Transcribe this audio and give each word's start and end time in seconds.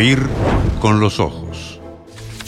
Oír 0.00 0.26
con 0.80 0.98
los 0.98 1.20
ojos. 1.20 1.78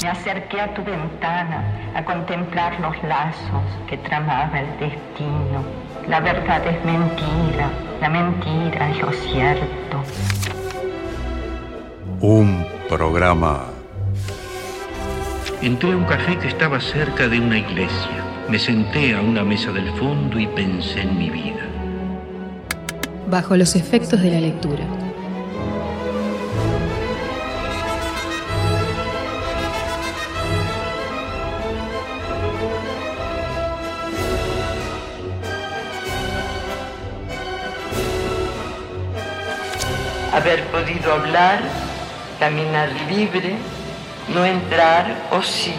Me 0.02 0.08
acerqué 0.08 0.58
a 0.58 0.72
tu 0.72 0.82
ventana 0.82 1.92
a 1.94 2.02
contemplar 2.02 2.80
los 2.80 2.96
lazos 3.02 3.62
que 3.86 3.98
tramaba 3.98 4.58
el 4.58 4.70
destino. 4.80 5.62
La 6.08 6.20
verdad 6.20 6.66
es 6.66 6.82
mentira, 6.82 7.68
la 8.00 8.08
mentira 8.08 8.90
es 8.92 9.02
lo 9.02 9.12
cierto. 9.12 10.02
Un 12.22 12.64
programa. 12.88 13.66
Entré 15.60 15.93
a 15.93 15.96
un 15.98 16.04
café 16.04 16.38
que 16.38 16.48
estaba 16.48 16.80
cerca 16.80 17.29
de 17.29 17.38
una 17.38 17.58
iglesia. 17.58 18.24
Me 18.48 18.58
senté 18.58 19.14
a 19.14 19.21
una 19.21 19.44
mesa 19.44 19.72
del 19.72 19.90
fondo 19.98 20.40
y 20.40 20.46
pensé 20.46 21.02
en 21.02 21.18
mi 21.18 21.29
vida. 21.29 21.66
Bajo 23.29 23.58
los 23.58 23.76
efectos 23.76 24.22
de 24.22 24.30
la 24.30 24.40
lectura. 24.40 25.01
Haber 40.42 40.64
podido 40.72 41.12
hablar, 41.12 41.60
caminar 42.40 42.88
libre, 43.08 43.54
no 44.34 44.44
entrar 44.44 45.28
o 45.30 45.40
sí 45.40 45.72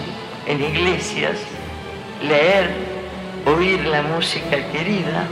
en 0.47 0.63
iglesias, 0.63 1.37
leer, 2.21 2.69
oír 3.45 3.83
la 3.83 4.03
música 4.03 4.65
querida. 4.71 5.27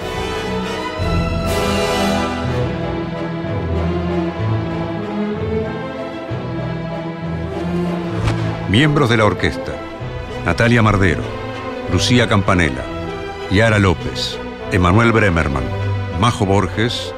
Miembros 8.68 9.10
de 9.10 9.16
la 9.16 9.24
orquesta. 9.24 9.72
Natalia 10.44 10.82
Mardero, 10.82 11.24
Lucía 11.94 12.28
Campanella, 12.28 12.84
Yara 13.50 13.80
López, 13.80 14.38
Emanuel 14.74 15.14
Bremerman, 15.14 15.64
Majo 16.20 16.46
Borges 16.46 17.14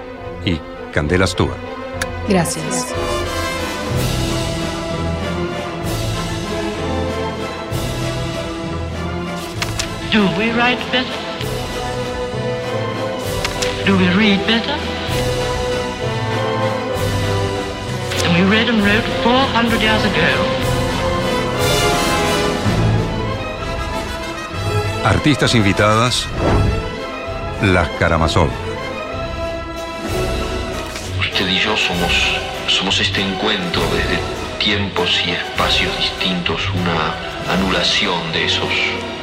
y 0.45 0.59
Candela 0.93 1.25
Stewart. 1.25 1.62
Gracias. 2.27 2.93
Do 10.11 10.27
we 10.37 10.51
write 10.51 10.79
better? 10.91 11.17
Do 13.85 13.97
we 13.97 14.07
read 14.13 14.39
better? 14.47 14.77
And 18.23 18.33
we 18.37 18.49
read 18.49 18.69
and 18.69 18.81
wrote 18.81 19.03
400 19.23 19.81
years 19.81 20.05
ago. 20.05 20.63
Artistas 25.03 25.55
invitadas. 25.55 26.25
Las 27.61 27.89
Karamazov. 27.99 28.62
Somos, 31.87 32.13
somos 32.67 32.99
este 33.01 33.21
encuentro 33.21 33.81
desde 33.93 34.19
tiempos 34.59 35.21
y 35.25 35.31
espacios 35.31 35.91
distintos, 35.97 36.61
una 36.69 37.53
anulación 37.53 38.31
de 38.31 38.45
esos 38.45 38.69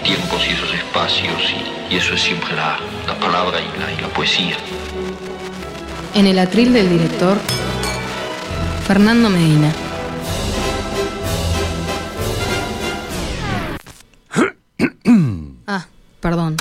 tiempos 0.04 0.46
y 0.46 0.50
esos 0.50 0.74
espacios, 0.74 1.54
y, 1.90 1.94
y 1.94 1.96
eso 1.96 2.14
es 2.14 2.20
siempre 2.22 2.54
la, 2.54 2.78
la 3.06 3.18
palabra 3.18 3.58
y 3.60 3.80
la, 3.80 3.92
y 3.92 4.00
la 4.00 4.08
poesía. 4.08 4.56
En 6.14 6.26
el 6.26 6.38
atril 6.38 6.72
del 6.72 6.90
director, 6.90 7.38
Fernando 8.86 9.30
Medina. 9.30 9.72
Ah, 15.66 15.86
perdón. 16.18 16.56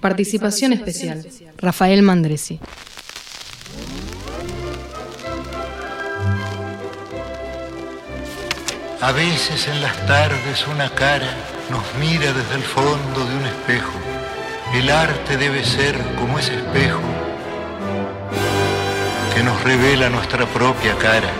Participación 0.00 0.72
especial. 0.72 1.26
Rafael 1.58 2.00
Mandresi. 2.02 2.60
A 9.06 9.12
veces 9.12 9.68
en 9.68 9.80
las 9.82 10.04
tardes 10.08 10.66
una 10.66 10.90
cara 10.90 11.28
nos 11.70 11.84
mira 12.00 12.32
desde 12.32 12.56
el 12.56 12.64
fondo 12.64 13.24
de 13.24 13.36
un 13.36 13.46
espejo. 13.46 13.92
El 14.74 14.90
arte 14.90 15.36
debe 15.36 15.64
ser 15.64 15.96
como 16.18 16.40
ese 16.40 16.56
espejo 16.56 16.98
que 19.32 19.44
nos 19.44 19.62
revela 19.62 20.10
nuestra 20.10 20.44
propia 20.46 20.96
cara. 20.98 21.30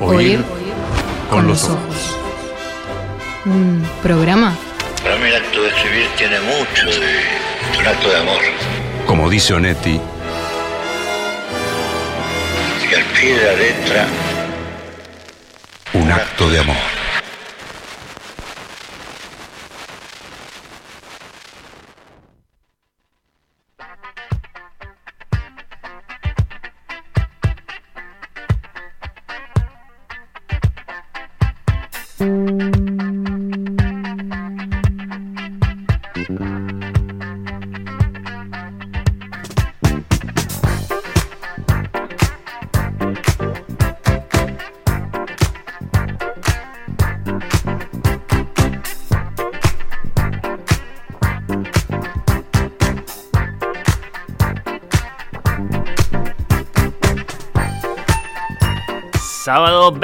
Oír 0.00 0.44
con 1.30 1.48
los 1.48 1.64
ojos. 1.64 2.18
Un 3.46 3.88
programa 4.02 4.54
Para 5.02 5.16
mí 5.16 5.28
el 5.28 5.36
acto 5.36 5.62
de 5.62 5.68
escribir 5.70 6.08
tiene 6.18 6.40
mucho 6.40 6.88
de... 6.88 7.78
Un 7.78 7.86
acto 7.86 8.10
de 8.10 8.16
amor. 8.18 8.42
Como 9.06 9.30
dice 9.30 9.54
Onetti, 9.54 9.98
Que 12.86 12.96
al 12.96 13.04
pie 13.04 13.34
de 13.34 13.46
la 13.46 13.52
letra 13.54 14.06
un 15.94 16.10
acto 16.10 16.50
de 16.50 16.58
amor. 16.58 16.97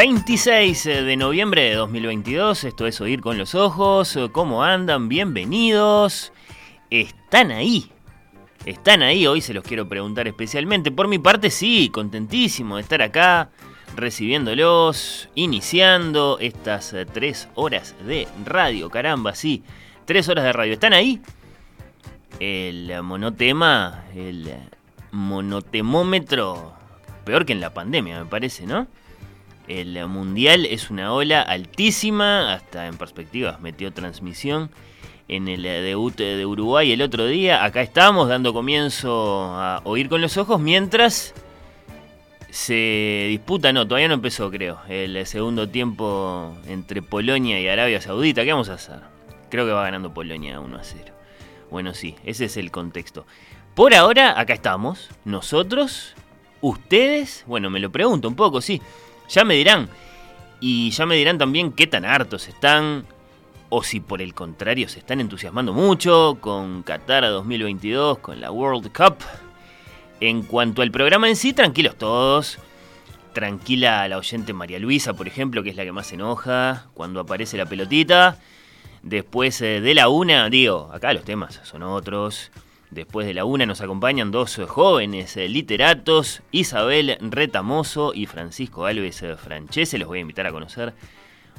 26 0.07 0.85
de 0.85 1.17
noviembre 1.17 1.63
de 1.63 1.77
2022, 1.77 2.65
esto 2.65 2.87
es 2.87 3.01
Oír 3.01 3.23
con 3.23 3.39
los 3.39 3.55
Ojos, 3.55 4.19
¿cómo 4.33 4.63
andan? 4.63 5.09
Bienvenidos. 5.09 6.31
Están 6.91 7.51
ahí, 7.51 7.91
están 8.67 9.01
ahí, 9.01 9.27
hoy 9.27 9.41
se 9.41 9.55
los 9.55 9.65
quiero 9.65 9.89
preguntar 9.89 10.29
especialmente. 10.29 10.91
Por 10.91 11.09
mi 11.09 11.19
parte 11.19 11.49
sí, 11.49 11.89
contentísimo 11.89 12.77
de 12.77 12.83
estar 12.83 13.01
acá, 13.01 13.49
recibiéndolos, 13.97 15.31
iniciando 15.37 16.37
estas 16.39 16.93
eh, 16.93 17.07
tres 17.07 17.49
horas 17.55 17.95
de 18.07 18.29
radio, 18.45 18.91
caramba, 18.91 19.35
sí, 19.35 19.63
tres 20.05 20.29
horas 20.29 20.45
de 20.45 20.53
radio. 20.53 20.75
¿Están 20.75 20.93
ahí? 20.93 21.23
El 22.41 22.93
monotema, 23.03 24.05
el 24.15 24.53
monotemómetro, 25.13 26.75
peor 27.25 27.47
que 27.47 27.55
en 27.55 27.63
la 27.63 27.73
pandemia 27.73 28.19
me 28.19 28.27
parece, 28.27 28.67
¿no? 28.67 28.87
El 29.69 30.07
mundial 30.09 30.67
es 30.67 30.91
una 30.91 31.13
ola 31.13 31.41
altísima, 31.41 32.53
hasta 32.53 32.87
en 32.87 32.97
perspectivas 32.99 33.61
metió 33.61 33.93
transmisión 33.93 34.71
en 35.29 35.49
el 35.49 35.63
debut 35.63 36.17
de 36.17 36.45
Uruguay 36.45 36.93
el 36.93 37.01
otro 37.01 37.27
día. 37.27 37.65
Acá 37.65 37.81
estamos 37.81 38.29
dando 38.29 38.53
comienzo 38.53 39.55
a 39.55 39.81
oír 39.85 40.09
con 40.09 40.21
los 40.21 40.37
ojos 40.37 40.61
mientras 40.61 41.35
se 42.51 43.27
disputa, 43.31 43.73
no, 43.73 43.89
todavía 43.89 44.09
no 44.09 44.15
empezó 44.15 44.51
creo, 44.51 44.79
el 44.89 45.27
segundo 45.27 45.69
tiempo 45.69 46.57
entre 46.67 47.03
Polonia 47.03 47.59
y 47.61 47.67
Arabia 47.67 48.01
Saudita. 48.01 48.45
¿Qué 48.45 48.53
vamos 48.53 48.69
a 48.69 48.75
hacer? 48.75 49.01
Creo 49.51 49.67
que 49.67 49.73
va 49.73 49.83
ganando 49.85 50.13
Polonia 50.13 50.61
1 50.61 50.77
a 50.77 50.85
0. 50.85 51.15
Bueno, 51.71 51.95
sí, 51.95 52.17
ese 52.25 52.45
es 52.45 52.57
el 52.57 52.71
contexto. 52.71 53.27
Por 53.75 53.95
ahora, 53.95 54.39
acá 54.39 54.53
estamos, 54.53 55.09
nosotros, 55.25 56.15
ustedes, 56.61 57.43
bueno, 57.49 57.71
me 57.71 57.81
lo 57.81 57.91
pregunto 57.91 58.29
un 58.29 58.37
poco, 58.37 58.61
sí. 58.61 58.81
Ya 59.29 59.45
me 59.45 59.55
dirán. 59.55 59.89
Y 60.61 60.91
ya 60.91 61.07
me 61.07 61.17
dirán 61.17 61.39
también 61.39 61.73
qué 61.73 61.87
tan 61.87 62.05
hartos 62.05 62.49
están. 62.49 63.07
O 63.69 63.83
si 63.83 64.01
por 64.01 64.23
el 64.23 64.35
contrario 64.35 64.89
se 64.89 65.01
están 65.01 65.21
entusiasmando 65.21 65.73
mucho 65.73 66.39
con 66.41 66.83
Qatar 66.83 67.25
2022, 67.25 68.19
con 68.19 68.41
la 68.41 68.51
World 68.51 68.93
Cup. 68.93 69.17
En 70.21 70.43
cuanto 70.43 70.83
al 70.83 70.91
programa 70.91 71.29
en 71.29 71.37
sí, 71.37 71.53
tranquilos 71.53 71.97
todos. 71.97 72.59
Tranquila 73.33 74.07
la 74.07 74.19
oyente 74.19 74.53
María 74.53 74.79
Luisa, 74.79 75.15
por 75.15 75.27
ejemplo, 75.27 75.63
que 75.63 75.71
es 75.71 75.77
la 75.77 75.85
que 75.85 75.93
más 75.93 76.07
se 76.07 76.15
enoja 76.15 76.87
cuando 76.95 77.21
aparece 77.21 77.57
la 77.57 77.67
pelotita. 77.67 78.39
Después 79.03 79.61
eh, 79.61 79.81
de 79.81 79.95
la 79.95 80.09
una, 80.09 80.49
digo, 80.49 80.91
acá 80.93 81.13
los 81.13 81.25
temas 81.25 81.61
son 81.65 81.83
otros. 81.83 82.53
Después 82.95 83.27
de 83.27 83.35
la 83.35 83.45
una 83.45 83.67
nos 83.67 83.81
acompañan 83.81 84.31
dos 84.31 84.61
jóvenes 84.69 85.37
eh, 85.37 85.49
literatos, 85.49 86.43
Isabel 86.53 87.19
Retamoso 87.21 88.15
y 88.15 88.27
Francisco 88.27 88.87
Alves 88.87 89.21
eh, 89.25 89.35
Franchese. 89.37 89.99
Los 89.99 90.07
voy 90.07 90.19
a 90.19 90.21
invitar 90.21 90.47
a 90.47 90.53
conocer 90.53 90.95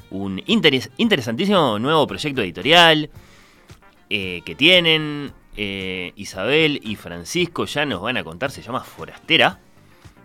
un 0.08 0.42
interesantísimo 0.46 1.78
nuevo 1.78 2.06
proyecto 2.06 2.40
editorial 2.40 3.10
eh, 4.08 4.40
que 4.46 4.54
tienen. 4.54 5.32
Isabel 5.58 6.80
y 6.82 6.96
Francisco 6.96 7.64
ya 7.64 7.86
nos 7.86 8.02
van 8.02 8.18
a 8.18 8.24
contar, 8.24 8.50
se 8.50 8.60
llama 8.60 8.80
Forastera, 8.80 9.58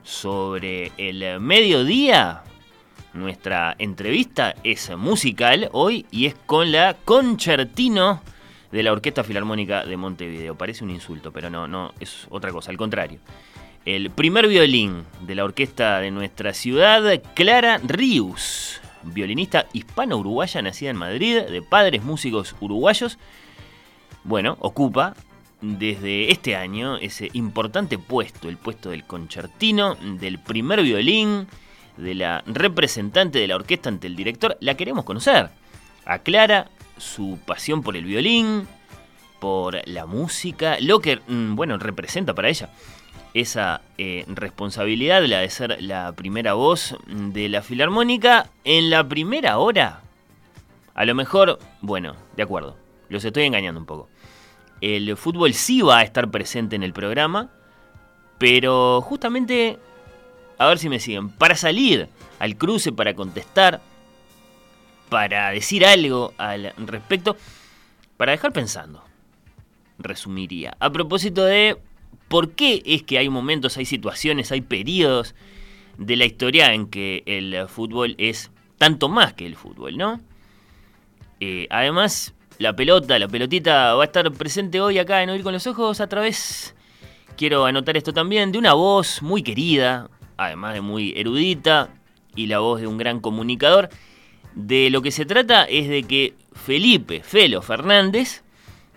sobre 0.03 0.91
el 0.97 1.39
mediodía. 1.39 2.43
Nuestra 3.13 3.75
entrevista 3.79 4.55
es 4.63 4.91
musical 4.97 5.69
hoy 5.71 6.05
y 6.11 6.25
es 6.25 6.35
con 6.45 6.73
la 6.73 6.97
Concertino 7.05 8.21
de 8.71 8.83
la 8.83 8.91
Orquesta 8.91 9.23
Filarmónica 9.23 9.85
de 9.85 9.97
Montevideo. 9.97 10.55
Parece 10.55 10.83
un 10.83 10.89
insulto, 10.91 11.31
pero 11.31 11.49
no, 11.49 11.67
no, 11.67 11.93
es 11.99 12.27
otra 12.29 12.51
cosa, 12.51 12.71
al 12.71 12.77
contrario. 12.77 13.19
El 13.85 14.11
primer 14.11 14.47
violín 14.47 15.05
de 15.21 15.35
la 15.35 15.43
orquesta 15.43 15.99
de 15.99 16.11
nuestra 16.11 16.53
ciudad, 16.53 17.01
Clara 17.33 17.79
Rius, 17.83 18.79
violinista 19.03 19.65
hispano-uruguaya 19.73 20.61
nacida 20.61 20.91
en 20.91 20.97
Madrid, 20.97 21.41
de 21.41 21.61
padres 21.61 22.03
músicos 22.03 22.55
uruguayos. 22.59 23.17
Bueno, 24.23 24.55
ocupa 24.59 25.15
desde 25.61 26.31
este 26.31 26.55
año 26.55 26.97
ese 26.97 27.29
importante 27.33 27.97
puesto, 27.97 28.49
el 28.49 28.57
puesto 28.57 28.91
del 28.91 29.03
concertino, 29.03 29.95
del 29.95 30.39
primer 30.39 30.83
violín, 30.83 31.47
de 31.97 32.15
la 32.15 32.43
representante 32.45 33.39
de 33.39 33.47
la 33.47 33.55
orquesta 33.55 33.89
ante 33.89 34.07
el 34.07 34.15
director. 34.15 34.57
La 34.59 34.75
queremos 34.75 35.05
conocer. 35.05 35.49
A 36.05 36.19
Clara 36.19 36.69
su 37.01 37.39
pasión 37.45 37.81
por 37.81 37.97
el 37.97 38.05
violín, 38.05 38.67
por 39.39 39.87
la 39.87 40.05
música, 40.05 40.77
lo 40.79 40.99
que, 40.99 41.19
mm, 41.27 41.55
bueno, 41.55 41.77
representa 41.77 42.33
para 42.33 42.49
ella 42.49 42.69
esa 43.33 43.81
eh, 43.97 44.25
responsabilidad, 44.27 45.23
la 45.25 45.39
de 45.39 45.49
ser 45.49 45.81
la 45.81 46.11
primera 46.13 46.53
voz 46.53 46.95
de 47.07 47.49
la 47.49 47.61
filarmónica 47.61 48.49
en 48.63 48.89
la 48.89 49.07
primera 49.07 49.57
hora. 49.57 50.01
A 50.93 51.05
lo 51.05 51.15
mejor, 51.15 51.59
bueno, 51.81 52.15
de 52.35 52.43
acuerdo, 52.43 52.75
los 53.09 53.23
estoy 53.23 53.43
engañando 53.43 53.79
un 53.79 53.85
poco. 53.85 54.09
El 54.81 55.15
fútbol 55.15 55.53
sí 55.53 55.81
va 55.81 55.99
a 55.99 56.03
estar 56.03 56.29
presente 56.29 56.75
en 56.75 56.83
el 56.83 56.91
programa, 56.91 57.51
pero 58.37 59.01
justamente, 59.01 59.79
a 60.57 60.67
ver 60.67 60.77
si 60.77 60.89
me 60.89 60.99
siguen, 60.99 61.29
para 61.29 61.55
salir 61.55 62.09
al 62.39 62.57
cruce, 62.57 62.91
para 62.91 63.15
contestar, 63.15 63.81
para 65.11 65.49
decir 65.49 65.85
algo 65.85 66.33
al 66.37 66.71
respecto, 66.77 67.35
para 68.15 68.31
dejar 68.31 68.53
pensando, 68.53 69.03
resumiría. 69.99 70.77
A 70.79 70.89
propósito 70.89 71.43
de 71.43 71.77
por 72.29 72.51
qué 72.51 72.81
es 72.85 73.03
que 73.03 73.17
hay 73.17 73.27
momentos, 73.27 73.75
hay 73.75 73.83
situaciones, 73.83 74.53
hay 74.53 74.61
periodos 74.61 75.35
de 75.97 76.15
la 76.15 76.23
historia 76.23 76.73
en 76.73 76.87
que 76.87 77.23
el 77.25 77.67
fútbol 77.67 78.15
es 78.19 78.51
tanto 78.77 79.09
más 79.09 79.33
que 79.33 79.45
el 79.45 79.57
fútbol, 79.57 79.97
¿no? 79.97 80.21
Eh, 81.41 81.67
además, 81.69 82.33
la 82.57 82.73
pelota, 82.73 83.19
la 83.19 83.27
pelotita 83.27 83.95
va 83.95 84.03
a 84.03 84.05
estar 84.05 84.31
presente 84.31 84.79
hoy 84.79 84.97
acá 84.97 85.21
en 85.21 85.29
Oír 85.31 85.43
con 85.43 85.51
los 85.51 85.67
Ojos 85.67 85.99
a 85.99 86.07
través, 86.07 86.73
quiero 87.35 87.65
anotar 87.65 87.97
esto 87.97 88.13
también, 88.13 88.53
de 88.53 88.59
una 88.59 88.75
voz 88.75 89.21
muy 89.21 89.43
querida, 89.43 90.09
además 90.37 90.73
de 90.73 90.79
muy 90.79 91.11
erudita, 91.17 91.89
y 92.33 92.47
la 92.47 92.59
voz 92.59 92.79
de 92.79 92.87
un 92.87 92.97
gran 92.97 93.19
comunicador 93.19 93.89
de 94.55 94.89
lo 94.89 95.01
que 95.01 95.11
se 95.11 95.25
trata 95.25 95.65
es 95.65 95.87
de 95.87 96.03
que 96.03 96.33
Felipe 96.53 97.21
Felo 97.23 97.61
Fernández 97.61 98.43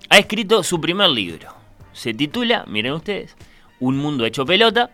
ha 0.09 0.19
escrito 0.19 0.63
su 0.63 0.81
primer 0.81 1.11
libro. 1.11 1.55
Se 1.93 2.13
titula, 2.13 2.65
miren 2.67 2.93
ustedes, 2.93 3.37
Un 3.81 3.97
mundo 3.97 4.25
hecho 4.25 4.47
pelota. 4.47 4.91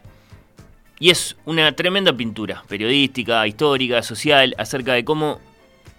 Y 0.99 1.11
es 1.11 1.37
una 1.47 1.73
tremenda 1.73 2.13
pintura 2.13 2.63
periodística, 2.69 3.47
histórica, 3.47 4.03
social, 4.03 4.55
acerca 4.59 4.93
de 4.93 5.05
cómo 5.05 5.41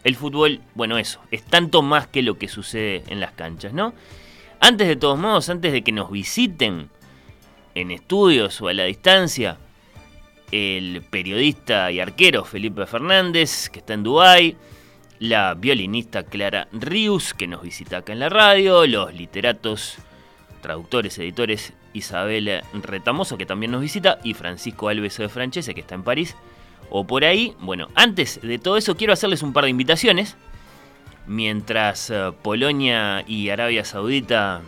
el 0.04 0.16
fútbol, 0.16 0.62
bueno, 0.76 0.98
eso, 0.98 1.22
es 1.32 1.44
tanto 1.44 1.82
más 1.82 2.08
que 2.08 2.22
lo 2.22 2.38
que 2.38 2.48
sucede 2.48 3.04
en 3.08 3.20
las 3.20 3.32
canchas, 3.32 3.74
¿no? 3.74 3.94
Antes 4.60 4.88
de 4.88 4.96
todos 4.96 5.18
modos, 5.18 5.50
antes 5.50 5.72
de 5.72 5.84
que 5.84 5.92
nos 5.92 6.12
visiten 6.12 6.90
en 7.74 7.92
estudios 7.92 8.62
o 8.62 8.68
a 8.68 8.74
la 8.74 8.86
distancia, 8.86 9.58
el 10.52 11.02
periodista 11.10 11.92
y 11.92 12.00
arquero 12.00 12.44
Felipe 12.44 12.86
Fernández, 12.86 13.70
que 13.70 13.80
está 13.80 13.94
en 13.94 14.04
Dubái, 14.04 14.58
la 15.20 15.54
violinista 15.54 16.24
Clara 16.24 16.68
Rius, 16.72 17.34
que 17.34 17.48
nos 17.48 17.62
visita 17.62 17.98
acá 17.98 18.12
en 18.14 18.20
la 18.20 18.30
radio, 18.30 18.86
los 18.86 19.14
literatos, 19.14 19.98
traductores, 20.62 21.18
editores 21.20 21.74
Isabel 21.94 22.64
Retamoso, 22.74 23.38
que 23.38 23.46
también 23.46 23.72
nos 23.72 23.82
visita, 23.82 24.20
y 24.24 24.34
Francisco 24.34 24.90
Alves 24.90 25.18
de 25.18 25.30
Franchese, 25.30 25.74
que 25.74 25.82
está 25.82 25.96
en 25.96 26.04
París, 26.04 26.36
o 26.90 27.06
por 27.06 27.24
ahí. 27.24 27.56
Bueno, 27.60 27.88
antes 27.96 28.40
de 28.42 28.60
todo 28.60 28.78
eso 28.78 28.98
quiero 28.98 29.14
hacerles 29.14 29.44
un 29.44 29.54
par 29.54 29.66
de 29.66 29.70
invitaciones. 29.70 30.36
Mientras 31.28 32.10
eh, 32.10 32.32
Polonia 32.42 33.24
y 33.28 33.50
Arabia 33.50 33.86
Saudita 33.86 34.62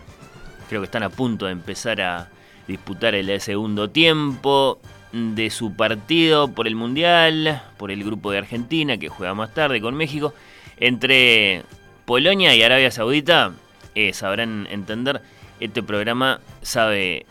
creo 0.69 0.81
que 0.81 0.85
están 0.85 1.03
a 1.03 1.09
punto 1.09 1.47
de 1.47 1.51
empezar 1.51 1.99
a 1.99 2.29
disputar 2.67 3.15
el 3.15 3.41
segundo 3.41 3.89
tiempo 3.89 4.79
de 5.13 5.51
su 5.51 5.75
partido 5.75 6.49
por 6.49 6.67
el 6.67 6.75
Mundial, 6.75 7.61
por 7.77 7.91
el 7.91 8.03
grupo 8.03 8.31
de 8.31 8.39
Argentina 8.39 8.97
que 8.97 9.09
juega 9.09 9.33
más 9.35 9.53
tarde 9.53 9.79
con 9.79 9.95
México, 9.95 10.33
entre 10.77 11.63
Polonia 12.05 12.55
y 12.55 12.63
Arabia 12.63 12.91
Saudita, 12.91 13.53
eh, 13.95 14.11
sabrán 14.13 14.67
entender, 14.71 15.21
este 15.59 15.83
programa 15.83 16.41
sabe 16.63 17.25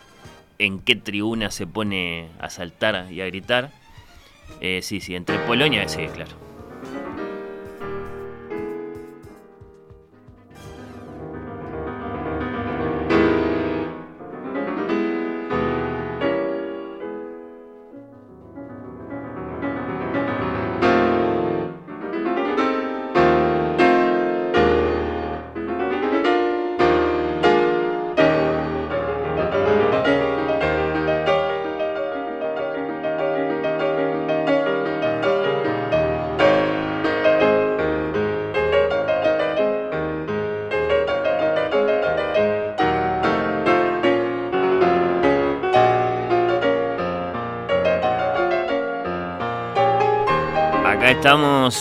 en 0.59 0.79
qué 0.79 0.95
tribuna 0.95 1.51
se 1.51 1.67
pone 1.67 2.29
a 2.39 2.49
saltar 2.49 3.11
y 3.11 3.21
a 3.21 3.25
gritar. 3.25 3.69
Eh, 4.61 4.79
sí, 4.81 5.01
sí, 5.01 5.15
entre 5.15 5.37
Polonia, 5.39 5.87
sí, 5.89 6.07
claro. 6.13 6.42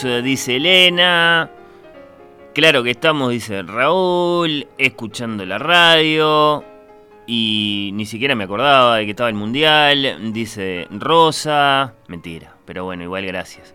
Eh, 0.04 0.22
dice 0.22 0.56
Elena. 0.56 1.50
Claro 2.54 2.82
que 2.82 2.90
estamos, 2.90 3.30
dice 3.30 3.62
Raúl, 3.62 4.66
escuchando 4.78 5.44
la 5.44 5.58
radio. 5.58 6.64
Y 7.26 7.90
ni 7.92 8.06
siquiera 8.06 8.34
me 8.34 8.44
acordaba 8.44 8.96
de 8.96 9.04
que 9.04 9.10
estaba 9.10 9.28
el 9.28 9.34
mundial. 9.34 10.32
Dice 10.32 10.88
Rosa. 10.90 11.94
Mentira, 12.08 12.56
pero 12.64 12.84
bueno, 12.84 13.02
igual 13.02 13.26
gracias. 13.26 13.74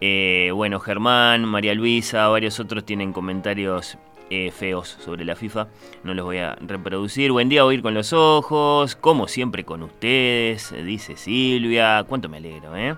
Eh, 0.00 0.50
bueno, 0.54 0.80
Germán, 0.80 1.44
María 1.44 1.74
Luisa, 1.74 2.28
varios 2.28 2.58
otros 2.58 2.84
tienen 2.84 3.12
comentarios 3.12 3.98
eh, 4.30 4.50
feos 4.50 4.96
sobre 5.04 5.24
la 5.24 5.36
FIFA. 5.36 5.68
No 6.02 6.14
los 6.14 6.24
voy 6.24 6.38
a 6.38 6.56
reproducir. 6.60 7.30
Buen 7.30 7.50
día, 7.50 7.64
oír 7.64 7.82
con 7.82 7.92
los 7.94 8.12
ojos. 8.14 8.96
Como 8.96 9.28
siempre 9.28 9.64
con 9.64 9.82
ustedes, 9.82 10.74
dice 10.84 11.16
Silvia. 11.16 12.04
Cuánto 12.08 12.28
me 12.28 12.38
alegro, 12.38 12.74
¿eh? 12.76 12.96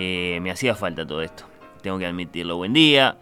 Eh, 0.00 0.38
me 0.42 0.52
hacía 0.52 0.76
falta 0.76 1.04
todo 1.04 1.22
esto, 1.22 1.42
tengo 1.82 1.98
que 1.98 2.06
admitirlo. 2.06 2.56
Buen 2.56 2.72
día. 2.72 3.18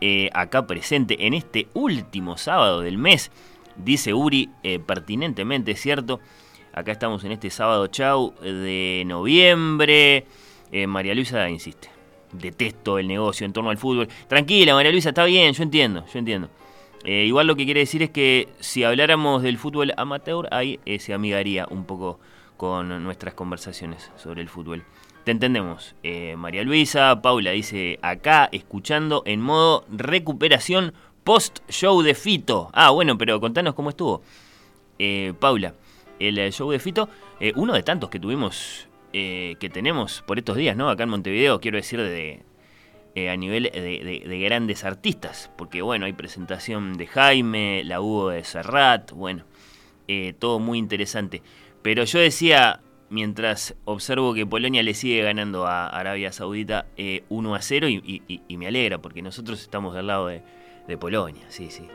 Eh, 0.00 0.30
acá 0.32 0.66
presente 0.66 1.26
en 1.26 1.34
este 1.34 1.68
último 1.74 2.38
sábado 2.38 2.80
del 2.80 2.96
mes, 2.96 3.30
dice 3.76 4.14
Uri, 4.14 4.48
eh, 4.62 4.78
pertinentemente, 4.78 5.76
¿cierto? 5.76 6.18
Acá 6.72 6.92
estamos 6.92 7.24
en 7.24 7.32
este 7.32 7.50
sábado 7.50 7.88
chau 7.88 8.32
de 8.40 9.02
noviembre. 9.04 10.24
María 10.86 11.14
Luisa 11.14 11.46
insiste. 11.50 11.90
Detesto 12.32 12.98
el 12.98 13.06
negocio 13.06 13.44
en 13.44 13.52
torno 13.52 13.68
al 13.68 13.76
fútbol. 13.76 14.08
Tranquila, 14.28 14.72
María 14.72 14.92
Luisa, 14.92 15.10
está 15.10 15.24
bien, 15.24 15.52
yo 15.52 15.62
entiendo, 15.62 16.06
yo 16.10 16.18
entiendo. 16.18 16.48
igual 17.04 17.46
lo 17.46 17.54
que 17.54 17.66
quiere 17.66 17.80
decir 17.80 18.02
es 18.02 18.08
que 18.08 18.48
si 18.60 18.82
habláramos 18.82 19.42
del 19.42 19.58
fútbol 19.58 19.92
amateur, 19.98 20.48
ahí 20.52 20.80
se 21.00 21.12
amigaría 21.12 21.66
un 21.68 21.84
poco 21.84 22.18
con 22.56 23.04
nuestras 23.04 23.34
conversaciones 23.34 24.10
sobre 24.16 24.40
el 24.40 24.48
fútbol. 24.48 24.84
Te 25.28 25.32
entendemos. 25.32 25.94
Eh, 26.02 26.36
María 26.38 26.62
Luisa, 26.62 27.20
Paula 27.20 27.50
dice 27.50 27.98
acá, 28.00 28.48
escuchando 28.50 29.22
en 29.26 29.42
modo 29.42 29.84
recuperación 29.90 30.94
post-show 31.22 32.00
de 32.00 32.14
Fito. 32.14 32.70
Ah, 32.72 32.88
bueno, 32.92 33.18
pero 33.18 33.38
contanos 33.38 33.74
cómo 33.74 33.90
estuvo. 33.90 34.22
eh, 34.98 35.34
Paula, 35.38 35.74
el 36.18 36.50
show 36.50 36.70
de 36.70 36.78
Fito, 36.78 37.10
uno 37.56 37.74
de 37.74 37.82
tantos 37.82 38.08
que 38.08 38.18
tuvimos, 38.18 38.88
que 39.12 39.70
tenemos 39.70 40.24
por 40.26 40.38
estos 40.38 40.56
días, 40.56 40.74
¿no? 40.74 40.88
Acá 40.88 41.02
en 41.02 41.10
Montevideo, 41.10 41.60
quiero 41.60 41.76
decir, 41.76 42.00
de, 42.00 43.28
a 43.28 43.36
nivel 43.36 43.64
de, 43.64 44.40
grandes 44.48 44.82
artistas, 44.82 45.50
porque 45.58 45.82
bueno, 45.82 46.06
hay 46.06 46.14
presentación 46.14 46.96
de 46.96 47.06
Jaime, 47.06 47.84
la 47.84 48.00
hubo 48.00 48.30
de 48.30 48.44
Serrat, 48.44 49.12
bueno, 49.12 49.44
todo 50.38 50.58
muy 50.58 50.78
interesante. 50.78 51.42
Pero 51.82 52.04
yo 52.04 52.18
decía, 52.18 52.80
mientras 53.10 53.74
observo 53.84 54.34
que 54.34 54.46
Polonia 54.46 54.82
le 54.82 54.94
sigue 54.94 55.22
ganando 55.22 55.66
a 55.66 55.86
Arabia 55.86 56.32
Saudita 56.32 56.86
1 57.28 57.54
a 57.54 57.62
0 57.62 57.88
y, 57.88 58.56
me 58.56 58.66
alegra 58.66 58.98
porque 58.98 59.22
nosotros 59.22 59.60
estamos 59.62 59.94
del 59.94 60.08
lado 60.08 60.26
de, 60.26 60.42
de 60.86 60.96
Polonia, 60.98 61.44
sí, 61.48 61.70
sí. 61.70 61.88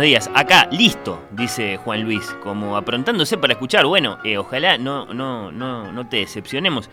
Días. 0.00 0.30
Acá, 0.34 0.68
listo, 0.70 1.20
dice 1.32 1.76
Juan 1.76 2.02
Luis, 2.02 2.24
como 2.42 2.76
aprontándose 2.76 3.36
para 3.38 3.52
escuchar. 3.52 3.86
Bueno, 3.86 4.18
eh, 4.24 4.38
ojalá 4.38 4.78
no, 4.78 5.12
no, 5.12 5.52
no, 5.52 5.92
no 5.92 6.08
te 6.08 6.18
decepcionemos, 6.18 6.90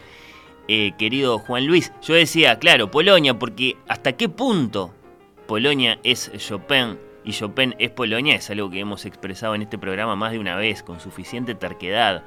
eh, 0.67 0.93
querido 0.97 1.37
Juan 1.39 1.67
Luis. 1.67 1.91
Yo 2.01 2.15
decía, 2.15 2.59
claro, 2.59 2.91
Polonia, 2.91 3.37
porque 3.37 3.77
hasta 3.87 4.13
qué 4.13 4.29
punto 4.29 4.93
Polonia 5.47 5.99
es 6.03 6.31
Chopin 6.37 6.97
y 7.23 7.31
Chopin 7.33 7.75
es 7.77 7.91
Polonia 7.91 8.35
es 8.35 8.49
algo 8.49 8.69
que 8.69 8.79
hemos 8.79 9.05
expresado 9.05 9.55
en 9.55 9.61
este 9.61 9.77
programa 9.77 10.15
más 10.15 10.31
de 10.31 10.39
una 10.39 10.55
vez, 10.55 10.83
con 10.83 10.99
suficiente 10.99 11.55
terquedad, 11.55 12.23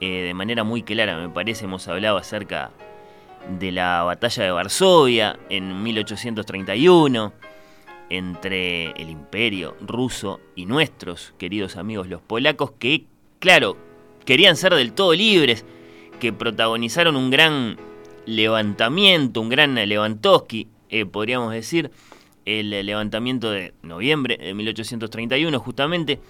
eh, 0.00 0.22
de 0.22 0.34
manera 0.34 0.64
muy 0.64 0.82
clara, 0.82 1.16
me 1.16 1.28
parece, 1.28 1.64
hemos 1.64 1.88
hablado 1.88 2.16
acerca 2.16 2.70
de 3.58 3.72
la 3.72 4.02
batalla 4.02 4.44
de 4.44 4.50
Varsovia 4.50 5.38
en 5.48 5.82
1831 5.82 7.32
entre 8.10 8.90
el 8.92 9.10
imperio 9.10 9.76
ruso 9.80 10.40
y 10.54 10.66
nuestros 10.66 11.34
queridos 11.38 11.76
amigos 11.76 12.08
los 12.08 12.20
polacos 12.20 12.72
que, 12.78 13.06
claro, 13.38 13.76
querían 14.24 14.56
ser 14.56 14.74
del 14.74 14.92
todo 14.92 15.14
libres, 15.14 15.64
que 16.20 16.32
protagonizaron 16.32 17.16
un 17.16 17.30
gran 17.30 17.76
levantamiento, 18.26 19.40
un 19.40 19.48
gran 19.48 19.74
Lewandowski, 19.74 20.68
eh, 20.88 21.06
podríamos 21.06 21.52
decir, 21.52 21.90
el 22.44 22.70
levantamiento 22.86 23.50
de 23.50 23.74
noviembre 23.82 24.36
de 24.36 24.54
1831 24.54 25.58
justamente, 25.58 26.20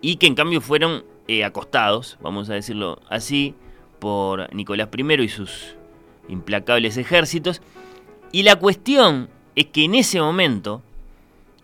y 0.00 0.16
que 0.16 0.26
en 0.26 0.34
cambio 0.34 0.60
fueron 0.60 1.04
eh, 1.28 1.44
acostados, 1.44 2.18
vamos 2.20 2.48
a 2.50 2.54
decirlo 2.54 3.00
así, 3.08 3.54
por 3.98 4.54
Nicolás 4.54 4.88
I 4.96 5.22
y 5.22 5.28
sus 5.28 5.74
implacables 6.28 6.96
ejércitos. 6.96 7.62
Y 8.32 8.42
la 8.42 8.56
cuestión 8.56 9.28
es 9.56 9.66
que 9.66 9.84
en 9.84 9.94
ese 9.94 10.20
momento, 10.20 10.82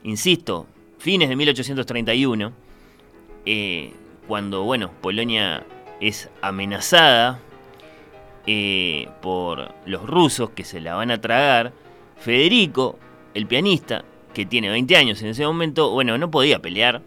insisto, 0.03 0.67
fines 0.99 1.29
de 1.29 1.37
1831, 1.37 2.53
eh, 3.45 3.93
cuando, 4.27 4.65
bueno, 4.65 4.91
Polonia 5.03 5.65
es 6.01 6.31
amenazada 6.41 7.39
eh, 8.47 9.09
por 9.21 9.75
los 9.85 10.07
rusos 10.07 10.51
que 10.51 10.65
se 10.65 10.81
la 10.81 10.95
van 10.95 11.11
a 11.11 11.21
tragar, 11.21 11.75
Federico, 12.17 12.99
el 13.35 13.47
pianista, 13.47 14.05
que 14.33 14.47
tiene 14.47 14.71
20 14.71 14.97
años 14.97 15.21
en 15.21 15.29
ese 15.29 15.47
momento, 15.47 15.91
bueno, 15.91 16.17
no 16.17 16.31
podía 16.31 16.61
pelear, 16.61 17.03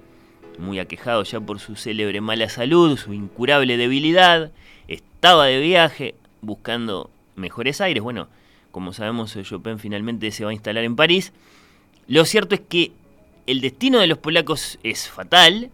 muy 0.60 0.77
aquejado 0.77 1.24
ya 1.24 1.39
por 1.39 1.60
su 1.60 1.75
célebre 1.75 2.22
mala 2.22 2.48
salud, 2.48 2.98
su 2.98 3.12
incurable 3.12 3.75
debilidad, 3.77 4.51
estaba 4.88 5.46
de 5.48 5.60
viaje 5.60 6.15
buscando 6.42 7.10
mejores 7.36 7.82
aires, 7.82 8.04
bueno, 8.04 8.27
como 8.75 8.91
sabemos, 8.91 9.38
Chopin 9.41 9.79
finalmente 9.79 10.29
se 10.32 10.44
va 10.44 10.50
a 10.50 10.53
instalar 10.53 10.84
en 10.84 10.98
París. 10.98 11.32
Lo 12.10 12.25
cierto 12.25 12.55
es 12.55 12.62
que 12.67 12.91
el 13.48 13.62
destino 13.62 14.00
de 14.00 14.08
los 14.08 14.17
polacos 14.17 14.79
es 14.84 15.08
fatal. 15.08 15.72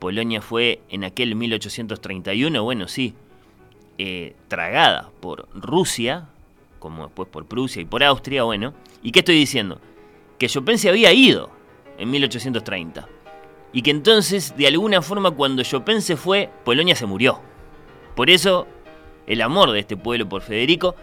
Polonia 0.00 0.42
fue 0.42 0.80
en 0.88 1.04
aquel 1.04 1.36
1831, 1.36 2.64
bueno, 2.64 2.88
sí, 2.88 3.14
eh, 3.98 4.34
tragada 4.48 5.12
por 5.20 5.48
Rusia, 5.54 6.26
como 6.80 7.04
después 7.04 7.28
por 7.28 7.46
Prusia 7.46 7.82
y 7.82 7.84
por 7.84 8.02
Austria, 8.02 8.42
bueno. 8.42 8.74
¿Y 9.04 9.12
qué 9.12 9.20
estoy 9.20 9.36
diciendo? 9.36 9.80
Que 10.36 10.48
Chopin 10.48 10.78
se 10.78 10.88
había 10.88 11.12
ido 11.12 11.52
en 11.96 12.10
1830. 12.10 13.08
Y 13.72 13.82
que 13.82 13.92
entonces, 13.92 14.56
de 14.56 14.66
alguna 14.66 15.00
forma, 15.00 15.30
cuando 15.30 15.62
Chopin 15.62 16.02
se 16.02 16.16
fue, 16.16 16.50
Polonia 16.64 16.96
se 16.96 17.06
murió. 17.06 17.40
Por 18.16 18.30
eso, 18.30 18.66
el 19.28 19.42
amor 19.42 19.70
de 19.70 19.78
este 19.78 19.96
pueblo 19.96 20.28
por 20.28 20.42
Federico 20.42 20.96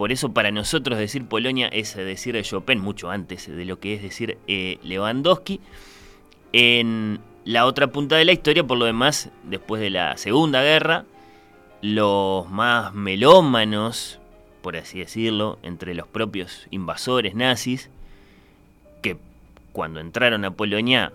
por 0.00 0.12
eso 0.12 0.32
para 0.32 0.50
nosotros 0.50 0.98
decir 0.98 1.26
Polonia 1.26 1.68
es 1.68 1.94
decir 1.94 2.40
Chopin 2.40 2.80
mucho 2.80 3.10
antes 3.10 3.54
de 3.54 3.66
lo 3.66 3.80
que 3.80 3.92
es 3.92 4.00
decir 4.00 4.38
eh, 4.48 4.78
Lewandowski. 4.82 5.60
En 6.54 7.20
la 7.44 7.66
otra 7.66 7.88
punta 7.88 8.16
de 8.16 8.24
la 8.24 8.32
historia, 8.32 8.64
por 8.64 8.78
lo 8.78 8.86
demás, 8.86 9.28
después 9.42 9.82
de 9.82 9.90
la 9.90 10.16
Segunda 10.16 10.62
Guerra, 10.62 11.04
los 11.82 12.48
más 12.48 12.94
melómanos, 12.94 14.18
por 14.62 14.74
así 14.78 15.00
decirlo, 15.00 15.58
entre 15.62 15.92
los 15.94 16.08
propios 16.08 16.66
invasores 16.70 17.34
nazis, 17.34 17.90
que 19.02 19.18
cuando 19.72 20.00
entraron 20.00 20.46
a 20.46 20.50
Polonia, 20.50 21.12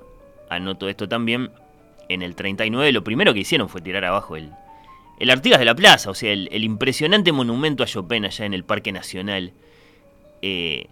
anoto 0.48 0.90
esto 0.90 1.10
también, 1.10 1.50
en 2.08 2.22
el 2.22 2.36
39 2.36 2.92
lo 2.92 3.04
primero 3.04 3.34
que 3.34 3.40
hicieron 3.40 3.68
fue 3.68 3.82
tirar 3.82 4.06
abajo 4.06 4.36
el, 4.36 4.52
el 5.20 5.30
Artigas 5.30 5.60
de 5.60 5.66
la 5.66 5.76
Plaza, 5.76 6.10
o 6.10 6.14
sea, 6.14 6.32
el, 6.32 6.64
impresionante 6.64 7.32
monumento 7.32 7.84
a 7.84 7.88
Chopin 7.88 8.26
allá 8.26 8.46
en 8.46 8.54
el 8.54 8.64
Parque 8.64 8.92
Nacional, 8.92 9.54
eh, 10.42 10.88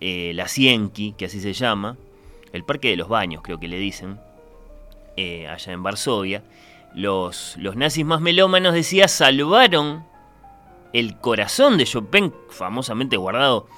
eh, 0.00 0.32
la 0.34 0.48
Cienki, 0.48 1.12
que 1.12 1.26
así 1.26 1.40
se 1.40 1.52
llama, 1.52 1.96
el 2.52 2.64
Parque 2.64 2.88
de 2.90 2.96
los 2.96 3.08
Baños, 3.08 3.42
creo 3.42 3.60
que 3.60 3.68
le 3.68 3.78
dicen, 3.78 4.18
eh, 5.16 5.46
allá 5.46 5.72
en 5.72 5.82
Varsovia, 5.82 6.42
los, 6.94 7.56
los 7.58 7.76
nazis 7.76 8.04
más 8.04 8.20
melómanos, 8.20 8.74
decía, 8.74 9.06
salvaron 9.06 10.04
el 10.92 11.16
corazón 11.18 11.78
de 11.78 11.84
Chopin, 11.84 12.32
famosamente 12.48 13.16
guardado 13.16 13.68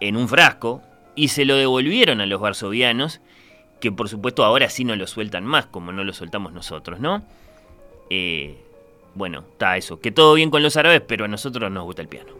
en 0.00 0.16
un 0.16 0.28
frasco, 0.28 0.82
y 1.16 1.28
se 1.28 1.44
lo 1.44 1.56
devolvieron 1.56 2.20
a 2.20 2.26
los 2.26 2.40
varsovianos, 2.40 3.20
que 3.80 3.90
por 3.90 4.08
supuesto 4.08 4.44
ahora 4.44 4.70
sí 4.70 4.84
no 4.84 4.94
lo 4.94 5.06
sueltan 5.06 5.44
más, 5.44 5.66
como 5.66 5.90
no 5.90 6.04
lo 6.04 6.12
soltamos 6.12 6.52
nosotros, 6.52 7.00
¿no? 7.00 7.24
Eh, 8.10 8.65
bueno, 9.16 9.44
está 9.52 9.76
eso. 9.78 9.98
Que 9.98 10.12
todo 10.12 10.34
bien 10.34 10.50
con 10.50 10.62
los 10.62 10.76
árabes, 10.76 11.00
pero 11.00 11.24
a 11.24 11.28
nosotros 11.28 11.70
nos 11.70 11.84
gusta 11.84 12.02
el 12.02 12.08
piano. 12.08 12.32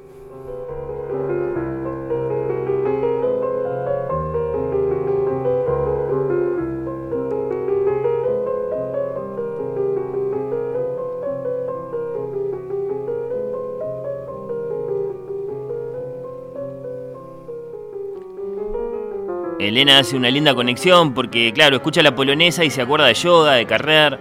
Elena 19.59 19.99
hace 19.99 20.17
una 20.17 20.31
linda 20.31 20.55
conexión 20.55 21.15
porque, 21.15 21.53
claro, 21.53 21.77
escucha 21.77 22.03
la 22.03 22.15
polonesa 22.15 22.65
y 22.65 22.71
se 22.71 22.83
acuerda 22.83 23.07
de 23.07 23.15
yoga, 23.15 23.55
de 23.55 23.67
Carrer. 23.67 24.19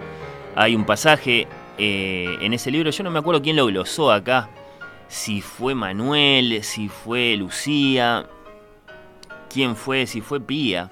Hay 0.56 0.74
un 0.74 0.86
pasaje 0.86 1.46
eh, 1.78 2.36
en 2.40 2.52
ese 2.52 2.70
libro. 2.70 2.90
Yo 2.90 3.04
no 3.04 3.10
me 3.10 3.18
acuerdo 3.18 3.42
quién 3.42 3.56
lo 3.56 3.66
glosó 3.66 4.10
acá. 4.12 4.48
Si 5.08 5.40
fue 5.40 5.74
Manuel, 5.74 6.62
si 6.62 6.88
fue 6.88 7.36
Lucía, 7.36 8.26
quién 9.52 9.76
fue, 9.76 10.06
si 10.06 10.20
fue 10.20 10.40
Pía. 10.40 10.90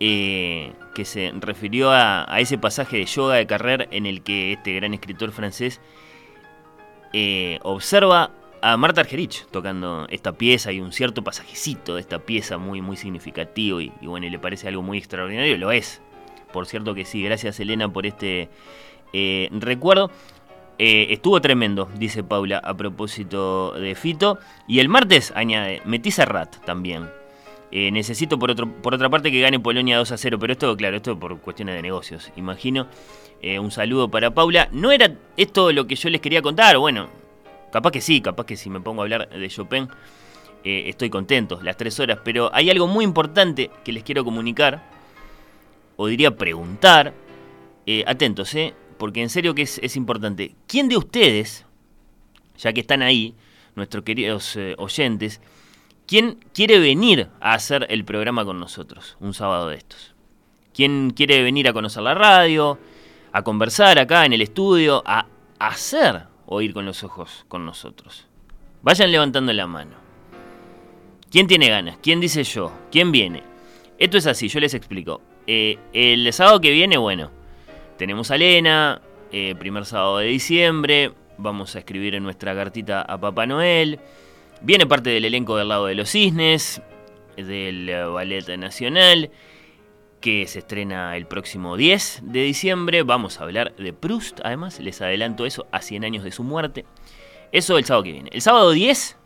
Eh, 0.00 0.72
que 0.94 1.04
se 1.04 1.32
refirió 1.36 1.92
a, 1.92 2.26
ese 2.38 2.58
pasaje 2.58 2.96
de 2.96 3.06
yoga 3.06 3.36
de 3.36 3.46
Carrer 3.46 3.88
en 3.92 4.06
el 4.06 4.22
que 4.22 4.52
este 4.52 4.74
gran 4.74 4.94
escritor 4.94 5.30
francés 5.30 5.80
eh, 7.12 7.60
observa 7.62 8.32
a 8.62 8.76
Marta 8.76 9.00
Argerich 9.00 9.46
tocando 9.50 10.06
esta 10.10 10.32
pieza 10.32 10.72
y 10.72 10.80
un 10.80 10.92
cierto 10.92 11.22
pasajecito 11.22 11.94
de 11.94 12.00
esta 12.00 12.18
pieza 12.18 12.58
muy, 12.58 12.80
muy 12.80 12.96
significativo 12.96 13.80
y, 13.80 13.92
y 14.00 14.06
bueno, 14.06 14.26
y 14.26 14.30
le 14.30 14.40
parece 14.40 14.66
algo 14.66 14.82
muy 14.82 14.98
extraordinario, 14.98 15.56
lo 15.56 15.70
es. 15.70 16.02
Por 16.52 16.66
cierto 16.66 16.94
que 16.94 17.04
sí, 17.04 17.22
gracias 17.22 17.60
Elena 17.60 17.88
por 17.88 18.04
este 18.04 18.50
eh, 19.12 19.48
recuerdo. 19.52 20.10
Eh, 20.78 21.08
estuvo 21.10 21.40
tremendo, 21.40 21.88
dice 21.96 22.24
Paula, 22.24 22.58
a 22.58 22.76
propósito 22.76 23.72
de 23.72 23.94
Fito. 23.94 24.38
Y 24.66 24.80
el 24.80 24.88
martes, 24.88 25.32
añade, 25.36 25.82
metí 25.84 26.10
Serrat 26.10 26.56
también. 26.64 27.08
Eh, 27.70 27.90
necesito 27.90 28.38
por, 28.38 28.50
otro, 28.50 28.70
por 28.70 28.94
otra 28.94 29.08
parte 29.08 29.30
que 29.30 29.40
gane 29.40 29.60
Polonia 29.60 29.96
2 29.96 30.12
a 30.12 30.18
0, 30.18 30.38
pero 30.38 30.52
esto, 30.52 30.76
claro, 30.76 30.96
esto 30.96 31.18
por 31.18 31.38
cuestiones 31.40 31.76
de 31.76 31.82
negocios, 31.82 32.30
imagino. 32.36 32.86
un 33.60 33.70
saludo 33.70 34.10
para 34.10 34.32
Paula. 34.32 34.68
No 34.72 34.92
era 34.92 35.14
esto 35.36 35.72
lo 35.72 35.86
que 35.86 35.94
yo 35.96 36.10
les 36.10 36.20
quería 36.20 36.42
contar, 36.42 36.76
bueno, 36.78 37.08
capaz 37.70 37.90
que 37.90 38.00
sí, 38.00 38.20
capaz 38.20 38.44
que 38.44 38.56
si 38.56 38.68
me 38.68 38.80
pongo 38.80 39.02
a 39.02 39.04
hablar 39.04 39.28
de 39.28 39.48
Chopin, 39.48 39.88
estoy 40.64 41.10
contento, 41.10 41.60
las 41.62 41.76
tres 41.76 41.98
horas, 41.98 42.18
pero 42.22 42.50
hay 42.52 42.70
algo 42.70 42.86
muy 42.86 43.04
importante 43.04 43.70
que 43.84 43.92
les 43.92 44.04
quiero 44.04 44.24
comunicar 44.24 44.82
o 45.96 46.06
diría 46.06 46.36
preguntar, 46.36 47.14
atentos, 48.06 48.54
¿eh? 48.54 48.74
Porque 49.02 49.20
en 49.20 49.30
serio 49.30 49.56
que 49.56 49.62
es, 49.62 49.96
importante. 49.96 50.54
¿Quién 50.68 50.88
de 50.88 50.96
ustedes, 50.96 51.66
ya 52.56 52.72
que 52.72 52.82
están 52.82 53.02
ahí, 53.02 53.34
nuestros 53.74 54.04
queridos 54.04 54.54
eh, 54.54 54.76
oyentes, 54.78 55.40
quién 56.06 56.38
quiere 56.54 56.78
venir 56.78 57.28
a 57.40 57.54
hacer 57.54 57.84
el 57.90 58.04
programa 58.04 58.44
con 58.44 58.60
nosotros 58.60 59.16
un 59.18 59.34
sábado 59.34 59.70
de 59.70 59.78
estos? 59.78 60.14
¿Quién 60.72 61.10
quiere 61.10 61.42
venir 61.42 61.66
a 61.66 61.72
conocer 61.72 62.04
la 62.04 62.14
radio, 62.14 62.78
a 63.32 63.42
conversar 63.42 63.98
acá 63.98 64.24
en 64.24 64.34
el 64.34 64.42
estudio, 64.42 65.02
a 65.04 65.26
hacer 65.58 66.28
oír 66.46 66.72
con 66.72 66.86
los 66.86 67.02
ojos 67.02 67.44
con 67.48 67.66
nosotros? 67.66 68.28
Vayan 68.82 69.10
levantando 69.10 69.52
la 69.52 69.66
mano. 69.66 69.96
¿Quién 71.28 71.48
tiene 71.48 71.68
ganas? 71.68 71.98
¿Quién 72.00 72.20
dice 72.20 72.44
yo? 72.44 72.70
¿Quién 72.92 73.10
viene? 73.10 73.42
Esto 73.98 74.16
es 74.16 74.28
así, 74.28 74.46
yo 74.46 74.60
les 74.60 74.74
explico. 74.74 75.20
Eh, 75.48 75.76
el 75.92 76.32
sábado 76.32 76.60
que 76.60 76.70
viene, 76.70 76.98
bueno, 76.98 77.41
tenemos 78.02 78.32
a 78.32 78.34
Elena, 78.34 79.00
eh, 79.30 79.54
primer 79.56 79.84
sábado 79.86 80.18
de 80.18 80.26
diciembre, 80.26 81.12
vamos 81.38 81.76
a 81.76 81.78
escribir 81.78 82.16
en 82.16 82.24
nuestra 82.24 82.52
cartita 82.52 83.00
a 83.00 83.16
Papá 83.20 83.46
Noel. 83.46 84.00
Viene 84.60 84.88
parte 84.88 85.10
del 85.10 85.24
elenco 85.24 85.56
del 85.56 85.68
lado 85.68 85.86
de 85.86 85.94
los 85.94 86.10
cisnes, 86.10 86.82
del 87.36 87.88
eh, 87.88 88.04
Ballet 88.06 88.58
Nacional, 88.58 89.30
que 90.20 90.48
se 90.48 90.58
estrena 90.58 91.16
el 91.16 91.26
próximo 91.26 91.76
10 91.76 92.22
de 92.24 92.42
diciembre. 92.42 93.04
Vamos 93.04 93.38
a 93.38 93.44
hablar 93.44 93.72
de 93.76 93.92
Proust, 93.92 94.40
además, 94.42 94.80
les 94.80 95.00
adelanto 95.00 95.46
eso, 95.46 95.68
a 95.70 95.80
100 95.80 96.04
años 96.04 96.24
de 96.24 96.32
su 96.32 96.42
muerte. 96.42 96.84
Eso 97.52 97.78
el 97.78 97.84
sábado 97.84 98.02
que 98.02 98.12
viene. 98.14 98.30
El 98.32 98.42
sábado 98.42 98.72
10, 98.72 99.16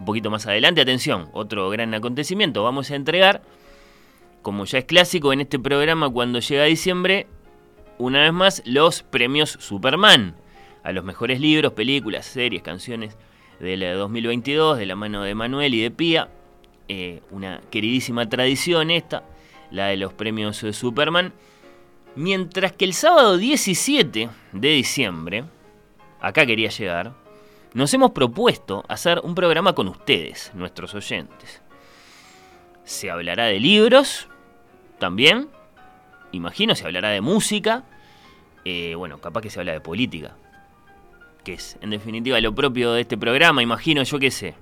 un 0.00 0.04
poquito 0.04 0.28
más 0.28 0.46
adelante, 0.46 0.82
atención, 0.82 1.30
otro 1.32 1.70
gran 1.70 1.94
acontecimiento, 1.94 2.62
vamos 2.62 2.90
a 2.90 2.94
entregar 2.94 3.40
como 4.46 4.64
ya 4.64 4.78
es 4.78 4.84
clásico 4.84 5.32
en 5.32 5.40
este 5.40 5.58
programa 5.58 6.08
cuando 6.08 6.38
llega 6.38 6.62
diciembre, 6.64 7.26
una 7.98 8.22
vez 8.22 8.32
más 8.32 8.62
los 8.64 9.02
premios 9.02 9.50
Superman 9.60 10.34
a 10.82 10.92
los 10.92 11.04
mejores 11.04 11.40
libros, 11.40 11.72
películas, 11.72 12.26
series, 12.26 12.62
canciones 12.62 13.16
del 13.58 13.80
2022 13.80 14.78
de 14.78 14.86
la 14.86 14.96
mano 14.96 15.22
de 15.22 15.34
Manuel 15.34 15.74
y 15.74 15.82
de 15.82 15.90
Pía. 15.90 16.28
Eh, 16.88 17.22
una 17.30 17.60
queridísima 17.70 18.28
tradición 18.28 18.92
esta, 18.92 19.24
la 19.70 19.86
de 19.86 19.96
los 19.96 20.12
premios 20.12 20.58
Superman. 20.58 21.32
Mientras 22.14 22.72
que 22.72 22.84
el 22.84 22.94
sábado 22.94 23.36
17 23.36 24.28
de 24.52 24.68
diciembre, 24.68 25.44
acá 26.20 26.46
quería 26.46 26.70
llegar, 26.70 27.12
nos 27.74 27.92
hemos 27.92 28.12
propuesto 28.12 28.84
hacer 28.88 29.20
un 29.22 29.34
programa 29.34 29.74
con 29.74 29.88
ustedes, 29.88 30.52
nuestros 30.54 30.94
oyentes. 30.94 31.60
Se 32.84 33.10
hablará 33.10 33.46
de 33.46 33.60
libros, 33.60 34.28
también. 34.98 35.48
Imagino 36.36 36.74
se 36.74 36.84
hablará 36.84 37.10
de 37.10 37.20
música. 37.20 37.84
Eh, 38.64 38.94
bueno, 38.94 39.18
capaz 39.18 39.42
que 39.42 39.50
se 39.50 39.58
habla 39.58 39.72
de 39.72 39.80
política. 39.80 40.36
Que 41.44 41.54
es, 41.54 41.78
en 41.80 41.90
definitiva, 41.90 42.40
lo 42.40 42.54
propio 42.54 42.92
de 42.92 43.02
este 43.02 43.16
programa. 43.16 43.62
Imagino, 43.62 44.02
yo 44.02 44.18
qué 44.18 44.30
sé. 44.30 44.54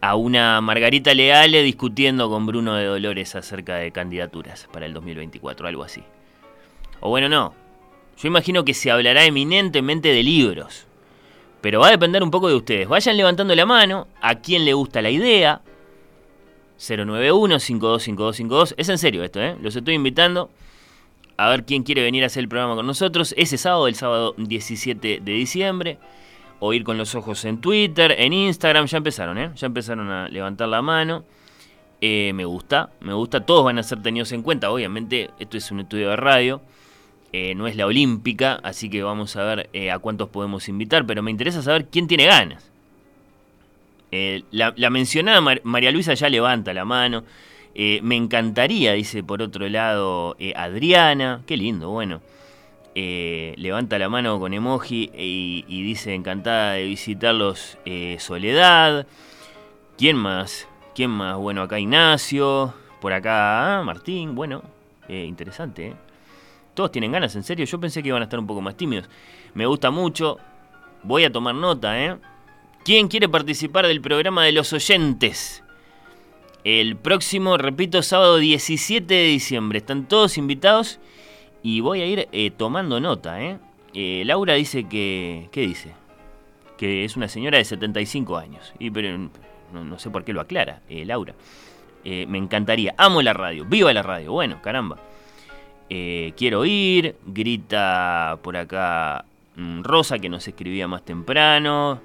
A 0.00 0.14
una 0.14 0.60
Margarita 0.60 1.14
Leale 1.14 1.62
discutiendo 1.62 2.28
con 2.28 2.46
Bruno 2.46 2.74
de 2.74 2.84
Dolores 2.84 3.34
acerca 3.34 3.76
de 3.76 3.92
candidaturas 3.92 4.68
para 4.72 4.86
el 4.86 4.92
2024, 4.92 5.66
algo 5.66 5.82
así. 5.82 6.02
O 7.00 7.08
bueno, 7.08 7.28
no. 7.28 7.54
Yo 8.18 8.28
imagino 8.28 8.64
que 8.64 8.74
se 8.74 8.90
hablará 8.90 9.24
eminentemente 9.24 10.08
de 10.10 10.22
libros. 10.22 10.86
Pero 11.60 11.80
va 11.80 11.88
a 11.88 11.90
depender 11.90 12.22
un 12.22 12.30
poco 12.30 12.48
de 12.48 12.54
ustedes. 12.54 12.86
Vayan 12.88 13.16
levantando 13.16 13.54
la 13.54 13.66
mano 13.66 14.06
a 14.20 14.36
quién 14.36 14.64
le 14.64 14.72
gusta 14.74 15.02
la 15.02 15.10
idea, 15.10 15.62
091-525252. 16.78 18.74
Es 18.76 18.88
en 18.88 18.98
serio 18.98 19.24
esto, 19.24 19.40
¿eh? 19.40 19.56
Los 19.60 19.74
estoy 19.76 19.94
invitando 19.94 20.50
a 21.36 21.48
ver 21.48 21.64
quién 21.64 21.82
quiere 21.82 22.02
venir 22.02 22.22
a 22.22 22.26
hacer 22.26 22.42
el 22.42 22.48
programa 22.48 22.74
con 22.74 22.86
nosotros. 22.86 23.34
Ese 23.36 23.58
sábado, 23.58 23.88
el 23.88 23.94
sábado 23.94 24.34
17 24.38 25.20
de 25.22 25.32
diciembre. 25.32 25.98
O 26.58 26.72
ir 26.72 26.84
con 26.84 26.96
los 26.96 27.14
ojos 27.14 27.44
en 27.44 27.60
Twitter, 27.60 28.14
en 28.18 28.32
Instagram. 28.32 28.86
Ya 28.86 28.96
empezaron, 28.98 29.36
¿eh? 29.36 29.50
Ya 29.56 29.66
empezaron 29.66 30.10
a 30.10 30.28
levantar 30.28 30.68
la 30.68 30.80
mano. 30.80 31.24
Eh, 32.00 32.32
me 32.34 32.44
gusta, 32.44 32.90
me 33.00 33.12
gusta. 33.12 33.44
Todos 33.44 33.64
van 33.64 33.78
a 33.78 33.82
ser 33.82 34.02
tenidos 34.02 34.32
en 34.32 34.42
cuenta. 34.42 34.70
Obviamente, 34.70 35.30
esto 35.38 35.58
es 35.58 35.70
un 35.70 35.80
estudio 35.80 36.10
de 36.10 36.16
radio. 36.16 36.62
Eh, 37.32 37.54
no 37.54 37.66
es 37.66 37.76
la 37.76 37.84
olímpica, 37.84 38.60
así 38.62 38.88
que 38.88 39.02
vamos 39.02 39.36
a 39.36 39.44
ver 39.44 39.68
eh, 39.74 39.90
a 39.90 39.98
cuántos 39.98 40.30
podemos 40.30 40.68
invitar. 40.68 41.06
Pero 41.06 41.22
me 41.22 41.30
interesa 41.30 41.60
saber 41.60 41.86
quién 41.86 42.06
tiene 42.06 42.24
ganas. 42.24 42.70
Eh, 44.12 44.44
la, 44.50 44.72
mencionada 44.90 45.40
María 45.62 45.90
Luisa 45.90 46.14
ya 46.14 46.28
levanta 46.28 46.72
la 46.72 46.86
mano. 46.86 47.24
Eh, 47.78 48.00
me 48.02 48.16
encantaría, 48.16 48.94
dice 48.94 49.22
por 49.22 49.42
otro 49.42 49.68
lado 49.68 50.34
eh, 50.38 50.54
Adriana. 50.56 51.42
Qué 51.46 51.58
lindo, 51.58 51.90
bueno. 51.90 52.22
levanta 52.94 53.98
la 53.98 54.08
mano 54.08 54.40
con 54.40 54.54
emoji 54.54 55.10
y, 55.14 55.82
dice 55.82 56.14
encantada 56.14 56.72
de 56.72 56.84
visitarlos 56.84 57.76
Soledad. 58.18 59.06
¿Quién 59.98 60.16
más? 60.16 60.66
¿Quién 60.94 61.10
más? 61.10 61.36
Bueno, 61.36 61.60
acá 61.60 61.78
Ignacio. 61.78 62.72
Por 63.02 63.12
acá 63.12 63.80
ah, 63.80 63.82
Martín. 63.82 64.34
Bueno, 64.34 64.62
interesante. 65.08 65.94
Todos 66.72 66.90
tienen 66.90 67.12
ganas, 67.12 67.36
en 67.36 67.42
serio. 67.42 67.66
Yo 67.66 67.78
pensé 67.78 68.02
que 68.02 68.08
iban 68.08 68.22
a 68.22 68.24
estar 68.24 68.38
un 68.38 68.46
poco 68.46 68.62
más 68.62 68.74
tímidos. 68.74 69.10
Me 69.52 69.66
gusta 69.66 69.90
mucho. 69.90 70.38
Voy 71.02 71.24
a 71.24 71.30
tomar 71.30 71.54
nota, 71.54 72.02
¿eh? 72.02 72.16
¿Quién 72.86 73.08
quiere 73.08 73.28
participar 73.28 73.86
del 73.86 74.00
programa 74.00 74.44
de 74.44 74.52
los 74.52 74.72
oyentes? 74.72 75.62
El 76.66 76.96
próximo, 76.96 77.58
repito, 77.58 78.02
sábado 78.02 78.38
17 78.38 79.14
de 79.14 79.26
diciembre. 79.26 79.78
Están 79.78 80.08
todos 80.08 80.36
invitados 80.36 80.98
y 81.62 81.78
voy 81.78 82.00
a 82.00 82.06
ir 82.06 82.28
eh, 82.32 82.50
tomando 82.50 82.98
nota. 82.98 83.40
¿eh? 83.40 83.58
¿eh? 83.94 84.24
Laura 84.26 84.54
dice 84.54 84.82
que... 84.82 85.48
¿Qué 85.52 85.60
dice? 85.60 85.92
Que 86.76 87.04
es 87.04 87.16
una 87.16 87.28
señora 87.28 87.58
de 87.58 87.64
75 87.64 88.36
años. 88.36 88.72
Y, 88.80 88.90
pero 88.90 89.16
no, 89.72 89.98
sé 90.00 90.10
por 90.10 90.24
qué 90.24 90.32
lo 90.32 90.40
aclara, 90.40 90.82
eh, 90.88 91.04
Laura. 91.04 91.36
me 92.04 92.36
encantaría. 92.36 92.96
Amo 92.98 93.22
la 93.22 93.32
radio. 93.32 93.64
Viva 93.64 93.92
la 93.92 94.02
radio. 94.02 94.32
Bueno, 94.32 94.60
caramba. 94.60 94.98
quiero 95.88 96.64
ir. 96.64 97.14
Grita 97.26 98.40
por 98.42 98.56
acá 98.56 99.24
mm, 99.54 99.84
Rosa 99.84 100.18
que 100.18 100.28
nos 100.28 100.48
escribía 100.48 100.88
más 100.88 101.04
temprano. 101.04 102.00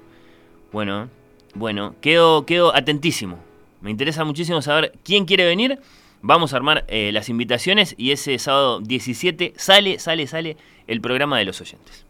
Bueno, 0.70 1.08
bueno, 1.52 1.96
quedo, 2.00 2.46
quedo 2.46 2.72
atentísimo. 2.76 3.50
Me 3.82 3.90
interesa 3.90 4.24
muchísimo 4.24 4.62
saber 4.62 4.92
quién 5.04 5.26
quiere 5.26 5.44
venir. 5.44 5.78
Vamos 6.22 6.52
a 6.52 6.56
armar 6.56 6.84
eh, 6.86 7.10
las 7.12 7.28
invitaciones 7.28 7.96
y 7.98 8.12
ese 8.12 8.38
sábado 8.38 8.80
17 8.80 9.54
sale, 9.56 9.98
sale, 9.98 10.28
sale 10.28 10.56
el 10.86 11.00
programa 11.00 11.38
de 11.38 11.44
los 11.44 11.60
oyentes. 11.60 12.06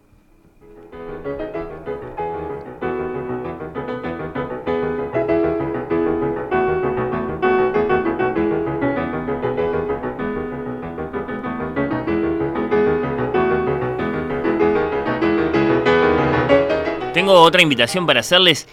Tengo 17.15 17.41
otra 17.41 17.63
invitación 17.63 18.07
para 18.07 18.21
hacerles. 18.21 18.67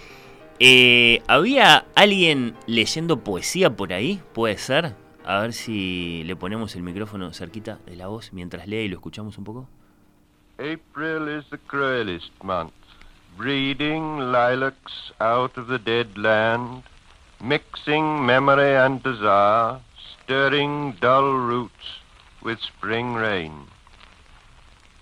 Eh, 0.62 1.24
¿Había 1.28 1.86
alguien 1.96 2.54
leyendo 2.68 3.24
poesía 3.24 3.70
por 3.70 3.94
ahí? 3.94 4.22
¿Puede 4.34 4.58
ser? 4.58 4.94
A 5.24 5.40
ver 5.40 5.54
si 5.54 6.24
le 6.26 6.36
ponemos 6.36 6.76
el 6.76 6.84
micrófono 6.84 7.32
cerquita 7.32 7.80
de 7.86 7.96
la 7.96 8.08
voz 8.08 8.34
mientras 8.34 8.68
lee 8.68 8.82
y 8.82 8.88
lo 8.90 8.96
escuchamos 8.96 9.38
un 9.38 9.46
poco. 9.46 9.70
April 10.58 11.30
is 11.30 11.46
the 11.50 11.58
cruelest 11.68 12.32
month, 12.44 12.74
breeding 13.38 14.20
lilacs 14.34 15.14
out 15.22 15.58
of 15.58 15.68
the 15.70 15.80
dead 15.80 16.18
land, 16.18 16.84
mixing 17.40 18.26
memory 18.26 18.76
and 18.76 19.02
desire, 19.02 19.80
stirring 20.26 20.94
dull 21.00 21.38
roots 21.38 22.02
with 22.42 22.60
spring 22.60 23.14
rain. 23.14 23.54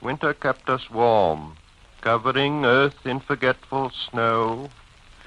Winter 0.03 0.35
kept 0.35 0.69
us 0.69 0.87
warm, 0.91 1.55
covering 2.01 2.63
earth 2.63 3.07
in 3.07 3.19
forgetful 3.19 3.91
snow, 4.11 4.69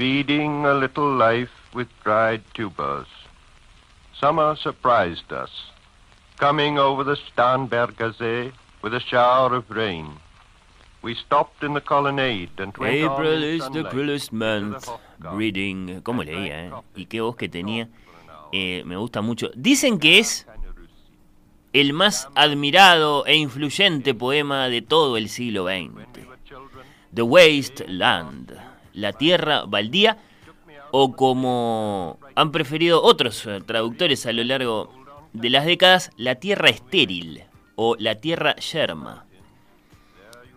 feeding 0.01 0.65
a 0.65 0.73
little 0.73 1.15
life 1.15 1.51
with 1.75 1.87
dried 2.03 2.43
tubers. 2.55 3.07
Summer 4.19 4.57
surprised 4.57 5.31
us, 5.31 5.51
coming 6.39 6.79
over 6.79 7.05
the 7.05 7.19
Starnbergersee 7.29 8.51
with 8.81 8.95
a 8.95 9.01
shower 9.01 9.55
of 9.55 9.71
rain. 9.71 10.07
We 11.03 11.15
stopped 11.15 11.63
in 11.63 11.75
the 11.75 11.83
colonnade 11.83 12.59
and 12.59 12.75
went 12.79 12.95
April 12.95 13.43
is 13.43 13.69
the 13.75 13.85
cruelest 13.91 14.33
month. 14.33 14.89
Reading, 15.19 16.01
¿cómo 16.03 16.25
leía? 16.25 16.69
Eh? 16.69 16.73
Y 16.97 17.05
qué 17.05 17.21
voz 17.21 17.37
que 17.37 17.51
tenía. 17.51 17.87
Eh, 18.53 18.83
me 18.87 18.97
gusta 18.97 19.21
mucho. 19.21 19.51
Dicen 19.55 19.99
que 19.99 20.19
es 20.19 20.47
el 21.75 21.93
más 21.93 22.27
admirado 22.35 23.27
e 23.27 23.37
influyente 23.37 24.15
poema 24.15 24.71
de 24.71 24.81
todo 24.81 25.19
el 25.19 25.29
siglo 25.29 25.67
XX. 25.67 26.27
The 27.13 27.23
Wasteland, 27.23 28.70
la 28.93 29.13
tierra 29.13 29.65
baldía, 29.67 30.19
o 30.91 31.15
como 31.15 32.19
han 32.35 32.53
preferido 32.53 33.03
otros 33.03 33.47
eh, 33.47 33.61
traductores 33.65 34.27
a 34.27 34.33
lo 34.33 34.45
largo 34.45 34.93
de 35.33 35.51
las 35.51 35.65
décadas 35.65 36.11
La 36.17 36.37
Tierra 36.37 36.69
Estéril 36.69 37.45
o 37.77 37.97
La 37.99 38.17
Tierra 38.17 38.57
Yerma. 38.57 39.25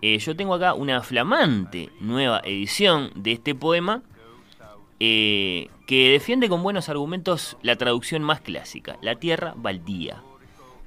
Eh, 0.02 0.18
yo 0.18 0.36
tengo 0.36 0.54
acá 0.56 0.74
una 0.74 1.02
flamante 1.02 1.90
nueva 2.00 2.42
edición 2.44 3.12
de 3.16 3.34
este 3.34 3.56
poema 3.56 4.02
eh, 5.00 5.70
que 5.88 6.12
defiende 6.12 6.50
con 6.50 6.64
buenos 6.64 6.90
argumentos 6.90 7.58
la 7.62 7.76
traducción 7.78 8.24
más 8.24 8.42
clásica, 8.42 8.98
La 9.02 9.16
Tierra 9.16 9.54
Baldía. 9.56 10.22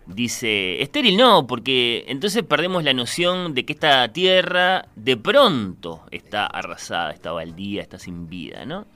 Dice, 0.07 0.83
estéril 0.83 1.17
no, 1.17 1.49
porque 1.49 2.05
entonces 2.07 2.45
perdemos 2.45 2.85
la 2.85 2.93
noción 2.93 3.55
de 3.55 3.65
que 3.65 3.73
esta 3.73 4.07
tierra 4.13 4.87
de 4.95 5.17
pronto 5.17 6.03
está 6.13 6.47
arrasada, 6.47 7.11
está 7.11 7.33
baldía, 7.33 7.83
está 7.83 7.99
sin 7.99 8.29
vida, 8.29 8.65
¿no? 8.65 8.87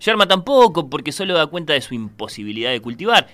Yerma 0.00 0.28
tampoco, 0.28 0.88
porque 0.88 1.10
solo 1.10 1.34
da 1.34 1.48
cuenta 1.48 1.72
de 1.72 1.80
su 1.80 1.94
imposibilidad 1.94 2.70
de 2.70 2.80
cultivar. 2.80 3.26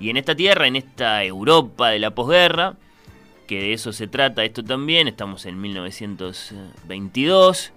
Y 0.00 0.08
en 0.08 0.16
esta 0.16 0.34
tierra, 0.34 0.66
en 0.66 0.76
esta 0.76 1.22
Europa 1.22 1.90
de 1.90 1.98
la 1.98 2.14
posguerra, 2.14 2.76
que 3.46 3.60
de 3.60 3.74
eso 3.74 3.92
se 3.92 4.06
trata 4.06 4.42
esto 4.44 4.64
también, 4.64 5.06
estamos 5.06 5.44
en 5.44 5.60
1922, 5.60 7.72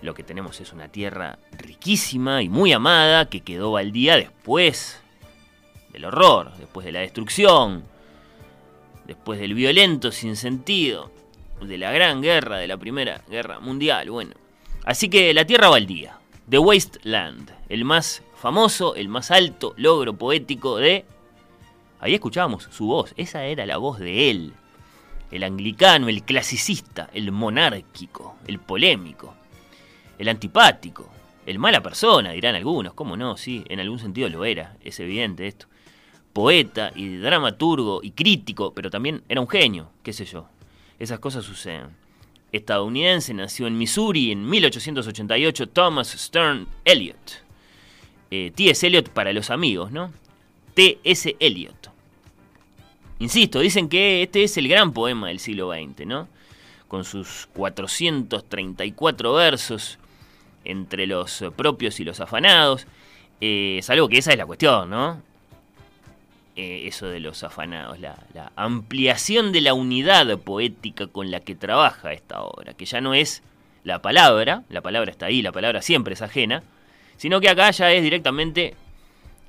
lo 0.00 0.14
que 0.14 0.22
tenemos 0.22 0.60
es 0.60 0.72
una 0.72 0.88
tierra 0.88 1.38
riquísima 1.52 2.40
y 2.42 2.48
muy 2.48 2.72
amada 2.72 3.28
que 3.28 3.42
quedó 3.42 3.72
baldía 3.72 4.16
después 4.16 5.02
del 5.92 6.06
horror, 6.06 6.52
después 6.58 6.86
de 6.86 6.92
la 6.92 7.00
destrucción, 7.00 7.84
después 9.06 9.40
del 9.40 9.54
violento 9.54 10.12
sinsentido, 10.12 11.10
de 11.60 11.78
la 11.78 11.92
gran 11.92 12.20
guerra, 12.22 12.58
de 12.58 12.66
la 12.66 12.76
primera 12.76 13.22
guerra 13.28 13.60
mundial, 13.60 14.10
bueno. 14.10 14.34
Así 14.84 15.08
que 15.08 15.32
la 15.32 15.46
tierra 15.46 15.68
baldía, 15.68 16.18
The 16.48 16.58
Wasteland, 16.58 17.50
el 17.68 17.84
más 17.84 18.22
famoso, 18.36 18.94
el 18.94 19.08
más 19.08 19.30
alto 19.30 19.74
logro 19.76 20.14
poético 20.14 20.76
de... 20.76 21.04
Ahí 22.00 22.14
escuchábamos 22.14 22.68
su 22.70 22.86
voz, 22.86 23.14
esa 23.16 23.44
era 23.44 23.64
la 23.64 23.78
voz 23.78 23.98
de 23.98 24.30
él, 24.30 24.52
el 25.30 25.42
anglicano, 25.42 26.08
el 26.08 26.22
clasicista, 26.22 27.08
el 27.14 27.32
monárquico, 27.32 28.36
el 28.46 28.58
polémico, 28.58 29.34
el 30.18 30.28
antipático, 30.28 31.08
el 31.46 31.58
mala 31.58 31.82
persona, 31.82 32.32
dirán 32.32 32.54
algunos, 32.54 32.92
¿cómo 32.92 33.16
no? 33.16 33.36
Sí, 33.38 33.64
en 33.68 33.80
algún 33.80 33.98
sentido 33.98 34.28
lo 34.28 34.44
era, 34.44 34.76
es 34.82 35.00
evidente 35.00 35.46
esto 35.46 35.66
poeta 36.34 36.92
y 36.94 37.16
dramaturgo 37.16 38.00
y 38.02 38.10
crítico, 38.10 38.74
pero 38.74 38.90
también 38.90 39.22
era 39.28 39.40
un 39.40 39.48
genio, 39.48 39.88
qué 40.02 40.12
sé 40.12 40.26
yo. 40.26 40.46
Esas 40.98 41.20
cosas 41.20 41.44
suceden. 41.44 41.96
Estadounidense, 42.52 43.32
nació 43.32 43.66
en 43.66 43.78
Missouri 43.78 44.32
en 44.32 44.48
1888, 44.48 45.68
Thomas 45.70 46.08
Stern 46.08 46.66
Eliot. 46.84 47.42
Eh, 48.30 48.52
T.S. 48.54 48.86
Eliot 48.86 49.08
para 49.10 49.32
los 49.32 49.50
amigos, 49.50 49.92
¿no? 49.92 50.12
T.S. 50.74 51.36
Eliot. 51.38 51.90
Insisto, 53.20 53.60
dicen 53.60 53.88
que 53.88 54.24
este 54.24 54.42
es 54.42 54.56
el 54.56 54.68
gran 54.68 54.92
poema 54.92 55.28
del 55.28 55.38
siglo 55.38 55.72
XX, 55.72 56.04
¿no? 56.06 56.28
Con 56.88 57.04
sus 57.04 57.48
434 57.54 59.32
versos 59.32 59.98
entre 60.64 61.06
los 61.06 61.44
propios 61.56 62.00
y 62.00 62.04
los 62.04 62.18
afanados. 62.20 62.88
Eh, 63.40 63.78
salvo 63.82 64.08
que 64.08 64.18
esa 64.18 64.32
es 64.32 64.38
la 64.38 64.46
cuestión, 64.46 64.90
¿no? 64.90 65.33
Eh, 66.56 66.86
eso 66.86 67.08
de 67.08 67.18
los 67.18 67.42
afanados, 67.42 67.98
la, 67.98 68.16
ampliación 68.54 69.50
de 69.50 69.60
la 69.60 69.74
unidad 69.74 70.38
poética 70.38 71.08
con 71.08 71.32
la 71.32 71.40
que 71.40 71.56
trabaja 71.56 72.12
esta 72.12 72.42
obra, 72.42 72.74
que 72.74 72.84
ya 72.84 73.00
no 73.00 73.12
es 73.12 73.42
la 73.82 74.00
palabra, 74.00 74.62
la 74.68 74.80
palabra 74.80 75.10
está 75.10 75.26
ahí, 75.26 75.42
la 75.42 75.50
palabra 75.50 75.82
siempre 75.82 76.14
es 76.14 76.22
ajena, 76.22 76.62
sino 77.16 77.40
que 77.40 77.48
acá 77.48 77.72
ya 77.72 77.92
es 77.92 78.04
directamente, 78.04 78.76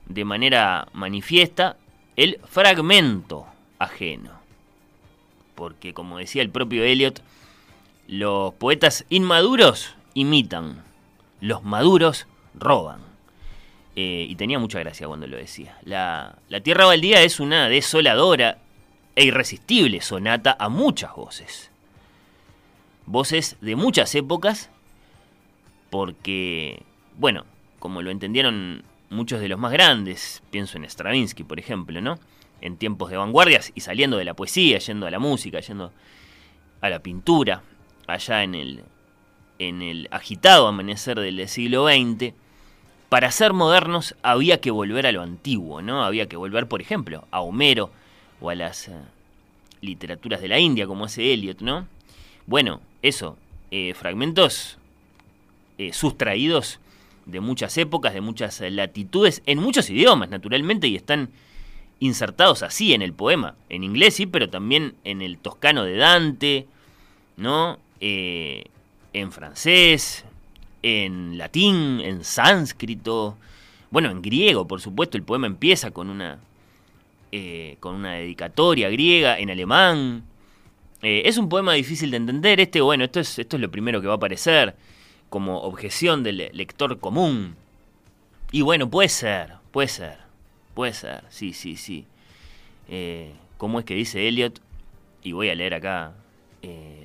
de 0.08 0.26
manera 0.26 0.88
manifiesta, 0.94 1.78
el 2.16 2.40
fragmento 2.50 3.46
ajeno. 3.78 4.32
Porque 5.54 5.94
como 5.94 6.18
decía 6.18 6.42
el 6.42 6.50
propio 6.50 6.84
Eliot, 6.84 7.22
los 8.08 8.56
poetas 8.56 9.06
inmaduros 9.10 9.94
imitan, 10.16 10.84
los 11.40 11.64
maduros 11.64 12.26
roban. 12.56 13.02
Eh, 13.98 14.28
y 14.30 14.36
tenía 14.36 14.60
mucha 14.60 14.80
gracia 14.80 15.08
cuando 15.08 15.26
lo 15.26 15.38
decía. 15.38 15.78
La, 15.84 16.38
la 16.50 16.60
Tierra 16.60 16.86
Baldía 16.86 17.22
es 17.24 17.40
una 17.40 17.70
desoladora 17.70 18.58
e 19.16 19.24
irresistible 19.24 20.02
sonata 20.02 20.58
a 20.60 20.68
muchas 20.68 21.16
voces. 21.16 21.72
Voces 23.06 23.56
de 23.62 23.76
muchas 23.78 24.14
épocas, 24.16 24.70
porque, 25.90 26.84
bueno, 27.18 27.46
como 27.80 28.02
lo 28.02 28.12
entendieron 28.12 28.84
muchos 29.10 29.40
de 29.40 29.48
los 29.48 29.60
más 29.60 29.72
grandes, 29.72 30.44
pienso 30.52 30.78
en 30.78 30.90
Stravinsky, 30.90 31.44
por 31.44 31.60
ejemplo, 31.60 32.02
¿no? 32.02 32.20
En 32.60 32.76
tiempos 32.76 33.12
de 33.12 33.18
vanguardias 33.18 33.72
y 33.76 33.82
saliendo 33.82 34.18
de 34.18 34.26
la 34.26 34.34
poesía, 34.34 34.80
yendo 34.80 35.08
a 35.08 35.12
la 35.12 35.20
música, 35.20 35.62
yendo 35.62 35.94
a 36.82 36.90
la 36.90 37.00
pintura, 37.00 37.62
allá 38.08 38.44
en 38.44 38.56
el, 38.56 38.84
en 39.60 39.82
el 39.82 40.10
agitado 40.12 40.68
amanecer 40.68 41.18
del 41.20 41.48
siglo 41.48 41.88
XX 41.88 42.34
para 43.16 43.32
ser 43.32 43.54
modernos 43.54 44.14
había 44.24 44.60
que 44.60 44.72
volver 44.72 45.08
a 45.08 45.14
lo 45.14 45.22
antiguo, 45.22 45.82
¿no? 45.82 46.04
Había 46.04 46.28
que 46.28 46.36
volver, 46.36 46.68
por 46.68 46.82
ejemplo, 46.82 47.26
a 47.32 47.40
Homero 47.40 47.90
o 48.42 48.50
a 48.50 48.56
las 48.56 48.90
eh, 48.90 48.94
literaturas 49.80 50.42
de 50.42 50.50
la 50.50 50.60
India, 50.60 50.86
como 50.86 51.06
hace 51.06 51.32
Eliot, 51.32 51.62
¿no? 51.62 51.88
Bueno, 52.46 52.82
eso, 53.02 53.38
eh, 53.72 53.94
fragmentos 53.94 54.80
eh, 55.78 55.94
sustraídos 55.94 56.82
de 57.26 57.40
muchas 57.40 57.78
épocas, 57.78 58.14
de 58.14 58.20
muchas 58.20 58.60
latitudes, 58.60 59.42
en 59.46 59.60
muchos 59.60 59.90
idiomas, 59.90 60.28
naturalmente, 60.28 60.90
y 60.90 60.98
están 60.98 61.30
insertados 62.02 62.64
así 62.64 62.94
en 62.94 63.02
el 63.02 63.14
poema. 63.14 63.56
En 63.70 63.86
inglés 63.86 64.16
sí, 64.16 64.26
pero 64.26 64.50
también 64.50 64.94
en 65.06 65.22
el 65.22 65.38
toscano 65.38 65.86
de 65.86 65.96
Dante, 65.96 66.68
¿no? 67.38 67.80
en 68.02 69.32
francés, 69.32 70.26
en 70.86 71.40
latín, 71.40 72.00
en 72.00 72.24
sánscrito, 72.24 73.40
bueno, 73.90 74.12
en 74.12 74.22
griego, 74.22 74.68
por 74.68 74.82
supuesto, 74.82 75.18
el 75.18 75.24
poema 75.24 75.48
empieza 75.48 75.90
con 75.90 76.12
una, 76.12 76.38
eh, 77.32 77.78
con 77.80 77.96
una 77.96 78.14
dedicatoria 78.14 78.88
griega, 78.92 79.40
en 79.40 79.50
alemán. 79.50 80.26
Eh, 81.02 81.24
es 81.26 81.40
un 81.40 81.50
poema 81.50 81.74
difícil 81.74 82.12
de 82.12 82.18
entender, 82.18 82.60
este, 82.60 82.82
bueno, 82.82 83.04
esto 83.04 83.20
es, 83.20 83.40
esto 83.40 83.58
es 83.58 83.62
lo 83.62 83.72
primero 83.72 84.00
que 84.00 84.06
va 84.06 84.14
a 84.14 84.18
aparecer 84.18 84.76
como 85.30 85.60
objeción 85.62 86.22
del 86.22 86.52
lector 86.54 87.00
común. 87.00 87.56
Y 88.52 88.62
bueno, 88.62 88.88
puede 88.88 89.10
ser, 89.10 89.54
puede 89.72 89.88
ser, 89.88 90.20
puede 90.76 90.94
ser, 90.94 91.24
sí, 91.30 91.54
sí, 91.54 91.78
sí. 91.78 92.06
Eh, 92.90 93.34
¿Cómo 93.58 93.80
es 93.80 93.86
que 93.86 93.96
dice 93.96 94.28
Eliot? 94.28 94.62
Y 95.24 95.32
voy 95.32 95.50
a 95.50 95.56
leer 95.56 95.74
acá 95.74 96.14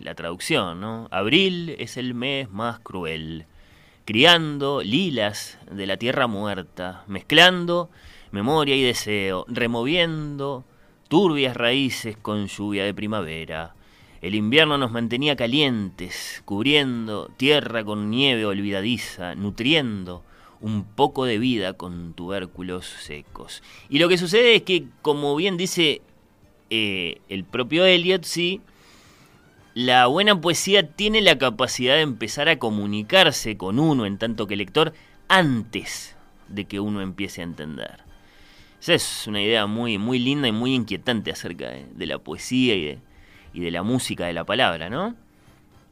la 0.00 0.14
traducción, 0.14 0.80
¿no? 0.80 1.06
Abril 1.10 1.76
es 1.78 1.98
el 1.98 2.14
mes 2.14 2.50
más 2.50 2.78
cruel 2.78 3.44
criando 4.04 4.82
lilas 4.82 5.58
de 5.70 5.86
la 5.86 5.96
tierra 5.96 6.26
muerta, 6.26 7.04
mezclando 7.06 7.90
memoria 8.32 8.76
y 8.76 8.82
deseo, 8.82 9.44
removiendo 9.48 10.64
turbias 11.08 11.56
raíces 11.56 12.16
con 12.16 12.46
lluvia 12.46 12.84
de 12.84 12.94
primavera. 12.94 13.74
El 14.22 14.34
invierno 14.34 14.76
nos 14.78 14.92
mantenía 14.92 15.34
calientes, 15.34 16.42
cubriendo 16.44 17.30
tierra 17.36 17.84
con 17.84 18.10
nieve 18.10 18.44
olvidadiza, 18.44 19.34
nutriendo 19.34 20.22
un 20.60 20.84
poco 20.84 21.24
de 21.24 21.38
vida 21.38 21.72
con 21.72 22.12
tubérculos 22.12 22.86
secos. 22.86 23.62
Y 23.88 23.98
lo 23.98 24.08
que 24.08 24.18
sucede 24.18 24.56
es 24.56 24.62
que, 24.62 24.84
como 25.00 25.34
bien 25.36 25.56
dice 25.56 26.02
eh, 26.68 27.20
el 27.28 27.44
propio 27.44 27.84
Eliot, 27.84 28.24
sí, 28.24 28.60
la 29.74 30.06
buena 30.06 30.40
poesía 30.40 30.88
tiene 30.88 31.20
la 31.20 31.38
capacidad 31.38 31.94
de 31.94 32.00
empezar 32.00 32.48
a 32.48 32.58
comunicarse 32.58 33.56
con 33.56 33.78
uno 33.78 34.04
en 34.04 34.18
tanto 34.18 34.46
que 34.46 34.56
lector 34.56 34.92
antes 35.28 36.16
de 36.48 36.64
que 36.64 36.80
uno 36.80 37.00
empiece 37.00 37.40
a 37.40 37.44
entender. 37.44 38.00
Esa 38.80 38.94
es 38.94 39.26
una 39.26 39.40
idea 39.42 39.66
muy, 39.66 39.98
muy 39.98 40.18
linda 40.18 40.48
y 40.48 40.52
muy 40.52 40.74
inquietante 40.74 41.30
acerca 41.30 41.70
de, 41.70 42.06
la 42.06 42.18
poesía 42.18 42.74
y 42.74 42.84
de, 42.84 42.98
y 43.52 43.60
de 43.60 43.70
la 43.70 43.82
música 43.82 44.26
de 44.26 44.32
la 44.32 44.44
palabra, 44.44 44.90
¿no? 44.90 45.14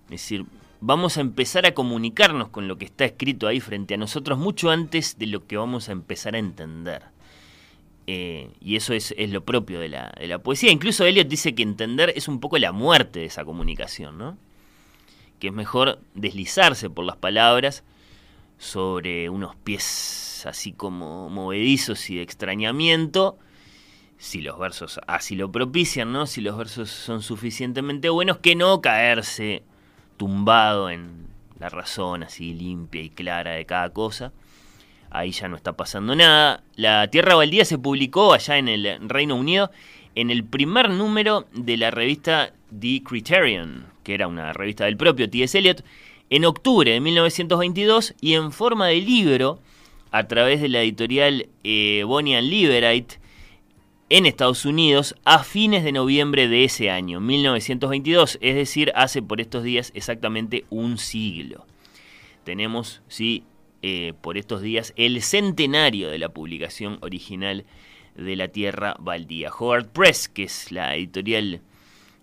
Es 0.06 0.22
decir, 0.22 0.46
vamos 0.80 1.16
a 1.16 1.20
empezar 1.20 1.66
a 1.66 1.74
comunicarnos 1.74 2.48
con 2.48 2.66
lo 2.66 2.78
que 2.78 2.86
está 2.86 3.04
escrito 3.04 3.46
ahí 3.46 3.60
frente 3.60 3.94
a 3.94 3.98
nosotros 3.98 4.38
mucho 4.38 4.70
antes 4.70 5.18
de 5.18 5.26
lo 5.26 5.46
que 5.46 5.56
vamos 5.56 5.88
a 5.88 5.92
empezar 5.92 6.34
a 6.34 6.38
entender. 6.38 7.04
Eh, 8.10 8.48
y 8.62 8.76
eso 8.76 8.94
es, 8.94 9.14
lo 9.18 9.44
propio 9.44 9.80
de 9.80 9.90
la, 9.90 10.14
de 10.18 10.28
la, 10.28 10.38
poesía. 10.38 10.72
Incluso 10.72 11.04
Eliot 11.04 11.28
dice 11.28 11.54
que 11.54 11.62
entender 11.62 12.10
es 12.16 12.26
un 12.26 12.40
poco 12.40 12.56
la 12.56 12.72
muerte 12.72 13.18
de 13.18 13.26
esa 13.26 13.44
comunicación, 13.44 14.16
¿no? 14.16 14.38
Que 15.38 15.48
es 15.48 15.52
mejor 15.52 16.00
deslizarse 16.14 16.88
por 16.88 17.04
las 17.04 17.16
palabras 17.16 17.84
sobre 18.56 19.28
unos 19.28 19.56
pies 19.56 20.46
así 20.46 20.72
como 20.72 21.28
movedizos 21.28 22.08
y 22.08 22.16
de 22.16 22.22
extrañamiento, 22.22 23.38
si 24.16 24.40
los 24.40 24.58
versos 24.58 24.98
así 25.06 25.36
lo 25.36 25.52
propician, 25.52 26.10
¿no? 26.10 26.26
Si 26.26 26.40
los 26.40 26.56
versos 26.56 26.88
son 26.88 27.20
suficientemente 27.20 28.08
buenos, 28.08 28.38
que 28.38 28.56
no 28.56 28.80
caerse 28.80 29.64
tumbado 30.16 30.88
en 30.88 31.26
la 31.58 31.68
razón 31.68 32.22
así 32.22 32.54
limpia 32.54 33.02
y 33.02 33.10
clara 33.10 33.50
de 33.50 33.66
cada 33.66 33.90
cosa 33.90 34.32
ahí 35.10 35.30
ya 35.30 35.48
no 35.48 35.56
está 35.56 35.72
pasando 35.74 36.14
nada. 36.14 36.62
La 36.76 37.08
Tierra 37.08 37.34
Baldía 37.34 37.64
se 37.64 37.78
publicó 37.78 38.32
allá 38.32 38.58
en 38.58 38.68
el 38.68 39.08
Reino 39.08 39.36
Unido 39.36 39.70
en 40.14 40.30
el 40.30 40.44
primer 40.44 40.90
número 40.90 41.46
de 41.52 41.76
la 41.76 41.90
revista 41.90 42.52
The 42.76 43.02
Criterion, 43.04 43.86
que 44.02 44.14
era 44.14 44.26
una 44.26 44.52
revista 44.52 44.84
del 44.84 44.96
propio 44.96 45.30
T.S. 45.30 45.56
Eliot, 45.56 45.84
en 46.30 46.44
octubre 46.44 46.90
de 46.90 47.00
1922 47.00 48.14
y 48.20 48.34
en 48.34 48.52
forma 48.52 48.88
de 48.88 48.96
libro 48.96 49.60
a 50.10 50.26
través 50.26 50.60
de 50.60 50.68
la 50.68 50.82
editorial 50.82 51.48
eh, 51.64 52.02
Bonnie 52.04 52.36
and 52.36 52.48
Liberate 52.48 53.18
en 54.10 54.26
Estados 54.26 54.64
Unidos 54.64 55.14
a 55.24 55.44
fines 55.44 55.84
de 55.84 55.92
noviembre 55.92 56.48
de 56.48 56.64
ese 56.64 56.90
año, 56.90 57.20
1922, 57.20 58.38
es 58.40 58.54
decir, 58.54 58.90
hace 58.94 59.22
por 59.22 59.40
estos 59.40 59.62
días 59.62 59.92
exactamente 59.94 60.64
un 60.70 60.98
siglo. 60.98 61.66
Tenemos, 62.44 63.02
sí, 63.08 63.44
eh, 63.82 64.12
por 64.20 64.38
estos 64.38 64.62
días 64.62 64.92
el 64.96 65.22
centenario 65.22 66.10
de 66.10 66.18
la 66.18 66.30
publicación 66.30 66.98
original 67.00 67.64
de 68.16 68.36
La 68.36 68.48
Tierra 68.48 68.96
Baldía. 68.98 69.50
Howard 69.50 69.88
Press, 69.88 70.28
que 70.28 70.44
es 70.44 70.72
la 70.72 70.96
editorial 70.96 71.60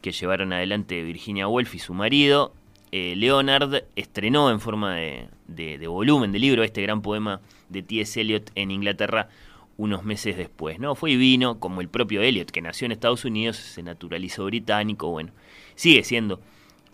que 0.01 0.11
llevaron 0.11 0.53
adelante 0.53 1.01
Virginia 1.03 1.47
Woolf 1.47 1.73
y 1.73 1.79
su 1.79 1.93
marido, 1.93 2.53
eh, 2.91 3.15
Leonard 3.15 3.85
estrenó 3.95 4.51
en 4.51 4.59
forma 4.59 4.95
de, 4.95 5.29
de, 5.47 5.87
volumen, 5.87 6.31
de 6.31 6.39
libro, 6.39 6.63
este 6.63 6.81
gran 6.81 7.01
poema 7.01 7.41
de 7.69 7.81
T.S. 7.81 8.19
Eliot 8.19 8.51
en 8.55 8.71
Inglaterra 8.71 9.29
unos 9.77 10.03
meses 10.03 10.37
después. 10.37 10.79
¿no? 10.79 10.95
Fue 10.95 11.11
y 11.11 11.17
vino, 11.17 11.59
como 11.59 11.81
el 11.81 11.89
propio 11.89 12.21
Eliot, 12.21 12.51
que 12.51 12.61
nació 12.61 12.85
en 12.85 12.91
Estados 12.91 13.25
Unidos, 13.25 13.57
se 13.57 13.83
naturalizó 13.83 14.45
británico, 14.45 15.09
bueno, 15.09 15.31
sigue 15.75 16.03
siendo 16.03 16.39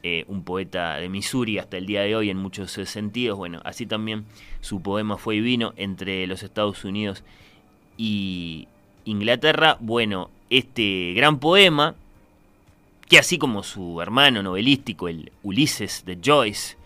eh, 0.04 0.26
un 0.28 0.44
poeta 0.44 0.96
de 0.96 1.10
Missouri 1.10 1.60
hasta 1.60 1.78
el 1.78 1.86
día 1.86 2.02
de 2.02 2.16
hoy 2.16 2.32
en 2.32 2.38
muchos 2.38 2.76
eh, 2.80 2.88
sentidos. 2.88 3.38
Bueno, 3.38 3.62
así 3.64 3.86
también 3.86 4.26
su 4.60 4.82
poema 4.82 5.18
fue 5.18 5.36
y 5.36 5.42
vino 5.42 5.74
entre 5.78 6.26
los 6.26 6.42
Estados 6.42 6.84
Unidos 6.84 7.24
y 7.98 8.68
Inglaterra. 9.06 9.78
Bueno, 9.80 10.32
este 10.50 11.14
gran 11.14 11.38
poema, 11.38 11.94
que 13.08 13.20
así 13.20 13.38
como 13.38 13.62
su 13.62 14.02
hermano 14.02 14.42
novelístico, 14.42 15.08
el 15.08 15.32
Ulises 15.44 16.04
de 16.04 16.18
Joyce, 16.24 16.78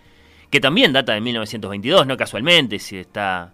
que 0.52 0.60
también 0.60 0.92
data 0.92 1.14
de 1.14 1.22
1922, 1.22 2.06
no 2.06 2.18
casualmente, 2.18 2.80
si 2.80 2.98
está, 2.98 3.54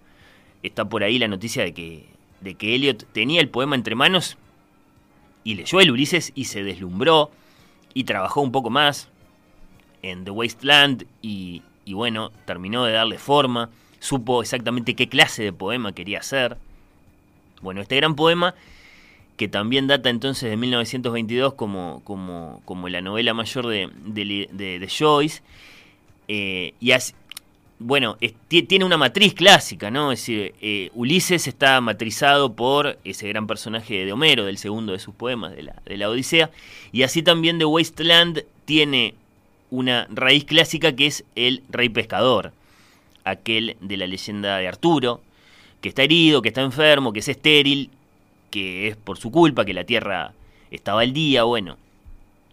está 0.63 0.85
por 0.85 1.03
ahí 1.03 1.19
la 1.19 1.27
noticia 1.27 1.63
de 1.63 1.73
que, 1.73 2.07
de 2.39 2.55
que 2.55 2.73
Eliot 2.73 3.05
tenía 3.13 3.41
el 3.41 3.49
poema 3.49 3.75
entre 3.75 3.93
manos 3.93 4.37
y 5.43 5.53
leyó 5.53 5.79
el 5.81 5.91
Ulises 5.91 6.31
y 6.33 6.45
se 6.45 6.63
deslumbró 6.63 7.29
y 7.93 8.05
trabajó 8.05 8.41
un 8.41 8.51
poco 8.51 8.71
más 8.71 9.10
en 10.01 10.23
The 10.25 10.31
Wasteland 10.31 11.05
y, 11.21 11.61
bueno, 11.87 12.31
terminó 12.45 12.85
de 12.85 12.93
darle 12.93 13.17
forma, 13.17 13.69
supo 13.99 14.41
exactamente 14.41 14.95
qué 14.95 15.07
clase 15.09 15.43
de 15.43 15.53
poema 15.53 15.93
quería 15.93 16.19
hacer. 16.19 16.57
Bueno, 17.61 17.81
este 17.81 17.95
gran 17.97 18.15
poema, 18.15 18.55
que 19.37 19.47
también 19.47 19.87
data 19.87 20.09
entonces 20.09 20.49
de 20.49 20.57
1922 20.57 21.53
como, 21.53 22.01
como, 22.03 22.61
como 22.65 22.89
la 22.89 23.01
novela 23.01 23.33
mayor 23.33 23.67
de, 23.67 23.89
de, 24.05 24.89
Joyce, 24.89 25.41
eh, 26.27 26.73
y 26.79 26.91
bueno, 27.81 28.17
tiene 28.47 28.85
una 28.85 28.97
matriz 28.97 29.33
clásica, 29.33 29.89
¿no? 29.89 30.11
Es 30.11 30.19
decir, 30.19 30.53
eh, 30.61 30.91
Ulises 30.93 31.47
está 31.47 31.81
matrizado 31.81 32.53
por 32.53 32.99
ese 33.03 33.27
gran 33.27 33.47
personaje 33.47 34.05
de 34.05 34.13
Homero, 34.13 34.45
del 34.45 34.59
segundo 34.59 34.93
de 34.93 34.99
sus 34.99 35.15
poemas, 35.15 35.55
de 35.55 35.63
la, 35.63 35.81
de 35.85 35.97
la 35.97 36.09
Odisea, 36.09 36.51
y 36.91 37.01
así 37.03 37.23
también 37.23 37.57
The 37.57 37.65
Wasteland 37.65 38.43
tiene 38.65 39.15
una 39.71 40.05
raíz 40.11 40.45
clásica 40.45 40.95
que 40.95 41.07
es 41.07 41.23
el 41.35 41.63
rey 41.69 41.89
pescador, 41.89 42.51
aquel 43.23 43.77
de 43.81 43.97
la 43.97 44.05
leyenda 44.05 44.57
de 44.57 44.67
Arturo, 44.67 45.21
que 45.81 45.89
está 45.89 46.03
herido, 46.03 46.43
que 46.43 46.49
está 46.49 46.61
enfermo, 46.61 47.11
que 47.11 47.19
es 47.19 47.27
estéril, 47.27 47.89
que 48.51 48.89
es 48.89 48.95
por 48.95 49.17
su 49.17 49.31
culpa, 49.31 49.65
que 49.65 49.73
la 49.73 49.85
tierra 49.85 50.33
estaba 50.69 51.01
al 51.01 51.13
día, 51.13 51.43
bueno. 51.43 51.77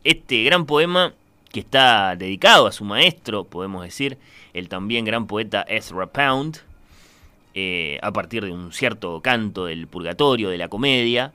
Este 0.04 0.44
gran 0.44 0.64
poema 0.64 1.12
que 1.52 1.61
está 1.61 2.16
dedicado 2.16 2.66
a 2.66 2.72
su 2.72 2.85
maestro, 2.85 3.44
podemos 3.44 3.83
decir, 3.83 4.16
el 4.54 4.68
también 4.68 5.04
gran 5.04 5.26
poeta 5.26 5.62
Ezra 5.62 6.07
Pound, 6.07 6.59
eh, 7.54 7.98
a 8.02 8.12
partir 8.12 8.44
de 8.44 8.52
un 8.52 8.72
cierto 8.72 9.20
canto 9.20 9.66
del 9.66 9.88
purgatorio, 9.88 10.50
de 10.50 10.59
la 10.59 10.68
comedia, 10.68 11.33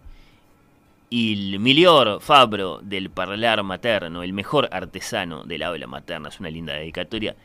y 1.13 1.33
el 1.33 1.59
Milior 1.59 2.21
Fabro 2.21 2.79
del 2.81 3.11
parlar 3.11 3.61
materno, 3.61 4.23
el 4.23 4.33
mejor 4.33 4.67
artesano 4.71 5.43
del 5.43 5.61
habla 5.61 5.85
materna, 5.85 6.29
es 6.29 6.39
una 6.39 6.49
linda 6.49 6.73
dedicatoria, 6.73 7.35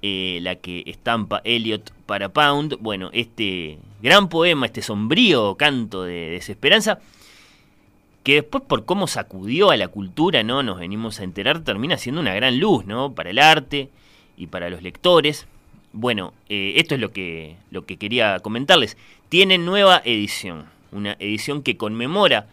eh, 0.00 0.38
la 0.40 0.54
que 0.54 0.82
estampa 0.86 1.42
Eliot 1.44 1.92
para 2.06 2.30
Pound. 2.30 2.78
Bueno, 2.80 3.10
este 3.12 3.76
gran 4.00 4.30
poema, 4.30 4.64
este 4.64 4.80
sombrío 4.80 5.56
canto 5.56 6.04
de 6.04 6.30
desesperanza, 6.30 7.00
que 8.22 8.36
después 8.36 8.64
por 8.66 8.86
cómo 8.86 9.06
sacudió 9.06 9.72
a 9.72 9.76
la 9.76 9.88
cultura, 9.88 10.42
¿no? 10.42 10.62
Nos 10.62 10.80
venimos 10.80 11.20
a 11.20 11.24
enterar, 11.24 11.60
termina 11.60 11.98
siendo 11.98 12.22
una 12.22 12.32
gran 12.32 12.58
luz, 12.58 12.86
¿no? 12.86 13.12
Para 13.12 13.28
el 13.28 13.38
arte 13.38 13.90
y 14.38 14.46
para 14.46 14.70
los 14.70 14.80
lectores. 14.80 15.46
Bueno, 15.92 16.32
eh, 16.48 16.72
esto 16.76 16.94
es 16.94 17.00
lo 17.02 17.12
que, 17.12 17.56
lo 17.70 17.84
que 17.84 17.98
quería 17.98 18.40
comentarles. 18.40 18.96
Tiene 19.28 19.58
nueva 19.58 20.00
edición, 20.02 20.64
una 20.92 21.12
edición 21.20 21.62
que 21.62 21.76
conmemora 21.76 22.46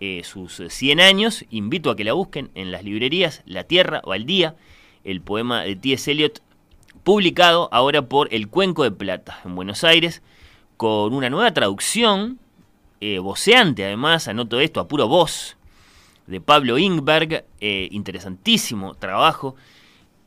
eh, 0.00 0.22
sus 0.24 0.62
100 0.68 1.00
años. 1.00 1.44
Invito 1.50 1.90
a 1.90 1.96
que 1.96 2.04
la 2.04 2.12
busquen 2.12 2.50
en 2.54 2.70
las 2.70 2.84
librerías 2.84 3.42
La 3.46 3.64
Tierra 3.64 4.02
o 4.04 4.12
Al 4.12 4.26
Día, 4.26 4.56
el 5.04 5.20
poema 5.20 5.62
de 5.62 5.76
T.S. 5.76 6.10
Eliot, 6.10 6.42
publicado 7.02 7.68
ahora 7.72 8.02
por 8.02 8.32
El 8.34 8.48
Cuenco 8.48 8.82
de 8.82 8.90
Plata 8.90 9.40
en 9.44 9.54
Buenos 9.54 9.84
Aires, 9.84 10.22
con 10.76 11.14
una 11.14 11.30
nueva 11.30 11.54
traducción, 11.54 12.38
eh, 13.00 13.18
voceante 13.18 13.84
además, 13.84 14.28
anoto 14.28 14.60
esto 14.60 14.80
a 14.80 14.88
puro 14.88 15.08
voz, 15.08 15.56
de 16.26 16.40
Pablo 16.40 16.76
Ingberg, 16.76 17.46
eh, 17.60 17.88
interesantísimo 17.92 18.94
trabajo 18.96 19.54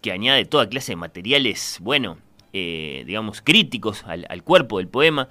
que 0.01 0.11
añade 0.11 0.45
toda 0.45 0.69
clase 0.69 0.93
de 0.93 0.95
materiales, 0.95 1.77
bueno, 1.81 2.17
digamos, 2.51 3.41
críticos 3.41 4.03
al, 4.05 4.43
cuerpo 4.43 4.79
del 4.79 4.87
poema, 4.87 5.29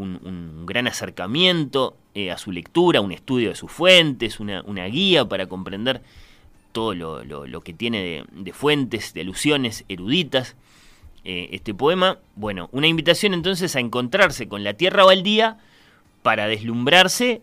un 0.00 0.66
gran 0.66 0.86
acercamiento 0.86 1.96
eh, 2.12 2.32
a 2.32 2.38
su 2.38 2.50
lectura, 2.50 3.00
un 3.00 3.12
estudio 3.12 3.50
de 3.50 3.54
sus 3.54 3.70
fuentes, 3.70 4.40
una, 4.40 4.62
guía 4.86 5.28
para 5.28 5.46
comprender 5.46 6.02
todo 6.72 6.92
lo, 6.92 7.60
que 7.60 7.72
tiene 7.72 8.24
de, 8.32 8.52
fuentes, 8.52 9.14
de 9.14 9.20
alusiones 9.20 9.84
eruditas. 9.88 10.56
Eh, 11.24 11.50
este 11.52 11.72
poema, 11.72 12.18
bueno, 12.34 12.68
una 12.72 12.88
invitación 12.88 13.32
entonces 13.32 13.76
a 13.76 13.80
encontrarse 13.80 14.48
con 14.48 14.64
la 14.64 14.74
tierra 14.74 15.04
baldía 15.04 15.58
para 16.22 16.48
deslumbrarse 16.48 17.42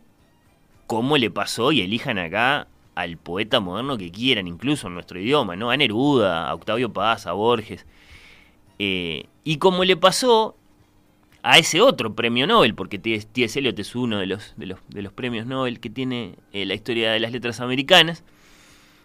como 0.85 1.15
le 1.15 1.31
pasó 1.31 1.71
y 1.71 1.79
elijan 1.79 2.17
acá 2.17 2.67
al 2.95 3.15
poeta 3.15 3.61
moderno 3.61 3.97
que 3.97 4.11
quieran, 4.11 4.47
incluso 4.49 4.87
en 4.87 4.95
nuestro 4.95 5.17
idioma, 5.17 5.55
¿no? 5.55 5.71
A 5.71 5.77
Neruda, 5.77 6.49
a 6.49 6.53
Octavio 6.53 6.91
Paz, 6.91 7.25
a 7.25 7.31
Borges. 7.31 7.85
Eh, 8.79 9.27
y 9.45 9.59
como 9.59 9.85
le 9.85 9.95
pasó 9.95 10.56
a 11.43 11.57
ese 11.57 11.81
otro 11.81 12.13
premio 12.13 12.47
Nobel, 12.47 12.75
porque 12.75 12.99
T.S. 12.99 13.59
Eliot 13.59 13.77
es 13.79 13.95
uno 13.95 14.19
de 14.19 14.25
los, 14.25 14.53
de 14.57 14.65
los, 14.65 14.79
de 14.89 15.01
los 15.01 15.13
premios 15.13 15.45
Nobel 15.45 15.79
que 15.79 15.89
tiene 15.89 16.35
eh, 16.53 16.65
la 16.65 16.73
historia 16.73 17.11
de 17.11 17.19
las 17.19 17.31
letras 17.31 17.59
americanas, 17.59 18.23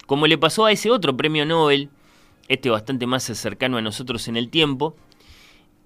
como 0.06 0.26
le 0.26 0.38
pasó 0.38 0.66
a 0.66 0.72
ese 0.72 0.90
otro 0.90 1.16
premio 1.16 1.46
Nobel, 1.46 1.90
este 2.48 2.70
bastante 2.70 3.06
más 3.06 3.22
cercano 3.22 3.76
a 3.76 3.82
nosotros 3.82 4.28
en 4.28 4.36
el 4.36 4.48
tiempo, 4.48 4.96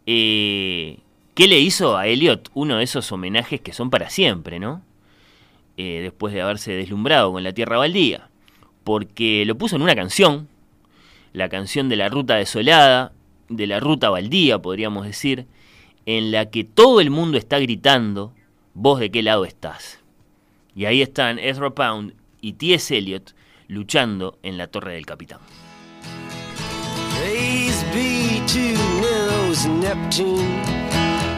eh, 0.06 0.98
¿qué 1.34 1.46
le 1.46 1.60
hizo 1.60 1.96
a 1.96 2.06
Eliot? 2.06 2.50
Uno 2.54 2.78
de 2.78 2.84
esos 2.84 3.10
homenajes 3.12 3.60
que 3.60 3.72
son 3.72 3.90
para 3.90 4.08
siempre, 4.08 4.58
¿no? 4.58 4.82
Eh, 5.76 6.00
después 6.02 6.32
de 6.32 6.40
haberse 6.40 6.72
deslumbrado 6.72 7.32
con 7.32 7.42
la 7.42 7.52
Tierra 7.52 7.76
Baldía, 7.76 8.30
porque 8.82 9.44
lo 9.44 9.58
puso 9.58 9.76
en 9.76 9.82
una 9.82 9.94
canción, 9.94 10.48
la 11.34 11.50
canción 11.50 11.90
de 11.90 11.96
la 11.96 12.08
Ruta 12.08 12.36
Desolada, 12.36 13.12
de 13.50 13.66
la 13.66 13.78
Ruta 13.78 14.08
Baldía, 14.08 14.58
podríamos 14.58 15.04
decir, 15.04 15.46
en 16.06 16.30
la 16.30 16.50
que 16.50 16.64
todo 16.64 17.00
el 17.00 17.10
mundo 17.10 17.36
está 17.36 17.58
gritando, 17.58 18.32
vos 18.74 19.00
de 19.00 19.10
qué 19.10 19.22
lado 19.22 19.44
estás. 19.44 19.98
Y 20.74 20.84
ahí 20.86 21.02
están 21.02 21.38
Ezra 21.38 21.70
Pound 21.70 22.14
y 22.40 22.54
T.S. 22.54 22.96
Eliot 22.96 23.34
luchando 23.68 24.38
en 24.42 24.56
la 24.56 24.68
Torre 24.68 24.94
del 24.94 25.04
Capitán. 25.06 25.40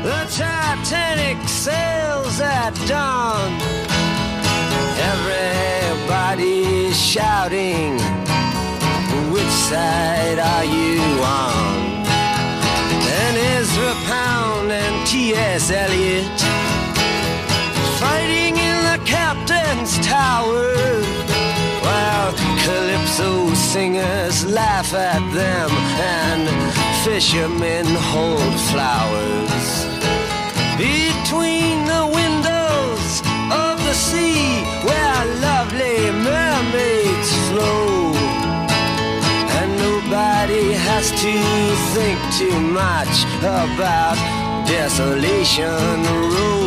The 0.03 0.27
Titanic 0.31 1.49
sails 1.49 2.41
at 2.41 2.73
dawn. 2.87 3.53
Everybody's 5.11 6.97
shouting. 6.97 7.99
Which 9.33 9.51
side 9.51 10.39
are 10.39 10.65
you 10.65 11.01
on? 11.21 11.88
Pound 14.19 14.73
and 14.73 15.07
T.S. 15.07 15.71
Eliot 15.71 16.39
fighting 18.03 18.55
in 18.69 18.77
the 18.91 18.99
captain's 19.17 19.93
tower 20.05 20.71
while 21.87 22.33
calypso 22.65 23.55
singers 23.55 24.37
laugh 24.47 24.93
at 24.93 25.23
them 25.41 25.71
and 26.17 26.45
fishermen 27.05 27.87
hold 28.13 28.55
flowers. 28.71 29.69
between 30.79 31.77
the 31.95 32.05
windows 32.21 33.11
of 33.65 33.75
the 33.87 33.97
sea 34.09 34.47
where 34.89 35.23
lovely 35.49 35.99
mermaids 36.29 37.31
flow. 37.49 37.98
To 41.07 41.33
think 41.95 42.19
too 42.37 42.59
much 42.59 43.25
about 43.39 44.17
Desolation 44.67 46.03
Road. 46.35 46.58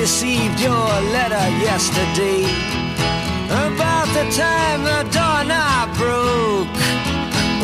Received 0.00 0.60
your 0.60 0.88
letter 1.16 1.46
yesterday 1.58 2.44
about 3.66 4.06
the 4.14 4.24
time 4.30 4.80
the 4.84 5.02
doorknob 5.16 5.86
broke. 5.96 6.76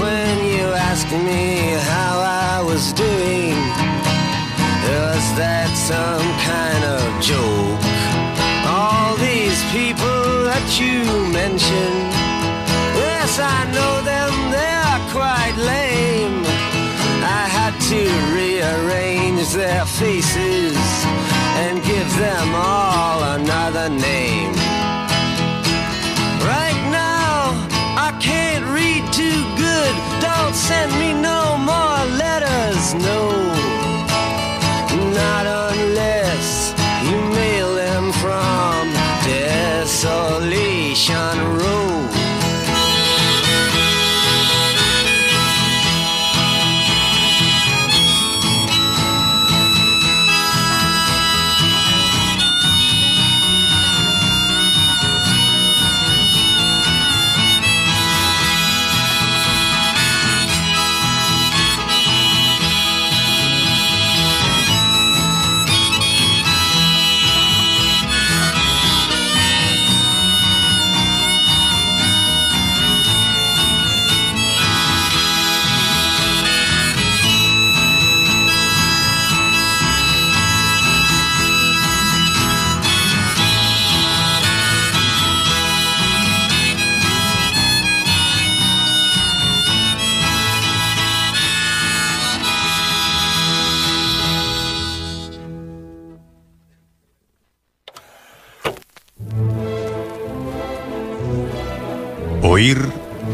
When 0.02 0.34
you 0.52 0.66
asked 0.90 1.12
me 1.12 1.78
how 1.92 2.14
I 2.18 2.60
was 2.70 2.92
doing, 2.92 3.54
was 4.88 5.24
that 5.38 5.70
some 5.90 6.28
kind 6.50 6.82
of 6.96 7.06
joke? 7.30 7.82
All 8.66 9.14
these 9.28 9.60
people 9.70 10.26
that 10.50 10.66
you 10.80 10.98
mentioned, 11.30 12.10
yes, 12.98 13.38
I 13.38 13.60
know 13.76 13.94
them, 14.12 14.34
they're 14.54 15.00
quite 15.14 15.56
lame. 15.70 16.42
I 17.40 17.44
had 17.58 17.74
to 17.90 18.02
rearrange 18.34 19.52
their 19.54 19.84
faces 19.86 21.33
and 21.56 21.82
give 21.82 22.10
them 22.18 22.54
all 22.54 23.22
another 23.38 23.88
name. 23.88 24.52
Right 26.42 26.80
now, 26.90 27.54
I 28.06 28.10
can't 28.20 28.64
read 28.78 29.02
too 29.12 29.42
good. 29.56 29.94
Don't 30.20 30.54
send 30.54 30.92
me 31.02 31.12
no 31.14 31.56
more 31.70 32.00
letters, 32.22 32.94
no. 32.94 33.20
Not 35.20 35.46
unless 35.46 36.74
you 37.06 37.16
mail 37.38 37.70
them 37.74 38.12
from 38.22 38.92
Desolation 39.24 41.36
Road. 41.58 42.13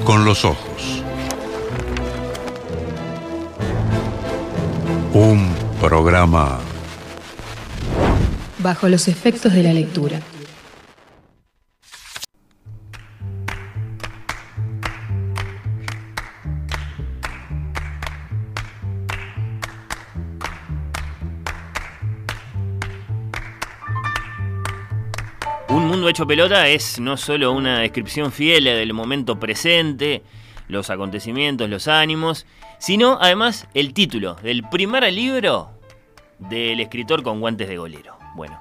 Con 0.05 0.25
los 0.25 0.45
ojos. 0.45 1.05
Un 5.15 5.49
programa 5.81 6.59
Bajo 8.59 8.89
los 8.89 9.07
efectos 9.07 9.53
de 9.53 9.63
la 9.63 9.73
lectura. 9.73 10.21
Pelota 26.27 26.69
es 26.69 27.01
no 27.01 27.17
solo 27.17 27.53
una 27.53 27.81
descripción 27.81 28.33
fiel 28.33 28.65
del 28.65 28.93
momento 28.93 29.39
presente, 29.39 30.23
los 30.69 30.91
acontecimientos, 30.91 31.69
los 31.69 31.89
ánimos, 31.89 32.47
sino 32.79 33.19
además 33.21 33.67
el 33.75 33.95
título 33.95 34.35
del 34.35 34.63
primer 34.69 35.11
libro 35.13 35.71
del 36.39 36.81
escritor 36.81 37.23
con 37.23 37.41
guantes 37.41 37.69
de 37.69 37.77
golero. 37.77 38.17
Bueno, 38.35 38.61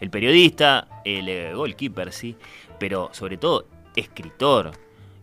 el 0.00 0.10
periodista, 0.10 0.88
el 1.04 1.28
eh, 1.28 1.54
goalkeeper, 1.54 2.12
sí, 2.12 2.36
pero 2.78 3.10
sobre 3.12 3.36
todo 3.36 3.66
escritor. 3.96 4.72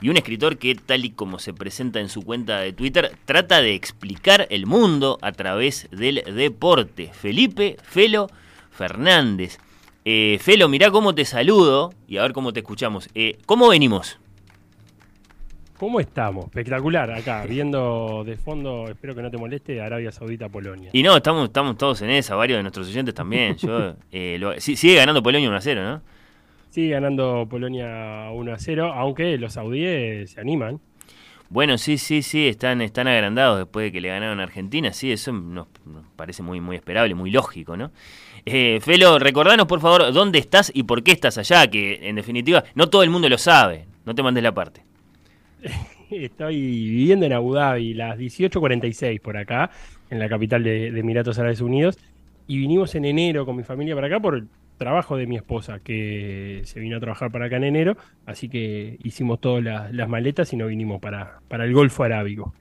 Y 0.02 0.10
un 0.10 0.17
escritor 0.17 0.58
que, 0.58 0.76
tal 0.76 1.06
y 1.06 1.12
como 1.12 1.39
se 1.39 1.54
presenta 1.54 2.00
en 2.00 2.10
su 2.10 2.21
cuenta 2.21 2.60
de 2.60 2.73
Twitter, 2.73 3.17
trata 3.26 3.62
de 3.62 3.73
explicar 3.73 4.45
el 4.52 4.67
mundo 4.67 5.17
a 5.21 5.32
través 5.32 5.88
del 5.91 6.23
deporte. 6.36 7.12
Felipe 7.13 7.78
Felo 7.82 8.30
Fernández. 8.71 9.58
Eh, 10.10 10.38
Felo, 10.39 10.70
mirá 10.70 10.89
cómo 10.89 11.13
te 11.13 11.26
saludo 11.26 11.91
y 12.08 12.15
a 12.15 12.22
ver 12.22 12.32
cómo 12.32 12.54
te 12.54 12.62
escuchamos. 12.62 13.10
Eh, 13.13 13.39
¿Cómo 13.46 13.67
venimos? 13.67 14.17
¿Cómo 15.77 16.00
estamos? 16.00 16.46
Espectacular 16.46 17.12
acá, 17.12 17.46
viendo 17.46 18.23
de 18.25 18.38
fondo, 18.38 18.86
espero 18.88 19.13
que 19.13 19.21
no 19.21 19.29
te 19.29 19.38
moleste, 19.38 19.81
Arabia 19.81 20.13
Saudita, 20.13 20.48
Polonia. 20.48 20.92
Y 20.94 21.04
no, 21.04 21.17
estamos, 21.17 21.48
estamos 21.48 21.77
todos 21.77 22.02
en 22.04 22.12
esa, 22.12 22.36
varios 22.36 22.56
de 22.58 22.63
nuestros 22.63 22.88
oyentes 22.88 23.13
también. 23.13 23.58
Yo, 23.58 23.96
eh, 24.13 24.38
lo- 24.40 24.58
sigue 24.62 24.96
ganando 24.96 25.21
Polonia 25.21 25.50
1 25.50 25.58
a 25.58 25.62
0, 25.62 25.84
¿no? 25.84 26.02
Sigue 26.69 26.92
ganando 26.92 27.46
Polonia 27.50 28.29
1 28.31 28.54
a 28.54 28.58
0, 28.58 28.94
aunque 28.96 29.38
los 29.38 29.52
saudíes 29.54 30.31
se 30.31 30.40
animan. 30.40 30.79
Bueno, 31.50 31.77
sí, 31.77 31.98
sí, 31.98 32.21
sí, 32.21 32.48
están, 32.48 32.81
están 32.81 33.08
agrandados 33.08 33.58
después 33.58 33.85
de 33.85 33.91
que 33.91 34.02
le 34.02 34.10
ganaron 34.10 34.39
a 34.39 34.43
Argentina. 34.43 34.91
Sí, 34.91 35.12
eso 35.12 35.31
nos, 35.31 35.67
parece 36.15 36.43
muy, 36.43 36.60
muy 36.60 36.75
esperable, 36.75 37.15
muy 37.15 37.31
lógico, 37.31 37.77
¿no? 37.77 37.91
Eh, 38.45 38.79
Felo, 38.81 39.17
recordanos 39.17 39.65
por 39.65 39.79
favor 39.79 40.12
dónde 40.13 40.39
estás 40.39 40.71
y 40.73 40.83
por 40.83 41.04
qué 41.04 41.12
estás 41.12 41.37
allá, 41.37 41.67
que 41.67 42.08
en 42.10 42.15
definitiva 42.15 42.63
no 42.75 42.89
todo 42.89 43.04
el 43.04 43.10
mundo 43.10 43.29
lo 43.29 43.37
sabe. 43.37 43.85
No 44.06 44.13
te 44.13 44.23
mandes 44.23 44.43
la 44.43 44.54
parte. 44.54 44.81
Estoy 46.12 46.56
viviendo 46.60 47.25
en 47.25 47.33
Abu 47.33 47.54
Dhabi, 47.54 47.93
las 47.93 48.17
18.46 48.17 49.21
por 49.21 49.37
acá, 49.37 49.71
en 50.10 50.19
la 50.19 50.29
capital 50.29 50.63
de, 50.63 50.91
de 50.91 51.00
Emiratos 51.00 51.39
Árabes 51.39 51.62
Unidos. 51.62 51.98
Y 52.48 52.58
vinimos 52.58 52.95
en 52.95 53.06
enero 53.06 53.45
con 53.45 53.56
mi 53.56 53.63
familia 53.63 53.95
para 53.95 54.08
acá 54.08 54.19
por 54.19 54.43
trabajo 54.78 55.17
de 55.17 55.28
mi 55.28 55.36
esposa, 55.36 55.80
que 55.80 56.62
se 56.65 56.80
vino 56.80 56.98
a 56.98 57.00
trabajar 57.00 57.32
para 57.32 57.46
acá 57.46 57.58
en 57.58 57.65
enero. 57.65 57.98
Así 58.25 58.50
que 58.50 58.98
hicimos 59.04 59.42
todas 59.42 59.63
las, 59.63 59.94
las 59.94 60.08
maletas 60.08 60.54
y 60.54 60.58
nos 60.58 60.69
vinimos 60.69 61.02
para, 61.02 61.40
para 61.48 61.65
el 61.65 61.73
Golfo 61.73 62.04
Arábigo. 62.04 62.54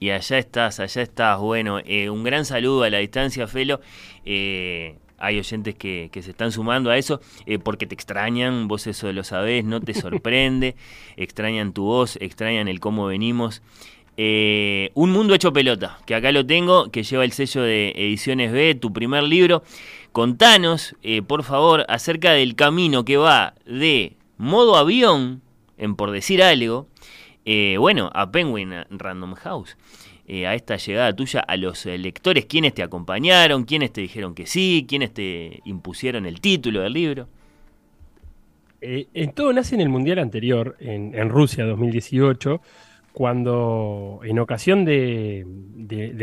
Y 0.00 0.10
allá 0.10 0.38
estás, 0.38 0.80
allá 0.80 1.02
estás. 1.02 1.38
Bueno, 1.40 1.80
eh, 1.84 2.08
un 2.08 2.22
gran 2.22 2.44
saludo 2.44 2.84
a 2.84 2.90
la 2.90 2.98
distancia, 2.98 3.46
Felo. 3.48 3.80
Eh, 4.24 4.96
hay 5.18 5.38
oyentes 5.38 5.74
que, 5.74 6.10
se 6.12 6.30
están 6.30 6.52
sumando 6.52 6.90
a 6.90 6.96
eso 6.96 7.20
eh, 7.46 7.58
porque 7.58 7.86
te 7.86 7.94
extrañan, 7.94 8.68
vos 8.68 8.86
eso 8.86 9.12
lo 9.12 9.24
sabés, 9.24 9.64
no 9.64 9.80
te 9.80 9.94
sorprende, 9.94 10.76
extrañan 11.16 11.72
tu 11.72 11.84
voz, 11.84 12.16
extrañan 12.20 12.68
el 12.68 12.80
cómo 12.80 13.06
venimos. 13.06 13.62
Eh, 14.16 14.90
un 14.94 15.12
mundo 15.12 15.34
hecho 15.34 15.52
pelota, 15.52 15.98
que 16.04 16.14
acá 16.14 16.32
lo 16.32 16.44
tengo, 16.44 16.90
que 16.90 17.04
lleva 17.04 17.24
el 17.24 17.32
sello 17.32 17.62
de 17.62 17.92
Ediciones 17.96 18.52
B, 18.52 18.74
tu 18.74 18.92
primer 18.92 19.22
libro. 19.22 19.62
Contanos, 20.12 20.96
eh, 21.02 21.22
por 21.22 21.44
favor, 21.44 21.84
acerca 21.88 22.32
del 22.32 22.56
camino 22.56 23.04
que 23.04 23.16
va 23.16 23.54
de 23.66 24.16
modo 24.36 24.76
avión, 24.76 25.42
en 25.76 25.94
por 25.96 26.10
decir 26.10 26.42
algo, 26.42 26.88
bueno, 27.78 28.10
a 28.14 28.30
Penguin 28.30 28.72
Random 28.90 29.34
House. 29.34 29.76
Eh, 30.30 30.46
a 30.46 30.54
esta 30.54 30.76
llegada 30.76 31.10
tuya 31.16 31.40
a 31.40 31.56
los 31.56 31.86
eh, 31.86 31.96
lectores? 31.96 32.44
¿Quiénes 32.44 32.74
te 32.74 32.82
acompañaron? 32.82 33.64
¿Quiénes 33.64 33.94
te 33.94 34.02
dijeron 34.02 34.34
que 34.34 34.44
sí? 34.44 34.84
¿Quiénes 34.86 35.14
te 35.14 35.62
impusieron 35.64 36.26
el 36.26 36.42
título 36.42 36.82
del 36.82 36.92
libro? 36.92 37.28
Eh, 38.82 39.06
en 39.14 39.32
todo 39.32 39.54
nace 39.54 39.74
en 39.74 39.80
el 39.80 39.88
Mundial 39.88 40.18
anterior, 40.18 40.76
en, 40.80 41.30
Rusia 41.30 41.64
2018, 41.64 42.60
cuando 43.14 44.20
en 44.22 44.38
ocasión 44.38 44.84
de, 44.84 45.46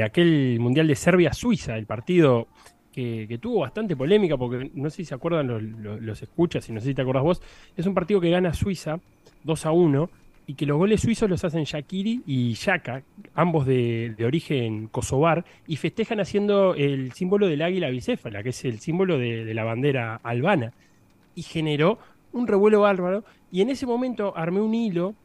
aquel 0.06 0.60
Mundial 0.60 0.88
de 0.88 0.96
Serbia-Suiza, 0.96 1.76
el 1.76 1.88
partido 1.88 2.48
que, 2.96 3.38
tuvo 3.42 3.60
bastante 3.60 3.96
polémica, 3.96 4.38
porque 4.38 4.72
no 4.74 4.90
sé 4.90 4.98
si 4.98 5.06
se 5.06 5.16
acuerdan 5.16 5.48
los, 5.48 6.22
escuchas 6.22 6.68
y 6.70 6.72
no 6.72 6.80
sé 6.80 6.88
si 6.88 6.94
te 6.94 7.02
acuerdas 7.02 7.24
vos, 7.24 7.42
es 7.76 7.86
un 7.86 7.94
partido 7.94 8.22
que 8.22 8.30
gana 8.30 8.54
Suiza 8.54 9.00
2 9.44 9.66
a 9.66 9.72
1 9.72 10.10
y 10.48 10.54
que 10.54 10.66
los 10.66 10.78
goles 10.78 11.02
suizos 11.02 11.30
los 11.30 11.44
hacen 11.44 11.64
Shakiri 11.64 12.22
y 12.26 12.54
Yaka, 12.54 13.04
ambos 13.34 13.66
de, 13.66 14.16
origen 14.24 14.88
kosovar, 14.88 15.44
y 15.68 15.76
festejan 15.76 16.20
haciendo 16.20 16.76
el 16.76 17.12
símbolo 17.14 17.48
del 17.48 17.64
águila 17.64 17.90
bicéfala, 17.90 18.44
que 18.44 18.50
es 18.50 18.64
el 18.64 18.80
símbolo 18.80 19.18
de, 19.18 19.54
la 19.54 19.64
bandera 19.64 20.16
albana. 20.24 20.72
Y 21.34 21.42
generó 21.42 21.98
un 22.32 22.48
revuelo 22.48 22.82
bárbaro, 22.82 23.26
y 23.52 23.62
en 23.62 23.72
ese 23.72 23.88
momento 23.88 24.38
armé 24.38 24.62
un 24.62 24.74
hilo 24.74 25.16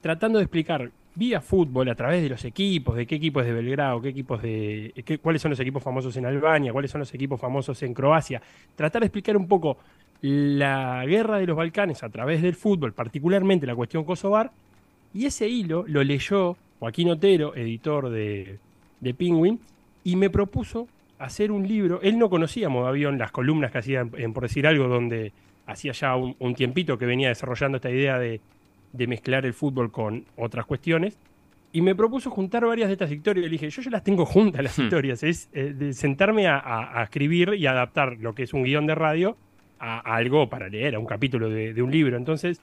tratando 0.00 0.38
de 0.38 0.44
explicar 0.44 0.90
vía 1.14 1.40
fútbol 1.40 1.88
a 1.88 1.94
través 1.94 2.22
de 2.22 2.28
los 2.28 2.44
equipos, 2.44 2.96
de 2.96 3.06
qué 3.06 3.16
equipos 3.16 3.44
de 3.44 3.52
Belgrado, 3.52 4.00
qué 4.00 4.08
equipos 4.08 4.42
de 4.42 4.92
qué, 5.04 5.18
cuáles 5.18 5.42
son 5.42 5.50
los 5.50 5.60
equipos 5.60 5.82
famosos 5.82 6.16
en 6.16 6.26
Albania, 6.26 6.72
cuáles 6.72 6.90
son 6.90 7.00
los 7.00 7.12
equipos 7.14 7.40
famosos 7.40 7.82
en 7.82 7.94
Croacia, 7.94 8.40
tratar 8.74 9.00
de 9.02 9.06
explicar 9.06 9.36
un 9.36 9.46
poco 9.46 9.78
la 10.22 11.04
guerra 11.06 11.38
de 11.38 11.46
los 11.46 11.56
Balcanes 11.56 12.02
a 12.02 12.08
través 12.08 12.42
del 12.42 12.54
fútbol, 12.54 12.92
particularmente 12.92 13.66
la 13.66 13.74
cuestión 13.74 14.04
kosovar, 14.04 14.50
y 15.12 15.26
ese 15.26 15.48
hilo 15.48 15.84
lo 15.86 16.02
leyó 16.02 16.56
Joaquín 16.78 17.10
Otero, 17.10 17.54
editor 17.54 18.08
de, 18.08 18.58
de 19.00 19.14
Penguin, 19.14 19.60
y 20.04 20.16
me 20.16 20.30
propuso 20.30 20.88
hacer 21.18 21.52
un 21.52 21.66
libro. 21.66 22.00
Él 22.02 22.18
no 22.18 22.28
conocía 22.28 22.68
Modavión, 22.68 23.18
las 23.18 23.30
columnas 23.30 23.70
que 23.70 23.78
hacía, 23.78 24.00
en, 24.00 24.32
por 24.32 24.42
decir 24.42 24.66
algo, 24.66 24.88
donde 24.88 25.32
hacía 25.66 25.92
ya 25.92 26.16
un, 26.16 26.54
tiempito 26.54 26.98
que 26.98 27.06
venía 27.06 27.28
desarrollando 27.28 27.76
esta 27.76 27.90
idea 27.90 28.18
de, 28.18 28.40
mezclar 29.06 29.46
el 29.46 29.54
fútbol 29.54 29.90
con 29.90 30.24
otras 30.36 30.66
cuestiones. 30.66 31.18
Y 31.72 31.80
me 31.80 31.94
propuso 31.94 32.30
juntar 32.30 32.66
varias 32.66 32.88
de 32.88 32.92
estas 32.94 33.10
historias. 33.10 33.44
Y 33.44 33.48
le 33.48 33.52
dije, 33.52 33.70
yo 33.70 33.82
ya 33.82 33.90
las 33.90 34.04
tengo 34.04 34.26
juntas 34.26 34.62
las 34.62 34.78
hmm. 34.78 34.82
historias. 34.82 35.22
Es 35.22 35.48
eh, 35.52 35.72
de 35.74 35.92
sentarme 35.94 36.46
a, 36.46 37.00
escribir 37.02 37.54
y 37.56 37.66
adaptar 37.66 38.18
lo 38.20 38.34
que 38.34 38.42
es 38.42 38.52
un 38.52 38.64
guion 38.64 38.86
de 38.86 38.94
radio 38.94 39.36
a, 39.78 39.98
algo 40.14 40.48
para 40.48 40.68
leer, 40.68 40.94
a 40.94 40.98
un 40.98 41.06
capítulo 41.06 41.48
de, 41.48 41.80
un 41.82 41.90
libro. 41.90 42.16
Entonces, 42.16 42.60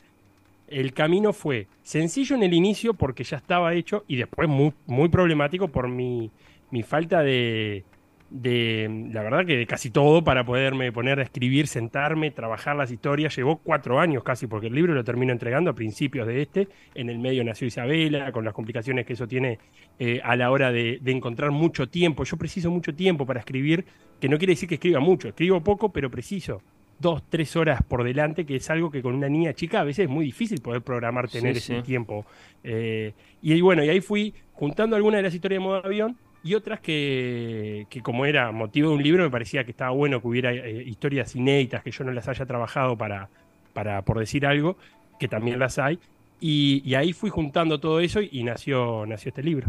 el 0.67 0.93
camino 0.93 1.34
fue 1.34 1.67
sencillo 1.82 2.36
en 2.36 2.43
el 2.43 2.53
inicio 2.53 2.93
porque 2.93 3.23
ya 3.23 3.38
estaba 3.38 3.73
hecho 3.73 4.03
y 4.07 4.15
después 4.17 4.47
muy, 4.47 4.73
muy 4.86 5.09
problemático 5.09 5.69
por 5.69 5.88
mi, 5.88 6.30
mi 6.69 6.84
falta 6.84 7.21
de, 7.23 7.84
de, 8.30 9.09
la 9.11 9.23
verdad 9.23 9.45
que 9.45 9.57
de 9.57 9.65
casi 9.65 9.89
todo 9.89 10.23
para 10.23 10.45
poderme 10.45 10.91
poner 10.91 11.19
a 11.19 11.23
escribir, 11.23 11.67
sentarme, 11.67 12.32
trabajar 12.32 12.75
las 12.75 12.91
historias. 12.91 13.36
Llevó 13.36 13.57
cuatro 13.57 13.99
años 13.99 14.23
casi 14.23 14.47
porque 14.47 14.67
el 14.67 14.75
libro 14.75 14.93
lo 14.93 15.03
termino 15.03 15.32
entregando 15.32 15.71
a 15.71 15.73
principios 15.73 16.27
de 16.27 16.41
este. 16.41 16.67
En 16.95 17.09
el 17.09 17.19
medio 17.19 17.43
nació 17.43 17.67
Isabela, 17.67 18.32
con 18.32 18.45
las 18.45 18.53
complicaciones 18.53 19.05
que 19.05 19.13
eso 19.13 19.27
tiene 19.27 19.59
eh, 19.97 20.21
a 20.23 20.36
la 20.36 20.51
hora 20.51 20.71
de, 20.71 20.99
de 21.01 21.11
encontrar 21.11 21.51
mucho 21.51 21.89
tiempo. 21.89 22.23
Yo 22.23 22.38
preciso 22.38 22.69
mucho 22.71 22.93
tiempo 22.93 23.25
para 23.25 23.39
escribir, 23.39 23.86
que 24.19 24.30
no 24.30 24.38
quiere 24.38 24.53
decir 24.53 24.69
que 24.69 24.75
escriba 24.75 24.99
mucho, 24.99 25.27
escribo 25.27 25.61
poco, 25.61 25.91
pero 25.91 26.09
preciso 26.09 26.61
dos, 26.99 27.23
tres 27.30 27.55
horas 27.55 27.82
por 27.82 28.03
delante, 28.03 28.45
que 28.45 28.57
es 28.57 28.69
algo 28.69 28.91
que 28.91 29.01
con 29.01 29.15
una 29.15 29.30
niña 29.30 29.53
chica 29.53 29.80
a 29.80 29.84
veces 29.84 30.05
es 30.05 30.09
muy 30.09 30.25
difícil 30.25 30.61
poder 30.61 30.82
programar, 30.82 31.30
tener 31.30 31.57
ese 31.57 31.82
tiempo. 31.82 32.25
Eh, 32.63 33.13
y 33.41 33.61
bueno, 33.61 33.84
y 33.84 33.89
ahí 33.89 34.01
fui 34.01 34.34
juntando 34.53 34.95
algunas 34.95 35.19
de 35.19 35.23
las 35.23 35.34
historias 35.34 35.61
de 35.61 35.65
modo 35.65 35.86
avión 35.86 36.17
y 36.44 36.56
otras 36.56 36.80
que, 36.80 37.86
como 38.02 38.26
era 38.26 38.52
motivo 38.52 38.90
de 38.90 38.96
un 38.96 39.04
libro, 39.04 39.24
me 39.24 39.30
parecía 39.30 39.66
que 39.66 39.72
estaba 39.72 39.92
bueno 39.92 40.22
que 40.22 40.28
hubiera 40.28 40.54
eh, 40.54 40.84
historias 40.86 41.36
inéditas, 41.36 41.84
que 41.84 41.92
yo 41.92 42.04
no 42.06 42.12
las 42.12 42.28
haya 42.30 42.46
trabajado 42.46 42.98
para, 42.98 43.30
para, 43.74 44.04
por 44.04 44.20
decir 44.20 44.46
algo, 44.46 44.78
que 45.20 45.28
también 45.28 45.60
las 45.60 45.80
hay. 45.80 46.00
Y, 46.40 46.94
ahí 46.96 47.12
fui 47.12 47.30
juntando 47.30 47.80
todo 47.80 48.00
eso 48.00 48.22
y 48.22 48.44
nació, 48.44 49.06
nació 49.06 49.30
este 49.30 49.44
libro. 49.44 49.68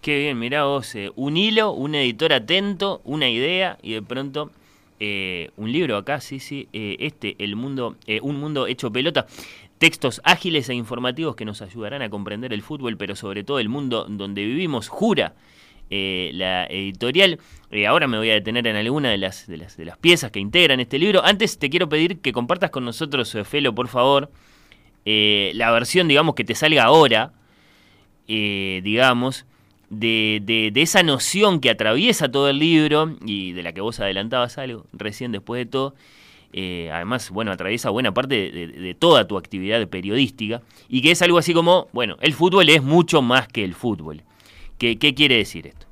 Qué 0.00 0.18
bien, 0.18 0.38
mirá 0.38 0.64
vos, 0.64 0.94
eh, 0.96 1.12
un 1.14 1.36
hilo, 1.36 1.72
un 1.72 1.94
editor 1.94 2.32
atento, 2.32 3.00
una 3.04 3.28
idea 3.28 3.78
y 3.80 3.92
de 3.92 4.02
pronto 4.02 4.50
eh, 4.98 5.50
un 5.56 5.70
libro 5.70 5.96
acá, 5.96 6.20
sí, 6.20 6.40
sí, 6.40 6.68
este, 6.72 7.36
el 7.38 7.54
mundo, 7.54 7.96
un 8.22 8.40
mundo 8.40 8.66
hecho 8.66 8.90
pelota. 8.90 9.26
Textos 9.78 10.20
ágiles 10.24 10.68
e 10.68 10.74
informativos 10.74 11.36
que 11.36 11.44
nos 11.44 11.62
ayudarán 11.62 12.02
a 12.02 12.10
comprender 12.10 12.52
el 12.52 12.62
fútbol, 12.62 12.96
pero 12.96 13.14
sobre 13.14 13.44
todo 13.44 13.60
el 13.60 13.68
mundo 13.68 14.06
donde 14.08 14.44
vivimos. 14.44 14.88
Jura 14.88 15.34
la 15.90 16.66
editorial. 16.66 17.38
ahora 17.88 18.06
me 18.06 18.18
voy 18.18 18.30
a 18.30 18.34
detener 18.34 18.66
en 18.66 18.76
alguna 18.76 19.10
de 19.10 19.18
las, 19.18 19.46
de 19.46 19.56
las, 19.56 19.76
de 19.76 19.84
las 19.84 19.98
piezas 19.98 20.30
que 20.30 20.38
integran 20.38 20.80
este 20.80 20.98
libro. 20.98 21.24
Antes 21.24 21.58
te 21.58 21.68
quiero 21.68 21.88
pedir 21.88 22.20
que 22.20 22.32
compartas 22.32 22.70
con 22.70 22.84
nosotros, 22.84 23.36
Felo, 23.44 23.74
por 23.74 23.88
favor, 23.88 24.30
la 25.04 25.70
versión, 25.72 26.08
digamos, 26.08 26.34
que 26.34 26.44
te 26.44 26.54
salga 26.54 26.84
ahora, 26.84 27.32
digamos, 28.26 29.46
de, 29.90 30.70
de, 30.72 30.82
esa 30.82 31.02
noción 31.02 31.60
que 31.60 31.68
atraviesa 31.68 32.30
todo 32.30 32.48
el 32.48 32.58
libro 32.58 33.16
y 33.26 33.52
de 33.52 33.62
la 33.62 33.72
que 33.72 33.80
vos 33.80 33.98
adelantabas 34.00 34.56
algo 34.56 34.86
recién 34.92 35.32
después 35.32 35.58
de 35.58 35.66
todo. 35.66 35.94
Eh, 36.52 36.90
además, 36.92 37.30
bueno, 37.30 37.52
atraviesa 37.52 37.90
buena 37.90 38.12
parte 38.12 38.50
de, 38.50 38.96
toda 38.98 39.28
tu 39.28 39.36
actividad 39.36 39.86
periodística 39.88 40.62
y 40.88 41.02
que 41.02 41.12
es 41.12 41.22
algo 41.22 41.38
así 41.38 41.54
como, 41.54 41.88
bueno, 41.92 42.16
el 42.20 42.32
fútbol 42.32 42.68
es 42.68 42.82
mucho 42.82 43.22
más 43.22 43.46
que 43.48 43.64
el 43.64 43.74
fútbol. 43.74 44.22
¿Qué, 44.80 44.96
quiere 44.96 45.36
decir 45.36 45.66
esto? 45.66 45.86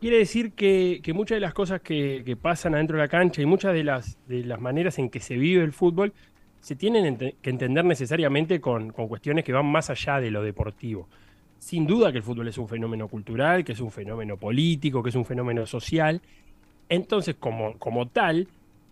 Quiere 0.00 0.18
decir 0.18 0.50
que, 0.52 1.00
muchas 1.14 1.36
de 1.36 1.40
las 1.40 1.54
cosas 1.54 1.80
que, 1.80 2.36
pasan 2.42 2.74
adentro 2.74 2.96
de 2.96 3.04
la 3.04 3.08
cancha 3.08 3.40
y 3.40 3.46
muchas 3.46 3.72
de 3.72 3.84
las, 3.84 4.18
maneras 4.58 4.98
en 4.98 5.08
que 5.08 5.20
se 5.20 5.36
vive 5.36 5.62
el 5.62 5.72
fútbol 5.72 6.12
se 6.58 6.74
tienen 6.74 7.16
que 7.16 7.50
entender 7.50 7.84
necesariamente 7.84 8.60
con, 8.60 8.90
cuestiones 8.90 9.44
que 9.44 9.52
van 9.52 9.66
más 9.66 9.90
allá 9.90 10.18
de 10.18 10.32
lo 10.32 10.42
deportivo 10.42 11.08
sin 11.60 11.86
duda 11.86 12.12
que 12.12 12.18
el 12.18 12.24
fútbol 12.24 12.48
es 12.48 12.58
un 12.58 12.68
fenómeno 12.68 13.08
cultural, 13.08 13.64
que 13.64 13.72
es 13.72 13.80
un 13.80 13.90
fenómeno 13.90 14.36
político, 14.36 15.02
que 15.02 15.08
es 15.08 15.14
un 15.14 15.24
fenómeno 15.24 15.64
social. 15.64 16.20
Entonces, 16.90 17.36
como, 17.36 17.78
como 17.78 18.08
tal, 18.08 18.48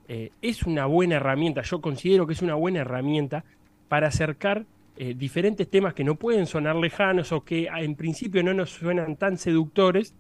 eh, 0.09 0.31
es 0.41 0.62
una 0.62 0.87
buena 0.87 1.16
herramienta, 1.16 1.61
yo 1.61 1.83
considero 1.83 2.27
que 2.27 2.33
es 2.33 2.41
una 2.41 2.55
buena 2.55 2.81
herramienta 2.81 3.45
para 3.89 4.07
acercar 4.07 4.64
eh, 4.97 5.14
diferentes 5.16 5.68
temas 5.68 5.95
que 5.95 6.05
no 6.05 6.16
pueden 6.16 6.47
sonar 6.47 6.76
lejanos 6.76 7.32
o 7.32 7.45
que 7.45 7.68
en 7.74 7.95
principio 7.95 8.43
no 8.43 8.55
nos 8.55 8.70
suenan 8.70 9.16
tan 9.16 9.38
seductores, 9.38 10.14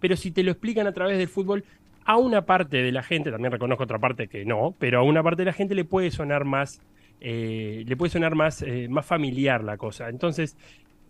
pero 0.00 0.16
si 0.16 0.30
te 0.30 0.42
lo 0.42 0.52
explican 0.52 0.86
a 0.86 0.92
través 0.92 1.18
del 1.18 1.28
fútbol, 1.28 1.64
a 2.04 2.16
una 2.16 2.44
parte 2.44 2.82
de 2.82 2.90
la 2.90 3.02
gente, 3.02 3.30
también 3.30 3.52
reconozco 3.52 3.84
otra 3.84 3.98
parte 3.98 4.26
que 4.28 4.44
no, 4.44 4.74
pero 4.78 4.98
a 4.98 5.02
una 5.02 5.22
parte 5.22 5.42
de 5.42 5.46
la 5.46 5.52
gente 5.52 5.74
le 5.74 5.84
puede 5.84 6.10
sonar 6.10 6.44
más, 6.44 6.80
eh, 7.20 7.84
le 7.86 7.96
puede 7.96 8.10
sonar 8.10 8.34
más, 8.34 8.64
más 8.88 9.06
familiar 9.06 9.62
la 9.62 9.76
cosa. 9.76 10.08
Entonces, 10.08 10.56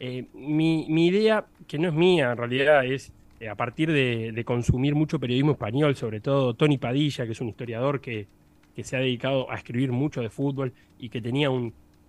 eh, 0.05 0.27
mi, 0.35 1.07
idea, 1.07 1.47
que 1.69 1.79
no 1.79 1.87
es 1.87 1.95
mía, 1.95 2.33
en 2.33 2.37
realidad 2.37 2.85
es 2.85 3.13
eh, 3.39 3.49
a 3.49 3.55
partir 3.55 3.93
de, 3.93 4.43
consumir 4.45 4.97
mucho 4.97 5.21
periodismo 5.21 5.53
español, 5.53 5.95
sobre 5.95 6.19
todo 6.19 6.55
Tony 6.55 6.77
Padilla, 6.77 7.25
que 7.25 7.31
es 7.31 7.41
un 7.41 7.51
historiador 7.51 8.01
que, 8.01 8.27
se 8.83 8.97
ha 8.97 8.99
dedicado 8.99 9.49
a 9.49 9.55
escribir 9.55 9.93
mucho 9.93 10.21
de 10.21 10.29
fútbol 10.29 10.73
y 10.99 11.09
que 11.09 11.23
tenía 11.23 11.51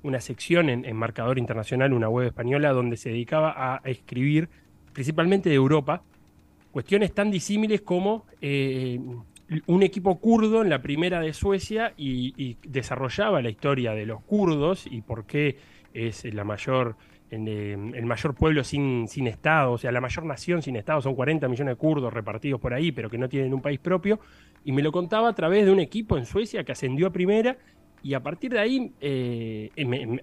una 0.03 0.19
sección 0.19 0.69
en, 0.69 0.95
Marcador 0.95 1.39
Internacional, 1.39 1.93
una 1.93 2.09
web 2.09 2.27
española, 2.27 2.71
donde 2.71 2.97
se 2.97 3.09
dedicaba 3.09 3.53
a, 3.55 3.81
escribir 3.85 4.49
principalmente 4.91 5.49
de 5.49 5.55
Europa, 5.55 6.03
cuestiones 6.71 7.13
tan 7.13 7.31
disímiles 7.31 7.81
como 7.81 8.25
eh, 8.41 8.99
un 9.65 9.83
equipo 9.83 10.19
kurdo 10.19 10.61
en 10.61 10.69
la 10.69 10.81
primera 10.81 11.19
de 11.19 11.33
Suecia 11.33 11.93
y, 11.97 12.57
desarrollaba 12.67 13.41
la 13.41 13.49
historia 13.49 13.93
de 13.93 14.05
los 14.05 14.21
kurdos 14.21 14.85
y 14.85 15.01
por 15.01 15.25
qué 15.25 15.57
es 15.93 16.25
la 16.25 16.43
mayor 16.43 16.95
eh, 17.31 17.73
el 17.95 18.05
mayor 18.05 18.35
pueblo 18.35 18.63
sin, 18.63 19.07
sin 19.07 19.25
Estado, 19.25 19.71
o 19.71 19.77
sea, 19.79 19.91
la 19.91 20.01
mayor 20.01 20.23
nación 20.25 20.61
sin 20.61 20.75
Estado, 20.75 21.01
son 21.01 21.15
40 21.15 21.47
millones 21.47 21.71
de 21.71 21.77
kurdos 21.77 22.13
repartidos 22.13 22.61
por 22.61 22.75
ahí, 22.75 22.91
pero 22.91 23.09
que 23.09 23.17
no 23.17 23.27
tienen 23.27 23.55
un 23.55 23.61
país 23.61 23.79
propio, 23.79 24.19
y 24.63 24.71
me 24.71 24.83
lo 24.83 24.91
contaba 24.91 25.29
a 25.29 25.33
través 25.33 25.65
de 25.65 25.71
un 25.71 25.79
equipo 25.79 26.15
en 26.15 26.27
Suecia 26.27 26.63
que 26.63 26.73
ascendió 26.73 27.07
a 27.07 27.09
primera 27.11 27.57
Y 28.03 28.13
a 28.13 28.19
partir 28.19 28.51
de 28.51 28.59
ahí, 28.59 28.91
eh, 28.99 29.71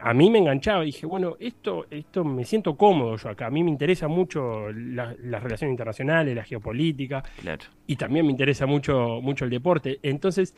a 0.00 0.12
mí 0.12 0.30
me 0.30 0.38
enganchaba. 0.38 0.82
Dije, 0.82 1.06
bueno, 1.06 1.36
esto, 1.40 1.86
esto 1.90 2.24
me 2.24 2.44
siento 2.44 2.76
cómodo 2.76 3.16
yo 3.16 3.30
acá. 3.30 3.46
A 3.46 3.50
mí 3.50 3.64
me 3.64 3.70
interesa 3.70 4.06
mucho 4.06 4.70
las 4.70 5.16
relaciones 5.42 5.72
internacionales, 5.72 6.36
la 6.36 6.44
geopolítica. 6.44 7.24
Y 7.86 7.96
también 7.96 8.26
me 8.26 8.32
interesa 8.32 8.66
mucho, 8.66 9.20
mucho 9.22 9.46
el 9.46 9.50
deporte. 9.50 9.98
Entonces, 10.02 10.54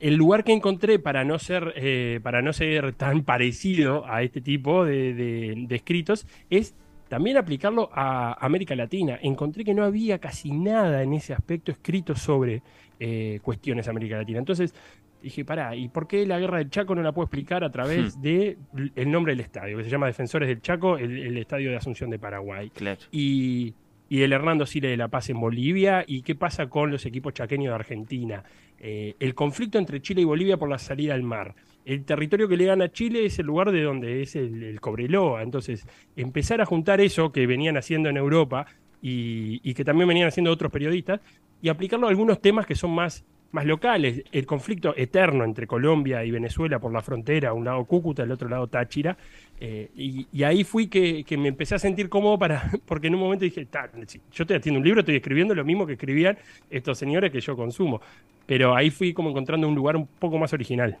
el 0.00 0.14
lugar 0.16 0.44
que 0.44 0.52
encontré 0.52 0.98
para 0.98 1.24
no 1.24 1.38
ser, 1.38 1.72
eh, 1.76 2.20
para 2.22 2.42
no 2.42 2.52
ser 2.52 2.92
tan 2.94 3.22
parecido 3.22 4.04
a 4.06 4.22
este 4.22 4.40
tipo 4.40 4.84
de, 4.84 5.66
escritos 5.70 6.26
es 6.50 6.74
también 7.08 7.36
aplicarlo 7.36 7.90
a 7.92 8.44
América 8.44 8.74
Latina. 8.74 9.18
Encontré 9.22 9.64
que 9.64 9.74
no 9.74 9.84
había 9.84 10.18
casi 10.18 10.50
nada 10.50 11.04
en 11.04 11.12
ese 11.12 11.32
aspecto 11.32 11.70
escrito 11.70 12.16
sobre 12.16 12.62
eh, 12.98 13.38
cuestiones 13.42 13.86
América 13.86 14.16
Latina. 14.16 14.40
Entonces, 14.40 14.74
dije, 15.22 15.44
pará, 15.44 15.74
¿y 15.74 15.88
por 15.88 16.06
qué 16.06 16.26
la 16.26 16.38
guerra 16.38 16.58
del 16.58 16.70
Chaco 16.70 16.94
no 16.94 17.02
la 17.02 17.12
puedo 17.12 17.26
explicar 17.26 17.64
a 17.64 17.70
través 17.70 18.16
hmm. 18.16 18.20
de 18.20 18.58
el 18.94 19.10
nombre 19.10 19.32
del 19.32 19.40
estadio, 19.40 19.76
que 19.76 19.84
se 19.84 19.90
llama 19.90 20.06
Defensores 20.06 20.48
del 20.48 20.60
Chaco, 20.60 20.98
el, 20.98 21.36
estadio 21.36 21.70
de 21.70 21.76
Asunción 21.76 22.10
de 22.10 22.18
Paraguay? 22.18 22.70
Claro. 22.70 23.00
Y, 23.10 23.74
y 24.08 24.22
el 24.22 24.32
Hernando 24.32 24.66
Sile 24.66 24.88
de 24.88 24.96
la 24.96 25.08
Paz 25.08 25.30
en 25.30 25.40
Bolivia, 25.40 26.04
y 26.06 26.22
qué 26.22 26.34
pasa 26.34 26.68
con 26.68 26.90
los 26.90 27.04
equipos 27.06 27.34
chaqueños 27.34 27.70
de 27.70 27.74
Argentina. 27.74 28.44
Eh, 28.78 29.16
el 29.18 29.34
conflicto 29.34 29.78
entre 29.78 30.00
Chile 30.00 30.22
y 30.22 30.24
Bolivia 30.24 30.56
por 30.56 30.68
la 30.68 30.78
salida 30.78 31.14
al 31.14 31.22
mar. 31.22 31.54
El 31.84 32.04
territorio 32.04 32.48
que 32.48 32.56
le 32.56 32.66
gana 32.66 32.86
a 32.86 32.92
Chile 32.92 33.24
es 33.24 33.38
el 33.38 33.46
lugar 33.46 33.70
de 33.72 33.82
donde 33.82 34.22
es 34.22 34.36
el, 34.36 34.62
el 34.62 34.80
Cobreloa. 34.80 35.42
Entonces, 35.42 35.86
empezar 36.16 36.60
a 36.60 36.66
juntar 36.66 37.00
eso 37.00 37.32
que 37.32 37.46
venían 37.46 37.76
haciendo 37.76 38.08
en 38.08 38.16
Europa 38.16 38.66
y, 39.00 39.60
y 39.62 39.74
que 39.74 39.84
también 39.84 40.08
venían 40.08 40.28
haciendo 40.28 40.50
otros 40.50 40.72
periodistas 40.72 41.20
y 41.62 41.68
aplicarlo 41.68 42.06
a 42.06 42.10
algunos 42.10 42.40
temas 42.40 42.66
que 42.66 42.74
son 42.74 42.90
más 42.90 43.24
más 43.56 43.64
locales, 43.64 44.22
el 44.32 44.44
conflicto 44.44 44.94
eterno 44.96 45.42
entre 45.42 45.66
Colombia 45.66 46.22
y 46.22 46.30
Venezuela 46.30 46.78
por 46.78 46.92
la 46.92 47.00
frontera, 47.00 47.54
un 47.54 47.64
lado 47.64 47.84
Cúcuta, 47.86 48.22
el 48.22 48.30
otro 48.30 48.50
lado 48.50 48.66
Táchira, 48.66 49.16
eh, 49.58 49.88
y, 49.96 50.42
ahí 50.42 50.62
fui 50.62 50.88
que, 50.88 51.24
me 51.38 51.48
empecé 51.48 51.74
a 51.74 51.78
sentir 51.78 52.10
cómodo 52.10 52.38
para, 52.38 52.70
porque 52.86 53.06
en 53.06 53.14
un 53.14 53.20
momento 53.22 53.46
dije, 53.46 53.66
yo 53.72 54.42
estoy 54.42 54.56
haciendo 54.58 54.78
un 54.78 54.84
libro, 54.84 55.00
estoy 55.00 55.16
escribiendo 55.16 55.54
lo 55.54 55.64
mismo 55.64 55.86
que 55.86 55.94
escribían 55.94 56.36
estos 56.68 56.98
señores 56.98 57.32
que 57.32 57.40
yo 57.40 57.56
consumo, 57.56 58.02
pero 58.44 58.76
ahí 58.76 58.90
fui 58.90 59.14
como 59.14 59.30
encontrando 59.30 59.66
un 59.66 59.74
lugar 59.74 59.96
un 59.96 60.06
poco 60.06 60.36
más 60.36 60.52
original. 60.52 60.98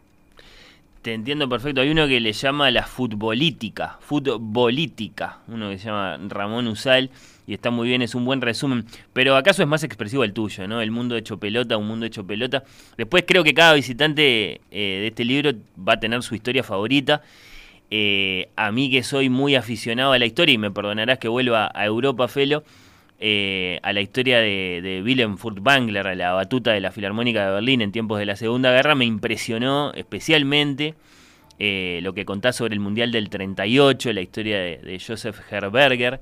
Te 1.02 1.12
entiendo 1.12 1.48
perfecto. 1.48 1.82
Hay 1.82 1.90
uno 1.90 2.08
que 2.08 2.18
le 2.18 2.32
llama 2.32 2.70
la 2.70 2.84
futbolítica, 2.84 3.98
futbolítica, 4.00 5.38
uno 5.46 5.68
que 5.68 5.78
se 5.78 5.84
llama 5.84 6.18
Ramón 6.28 6.66
Usal 6.66 7.10
y 7.46 7.54
está 7.54 7.70
muy 7.70 7.88
bien, 7.88 8.02
es 8.02 8.14
un 8.14 8.24
buen 8.24 8.40
resumen. 8.40 8.84
Pero 9.12 9.36
acaso 9.36 9.62
es 9.62 9.68
más 9.68 9.84
expresivo 9.84 10.24
el 10.24 10.32
tuyo, 10.32 10.66
¿no? 10.66 10.80
El 10.80 10.90
mundo 10.90 11.16
hecho 11.16 11.38
pelota, 11.38 11.76
un 11.76 11.86
mundo 11.86 12.04
hecho 12.04 12.26
pelota. 12.26 12.64
Después 12.96 13.24
creo 13.26 13.44
que 13.44 13.54
cada 13.54 13.74
visitante 13.74 14.60
eh, 14.70 14.98
de 15.00 15.06
este 15.06 15.24
libro 15.24 15.52
va 15.76 15.94
a 15.94 16.00
tener 16.00 16.22
su 16.22 16.34
historia 16.34 16.64
favorita. 16.64 17.22
Eh, 17.90 18.48
a 18.56 18.72
mí 18.72 18.90
que 18.90 19.04
soy 19.04 19.28
muy 19.28 19.54
aficionado 19.54 20.12
a 20.12 20.18
la 20.18 20.26
historia, 20.26 20.54
y 20.54 20.58
me 20.58 20.72
perdonarás 20.72 21.18
que 21.18 21.28
vuelva 21.28 21.70
a 21.72 21.86
Europa, 21.86 22.26
Felo, 22.26 22.64
eh, 23.20 23.78
a 23.82 23.92
la 23.92 24.00
historia 24.00 24.38
de, 24.38 24.80
de 24.82 25.02
Willem 25.04 25.36
Furtwängler, 25.36 26.08
a 26.08 26.14
la 26.16 26.32
batuta 26.32 26.72
de 26.72 26.80
la 26.80 26.90
Filarmónica 26.90 27.46
de 27.46 27.52
Berlín 27.52 27.80
en 27.80 27.92
tiempos 27.92 28.18
de 28.18 28.26
la 28.26 28.34
Segunda 28.34 28.72
Guerra, 28.72 28.96
me 28.96 29.04
impresionó 29.04 29.92
especialmente 29.94 30.96
lo 31.58 32.12
que 32.12 32.26
contás 32.26 32.56
sobre 32.56 32.74
el 32.74 32.80
Mundial 32.80 33.12
del 33.12 33.30
38, 33.30 34.12
la 34.12 34.20
historia 34.20 34.58
de, 34.58 35.00
Joseph 35.04 35.38
Herberger, 35.50 36.20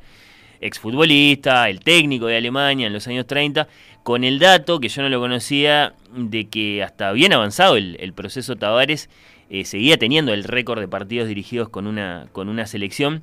exfutbolista, 0.67 1.69
el 1.69 1.81
técnico 1.81 2.27
de 2.27 2.37
Alemania 2.37 2.87
en 2.87 2.93
los 2.93 3.07
años 3.07 3.27
30, 3.27 3.69
con 4.03 4.25
el 4.25 4.39
dato, 4.39 4.81
que 4.81 4.89
yo 4.89 5.03
no 5.03 5.09
lo 5.09 5.21
conocía, 5.21 5.95
de 6.15 6.47
que 6.47 6.83
hasta 6.83 7.13
bien 7.13 7.33
avanzado 7.33 7.77
el, 7.77 8.13
proceso 8.15 8.57
Tavares 8.57 9.09
eh, 9.51 9.65
seguía 9.65 9.97
teniendo 9.97 10.33
el 10.33 10.45
récord 10.45 10.81
de 10.81 10.89
partidos 10.89 11.29
dirigidos 11.29 11.69
con 11.69 11.87
una, 11.87 12.27
con 12.33 12.49
una 12.49 12.67
selección 12.67 13.23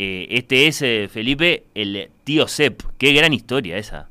eh, 0.00 0.28
este 0.30 0.68
es, 0.68 0.80
eh, 0.80 1.08
Felipe, 1.10 1.64
el 1.74 2.08
tío 2.22 2.46
Sepp. 2.46 2.82
Qué 2.98 3.12
gran 3.12 3.32
historia 3.32 3.76
esa. 3.76 4.08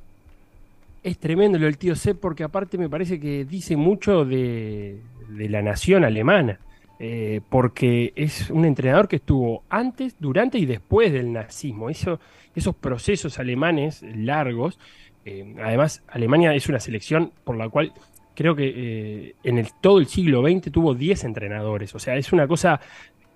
Es 1.02 1.18
tremendo 1.18 1.58
lo 1.58 1.64
del 1.64 1.78
tío 1.78 1.96
Sepp 1.96 2.20
porque 2.20 2.44
aparte 2.44 2.78
me 2.78 2.90
parece 2.90 3.22
que 3.22 3.46
dice 3.46 3.78
mucho 3.78 4.26
de, 4.26 5.00
la 5.30 5.62
nación 5.62 6.04
alemana. 6.04 6.60
Eh, 7.00 7.42
porque 7.50 8.12
es 8.16 8.50
un 8.50 8.66
entrenador 8.66 9.08
que 9.08 9.18
estuvo 9.18 9.64
antes, 9.70 10.16
durante 10.20 10.58
y 10.58 10.66
después 10.66 11.12
del 11.14 11.32
nazismo. 11.32 11.90
Eso, 11.90 12.20
esos 12.56 12.76
procesos 12.76 13.40
alemanes 13.40 14.04
largos. 14.04 14.80
además, 15.62 16.04
Alemania 16.08 16.54
es 16.56 16.70
una 16.70 16.80
selección 16.80 17.32
por 17.44 17.58
la 17.58 17.70
cual 17.70 17.94
creo 18.34 18.56
que 18.56 19.36
en 19.44 19.58
el, 19.58 19.68
todo 19.82 20.00
el 20.00 20.08
siglo 20.08 20.42
XX 20.42 20.72
tuvo 20.72 20.96
10 20.96 21.24
entrenadores. 21.26 21.94
O 21.94 22.00
sea, 22.00 22.16
es 22.16 22.32
una 22.34 22.48
cosa 22.48 22.80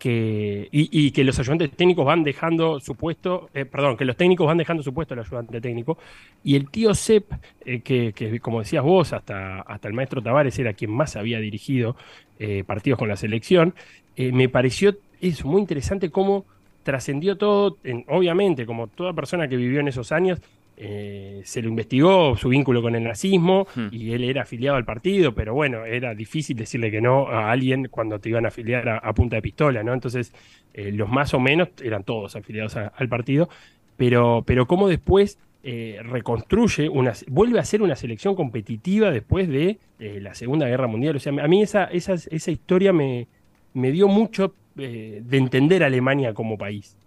que, 0.02 0.68
y, 0.72 1.12
que 1.12 1.24
los 1.24 1.38
ayudantes 1.38 1.70
técnicos 1.74 2.04
van 2.04 2.24
dejando 2.24 2.80
su 2.80 2.95
puesto, 2.95 3.52
eh, 3.54 3.66
perdón, 3.66 3.97
que 3.97 4.04
los 4.04 4.18
técnicos 4.18 4.47
van 4.47 4.58
dejando 4.58 4.82
su 4.82 4.95
puesto 4.95 5.14
al 5.14 5.20
ayudante 5.20 5.62
técnico, 5.62 5.99
y 6.43 6.56
el 6.56 6.72
tío 6.72 6.95
Sepp, 6.95 7.32
eh, 7.64 7.82
que, 7.82 8.39
como 8.39 8.62
decías 8.62 8.84
vos, 8.84 9.14
hasta, 9.14 9.62
hasta 9.62 9.88
el 9.88 9.93
maestro 9.93 10.20
Tavares 10.20 10.58
era 10.58 10.74
quien 10.74 10.89
más 10.89 11.16
había 11.18 11.38
dirigido 11.38 11.95
eh, 12.39 12.64
partidos 12.66 12.97
con 12.97 13.10
la 13.10 13.16
selección, 13.16 13.76
me 14.18 14.49
pareció 14.49 14.97
eso 15.22 15.47
muy 15.47 15.62
interesante 15.62 16.10
cómo 16.10 16.45
trascendió 16.82 17.38
todo, 17.38 17.78
obviamente, 18.08 18.66
como 18.66 18.88
toda 18.88 19.14
persona 19.14 19.47
que 19.47 19.56
vivió 19.56 19.82
en 19.82 19.88
esos 19.88 20.12
años, 20.12 20.41
eh, 20.84 21.42
se 21.44 21.62
lo 21.62 21.70
investigó 21.70 22.36
su 22.36 22.50
vínculo 22.50 22.82
con 22.82 22.96
el 22.96 23.04
nazismo 23.04 23.68
hmm. 23.76 23.90
y 23.92 24.14
él 24.14 24.24
era 24.24 24.42
afiliado 24.42 24.78
al 24.78 24.84
partido, 24.84 25.36
pero 25.36 25.54
bueno, 25.54 25.86
era 25.86 26.16
difícil 26.16 26.58
decirle 26.58 26.90
que 26.90 27.02
no 27.02 27.28
a 27.28 27.52
alguien 27.52 27.88
cuando 27.92 28.18
te 28.18 28.30
iban 28.30 28.46
a 28.46 28.48
afiliar 28.48 28.90
a, 28.90 29.14
punta 29.14 29.36
de 29.36 29.44
pistola, 29.44 29.84
¿no? 29.84 29.94
Entonces, 29.94 30.34
eh, 30.74 30.92
los 30.92 31.08
más 31.08 31.36
o 31.36 31.40
menos 31.40 31.70
eran 31.84 32.04
todos 32.04 32.36
afiliados 32.36 32.78
al 32.78 33.10
partido, 33.10 33.48
pero, 33.96 34.44
pero 34.44 34.66
cómo 34.66 34.88
después 34.88 35.38
eh, 35.64 36.00
reconstruye, 36.02 36.90
una, 36.90 37.14
vuelve 37.28 37.60
a 37.60 37.64
ser 37.64 37.84
una 37.84 37.96
selección 37.96 38.34
competitiva 38.34 39.12
después 39.12 39.48
de 39.50 39.78
la 40.00 40.34
Segunda 40.34 40.68
Guerra 40.68 40.88
Mundial. 40.88 41.16
O 41.16 41.20
sea, 41.20 41.32
a 41.32 41.48
mí 41.48 41.62
esa, 41.62 41.84
esa, 41.84 42.16
esa 42.16 42.50
historia 42.50 42.92
me, 42.92 43.28
me 43.76 43.92
dio 43.92 44.08
mucho 44.08 44.56
de 44.74 45.24
entender 45.30 45.84
a 45.84 45.86
Alemania 45.86 46.34
como 46.34 46.58
país. 46.58 46.98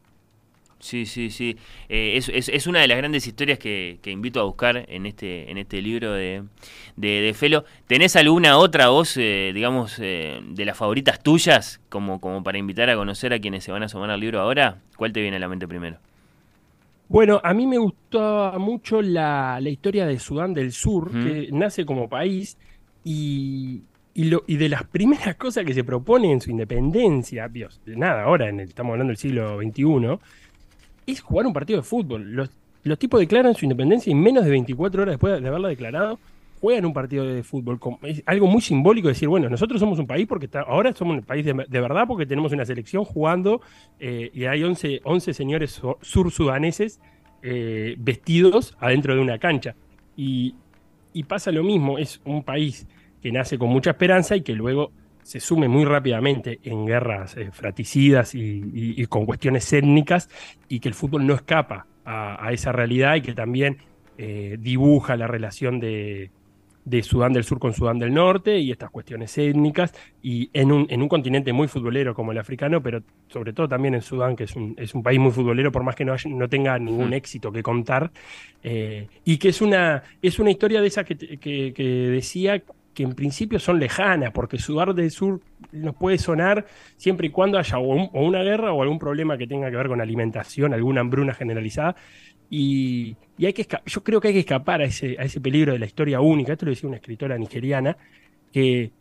Sí, 0.85 1.07
sí, 1.07 1.31
sí. 1.31 1.57
Eh, 1.89 2.19
es, 2.19 2.67
una 2.67 2.81
de 2.81 2.89
las 2.89 2.99
grandes 2.99 3.27
historias 3.27 3.59
que, 3.59 3.99
invito 4.05 4.39
a 4.39 4.43
buscar 4.43 4.85
en 4.87 5.07
este, 5.07 5.51
en 5.51 5.57
este 5.57 5.81
libro 5.81 6.13
de, 6.13 6.45
de, 6.97 7.33
Felo. 7.35 7.65
¿Tenés 7.87 8.17
alguna 8.17 8.59
otra 8.59 8.91
voz, 8.91 9.17
eh, 9.17 9.53
digamos, 9.55 9.99
eh, 9.99 10.43
de 10.47 10.65
las 10.67 10.77
favoritas 10.77 11.23
tuyas, 11.23 11.81
como, 11.89 12.21
como 12.21 12.43
para 12.43 12.59
invitar 12.59 12.91
a 12.91 12.97
conocer 12.97 13.33
a 13.33 13.39
quienes 13.39 13.65
se 13.65 13.73
van 13.73 13.83
a 13.83 13.89
sumar 13.89 14.11
al 14.11 14.21
libro 14.21 14.43
ahora? 14.43 14.77
¿Cuál 14.99 15.15
te 15.15 15.23
viene 15.23 15.39
a 15.39 15.41
la 15.41 15.49
mente 15.49 15.67
primero? 15.67 15.97
Bueno, 17.09 17.41
a 17.43 17.55
mí 17.55 17.67
me 17.67 17.79
gustó 17.79 18.53
mucho 18.59 19.01
la, 19.01 19.59
historia 19.63 20.05
de 20.05 20.19
Sudán 20.19 20.53
del 20.53 20.71
Sur, 20.73 21.11
que 21.13 21.49
nace 21.51 21.87
como 21.87 22.11
país 22.11 22.59
y, 23.05 23.85
y, 24.13 24.25
lo, 24.25 24.45
y 24.47 24.59
de 24.59 24.69
las 24.69 24.85
primeras 24.85 25.37
cosas 25.37 25.65
que 25.65 25.73
se 25.73 25.83
propone 25.83 26.31
en 26.31 26.43
su 26.43 26.51
independencia, 26.51 27.49
Dios, 27.49 27.81
nada, 27.87 28.25
ahora 28.25 28.51
en 28.51 28.61
estamos 28.61 28.93
hablando 28.93 29.13
del 29.13 29.17
siglo 29.17 29.59
XXI, 29.59 30.19
es 31.07 31.21
jugar 31.21 31.47
un 31.47 31.53
partido 31.53 31.79
de 31.79 31.83
fútbol. 31.83 32.33
Los, 32.83 32.99
tipos 32.99 33.21
declaran 33.21 33.55
su 33.55 33.65
independencia 33.65 34.11
y 34.11 34.15
menos 34.15 34.45
de 34.45 34.51
24 34.51 35.03
horas 35.03 35.13
después 35.15 35.41
de 35.41 35.49
haberla 35.49 35.69
declarado, 35.69 36.19
juegan 36.61 36.85
un 36.87 36.93
partido 36.93 37.25
de 37.25 37.43
fútbol. 37.43 37.79
Es 38.03 38.23
algo 38.27 38.47
muy 38.47 38.61
simbólico 38.61 39.09
decir, 39.09 39.29
bueno, 39.29 39.49
nosotros 39.49 39.81
somos 39.81 39.99
un 39.99 40.07
país 40.07 40.27
porque 40.27 40.49
ahora 40.67 40.93
somos 40.93 41.17
un 41.19 41.23
país 41.23 41.45
de, 41.45 41.81
verdad 41.81 42.05
porque 42.07 42.27
tenemos 42.27 42.53
una 42.53 42.65
selección 42.65 43.05
jugando 43.05 43.61
eh, 44.01 44.31
y 44.33 44.45
hay 44.45 44.63
11, 44.63 45.01
11 45.05 45.35
señores 45.35 45.83
sur-sudaneses 46.01 47.01
eh, 47.43 47.97
vestidos 47.99 48.77
adentro 48.81 49.15
de 49.15 49.21
una 49.21 49.39
cancha. 49.39 49.75
Y 50.17 50.55
pasa 51.29 51.53
lo 51.53 51.63
mismo, 51.63 51.99
es 51.99 52.21
un 52.25 52.43
país 52.43 52.87
que 53.23 53.33
nace 53.33 53.57
con 53.57 53.71
mucha 53.71 53.91
esperanza 53.91 54.37
y 54.37 54.43
que 54.43 54.53
luego 54.53 54.91
se 55.25 55.41
sume 55.41 55.69
muy 55.69 55.85
rápidamente 55.87 56.61
en 56.63 56.87
guerras 56.87 57.37
eh, 57.37 57.51
fraticidas 57.51 58.35
y, 58.35 59.05
con 59.07 59.27
cuestiones 59.27 59.73
étnicas 59.73 60.29
y 60.69 60.81
que 60.81 60.89
el 60.89 60.95
fútbol 60.95 61.27
no 61.27 61.35
escapa 61.35 61.87
a, 62.05 62.53
esa 62.53 62.73
realidad 62.73 63.17
y 63.17 63.23
que 63.23 63.33
también 63.33 63.79
eh, 64.19 64.59
dibuja 64.61 65.17
la 65.17 65.27
relación 65.27 65.81
de, 65.81 66.31
Sudán 67.03 67.33
del 67.33 67.45
Sur 67.45 67.59
con 67.59 67.73
Sudán 67.73 67.99
del 67.99 68.13
Norte 68.13 68.59
y 68.59 68.71
estas 68.71 68.91
cuestiones 68.91 69.37
étnicas 69.39 69.95
y 70.23 70.51
en 70.53 70.71
un, 70.71 70.87
en 70.91 71.01
un 71.01 71.09
continente 71.09 71.55
muy 71.55 71.69
futbolero 71.69 72.15
como 72.15 72.33
el 72.33 72.39
africano, 72.39 72.83
pero 72.83 73.03
sobre 73.29 73.55
todo 73.55 73.67
también 73.67 73.95
en 73.95 74.03
Sudán, 74.03 74.37
que 74.37 74.45
es 74.45 74.55
un, 74.55 74.75
es 74.77 74.95
un 74.95 75.03
país 75.03 75.19
muy 75.19 75.33
futbolero 75.33 75.73
por 75.73 75.85
más 75.85 75.97
que 75.97 76.05
no, 76.05 76.15
no 76.27 76.49
tenga 76.51 76.79
ningún 76.79 77.15
éxito 77.15 77.51
que 77.51 77.63
contar 77.63 78.11
eh, 78.63 79.09
y 79.25 79.39
que 79.39 79.49
es 79.49 79.63
una, 79.63 80.03
es 80.21 80.39
una 80.39 80.51
historia 80.51 80.83
de 80.83 80.89
esa 80.89 81.05
que, 81.05 81.17
que, 81.17 81.73
que 81.73 81.83
decía 81.83 82.63
que 82.95 83.03
en 83.03 83.15
principio 83.15 83.59
son 83.59 83.79
lejanas, 83.79 84.31
porque 84.33 84.59
Sudán 84.59 84.95
del 84.95 85.11
Sur 85.11 85.41
nos 85.73 85.95
puede 85.97 86.19
sonar 86.19 86.67
siempre 86.97 87.27
y 87.27 87.31
cuando 87.31 87.59
haya 87.59 87.79
o, 87.79 88.09
una 88.13 88.43
guerra 88.43 88.73
o 88.73 88.83
algún 88.83 88.99
problema 88.99 89.37
que 89.37 89.47
tenga 89.47 89.71
que 89.71 89.77
ver 89.77 89.89
con 89.89 90.01
alimentación, 90.01 90.73
alguna 90.73 91.01
hambruna 91.01 91.35
generalizada. 91.35 91.97
Y, 92.49 93.17
hay 93.39 93.53
que 93.53 93.67
yo 93.87 94.05
creo 94.05 94.21
que 94.21 94.29
hay 94.29 94.35
que 94.35 94.41
escapar 94.41 94.81
a 94.81 94.85
ese, 94.85 95.17
a 95.19 95.25
ese 95.25 95.41
peligro 95.41 95.73
de 95.73 95.79
la 95.79 95.87
historia 95.87 96.21
única. 96.21 96.53
Esto 96.53 96.67
lo 96.67 96.71
decía 96.71 96.89
una 96.89 96.97
escritora 96.97 97.37
nigeriana, 97.37 97.97
que, 98.53 98.93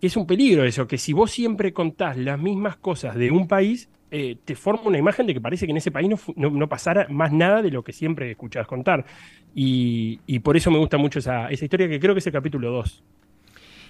que 0.00 0.06
es 0.06 0.16
un 0.16 0.26
peligro 0.26 0.64
eso, 0.64 0.86
que 0.86 0.98
si 0.98 1.12
vos 1.12 1.30
siempre 1.30 1.72
contás 1.72 2.16
las 2.16 2.40
mismas 2.40 2.76
cosas 2.76 3.14
de 3.16 3.30
un 3.30 3.46
país, 3.46 3.88
eh, 4.16 4.36
te 4.44 4.54
forma 4.54 4.82
una 4.84 4.98
imagen 4.98 5.26
de 5.26 5.34
que 5.34 5.40
parece 5.40 5.66
que 5.66 5.72
en 5.72 5.76
ese 5.78 5.90
país 5.90 6.08
no, 6.08 6.50
no, 6.50 6.68
pasara 6.68 7.08
más 7.10 7.32
nada 7.32 7.62
de 7.62 7.72
lo 7.72 7.82
que 7.82 7.92
siempre 7.92 8.30
escuchás 8.30 8.64
contar. 8.64 9.04
Y, 9.56 10.20
y 10.24 10.38
por 10.38 10.56
eso 10.56 10.70
me 10.70 10.78
gusta 10.78 10.98
mucho 10.98 11.18
esa, 11.18 11.48
esa, 11.48 11.64
historia 11.64 11.88
que 11.88 11.98
creo 11.98 12.14
que 12.14 12.20
es 12.20 12.26
el 12.28 12.32
capítulo 12.32 12.70
2. 12.70 13.02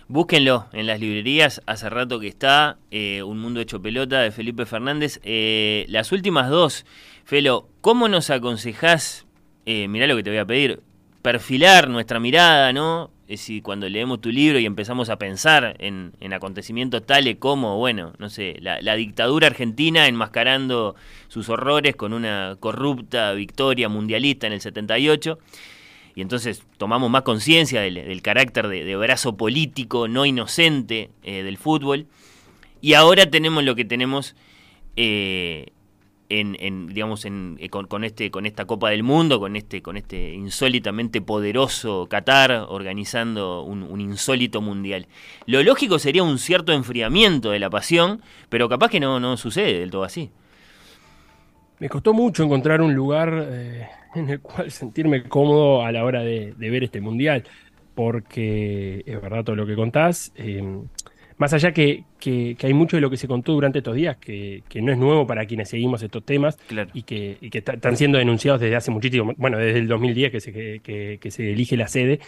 Búsquenlo 0.07 0.66
en 0.72 0.86
las 0.86 1.00
librerías, 1.00 1.62
hace 1.64 1.88
rato 1.88 2.20
que 2.20 2.28
está, 2.28 2.76
eh, 2.90 3.22
Un 3.22 3.38
Mundo 3.38 3.61
Hecho 3.61 3.80
Pelota 3.80 4.20
de 4.20 4.32
Felipe 4.32 4.66
Fernández. 4.66 5.18
Eh, 5.24 5.86
las 5.88 6.12
últimas 6.12 6.50
dos, 6.50 6.84
Felo, 7.24 7.68
¿cómo 7.80 8.07
nos 8.09 8.28
aconsejás, 8.28 9.26
eh, 9.64 9.88
mirá 9.88 10.07
lo 10.07 10.14
que 10.16 10.22
te 10.22 10.28
voy 10.28 10.40
a 10.40 10.44
pedir, 10.44 10.82
perfilar 11.22 11.88
nuestra 11.88 12.20
mirada, 12.20 12.74
¿no? 12.74 13.11
Es 13.22 13.40
decir, 13.40 13.62
cuando 13.62 13.88
leemos 13.88 14.20
tu 14.20 14.30
libro 14.30 14.59
y 14.59 14.66
empezamos 14.66 15.09
a 15.09 15.16
pensar 15.16 15.74
en, 15.78 16.12
acontecimientos 16.34 17.07
tales 17.07 17.36
como, 17.38 17.78
bueno, 17.78 18.12
no 18.18 18.28
sé, 18.28 18.59
la, 18.61 18.82
la, 18.82 18.96
dictadura 18.96 19.46
argentina 19.46 20.07
enmascarando 20.07 20.96
sus 21.28 21.48
horrores 21.48 21.96
con 21.96 22.12
una 22.12 22.59
corrupta 22.61 23.32
victoria 23.32 23.88
mundialista 23.88 24.46
en 24.46 24.52
el 24.52 24.61
78 24.61 25.38
y 26.14 26.22
entonces 26.22 26.62
tomamos 26.78 27.10
más 27.10 27.22
conciencia 27.22 27.80
del, 27.80 28.22
carácter 28.22 28.68
de, 28.68 28.96
brazo 28.96 29.36
político 29.36 30.06
no 30.06 30.24
inocente 30.24 31.10
eh, 31.22 31.42
del 31.42 31.58
fútbol. 31.58 32.06
Y 32.80 32.94
ahora 32.94 33.28
tenemos 33.30 33.64
lo 33.64 33.74
que 33.74 33.84
tenemos 33.84 34.36
eh, 34.96 35.72
en, 36.28 36.86
digamos, 36.88 37.24
en, 37.24 37.56
eh, 37.58 37.68
con, 37.68 38.04
este, 38.04 38.30
con 38.30 38.46
esta 38.46 38.64
Copa 38.64 38.90
del 38.90 39.02
Mundo, 39.02 39.40
con 39.40 39.56
este, 39.56 39.82
con 39.82 39.96
este 39.96 40.34
insólitamente 40.34 41.20
poderoso 41.20 42.06
Qatar 42.08 42.66
organizando 42.68 43.62
un, 43.62 43.82
un, 43.82 44.00
insólito 44.00 44.60
mundial. 44.60 45.06
Lo 45.46 45.62
lógico 45.62 45.98
sería 45.98 46.22
un 46.22 46.38
cierto 46.38 46.72
enfriamiento 46.72 47.50
de 47.50 47.58
la 47.58 47.70
pasión, 47.70 48.22
pero 48.48 48.68
capaz 48.68 48.88
que 48.88 49.00
no, 49.00 49.18
no 49.18 49.36
sucede 49.36 49.80
del 49.80 49.90
todo 49.90 50.04
así. 50.04 50.30
Me 51.80 51.88
costó 51.88 52.12
mucho 52.12 52.44
encontrar 52.44 52.80
un 52.82 52.94
lugar 52.94 53.48
en 54.14 54.30
el 54.30 54.40
cual 54.40 54.70
sentirme 54.70 55.24
cómodo 55.24 55.82
a 55.82 55.92
la 55.92 56.04
hora 56.04 56.22
de, 56.22 56.54
ver 56.58 56.84
este 56.84 57.00
mundial, 57.00 57.44
porque 57.94 59.02
es 59.06 59.20
verdad 59.20 59.44
todo 59.44 59.56
lo 59.56 59.66
que 59.66 59.74
contás. 59.74 60.32
Em, 60.36 60.84
más 61.36 61.52
allá 61.52 61.72
que, 61.72 62.04
que, 62.20 62.56
hay 62.62 62.74
mucho 62.74 62.96
de 62.96 63.00
lo 63.00 63.10
que 63.10 63.16
se 63.16 63.26
contó 63.26 63.52
durante 63.52 63.78
estos 63.78 63.96
días 63.96 64.16
que, 64.16 64.62
no 64.76 64.92
es 64.92 64.98
nuevo 64.98 65.26
para 65.26 65.46
quienes 65.46 65.68
seguimos 65.68 66.02
estos 66.02 66.24
temas 66.24 66.58
y 66.92 67.02
que, 67.02 67.38
están 67.52 67.96
siendo 67.96 68.18
denunciados 68.18 68.60
desde 68.60 68.76
hace 68.76 68.90
muchísimo, 68.90 69.32
bueno, 69.36 69.58
desde 69.58 69.80
el 69.80 69.88
2010 69.88 70.32
que 70.32 70.40
se, 70.40 70.52
que, 70.80 71.30
se 71.30 71.52
elige 71.52 71.76
la 71.76 71.88
sede, 71.88 72.20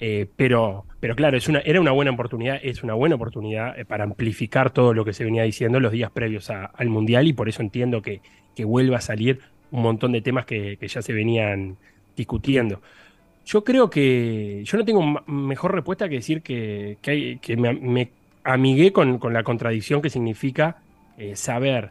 eh, 0.00 0.26
pero, 0.36 0.84
pero 1.00 1.16
claro, 1.16 1.36
es 1.36 1.48
una, 1.48 1.60
era 1.60 1.80
una 1.80 1.90
buena 1.90 2.12
oportunidad, 2.12 2.58
es 2.62 2.82
una 2.82 2.94
buena 2.94 3.16
oportunidad 3.16 3.78
eh, 3.78 3.84
para 3.84 4.04
amplificar 4.04 4.70
todo 4.70 4.94
lo 4.94 5.04
que 5.04 5.12
se 5.12 5.24
venía 5.24 5.42
diciendo 5.42 5.80
los 5.80 5.92
días 5.92 6.10
previos 6.10 6.50
al 6.50 6.88
Mundial 6.88 7.26
y 7.26 7.32
por 7.32 7.48
eso 7.48 7.62
entiendo 7.62 8.00
que, 8.00 8.20
que 8.54 8.64
vuelva 8.64 8.98
a 8.98 9.00
salir 9.00 9.40
un 9.70 9.82
montón 9.82 10.12
de 10.12 10.20
temas 10.20 10.46
que, 10.46 10.78
ya 10.80 11.02
se 11.02 11.12
venían 11.12 11.76
discutiendo. 12.16 12.80
Yo 13.46 13.64
creo 13.64 13.88
que 13.88 14.62
yo 14.64 14.78
no 14.78 14.84
tengo 14.84 15.02
mejor 15.26 15.74
respuesta 15.74 16.08
que 16.08 16.16
decir 16.16 16.42
que, 16.42 16.98
que, 17.00 17.56
me, 17.56 18.10
amigué 18.44 18.92
con, 18.92 19.20
la 19.32 19.42
contradicción 19.42 20.02
que 20.02 20.10
significa 20.10 20.76
eh, 21.16 21.34
saber 21.34 21.90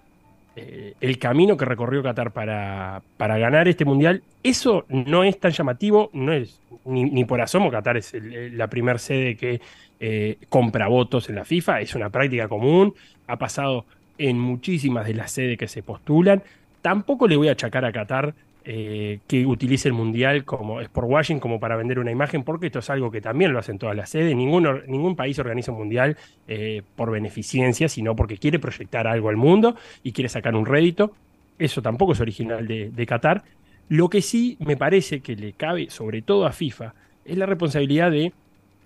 eh, 0.56 0.94
el 1.02 1.18
camino 1.20 1.58
que 1.58 1.66
recorrió 1.66 2.04
Qatar 2.04 2.32
para, 2.32 3.02
para, 3.18 3.38
ganar 3.38 3.68
este 3.68 3.86
mundial. 3.86 4.24
Eso 4.44 4.86
no 4.90 5.24
es 5.24 5.40
tan 5.40 5.52
llamativo, 5.52 6.10
no 6.14 6.34
es 6.34 6.60
ni, 6.86 7.26
por 7.26 7.42
asomo 7.42 7.70
Qatar 7.70 7.98
es 7.98 8.14
la 8.54 8.68
primera 8.68 8.98
sede 8.98 9.36
que 9.36 9.62
eh, 10.00 10.38
compra 10.50 10.88
votos 10.88 11.30
en 11.30 11.36
la 11.36 11.46
FIFA, 11.46 11.82
es 11.82 11.96
una 11.96 12.10
práctica 12.10 12.48
común, 12.48 12.94
ha 13.28 13.38
pasado 13.38 13.86
en 14.18 14.40
muchísimas 14.40 15.06
de 15.06 15.14
las 15.14 15.32
sedes 15.32 15.58
que 15.58 15.68
se 15.68 15.84
postulan. 15.84 16.44
Tampoco 16.88 17.28
le 17.28 17.36
voy 17.36 17.50
a 17.50 17.52
achacar 17.52 17.84
a 17.84 17.92
Qatar 17.92 18.34
eh, 18.64 19.20
que 19.28 19.46
utilice 19.46 19.90
el 19.90 19.94
Mundial 19.94 20.46
como 20.46 20.80
Sport 20.80 21.10
Washing 21.10 21.40
como 21.42 21.60
para 21.60 21.76
vender 21.76 22.00
una 22.00 22.12
imagen, 22.12 22.44
porque 22.46 22.68
esto 22.68 22.80
es 22.80 22.90
algo 22.90 23.12
que 23.12 23.20
también 23.20 23.52
lo 23.52 23.60
hacen 23.60 23.78
todas 23.78 23.94
las 23.94 24.10
sedes. 24.10 24.34
Ningún, 24.34 24.84
ningún 24.88 25.18
país 25.18 25.38
organiza 25.38 25.74
un 25.74 25.80
Mundial 25.80 26.16
eh, 26.48 26.84
por 26.96 27.12
beneficencia, 27.12 27.90
sino 27.90 28.16
porque 28.16 28.38
quiere 28.38 28.58
proyectar 28.58 29.06
algo 29.06 29.28
al 29.28 29.36
mundo 29.36 29.76
y 30.02 30.14
quiere 30.14 30.30
sacar 30.30 30.56
un 30.56 30.66
rédito. 30.66 31.12
Eso 31.60 31.82
tampoco 31.82 32.14
es 32.14 32.22
original 32.22 32.66
de, 32.66 32.90
de 32.90 33.06
Qatar. 33.06 33.44
Lo 33.90 34.08
que 34.08 34.22
sí 34.22 34.56
me 34.62 34.78
parece 34.78 35.20
que 35.20 35.36
le 35.36 35.52
cabe, 35.52 35.90
sobre 35.90 36.22
todo 36.22 36.46
a 36.46 36.54
FIFA, 36.54 36.94
es 37.26 37.38
la 37.38 37.48
responsabilidad 37.48 38.12
de 38.12 38.32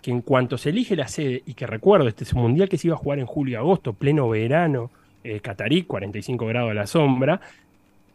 que 0.02 0.10
en 0.10 0.22
cuanto 0.22 0.58
se 0.58 0.72
elige 0.72 0.95
la 0.95 1.08
sede, 1.08 1.43
y 1.45 1.54
que 1.54 1.68
recuerdo, 1.68 2.08
este 2.08 2.24
es 2.24 2.34
un 2.34 2.41
mundial 2.41 2.68
que 2.68 2.80
se 2.80 2.88
iba 2.88 2.95
a 2.95 2.99
jugar 2.99 3.20
en 3.20 3.28
julio 3.28 3.52
y 3.52 3.56
agosto, 3.58 3.93
pleno 3.93 4.28
verano, 4.28 4.89
eh, 5.24 5.39
catarí, 5.39 5.84
45 5.84 6.47
grados 6.47 6.72
a 6.72 6.74
la 6.74 6.88
sombra, 6.88 7.39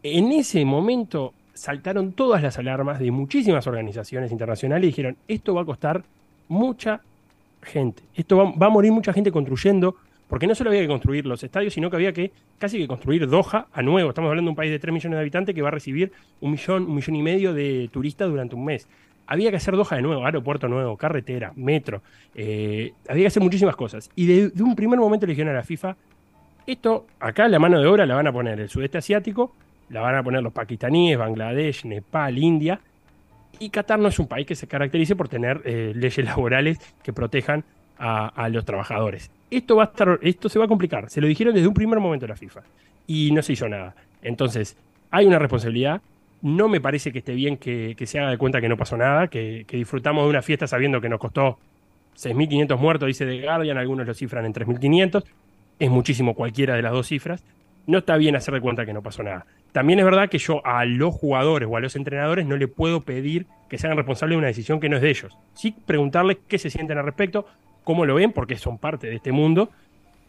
en 0.03 0.31
ese 0.31 0.63
momento 0.65 1.33
saltaron 1.53 2.13
todas 2.13 2.41
las 2.41 2.57
alarmas 2.57 2.99
de 2.99 3.11
muchísimas 3.11 3.67
organizaciones 3.67 4.31
internacionales 4.31 4.83
y 4.83 4.87
dijeron, 4.87 5.17
esto 5.27 5.55
va 5.55 5.63
a 5.63 5.65
costar 5.65 6.03
mucha 6.47 7.01
gente, 7.61 8.03
esto 8.15 8.37
va, 8.37 8.67
a 8.67 8.69
morir 8.69 8.91
mucha 8.91 9.11
gente 9.11 9.31
construyendo, 9.31 9.95
porque 10.27 10.47
no 10.47 10.55
solo 10.55 10.69
había 10.69 10.81
que 10.81 10.87
construir 10.87 11.25
los 11.25 11.43
estadios, 11.43 11.73
sino 11.73 11.89
que 11.89 11.95
había 11.95 12.13
que 12.13 12.31
casi 12.59 12.77
que 12.77 12.87
construir 12.87 13.27
Doha 13.27 13.67
a 13.71 13.81
nuevo. 13.81 14.09
Estamos 14.09 14.29
hablando 14.29 14.49
de 14.49 14.51
un 14.51 14.55
país 14.55 14.71
de 14.71 14.79
3 14.79 14.93
millones 14.93 15.17
de 15.17 15.21
habitantes 15.21 15.55
que 15.55 15.61
va 15.61 15.69
a 15.69 15.71
recibir 15.71 16.11
un 16.41 16.51
millón, 16.51 16.83
un 16.83 16.95
millón 16.95 17.15
y 17.15 17.23
medio 17.23 17.53
de 17.53 17.89
turistas 17.91 18.29
durante 18.29 18.55
un 18.55 18.65
mes. 18.65 18.87
Había 19.25 19.49
que 19.51 19.57
hacer 19.57 19.75
Doha 19.75 19.95
de 19.95 20.01
nuevo, 20.01 20.25
aeropuerto 20.25 20.67
nuevo, 20.67 20.95
carretera, 20.95 21.53
metro. 21.55 22.01
Eh, 22.35 22.93
había 23.09 23.23
que 23.23 23.27
hacer 23.27 23.43
muchísimas 23.43 23.75
cosas. 23.75 24.09
Y 24.15 24.25
de, 24.25 24.49
de 24.49 24.63
un 24.63 24.75
primer 24.75 24.99
momento 24.99 25.25
le 25.25 25.31
dijeron 25.31 25.53
a 25.53 25.57
la 25.57 25.63
FIFA, 25.63 25.95
esto 26.65 27.07
acá 27.19 27.47
la 27.47 27.59
mano 27.59 27.79
de 27.79 27.87
obra 27.87 28.05
la 28.05 28.15
van 28.15 28.27
a 28.27 28.31
poner 28.31 28.59
el 28.59 28.69
sudeste 28.69 28.97
asiático, 28.97 29.53
la 29.89 30.01
van 30.01 30.15
a 30.15 30.23
poner 30.23 30.43
los 30.43 30.53
pakistaníes, 30.53 31.17
Bangladesh, 31.17 31.85
Nepal, 31.85 32.37
India. 32.37 32.79
Y 33.59 33.69
Qatar 33.69 33.99
no 33.99 34.09
es 34.09 34.19
un 34.19 34.27
país 34.27 34.45
que 34.45 34.55
se 34.55 34.67
caracterice 34.67 35.15
por 35.15 35.29
tener 35.29 35.61
eh, 35.65 35.93
leyes 35.95 36.17
laborales 36.25 36.79
que 37.03 37.13
protejan 37.13 37.63
a, 37.99 38.47
los 38.49 38.63
trabajadores. 38.63 39.31
Esto 39.49 39.77
va 39.77 39.83
a 39.83 39.85
estar, 39.87 40.19
esto 40.21 40.49
se 40.49 40.59
va 40.59 40.65
a 40.65 40.67
complicar. 40.67 41.09
Se 41.09 41.19
lo 41.19 41.27
dijeron 41.27 41.55
desde 41.55 41.67
un 41.67 41.73
primer 41.73 41.99
momento 41.99 42.27
la 42.27 42.35
FIFA 42.35 42.61
y 43.07 43.31
no 43.31 43.41
se 43.41 43.53
hizo 43.53 43.67
nada. 43.67 43.95
Entonces, 44.21 44.77
hay 45.09 45.25
una 45.25 45.39
responsabilidad. 45.39 46.01
No 46.43 46.67
me 46.67 46.79
parece 46.79 47.11
que 47.11 47.19
esté 47.19 47.33
bien 47.33 47.57
que, 47.57 47.95
se 48.05 48.19
haga 48.19 48.29
de 48.29 48.37
cuenta 48.37 48.61
que 48.61 48.69
no 48.69 48.77
pasó 48.77 48.97
nada, 48.97 49.27
que, 49.29 49.65
que 49.67 49.77
disfrutamos 49.77 50.25
de 50.25 50.29
una 50.29 50.43
fiesta 50.43 50.67
sabiendo 50.67 51.01
que 51.01 51.09
nos 51.09 51.19
costó 51.19 51.57
6.500 52.17 52.77
muertos, 52.77 53.07
dice 53.07 53.25
The 53.25 53.41
Guardian, 53.41 53.77
algunos 53.77 54.05
lo 54.05 54.13
cifran 54.13 54.45
en 54.45 54.53
3.500. 54.53 55.23
Es 55.79 55.89
muchísimo 55.89 56.33
cualquiera 56.33 56.75
de 56.75 56.81
las 56.81 56.91
dos 56.91 57.07
cifras. 57.07 57.43
No 57.87 57.99
está 57.99 58.17
bien 58.17 58.35
hacer 58.35 58.53
de 58.53 58.61
cuenta 58.61 58.85
que 58.85 58.93
no 58.93 59.01
pasó 59.01 59.23
nada. 59.23 59.45
También 59.71 59.99
es 59.99 60.05
verdad 60.05 60.29
que 60.29 60.37
yo 60.37 60.65
a 60.65 60.85
los 60.85 61.15
jugadores 61.15 61.67
o 61.71 61.77
a 61.77 61.79
los 61.79 61.95
entrenadores 61.95 62.45
no 62.45 62.57
le 62.57 62.67
puedo 62.67 63.01
pedir 63.01 63.47
que 63.69 63.77
sean 63.77 63.95
responsables 63.95 64.35
de 64.35 64.39
una 64.39 64.47
decisión 64.47 64.79
que 64.79 64.89
no 64.89 64.97
es 64.97 65.01
de 65.01 65.09
ellos. 65.09 65.37
Sí 65.53 65.75
preguntarles 65.85 66.37
qué 66.47 66.57
se 66.57 66.69
sienten 66.69 66.97
al 66.97 67.05
respecto, 67.05 67.47
cómo 67.83 68.05
lo 68.05 68.15
ven, 68.15 68.33
porque 68.33 68.57
son 68.57 68.77
parte 68.77 69.07
de 69.07 69.15
este 69.15 69.31
mundo, 69.31 69.71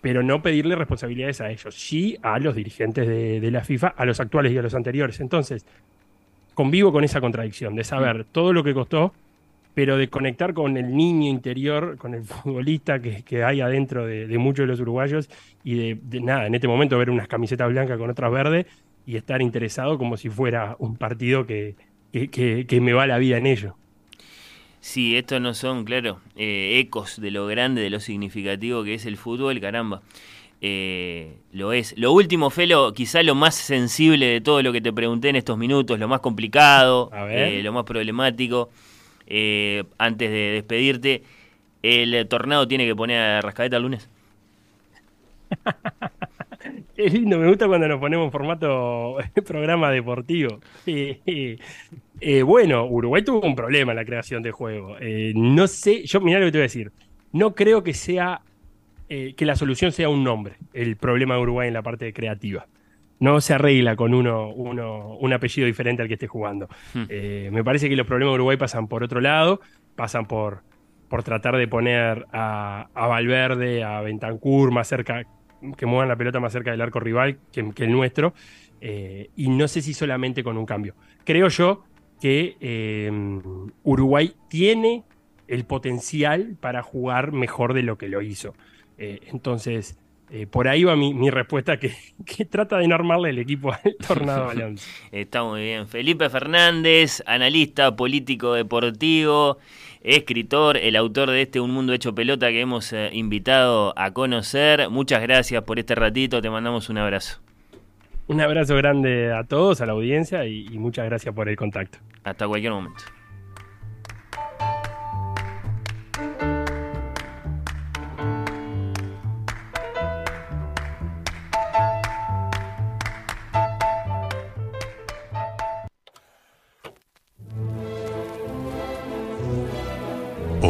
pero 0.00 0.22
no 0.22 0.42
pedirle 0.42 0.76
responsabilidades 0.76 1.40
a 1.40 1.50
ellos, 1.50 1.74
sí 1.74 2.16
a 2.22 2.38
los 2.38 2.54
dirigentes 2.54 3.06
de, 3.06 3.50
la 3.50 3.64
FIFA, 3.64 3.94
a 3.96 4.04
los 4.04 4.20
actuales 4.20 4.52
y 4.52 4.58
a 4.58 4.62
los 4.62 4.74
anteriores. 4.74 5.18
Entonces, 5.20 5.66
convivo 6.54 6.92
con 6.92 7.04
esa 7.04 7.20
contradicción 7.20 7.74
de 7.74 7.84
saber 7.84 8.24
todo 8.24 8.52
lo 8.52 8.62
que 8.62 8.74
costó, 8.74 9.12
pero 9.78 9.96
de 9.96 10.08
conectar 10.08 10.54
con 10.54 10.76
el 10.76 10.96
niño 10.96 11.30
interior, 11.30 11.98
con 11.98 12.12
el 12.12 12.24
futbolista 12.24 13.00
que, 13.00 13.44
hay 13.44 13.60
adentro 13.60 14.04
de, 14.04 14.26
muchos 14.36 14.64
de 14.64 14.66
los 14.66 14.80
uruguayos 14.80 15.30
y 15.62 15.76
de, 15.76 15.98
de, 16.02 16.20
nada, 16.20 16.48
en 16.48 16.56
este 16.56 16.66
momento 16.66 16.98
ver 16.98 17.10
unas 17.10 17.28
camisetas 17.28 17.68
blancas 17.68 17.96
con 17.96 18.10
otras 18.10 18.32
verdes 18.32 18.66
y 19.06 19.14
estar 19.14 19.40
interesado 19.40 19.96
como 19.96 20.16
si 20.16 20.30
fuera 20.30 20.74
un 20.80 20.96
partido 20.96 21.46
que, 21.46 21.76
que, 22.10 22.80
me 22.80 22.92
va 22.92 23.06
la 23.06 23.18
vida 23.18 23.38
en 23.38 23.46
ello. 23.46 23.76
Sí, 24.80 25.16
estos 25.16 25.40
no 25.40 25.54
son, 25.54 25.84
claro, 25.84 26.18
eh, 26.34 26.80
ecos 26.80 27.20
de 27.20 27.30
lo 27.30 27.46
grande, 27.46 27.80
de 27.80 27.90
lo 27.90 28.00
significativo 28.00 28.82
que 28.82 28.94
es 28.94 29.06
el 29.06 29.16
fútbol, 29.16 29.60
caramba. 29.60 30.02
Eh, 30.60 31.36
lo 31.52 31.72
es. 31.72 31.96
Lo 31.96 32.10
último, 32.10 32.50
Felo, 32.50 32.92
quizá 32.94 33.22
lo 33.22 33.36
más 33.36 33.54
sensible 33.54 34.26
de 34.26 34.40
todo 34.40 34.60
lo 34.60 34.72
que 34.72 34.80
te 34.80 34.92
pregunté 34.92 35.28
en 35.28 35.36
estos 35.36 35.56
minutos, 35.56 36.00
lo 36.00 36.08
más 36.08 36.18
complicado, 36.18 37.12
eh, 37.30 37.60
lo 37.62 37.72
más 37.72 37.84
problemático. 37.84 38.70
Antes 39.98 40.30
de 40.30 40.52
despedirte, 40.52 41.22
¿el 41.82 42.26
tornado 42.28 42.66
tiene 42.68 42.86
que 42.86 42.96
poner 42.96 43.20
a 43.20 43.40
Rascaeta 43.40 43.76
el 43.76 43.82
lunes? 43.82 44.08
Es 46.96 47.12
lindo, 47.12 47.38
me 47.38 47.48
gusta 47.48 47.68
cuando 47.68 47.86
nos 47.86 48.00
ponemos 48.00 48.24
en 48.24 48.32
formato 48.32 49.18
programa 49.46 49.90
deportivo. 49.90 50.60
Eh, 52.20 52.42
bueno, 52.42 52.84
Uruguay 52.86 53.22
tuvo 53.22 53.46
un 53.46 53.54
problema 53.54 53.92
en 53.92 53.96
la 53.96 54.04
creación 54.04 54.42
de 54.42 54.50
juego. 54.50 54.96
Eh, 55.00 55.32
no 55.36 55.68
sé, 55.68 56.04
yo 56.04 56.20
mirá 56.20 56.40
lo 56.40 56.46
que 56.46 56.52
te 56.52 56.58
voy 56.58 56.62
a 56.62 56.64
decir. 56.64 56.92
No 57.32 57.54
creo 57.54 57.84
que 57.84 57.94
sea 57.94 58.42
eh, 59.08 59.34
que 59.36 59.46
la 59.46 59.54
solución 59.54 59.92
sea 59.92 60.08
un 60.08 60.24
nombre, 60.24 60.56
el 60.72 60.96
problema 60.96 61.36
de 61.36 61.42
Uruguay 61.42 61.68
en 61.68 61.74
la 61.74 61.82
parte 61.82 62.12
creativa. 62.12 62.66
No 63.20 63.40
se 63.40 63.54
arregla 63.54 63.96
con 63.96 64.14
uno, 64.14 64.48
uno 64.50 65.16
un 65.16 65.32
apellido 65.32 65.66
diferente 65.66 66.02
al 66.02 66.08
que 66.08 66.14
esté 66.14 66.26
jugando. 66.26 66.68
Hmm. 66.94 67.04
me 67.52 67.64
parece 67.64 67.88
que 67.88 67.96
los 67.96 68.06
problemas 68.06 68.32
de 68.32 68.34
Uruguay 68.36 68.56
pasan 68.56 68.86
por 68.86 69.02
otro 69.02 69.20
lado, 69.20 69.60
pasan 69.96 70.26
por 70.26 70.62
por 71.08 71.22
tratar 71.22 71.56
de 71.56 71.66
poner 71.66 72.26
a, 72.32 72.88
Valverde, 72.94 73.82
a 73.82 74.00
Bentancur 74.02 74.70
más 74.70 74.88
cerca, 74.88 75.24
que 75.76 75.86
muevan 75.86 76.08
la 76.08 76.16
pelota 76.16 76.40
más 76.40 76.52
cerca 76.52 76.70
del 76.70 76.80
arco 76.80 77.00
rival 77.00 77.38
que, 77.52 77.60
el 77.60 77.92
nuestro. 77.92 78.34
Eh, 78.80 79.30
y 79.34 79.48
no 79.48 79.66
sé 79.66 79.82
si 79.82 79.94
solamente 79.94 80.44
con 80.44 80.56
un 80.56 80.66
cambio. 80.66 80.94
Creo 81.24 81.48
yo 81.48 81.84
que 82.20 82.56
eh, 82.60 83.10
Uruguay 83.82 84.34
tiene 84.48 85.04
el 85.48 85.64
potencial 85.64 86.56
para 86.60 86.82
jugar 86.82 87.32
mejor 87.32 87.74
de 87.74 87.82
lo 87.82 87.96
que 87.96 88.08
lo 88.08 88.22
hizo. 88.22 88.54
Eh, 90.30 90.46
por 90.46 90.68
ahí 90.68 90.84
va 90.84 90.94
mi, 90.96 91.30
respuesta 91.30 91.78
que, 91.78 92.44
trata 92.44 92.78
de 92.78 92.88
no 92.88 92.94
armarle 92.94 93.30
el 93.30 93.38
equipo 93.38 93.72
al 93.72 93.96
Tornado 94.06 94.50
Alonso. 94.50 94.86
Está 95.12 95.42
muy 95.42 95.62
bien. 95.62 95.88
Felipe 95.88 96.28
Fernández, 96.28 97.22
analista 97.26 97.96
político 97.96 98.54
deportivo 98.54 99.58
escritor, 100.00 100.76
el 100.76 100.96
autor 100.96 101.30
de 101.30 101.42
este 101.42 101.60
Un 101.60 101.72
Mundo 101.72 101.92
Hecho 101.92 102.14
Pelota 102.14 102.48
que 102.48 102.60
hemos 102.60 102.92
eh, 102.92 103.10
invitado 103.12 103.92
a 103.96 104.12
conocer. 104.12 104.90
Muchas 104.90 105.20
gracias 105.22 105.62
por 105.64 105.78
este 105.78 105.94
ratito, 105.94 106.40
te 106.40 106.50
mandamos 106.50 106.88
un 106.88 106.98
abrazo. 106.98 107.40
Un 108.26 108.40
abrazo 108.40 108.76
grande 108.76 109.32
a 109.32 109.44
todos, 109.44 109.80
a 109.80 109.86
la 109.86 109.92
audiencia 109.92 110.46
y, 110.46 110.66
y 110.70 110.78
muchas 110.78 111.06
gracias 111.06 111.34
por 111.34 111.48
el 111.48 111.56
contacto. 111.56 111.98
Hasta 112.24 112.46
cualquier 112.46 112.72
momento. 112.72 113.17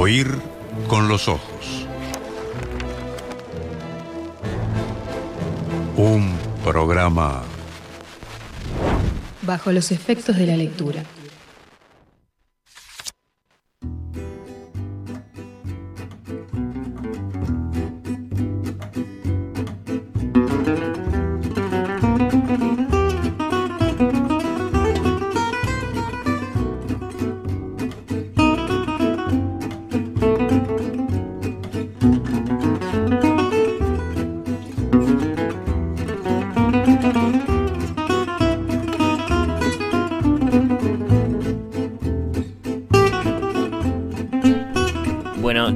Oír 0.09 0.39
con 0.89 1.07
los 1.07 1.29
ojos. 1.29 1.87
Un 5.99 6.33
programa 6.65 7.43
bajo 9.43 9.71
los 9.71 9.93
efectos 9.93 10.39
de 10.39 10.47
la 10.47 10.57
lectura. 10.57 11.05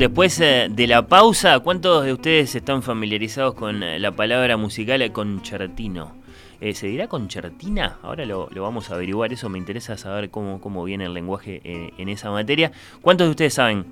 Después 0.03 0.41
eh, 0.41 0.67
de 0.69 0.89
la 0.89 1.07
pausa, 1.07 1.61
¿cuántos 1.61 2.05
de 2.05 2.13
ustedes 2.13 2.57
están 2.57 2.83
familiarizados 2.83 3.55
con 3.55 3.85
eh, 3.85 4.01
la 4.01 4.11
palabra 4.11 4.57
musical 4.57 5.13
concertino? 5.13 6.17
Eh, 6.61 6.75
¿Se 6.75 6.89
dirá 6.89 7.07
concertina? 7.07 8.01
Ahora 8.03 8.27
lo, 8.27 8.49
vamos 8.53 8.91
a 8.91 8.97
averiguar, 8.97 9.33
eso 9.33 9.49
me 9.49 9.59
interesa 9.59 9.97
saber 9.97 10.29
cómo, 10.29 10.61
cómo 10.61 10.83
viene 10.83 11.05
el 11.05 11.15
lenguaje 11.15 11.61
en 11.63 12.09
esa 12.09 12.33
materia. 12.33 12.73
¿Cuántos 13.01 13.29
de 13.29 13.31
ustedes 13.31 13.55
saben 13.55 13.87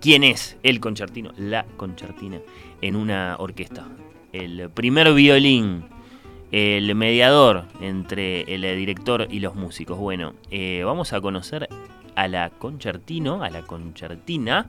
quién 0.00 0.24
es 0.24 0.56
el 0.64 0.80
concertino, 0.80 1.30
la 1.36 1.64
concertina, 1.76 2.40
en 2.82 2.96
una 2.96 3.36
orquesta? 3.38 3.86
El 4.32 4.68
primer 4.70 5.14
violín, 5.14 5.84
el 6.50 6.92
mediador 6.96 7.66
entre 7.80 8.52
el 8.52 8.62
director 8.76 9.28
y 9.30 9.38
los 9.38 9.54
músicos. 9.54 9.96
Bueno, 9.96 10.34
vamos 10.84 11.12
a 11.12 11.20
conocer 11.20 11.68
a 12.16 12.26
la 12.26 12.50
concertino, 12.50 13.44
a 13.44 13.50
la 13.50 13.62
concertina 13.62 14.66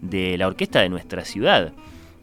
de 0.00 0.38
la 0.38 0.46
orquesta 0.46 0.80
de 0.80 0.88
nuestra 0.88 1.24
ciudad. 1.24 1.72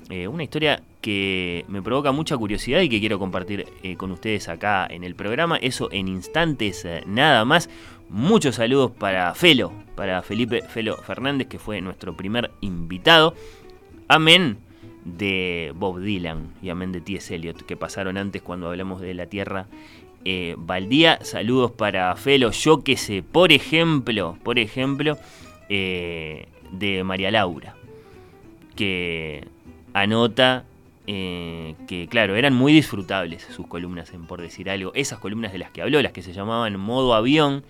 Eh, 0.09 0.27
una 0.27 0.43
historia 0.43 0.81
que 1.01 1.65
me 1.67 1.81
provoca 1.81 2.13
mucha 2.13 2.37
curiosidad 2.37 2.79
y 2.79 2.87
que 2.87 3.01
quiero 3.01 3.19
compartir 3.19 3.65
eh, 3.83 3.97
con 3.97 4.11
ustedes 4.11 4.47
acá 4.47 4.87
en 4.89 5.03
el 5.03 5.15
programa. 5.15 5.57
Eso 5.57 5.89
en 5.91 6.07
instantes 6.07 6.85
eh, 6.85 7.03
nada 7.05 7.43
más. 7.43 7.69
Muchos 8.09 8.55
saludos 8.55 8.91
para 8.91 9.33
Felo, 9.35 9.73
para 9.95 10.21
Felipe 10.21 10.61
Felo 10.61 10.95
Fernández, 10.95 11.47
que 11.47 11.59
fue 11.59 11.81
nuestro 11.81 12.15
primer 12.15 12.51
invitado. 12.61 13.35
Amén 14.07 14.59
de 15.03 15.73
Bob 15.75 15.99
Dylan 15.99 16.53
y 16.61 16.69
amén 16.69 16.93
de 16.93 17.01
T.S. 17.01 17.35
Eliot, 17.35 17.65
que 17.65 17.75
pasaron 17.75 18.17
antes 18.17 18.41
cuando 18.41 18.69
hablamos 18.69 19.01
de 19.01 19.13
la 19.13 19.25
Tierra 19.25 19.67
baldía. 20.57 21.19
Saludos 21.21 21.71
para 21.71 22.13
Felo, 22.17 22.51
yo 22.51 22.83
que 22.83 22.97
sé, 22.97 23.23
por 23.23 23.53
ejemplo, 23.53 24.37
por 24.43 24.59
ejemplo, 24.59 25.17
de 26.71 27.03
María 27.03 27.31
Laura, 27.31 27.75
que 28.75 29.47
anota 29.93 30.65
eh, 31.09 31.75
que, 31.87 32.07
claro, 32.07 32.35
eran 32.35 32.53
muy 32.53 32.73
disfrutables 32.73 33.43
sus 33.43 33.65
columnas, 33.67 34.13
en 34.13 34.25
por 34.25 34.41
decir 34.41 34.69
algo. 34.69 34.91
Esas 34.93 35.19
columnas 35.19 35.53
de 35.53 35.57
las 35.57 35.71
que 35.71 35.81
habló, 35.81 36.01
las 36.01 36.11
que 36.11 36.21
se 36.21 36.33
llamaban 36.33 36.77
modo 36.79 37.13
avión, 37.13 37.63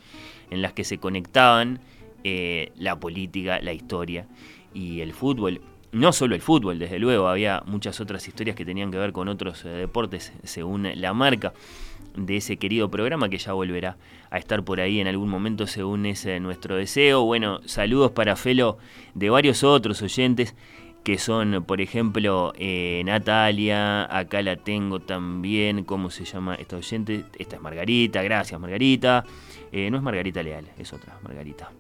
en 0.50 0.62
las 0.62 0.74
que 0.74 0.84
se 0.84 0.98
conectaban 0.98 1.80
eh, 2.24 2.72
la 2.76 3.00
política, 3.00 3.60
la 3.62 3.74
historia 3.74 4.26
y 4.74 5.02
el 5.02 5.14
fútbol. 5.14 5.62
No 5.92 6.12
solo 6.14 6.36
el 6.36 6.42
fútbol, 6.42 6.80
desde 6.80 7.00
luego, 7.00 7.28
había 7.28 7.64
muchas 7.66 8.02
otras 8.02 8.28
historias 8.28 8.56
que 8.56 8.66
tenían 8.66 8.92
que 8.92 8.98
ver 8.98 9.14
con 9.14 9.28
otros 9.28 9.64
eh, 9.66 9.70
deportes, 9.70 10.34
según 10.44 10.90
la 10.96 11.14
marca 11.14 11.54
de 12.18 12.38
ese 12.38 12.58
querido 12.58 12.90
programa 12.90 13.30
que 13.30 13.38
ya 13.38 13.54
volverá 13.54 13.98
a 14.30 14.38
estar 14.38 14.64
por 14.64 14.82
ahí 14.82 15.00
en 15.00 15.08
algún 15.08 15.30
momento 15.30 15.68
según 15.68 16.06
ese 16.06 16.40
nuestro 16.40 16.76
deseo. 16.76 17.24
Bueno, 17.24 17.62
saludos 17.66 18.12
para 18.12 18.36
Felo 18.36 18.78
de 19.14 19.30
varios 19.30 19.64
otros 19.64 20.02
oyentes 20.02 20.56
que 21.04 21.18
son, 21.18 21.64
por 21.66 21.80
ejemplo, 21.80 22.52
eh, 22.58 23.02
Natalia, 23.06 24.14
acá 24.14 24.42
la 24.42 24.58
tengo 24.58 25.00
también, 25.00 25.86
¿cómo 25.86 26.10
se 26.10 26.26
llama 26.26 26.56
esta 26.56 26.76
oyente? 26.76 27.24
Esta 27.40 27.56
es 27.56 27.62
Margarita, 27.62 28.22
gracias 28.24 28.60
Margarita. 28.60 29.24
Eh, 29.72 29.90
no 29.90 29.96
es 29.96 30.04
Margarita 30.04 30.44
Leal, 30.44 30.66
es 30.78 30.92
otra, 30.92 31.18
Margarita. 31.24 31.72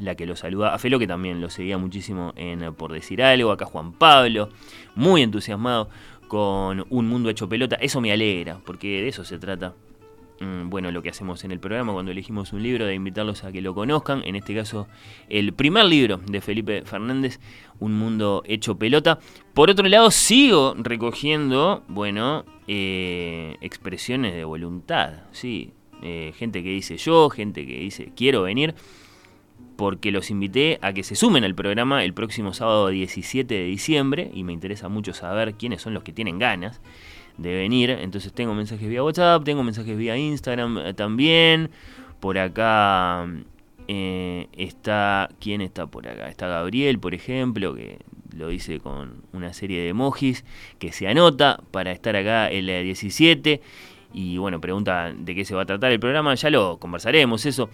La 0.00 0.14
que 0.14 0.26
lo 0.26 0.34
saluda. 0.36 0.74
A 0.74 0.78
Felo 0.78 0.98
que 0.98 1.06
también 1.06 1.40
lo 1.40 1.48
seguía 1.48 1.78
muchísimo 1.78 2.32
en 2.36 2.74
Por 2.74 2.92
Decir 2.92 3.22
Algo. 3.22 3.50
Acá 3.52 3.66
Juan 3.66 3.92
Pablo, 3.92 4.50
muy 4.94 5.22
entusiasmado 5.22 5.88
con 6.28 6.86
un 6.90 7.08
mundo 7.08 7.30
hecho 7.30 7.48
pelota. 7.48 7.76
Eso 7.76 8.00
me 8.00 8.12
alegra, 8.12 8.58
porque 8.64 9.02
de 9.02 9.08
eso 9.08 9.24
se 9.24 9.38
trata. 9.38 9.74
Mm, 10.40 10.68
bueno, 10.68 10.90
lo 10.90 11.02
que 11.02 11.08
hacemos 11.08 11.44
en 11.44 11.50
el 11.50 11.60
programa 11.60 11.92
cuando 11.92 12.12
elegimos 12.12 12.52
un 12.52 12.62
libro, 12.62 12.84
de 12.84 12.94
invitarlos 12.94 13.44
a 13.44 13.52
que 13.52 13.62
lo 13.62 13.74
conozcan. 13.74 14.22
En 14.24 14.36
este 14.36 14.54
caso, 14.54 14.86
el 15.28 15.52
primer 15.54 15.86
libro 15.86 16.18
de 16.18 16.40
Felipe 16.40 16.82
Fernández, 16.84 17.40
Un 17.78 17.92
mundo 17.94 18.42
hecho 18.46 18.76
pelota. 18.78 19.18
Por 19.54 19.70
otro 19.70 19.86
lado, 19.86 20.10
sigo 20.10 20.74
recogiendo, 20.78 21.84
bueno, 21.88 22.44
eh, 22.68 23.56
expresiones 23.60 24.34
de 24.34 24.44
voluntad. 24.44 25.24
Sí, 25.32 25.72
eh, 26.02 26.32
gente 26.36 26.62
que 26.62 26.70
dice 26.70 26.96
yo, 26.96 27.30
gente 27.30 27.66
que 27.66 27.78
dice 27.78 28.12
quiero 28.14 28.42
venir 28.42 28.74
porque 29.76 30.10
los 30.10 30.30
invité 30.30 30.78
a 30.82 30.92
que 30.92 31.02
se 31.02 31.14
sumen 31.14 31.44
al 31.44 31.54
programa 31.54 32.02
el 32.04 32.14
próximo 32.14 32.54
sábado 32.54 32.88
17 32.88 33.54
de 33.54 33.64
diciembre 33.64 34.30
y 34.32 34.42
me 34.42 34.52
interesa 34.52 34.88
mucho 34.88 35.12
saber 35.12 35.54
quiénes 35.54 35.82
son 35.82 35.94
los 35.94 36.02
que 36.02 36.12
tienen 36.12 36.38
ganas 36.38 36.80
de 37.36 37.54
venir. 37.54 37.90
Entonces 37.90 38.32
tengo 38.32 38.54
mensajes 38.54 38.88
vía 38.88 39.02
WhatsApp, 39.02 39.44
tengo 39.44 39.62
mensajes 39.62 39.96
vía 39.96 40.16
Instagram 40.16 40.78
eh, 40.78 40.94
también. 40.94 41.70
Por 42.20 42.38
acá 42.38 43.28
eh, 43.88 44.48
está, 44.52 45.28
¿quién 45.38 45.60
está 45.60 45.86
por 45.86 46.08
acá? 46.08 46.28
Está 46.28 46.48
Gabriel, 46.48 46.98
por 46.98 47.14
ejemplo, 47.14 47.74
que 47.74 47.98
lo 48.34 48.48
dice 48.48 48.80
con 48.80 49.22
una 49.32 49.52
serie 49.52 49.80
de 49.80 49.88
emojis, 49.88 50.44
que 50.78 50.92
se 50.92 51.08
anota 51.08 51.60
para 51.70 51.92
estar 51.92 52.16
acá 52.16 52.48
el 52.48 52.66
17. 52.66 53.52
Eh, 53.52 53.60
y 54.14 54.38
bueno, 54.38 54.60
pregunta 54.60 55.12
de 55.14 55.34
qué 55.34 55.44
se 55.44 55.54
va 55.54 55.62
a 55.62 55.66
tratar 55.66 55.92
el 55.92 56.00
programa, 56.00 56.34
ya 56.34 56.48
lo 56.48 56.78
conversaremos 56.78 57.44
eso. 57.44 57.68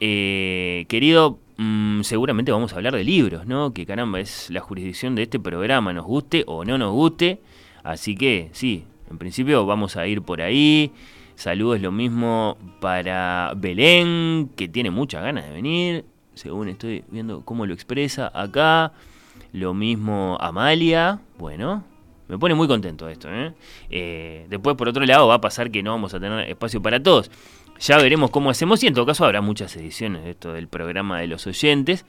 Eh, 0.00 0.84
querido, 0.88 1.38
mm, 1.56 2.02
seguramente 2.02 2.52
vamos 2.52 2.72
a 2.72 2.76
hablar 2.76 2.94
de 2.94 3.04
libros, 3.04 3.46
¿no? 3.46 3.72
Que 3.72 3.86
caramba, 3.86 4.20
es 4.20 4.50
la 4.50 4.60
jurisdicción 4.60 5.14
de 5.14 5.22
este 5.22 5.40
programa, 5.40 5.92
nos 5.92 6.04
guste 6.04 6.44
o 6.46 6.64
no 6.64 6.78
nos 6.78 6.92
guste. 6.92 7.40
Así 7.82 8.16
que 8.16 8.50
sí, 8.52 8.84
en 9.10 9.18
principio 9.18 9.64
vamos 9.66 9.96
a 9.96 10.06
ir 10.06 10.22
por 10.22 10.42
ahí. 10.42 10.92
Saludos 11.34 11.80
lo 11.80 11.92
mismo 11.92 12.56
para 12.80 13.52
Belén, 13.56 14.50
que 14.56 14.68
tiene 14.68 14.90
muchas 14.90 15.22
ganas 15.22 15.44
de 15.44 15.52
venir, 15.52 16.04
según 16.34 16.68
estoy 16.68 17.04
viendo 17.10 17.44
cómo 17.44 17.66
lo 17.66 17.74
expresa 17.74 18.30
acá. 18.34 18.92
Lo 19.52 19.74
mismo 19.74 20.36
Amalia, 20.40 21.20
bueno, 21.38 21.84
me 22.28 22.38
pone 22.38 22.54
muy 22.54 22.66
contento 22.66 23.08
esto. 23.08 23.28
¿eh? 23.30 23.54
Eh, 23.90 24.46
después, 24.48 24.76
por 24.76 24.88
otro 24.88 25.04
lado, 25.04 25.28
va 25.28 25.34
a 25.34 25.40
pasar 25.40 25.70
que 25.70 25.82
no 25.82 25.92
vamos 25.92 26.14
a 26.14 26.20
tener 26.20 26.48
espacio 26.48 26.82
para 26.82 27.02
todos. 27.02 27.30
Ya 27.80 27.98
veremos 27.98 28.30
cómo 28.30 28.50
hacemos 28.50 28.82
y 28.82 28.86
en 28.86 28.94
todo 28.94 29.06
caso 29.06 29.24
habrá 29.24 29.40
muchas 29.40 29.76
ediciones 29.76 30.24
de 30.24 30.30
esto 30.30 30.52
del 30.52 30.68
programa 30.68 31.20
de 31.20 31.26
los 31.26 31.46
oyentes. 31.46 32.04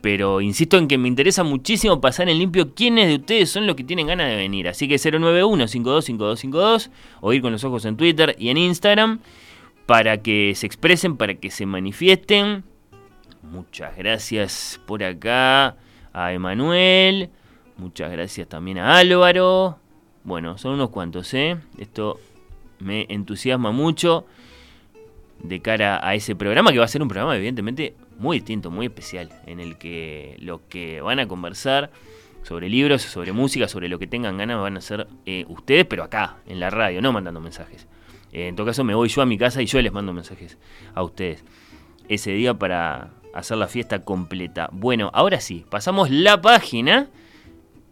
Pero 0.00 0.40
insisto 0.40 0.78
en 0.78 0.86
que 0.86 0.96
me 0.96 1.08
interesa 1.08 1.42
muchísimo 1.42 2.00
pasar 2.00 2.28
en 2.28 2.38
limpio 2.38 2.72
quiénes 2.74 3.08
de 3.08 3.16
ustedes 3.16 3.50
son 3.50 3.66
los 3.66 3.74
que 3.74 3.82
tienen 3.82 4.06
ganas 4.06 4.28
de 4.28 4.36
venir. 4.36 4.68
Así 4.68 4.86
que 4.86 4.94
091-525252 4.96 6.90
o 7.20 7.32
ir 7.32 7.42
con 7.42 7.50
los 7.52 7.64
ojos 7.64 7.84
en 7.84 7.96
Twitter 7.96 8.36
y 8.38 8.50
en 8.50 8.58
Instagram 8.58 9.18
para 9.86 10.18
que 10.18 10.52
se 10.54 10.66
expresen, 10.66 11.16
para 11.16 11.34
que 11.34 11.50
se 11.50 11.66
manifiesten. 11.66 12.62
Muchas 13.42 13.96
gracias 13.96 14.80
por 14.86 15.02
acá 15.02 15.76
a 16.12 16.32
Emanuel. 16.32 17.30
Muchas 17.76 18.12
gracias 18.12 18.48
también 18.48 18.78
a 18.78 18.98
Álvaro. 18.98 19.78
Bueno, 20.24 20.58
son 20.58 20.74
unos 20.74 20.90
cuantos, 20.90 21.32
¿eh? 21.34 21.56
Esto 21.78 22.20
me 22.80 23.06
entusiasma 23.08 23.72
mucho 23.72 24.26
de 25.42 25.60
cara 25.60 26.06
a 26.06 26.14
ese 26.14 26.34
programa, 26.34 26.72
que 26.72 26.78
va 26.78 26.84
a 26.84 26.88
ser 26.88 27.02
un 27.02 27.08
programa 27.08 27.36
evidentemente 27.36 27.94
muy 28.18 28.38
distinto, 28.38 28.70
muy 28.70 28.86
especial, 28.86 29.30
en 29.46 29.60
el 29.60 29.76
que 29.76 30.36
lo 30.40 30.66
que 30.68 31.00
van 31.00 31.20
a 31.20 31.28
conversar 31.28 31.90
sobre 32.42 32.68
libros, 32.68 33.02
sobre 33.02 33.32
música, 33.32 33.68
sobre 33.68 33.88
lo 33.88 33.98
que 33.98 34.06
tengan 34.06 34.38
ganas 34.38 34.60
van 34.60 34.76
a 34.76 34.80
ser 34.80 35.06
eh, 35.26 35.44
ustedes, 35.48 35.84
pero 35.84 36.02
acá, 36.02 36.38
en 36.46 36.60
la 36.60 36.70
radio, 36.70 37.00
no 37.02 37.12
mandando 37.12 37.40
mensajes. 37.40 37.86
Eh, 38.32 38.48
en 38.48 38.56
todo 38.56 38.66
caso 38.66 38.84
me 38.84 38.94
voy 38.94 39.08
yo 39.08 39.22
a 39.22 39.26
mi 39.26 39.38
casa 39.38 39.62
y 39.62 39.66
yo 39.66 39.80
les 39.80 39.92
mando 39.92 40.12
mensajes 40.12 40.58
a 40.94 41.02
ustedes 41.02 41.44
ese 42.08 42.32
día 42.32 42.54
para 42.54 43.10
hacer 43.34 43.58
la 43.58 43.68
fiesta 43.68 44.02
completa. 44.02 44.68
Bueno, 44.72 45.10
ahora 45.12 45.40
sí, 45.40 45.64
pasamos 45.68 46.10
la 46.10 46.40
página 46.40 47.08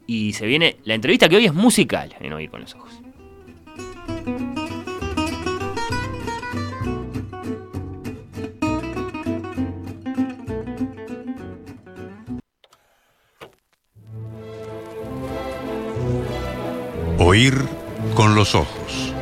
y 0.07 0.33
se 0.33 0.47
viene 0.47 0.77
la 0.85 0.95
entrevista 0.95 1.29
que 1.29 1.37
hoy 1.37 1.47
es 1.47 1.55
musical 1.55 2.15
en 2.21 2.33
Oír 2.33 2.51
con 2.51 2.61
los 2.61 2.75
Ojos. 2.75 3.06
Oír 17.37 17.69
con 18.15 18.35
los 18.35 18.55
ojos. 18.55 19.13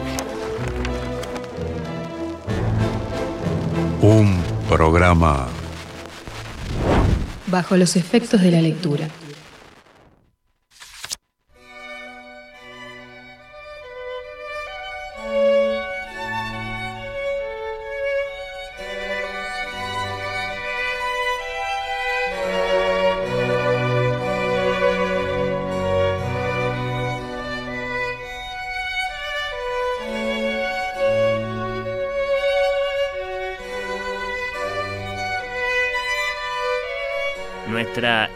Un 4.03 4.37
programa 4.69 5.49
Bajo 7.49 7.77
los 7.77 7.97
efectos 7.97 8.41
de 8.41 8.53
la 8.53 8.61
lectura. 8.61 9.09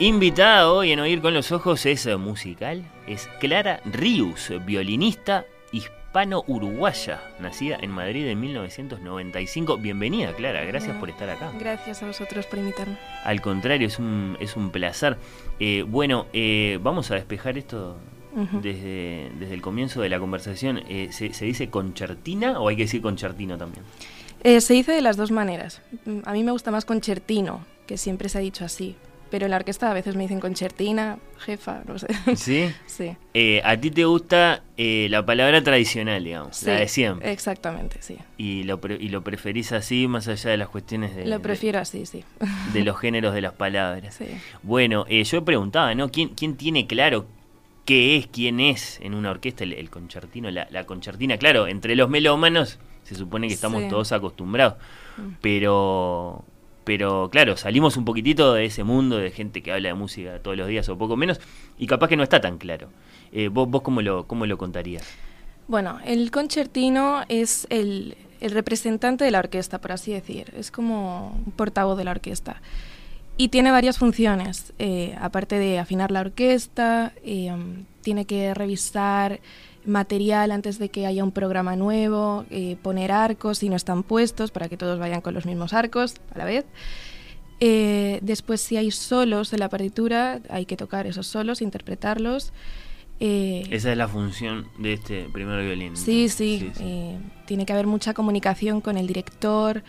Invitada 0.00 0.70
hoy 0.70 0.92
en 0.92 1.00
Oír 1.00 1.20
con 1.20 1.34
los 1.34 1.50
Ojos 1.52 1.84
es 1.86 2.06
musical, 2.18 2.84
es 3.06 3.28
Clara 3.40 3.80
Rius, 3.84 4.52
violinista 4.64 5.44
hispano-uruguaya, 5.72 7.20
nacida 7.40 7.78
en 7.80 7.90
Madrid 7.90 8.26
en 8.28 8.40
1995. 8.40 9.76
Bienvenida 9.78 10.32
Clara, 10.34 10.64
gracias 10.64 10.96
por 10.98 11.10
estar 11.10 11.28
acá. 11.28 11.50
Gracias 11.58 12.02
a 12.02 12.06
vosotros 12.06 12.46
por 12.46 12.58
invitarme. 12.60 12.96
Al 13.24 13.40
contrario, 13.40 13.88
es 13.88 13.98
un, 13.98 14.36
es 14.40 14.56
un 14.56 14.70
placer. 14.70 15.16
Eh, 15.58 15.84
bueno, 15.86 16.26
eh, 16.32 16.78
vamos 16.80 17.10
a 17.10 17.16
despejar 17.16 17.58
esto 17.58 17.96
desde, 18.62 19.32
desde 19.38 19.54
el 19.54 19.62
comienzo 19.62 20.00
de 20.00 20.08
la 20.08 20.20
conversación. 20.20 20.82
Eh, 20.88 21.08
¿se, 21.10 21.32
se 21.34 21.44
dice 21.44 21.70
concertina 21.70 22.60
o 22.60 22.68
hay 22.68 22.76
que 22.76 22.82
decir 22.82 23.02
concertino 23.02 23.58
también? 23.58 23.84
Eh, 24.44 24.60
se 24.60 24.74
dice 24.74 24.92
de 24.92 25.00
las 25.00 25.16
dos 25.16 25.32
maneras. 25.32 25.82
A 26.24 26.32
mí 26.32 26.44
me 26.44 26.52
gusta 26.52 26.70
más 26.70 26.84
concertino, 26.84 27.64
que 27.86 27.98
siempre 27.98 28.28
se 28.28 28.38
ha 28.38 28.40
dicho 28.40 28.64
así. 28.64 28.94
Pero 29.30 29.44
en 29.44 29.50
la 29.50 29.56
orquesta 29.58 29.90
a 29.90 29.94
veces 29.94 30.16
me 30.16 30.22
dicen 30.22 30.40
concertina, 30.40 31.18
jefa, 31.38 31.82
no 31.86 31.98
sé. 31.98 32.06
¿Sí? 32.36 32.70
Sí. 32.86 33.14
Eh, 33.34 33.60
¿A 33.64 33.76
ti 33.76 33.90
te 33.90 34.04
gusta 34.04 34.62
eh, 34.76 35.06
la 35.10 35.24
palabra 35.26 35.62
tradicional, 35.62 36.24
digamos, 36.24 36.62
la 36.62 36.74
de 36.76 36.88
siempre? 36.88 37.30
Exactamente, 37.30 37.98
sí. 38.00 38.16
Y 38.38 38.62
lo, 38.64 38.80
pre- 38.80 38.96
y 38.98 39.08
lo 39.10 39.22
preferís 39.22 39.72
así, 39.72 40.08
más 40.08 40.28
allá 40.28 40.50
de 40.50 40.56
las 40.56 40.68
cuestiones 40.68 41.14
de, 41.14 41.26
Lo 41.26 41.40
prefiero 41.40 41.78
así, 41.78 42.06
sí. 42.06 42.24
de, 42.72 42.84
los 42.84 42.98
géneros 42.98 43.34
de 43.34 43.42
las 43.42 43.52
palabras. 43.52 44.14
Sí. 44.14 44.26
Bueno, 44.62 45.04
eh, 45.08 45.22
yo 45.24 45.44
preguntaba, 45.44 45.94
¿no? 45.94 46.08
¿Quién, 46.10 46.30
¿Quién 46.30 46.56
tiene 46.56 46.86
claro 46.86 47.26
qué 47.84 48.16
es, 48.16 48.26
quién 48.26 48.60
es 48.60 48.98
en 49.02 49.14
una 49.14 49.30
orquesta 49.30 49.64
el, 49.64 49.74
el 49.74 49.90
concertino, 49.90 50.50
la, 50.50 50.66
la 50.70 50.84
concertina? 50.84 51.36
Claro, 51.36 51.66
entre 51.68 51.94
los 51.96 52.08
melómanos 52.08 52.78
se 53.02 53.14
supone 53.14 53.46
que 53.48 53.54
estamos 53.54 53.82
Sí. 53.82 53.88
todos 53.88 54.10
acostumbrados, 54.12 54.74
Mm. 55.18 55.32
pero... 55.40 56.44
Pero 56.88 57.28
claro, 57.28 57.58
salimos 57.58 57.98
un 57.98 58.06
poquitito 58.06 58.54
de 58.54 58.64
ese 58.64 58.82
mundo 58.82 59.18
de 59.18 59.30
gente 59.30 59.62
que 59.62 59.70
habla 59.70 59.90
de 59.90 59.94
música 59.94 60.38
todos 60.38 60.56
los 60.56 60.66
días 60.68 60.88
o 60.88 60.96
poco 60.96 61.16
menos 61.16 61.38
y 61.78 61.86
capaz 61.86 62.08
que 62.08 62.16
no 62.16 62.22
está 62.22 62.40
tan 62.40 62.56
claro. 62.56 62.88
Eh, 63.30 63.48
¿Vos, 63.48 63.68
vos 63.68 63.82
cómo, 63.82 64.00
lo, 64.00 64.26
cómo 64.26 64.46
lo 64.46 64.56
contarías? 64.56 65.06
Bueno, 65.66 65.98
el 66.06 66.30
concertino 66.30 67.24
es 67.28 67.66
el, 67.68 68.16
el 68.40 68.52
representante 68.52 69.22
de 69.22 69.30
la 69.30 69.40
orquesta, 69.40 69.82
por 69.82 69.92
así 69.92 70.14
decir. 70.14 70.50
Es 70.56 70.70
como 70.70 71.38
un 71.44 71.52
portavoz 71.52 71.98
de 71.98 72.04
la 72.04 72.12
orquesta. 72.12 72.62
Y 73.36 73.48
tiene 73.48 73.70
varias 73.70 73.98
funciones. 73.98 74.72
eh, 74.78 75.14
aparte 75.20 75.58
de 75.58 75.78
afinar 75.78 76.10
la 76.10 76.20
orquesta, 76.20 77.12
eh, 77.22 77.54
tiene 78.00 78.24
que 78.24 78.54
revisar 78.54 79.40
material 79.88 80.52
antes 80.52 80.78
de 80.78 80.88
que 80.90 81.06
haya 81.06 81.24
un 81.24 81.32
programa 81.32 81.74
nuevo, 81.76 82.44
eh, 82.50 82.76
poner 82.82 83.10
arcos 83.10 83.58
si 83.58 83.68
no 83.68 83.76
están 83.76 84.02
puestos 84.02 84.50
para 84.50 84.68
que 84.68 84.76
todos 84.76 84.98
vayan 84.98 85.20
con 85.20 85.34
los 85.34 85.46
mismos 85.46 85.72
arcos 85.72 86.14
a 86.34 86.38
la 86.38 86.44
vez. 86.44 86.64
Eh, 87.60 88.20
después, 88.22 88.60
si 88.60 88.76
hay 88.76 88.90
solos 88.90 89.52
en 89.52 89.60
la 89.60 89.68
partitura, 89.68 90.40
hay 90.48 90.64
que 90.66 90.76
tocar 90.76 91.06
esos 91.06 91.26
solos, 91.26 91.60
interpretarlos. 91.60 92.52
Eh, 93.20 93.64
Esa 93.70 93.90
es 93.90 93.98
la 93.98 94.06
función 94.06 94.68
de 94.78 94.92
este 94.92 95.24
primer 95.32 95.64
violín. 95.64 95.96
Sí, 95.96 96.28
sí. 96.28 96.70
eh, 96.80 97.18
tiene 97.46 97.66
que 97.66 97.72
haber 97.72 97.88
mucha 97.88 98.14
comunicación 98.14 98.80
con 98.80 98.96
el 98.96 99.08
director, 99.08 99.82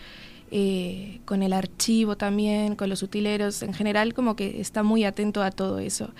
eh, 0.50 1.20
con 1.24 1.44
el 1.44 1.52
archivo 1.52 2.16
también, 2.16 2.74
con 2.74 2.88
los 2.88 3.04
utileros. 3.04 3.62
En 3.62 3.72
general, 3.72 4.14
como 4.14 4.34
que 4.34 4.60
está 4.60 4.82
muy 4.82 5.04
atento 5.04 5.44
a 5.44 5.52
todo 5.52 5.78
eso. 5.78 6.10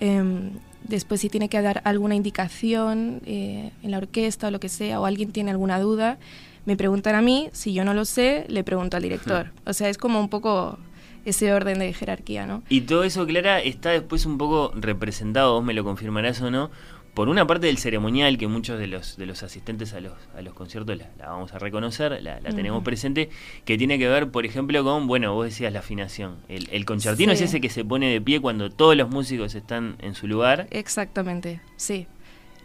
Em, 0.00 0.52
después, 0.84 1.20
si 1.20 1.28
tiene 1.28 1.48
que 1.48 1.60
dar 1.60 1.80
alguna 1.84 2.14
indicación 2.14 3.20
eh, 3.26 3.70
en 3.82 3.90
la 3.90 3.98
orquesta 3.98 4.48
o 4.48 4.50
lo 4.50 4.60
que 4.60 4.68
sea, 4.68 5.00
o 5.00 5.06
alguien 5.06 5.32
tiene 5.32 5.50
alguna 5.50 5.78
duda, 5.80 6.18
me 6.64 6.76
preguntan 6.76 7.14
a 7.14 7.22
mí. 7.22 7.50
Si 7.52 7.72
yo 7.72 7.84
no 7.84 7.94
lo 7.94 8.04
sé, 8.04 8.44
le 8.48 8.64
pregunto 8.64 8.96
al 8.96 9.02
director. 9.02 9.50
O 9.64 9.72
sea, 9.72 9.88
es 9.88 9.98
como 9.98 10.20
un 10.20 10.28
poco 10.28 10.78
ese 11.24 11.52
orden 11.52 11.78
de 11.78 11.92
jerarquía, 11.92 12.46
¿no? 12.46 12.62
Y 12.68 12.82
todo 12.82 13.04
eso, 13.04 13.26
Clara, 13.26 13.60
está 13.60 13.90
después 13.90 14.24
un 14.26 14.38
poco 14.38 14.72
representado, 14.74 15.54
vos 15.54 15.64
me 15.64 15.74
lo 15.74 15.84
confirmarás 15.84 16.40
o 16.40 16.50
no, 16.50 16.70
por 17.18 17.28
una 17.28 17.48
parte 17.48 17.66
del 17.66 17.78
ceremonial 17.78 18.38
que 18.38 18.46
muchos 18.46 18.78
de 18.78 18.86
los, 18.86 19.16
de 19.16 19.26
los 19.26 19.42
asistentes 19.42 19.92
a 19.92 19.98
los, 19.98 20.12
a 20.36 20.40
los 20.40 20.54
conciertos 20.54 20.96
la, 20.96 21.08
la 21.18 21.26
vamos 21.30 21.52
a 21.52 21.58
reconocer, 21.58 22.22
la, 22.22 22.38
la 22.40 22.50
tenemos 22.52 22.84
presente, 22.84 23.28
que 23.64 23.76
tiene 23.76 23.98
que 23.98 24.06
ver, 24.06 24.30
por 24.30 24.46
ejemplo, 24.46 24.84
con, 24.84 25.08
bueno, 25.08 25.34
vos 25.34 25.46
decías 25.46 25.72
la 25.72 25.80
afinación. 25.80 26.36
El, 26.48 26.68
el 26.70 26.84
concertino 26.84 27.32
Sí. 27.34 27.42
es 27.42 27.50
ese 27.50 27.60
que 27.60 27.70
se 27.70 27.84
pone 27.84 28.08
de 28.08 28.20
pie 28.20 28.40
cuando 28.40 28.70
todos 28.70 28.94
los 28.96 29.10
músicos 29.10 29.56
están 29.56 29.96
en 30.00 30.14
su 30.14 30.28
lugar 30.28 30.68
Exactamente, 30.70 31.60
sí. 31.76 32.06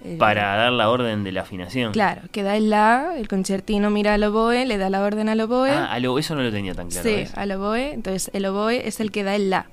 El- 0.06 0.18
para 0.20 0.56
dar 0.56 0.72
la 0.72 0.88
orden 0.92 1.24
de 1.24 1.32
la 1.32 1.42
afinación. 1.42 1.92
Claro, 1.92 2.22
que 2.32 2.44
da 2.44 2.56
el 2.56 2.70
la, 2.70 3.16
el 3.18 3.28
concertino 3.28 3.90
mira 3.90 4.14
al 4.14 4.24
oboe, 4.24 4.68
le 4.68 4.78
da 4.78 4.92
la 4.92 5.02
orden 5.02 5.30
al 5.30 5.42
oboe. 5.42 5.72
Ah, 5.72 5.92
a 5.92 6.00
lo- 6.00 6.20
eso 6.20 6.36
no 6.36 6.44
lo 6.44 6.52
tenía 6.52 6.76
tan 6.76 6.90
claro. 6.90 7.10
sí, 7.10 7.24
al 7.36 7.52
oboe. 7.54 7.92
Entonces 7.94 8.30
el 8.36 8.46
oboe 8.46 8.88
es 8.88 9.00
el 9.00 9.10
que 9.12 9.24
da 9.24 9.36
el 9.36 9.50
la. 9.50 9.66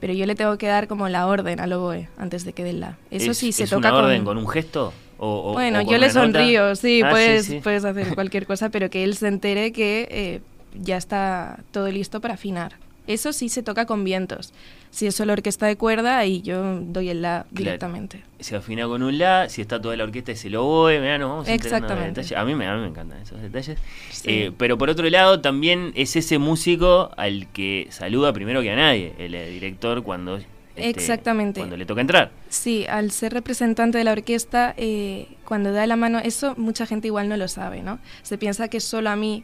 Pero 0.00 0.12
yo 0.14 0.24
le 0.26 0.34
tengo 0.34 0.56
que 0.58 0.66
dar 0.66 0.88
como 0.88 1.08
la 1.08 1.26
orden 1.26 1.60
al 1.60 1.72
oboe 1.74 2.08
antes 2.16 2.44
de 2.44 2.52
que 2.54 2.64
dé 2.64 2.72
la. 2.72 2.96
Eso 3.10 3.32
¿Es- 3.32 3.38
sí 3.38 3.52
se 3.52 3.64
es 3.64 3.70
toca 3.70 3.88
una 3.90 3.98
orden 3.98 4.24
con 4.24 4.38
un 4.38 4.48
gesto? 4.48 4.92
O, 5.18 5.50
o- 5.50 5.52
bueno, 5.52 5.80
o 5.80 5.82
yo 5.82 5.98
le 5.98 6.06
nota? 6.06 6.12
sonrío, 6.20 6.74
sí, 6.76 7.02
Ah, 7.04 7.10
puedes, 7.10 7.44
sí. 7.46 7.60
puedes 7.62 7.84
hacer 7.84 8.14
cualquier 8.14 8.46
cosa, 8.46 8.70
pero 8.70 8.88
que 8.88 9.04
él 9.04 9.14
se 9.16 9.28
entere 9.28 9.72
que 9.72 10.08
eh, 10.10 10.40
ya 10.82 10.96
está 10.96 11.58
todo 11.72 11.88
listo 11.90 12.20
para 12.22 12.34
afinar. 12.34 12.76
Eso 13.12 13.32
sí 13.32 13.48
se 13.48 13.64
toca 13.64 13.86
con 13.86 14.04
vientos. 14.04 14.52
Si 14.90 15.06
es 15.06 15.16
solo 15.16 15.32
orquesta 15.32 15.66
de 15.66 15.76
cuerda, 15.76 16.18
ahí 16.18 16.42
yo 16.42 16.80
doy 16.80 17.08
el 17.08 17.22
la 17.22 17.44
directamente. 17.50 18.22
se 18.38 18.54
afina 18.54 18.86
con 18.86 19.02
un 19.02 19.18
la, 19.18 19.48
si 19.48 19.60
está 19.60 19.80
toda 19.80 19.96
la 19.96 20.04
orquesta 20.04 20.30
es 20.30 20.44
el 20.44 20.54
oboe, 20.54 21.00
mirá, 21.00 21.18
nos 21.18 21.28
vamos 21.30 21.46
de 21.46 21.54
Exactamente. 21.54 22.20
detalles. 22.20 22.38
A 22.38 22.44
mí, 22.44 22.54
me, 22.54 22.66
a 22.66 22.74
mí 22.76 22.82
me 22.82 22.86
encantan 22.88 23.20
esos 23.20 23.42
detalles. 23.42 23.78
Sí. 24.10 24.30
Eh, 24.30 24.52
pero 24.56 24.78
por 24.78 24.90
otro 24.90 25.10
lado, 25.10 25.40
también 25.40 25.92
es 25.96 26.14
ese 26.14 26.38
músico 26.38 27.10
al 27.16 27.48
que 27.52 27.88
saluda 27.90 28.32
primero 28.32 28.62
que 28.62 28.70
a 28.70 28.76
nadie, 28.76 29.12
el 29.18 29.34
eh, 29.34 29.50
director 29.50 30.04
cuando, 30.04 30.36
este, 30.36 30.88
Exactamente. 30.88 31.60
cuando 31.60 31.76
le 31.76 31.86
toca 31.86 32.00
entrar. 32.00 32.30
Sí, 32.48 32.86
al 32.88 33.10
ser 33.10 33.32
representante 33.32 33.98
de 33.98 34.04
la 34.04 34.12
orquesta, 34.12 34.72
eh, 34.76 35.26
cuando 35.44 35.72
da 35.72 35.84
la 35.88 35.96
mano, 35.96 36.20
eso 36.20 36.54
mucha 36.56 36.86
gente 36.86 37.08
igual 37.08 37.28
no 37.28 37.36
lo 37.36 37.48
sabe, 37.48 37.82
¿no? 37.82 37.98
Se 38.22 38.38
piensa 38.38 38.68
que 38.68 38.76
es 38.76 38.84
solo 38.84 39.10
a 39.10 39.16
mí 39.16 39.42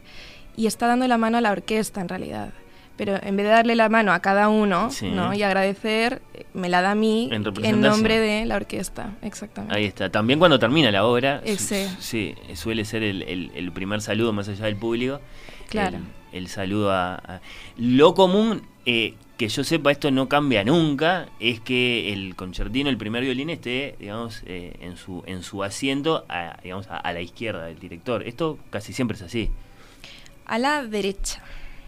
y 0.55 0.67
está 0.67 0.87
dando 0.87 1.05
la 1.07 1.17
mano 1.17 1.37
a 1.37 1.41
la 1.41 1.51
orquesta 1.51 1.99
en 1.99 2.07
realidad. 2.09 2.53
Pero 2.97 3.15
en 3.21 3.37
vez 3.37 3.45
de 3.45 3.51
darle 3.51 3.75
la 3.75 3.87
mano 3.89 4.11
a 4.11 4.19
cada 4.19 4.49
uno 4.49 4.89
Sí. 4.91 5.09
¿no? 5.11 5.33
y 5.33 5.43
agradecer, 5.43 6.21
me 6.53 6.67
la 6.67 6.81
da 6.81 6.91
a 6.91 6.95
mí 6.95 7.29
En 7.31 7.79
nombre 7.81 8.19
de 8.19 8.45
la 8.45 8.55
orquesta, 8.55 9.11
exactamente. 9.21 9.75
Ahí 9.75 9.85
está. 9.85 10.09
También 10.11 10.39
cuando 10.39 10.57
termina 10.59 10.91
la 10.91 11.05
obra, 11.05 11.41
su- 11.57 11.75
sí, 11.99 12.35
suele 12.55 12.83
ser 12.85 13.03
el, 13.03 13.21
el- 13.21 13.51
el 13.55 13.71
primer 13.71 14.01
saludo 14.01 14.33
más 14.33 14.49
allá 14.49 14.65
del 14.65 14.75
público. 14.75 15.21
Claro. 15.69 15.97
El, 16.31 16.39
el 16.43 16.47
saludo 16.49 16.91
a, 16.91 17.15
a- 17.15 17.41
Lo 17.77 18.13
común, 18.15 18.63
eh, 18.85 19.13
que 19.37 19.47
yo 19.49 19.63
sepa, 19.63 19.91
esto 19.91 20.09
no 20.09 20.27
cambia 20.27 20.63
nunca, 20.63 21.27
es 21.39 21.59
que 21.59 22.11
el 22.11 22.35
concertino, 22.35 22.89
el 22.89 22.97
primer 22.97 23.21
violín, 23.23 23.51
esté, 23.51 23.95
digamos, 23.99 24.41
eh, 24.47 24.73
en 24.81 24.97
su 24.97 25.21
en 25.27 25.43
su 25.43 25.63
asiento, 25.63 26.25
a, 26.29 26.57
digamos, 26.63 26.87
a, 26.87 26.97
a 26.97 27.13
la 27.13 27.21
izquierda 27.21 27.65
del 27.65 27.77
director. 27.77 28.23
Esto 28.23 28.57
casi 28.71 28.93
siempre 28.93 29.15
es 29.15 29.21
así. 29.21 29.51
A 30.47 30.57
la 30.57 30.83
derecha. 30.83 31.43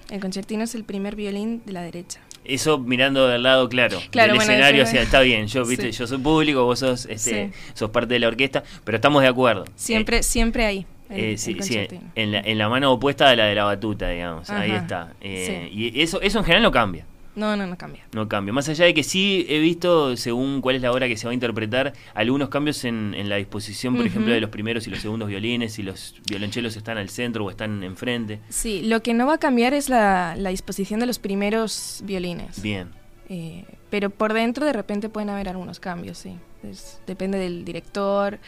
El 0.10 0.20
concertino 0.20 0.64
es 0.64 0.74
el 0.76 0.84
primer 0.84 1.16
violín 1.16 1.62
de 1.66 1.74
la 1.74 1.82
derecha. 1.82 2.20
Eso 2.46 2.80
mirando 2.80 3.28
del 3.28 3.44
lado, 3.44 3.70
claro, 3.70 4.00
Claro, 4.10 4.30
del 4.34 4.38
bueno, 4.38 4.52
escenario, 4.52 4.86
sea, 4.86 5.02
está 5.04 5.20
bien, 5.22 5.46
yo, 5.48 5.66
viste, 5.66 5.92
Sí. 5.92 6.00
yo 6.00 6.08
soy 6.08 6.18
público, 6.18 6.64
vos 6.64 6.80
sos, 6.80 7.06
este, 7.06 7.48
Sí. 7.48 7.54
sos 7.74 7.90
parte 7.92 8.14
de 8.16 8.20
la 8.20 8.28
orquesta, 8.30 8.64
pero 8.84 8.96
estamos 8.96 9.22
de 9.22 9.28
acuerdo. 9.28 9.66
Siempre, 9.76 10.24
siempre 10.24 10.66
ahí. 10.66 10.86
el- 11.10 11.20
Eh, 11.34 11.38
sí, 11.40 11.58
sí, 11.62 11.88
en 12.16 12.32
la, 12.32 12.40
en 12.42 12.58
la 12.60 12.70
mano 12.70 12.92
opuesta 12.92 13.30
a 13.30 13.36
la 13.36 13.46
de 13.46 13.56
la 13.56 13.64
batuta, 13.64 14.10
digamos. 14.10 14.48
Ahí 14.52 14.70
está. 14.72 15.14
Eh, 15.22 15.68
Y 15.74 16.02
eso, 16.02 16.22
eso 16.22 16.38
en 16.40 16.46
general 16.46 16.62
no 16.64 16.72
cambia. 16.72 17.04
No, 17.40 17.56
no, 17.56 17.66
no 17.66 17.78
cambia. 17.78 18.04
No 18.14 18.28
cambia. 18.28 18.54
Más 18.54 18.68
allá 18.70 18.86
de 18.86 18.94
que 18.94 19.04
sí 19.04 19.46
he 19.50 19.60
visto, 19.60 20.18
según 20.18 20.62
cuál 20.62 20.76
es 20.76 20.82
la 20.82 20.92
hora 20.92 21.08
que 21.08 21.16
se 21.18 21.26
va 21.26 21.32
a 21.32 21.34
interpretar, 21.34 21.94
algunos 22.14 22.50
cambios 22.50 22.84
en, 22.84 23.14
en 23.16 23.30
la 23.30 23.38
disposición, 23.38 23.96
por 23.96 24.06
ejemplo, 24.06 24.34
de 24.34 24.42
los 24.42 24.50
primeros 24.50 24.86
y 24.88 24.90
los 24.90 25.00
segundos 25.00 25.30
violines, 25.30 25.74
si 25.74 25.84
los 25.84 26.16
violonchelos 26.30 26.76
están 26.76 26.98
al 26.98 27.10
centro 27.10 27.46
o 27.46 27.50
están 27.50 27.84
enfrente. 27.84 28.40
Sí, 28.50 28.82
lo 28.84 29.02
que 29.02 29.14
no 29.14 29.26
va 29.28 29.36
a 29.36 29.38
cambiar 29.40 29.74
es 29.74 29.90
la, 29.90 30.36
la 30.38 30.50
disposición 30.50 31.00
de 31.00 31.06
los 31.06 31.18
primeros 31.20 32.02
violines. 32.04 32.62
Bien. 32.62 32.90
Eh, 33.30 33.64
pero 33.90 34.10
por 34.10 34.34
dentro 34.34 34.66
de 34.66 34.74
repente 34.74 35.08
pueden 35.08 35.30
haber 35.30 35.50
algunos 35.50 35.80
cambios, 35.80 36.18
sí. 36.18 36.36
Es- 36.64 37.00
depende 37.08 37.38
del 37.38 37.64
director 37.64 38.40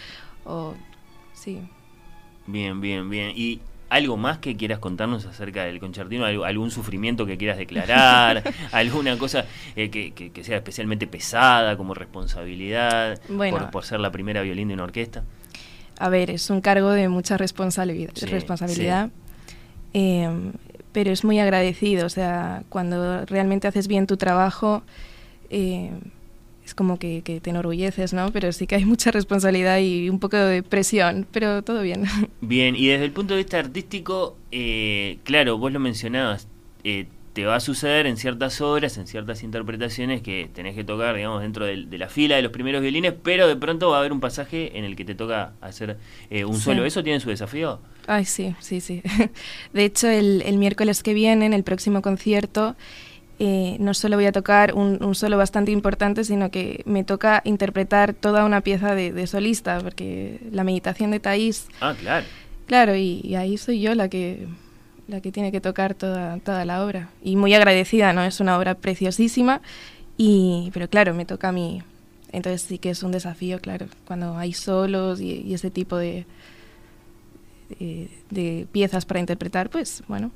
o... 0.44 0.74
Sí. 1.34 1.60
Bien, 2.48 2.82
bien, 2.82 3.10
bien. 3.10 3.32
¿Y 3.36 3.62
algo 3.92 4.16
más 4.18 4.38
que 4.40 4.56
quieras 4.56 4.80
contarnos 4.80 5.26
acerca 5.26 5.66
del 5.66 5.80
concertino? 5.80 6.26
¿Algo- 6.26 6.46
¿Algún 6.46 6.72
sufrimiento 6.72 7.26
que 7.26 7.38
quieras 7.38 7.58
declarar? 7.58 8.42
¿Alguna 8.72 9.18
cosa 9.18 9.46
eh, 9.76 9.90
que, 9.90 10.12
que- 10.14 10.32
que 10.32 10.44
sea 10.44 10.56
especialmente 10.58 11.08
pesada 11.08 11.76
como 11.78 11.94
responsabilidad 11.94 13.20
Bueno. 13.30 13.58
por, 13.60 13.70
por 13.72 13.84
ser 13.86 14.00
la 14.00 14.10
primera 14.12 14.42
violín 14.42 14.70
de 14.70 14.74
una 14.76 14.84
orquesta? 14.86 15.24
A 16.00 16.10
ver, 16.10 16.32
es 16.32 16.50
un 16.50 16.62
cargo 16.62 16.90
de 16.92 17.10
mucha 17.10 17.38
responsabilidad. 17.38 18.12
Sí, 18.16 18.26
responsabilidad 18.26 19.10
Eh, 19.94 20.30
pero 20.94 21.12
es 21.12 21.24
muy 21.24 21.40
agradecido, 21.40 22.06
o 22.06 22.10
sea, 22.10 22.64
cuando 22.70 23.26
realmente 23.26 23.68
haces 23.68 23.88
bien 23.88 24.08
tu 24.08 24.18
trabajo, 24.18 24.84
eh, 25.50 25.92
es 26.66 26.76
como 26.76 26.98
que, 27.00 27.22
que 27.24 27.42
te 27.42 27.50
enorgulleces, 27.50 28.14
¿no? 28.14 28.32
Pero 28.32 28.52
sí 28.52 28.68
que 28.68 28.76
hay 28.76 28.86
mucha 28.86 29.12
responsabilidad 29.12 29.80
y 29.80 30.10
un 30.10 30.20
poco 30.20 30.38
de 30.38 30.64
presión, 30.64 31.26
pero 31.32 31.62
todo 31.64 31.82
bien. 31.82 32.04
Bien, 32.42 32.76
y 32.76 32.88
desde 32.88 33.06
el 33.06 33.12
punto 33.12 33.34
de 33.34 33.40
vista 33.40 33.60
artístico, 33.60 34.38
eh, 34.52 35.18
claro, 35.24 35.58
vos 35.58 35.72
lo 35.72 35.80
mencionabas, 35.80 36.48
eh, 36.84 37.06
te 37.34 37.46
va 37.46 37.56
a 37.56 37.60
suceder 37.62 38.08
en 38.08 38.18
ciertas 38.18 38.60
obras, 38.60 38.98
en 38.98 39.08
ciertas 39.08 39.42
interpretaciones 39.44 40.22
que 40.22 40.50
tenés 40.54 40.76
que 40.76 40.84
tocar, 40.84 41.16
digamos, 41.16 41.42
dentro 41.42 41.66
del- 41.66 41.90
de, 41.90 41.98
la 41.98 42.10
fila 42.10 42.36
de 42.36 42.42
los 42.42 42.52
primeros 42.52 42.82
violines, 42.82 43.14
pero 43.24 43.48
de 43.48 43.56
pronto 43.56 43.90
va 43.90 43.98
a 43.98 44.00
haber 44.02 44.12
un 44.12 44.20
pasaje 44.20 44.78
en 44.78 44.84
el 44.84 44.98
que 44.98 45.06
te 45.06 45.16
toca 45.16 45.54
hacer 45.62 45.98
eh, 46.30 46.44
un 46.44 46.56
Sí. 46.56 46.62
solo. 46.62 46.84
¿Eso 46.84 47.04
tiene 47.04 47.22
su 47.22 47.30
desafío? 47.30 47.80
Ay, 48.08 48.26
sí, 48.26 48.54
sí, 48.60 48.82
sí. 48.82 49.02
De 49.74 49.86
hecho, 49.86 50.10
el, 50.10 50.42
el 50.46 50.58
miércoles 50.58 51.04
que 51.04 51.14
viene, 51.14 51.46
en 51.46 51.54
el 51.54 51.64
próximo 51.64 52.02
concierto, 52.02 52.76
eh, 53.44 53.78
no 53.80 53.96
solo 53.96 54.18
voy 54.18 54.28
a 54.28 54.32
tocar 54.32 54.76
un, 54.76 55.04
un 55.04 55.16
solo 55.16 55.36
bastante 55.36 55.72
importante, 55.72 56.24
sino 56.24 56.52
que 56.52 56.84
me 56.86 57.04
toca 57.04 57.42
interpretar 57.44 58.14
toda 58.14 58.46
una 58.46 58.62
pieza 58.62 58.94
de, 58.94 59.12
de 59.12 59.26
solista, 59.26 59.80
porque 59.82 60.40
la 60.52 60.64
meditación 60.64 61.10
de 61.10 61.20
Thais, 61.20 61.66
Ah, 61.80 61.96
claro. 62.00 62.28
claro, 62.68 62.96
y, 62.96 63.20
y 63.24 63.34
ahí 63.34 63.58
soy 63.58 63.82
yo 63.82 63.96
la 63.96 64.10
que 64.10 64.48
la 65.08 65.22
que 65.22 65.32
tiene 65.32 65.52
que 65.52 65.60
tocar 65.60 65.96
toda, 65.96 66.38
toda 66.38 66.64
la 66.66 66.86
obra. 66.86 67.10
Y 67.24 67.36
muy 67.36 67.54
agradecida, 67.56 68.14
¿no? 68.14 68.24
Es 68.24 68.40
una 68.40 68.58
obra 68.60 68.76
preciosísima, 68.76 69.60
y, 70.18 70.70
pero 70.74 70.88
claro, 70.88 71.14
me 71.16 71.26
toca 71.26 71.50
a 71.50 71.52
mí. 71.52 71.82
Entonces 72.32 72.62
sí 72.62 72.78
que 72.78 72.92
es 72.92 73.02
un 73.02 73.12
desafío, 73.12 73.60
claro, 73.60 73.88
cuando 74.06 74.38
hay 74.38 74.54
solos 74.54 75.20
y, 75.20 75.42
y 75.48 75.54
ese 75.56 75.72
tipo 75.72 75.98
de, 75.98 76.26
eh, 77.80 78.08
de 78.30 78.68
piezas 78.72 79.06
para 79.06 79.20
interpretar, 79.20 79.70
pues 79.72 80.04
bueno. 80.08 80.30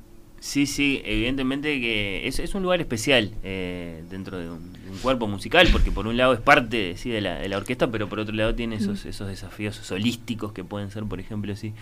Sí, 0.46 0.68
sí, 0.68 1.02
evidentemente 1.06 1.82
que 1.82 2.28
es, 2.28 2.38
es 2.38 2.54
un 2.54 2.62
lugar 2.62 2.80
especial 2.80 3.32
eh, 3.44 4.04
dentro 4.12 4.38
de 4.38 4.48
un, 4.52 4.74
de 4.74 4.92
un 4.92 4.98
cuerpo 5.00 5.26
musical, 5.26 5.68
porque 5.72 5.92
por 5.92 6.06
un 6.06 6.18
lado 6.18 6.34
es 6.34 6.40
parte 6.40 6.96
sí, 6.98 7.10
de, 7.10 7.20
la, 7.20 7.40
de 7.40 7.50
la 7.50 7.58
orquesta, 7.58 7.90
pero 7.90 8.08
por 8.08 8.20
otro 8.20 8.36
lado 8.36 8.54
tiene 8.54 8.76
esos, 8.76 9.06
esos 9.08 9.28
desafíos 9.28 9.76
solísticos 9.76 10.54
que 10.54 10.64
pueden 10.64 10.92
ser, 10.92 11.04
por 11.06 11.20
ejemplo, 11.20 11.56
sí, 11.56 11.74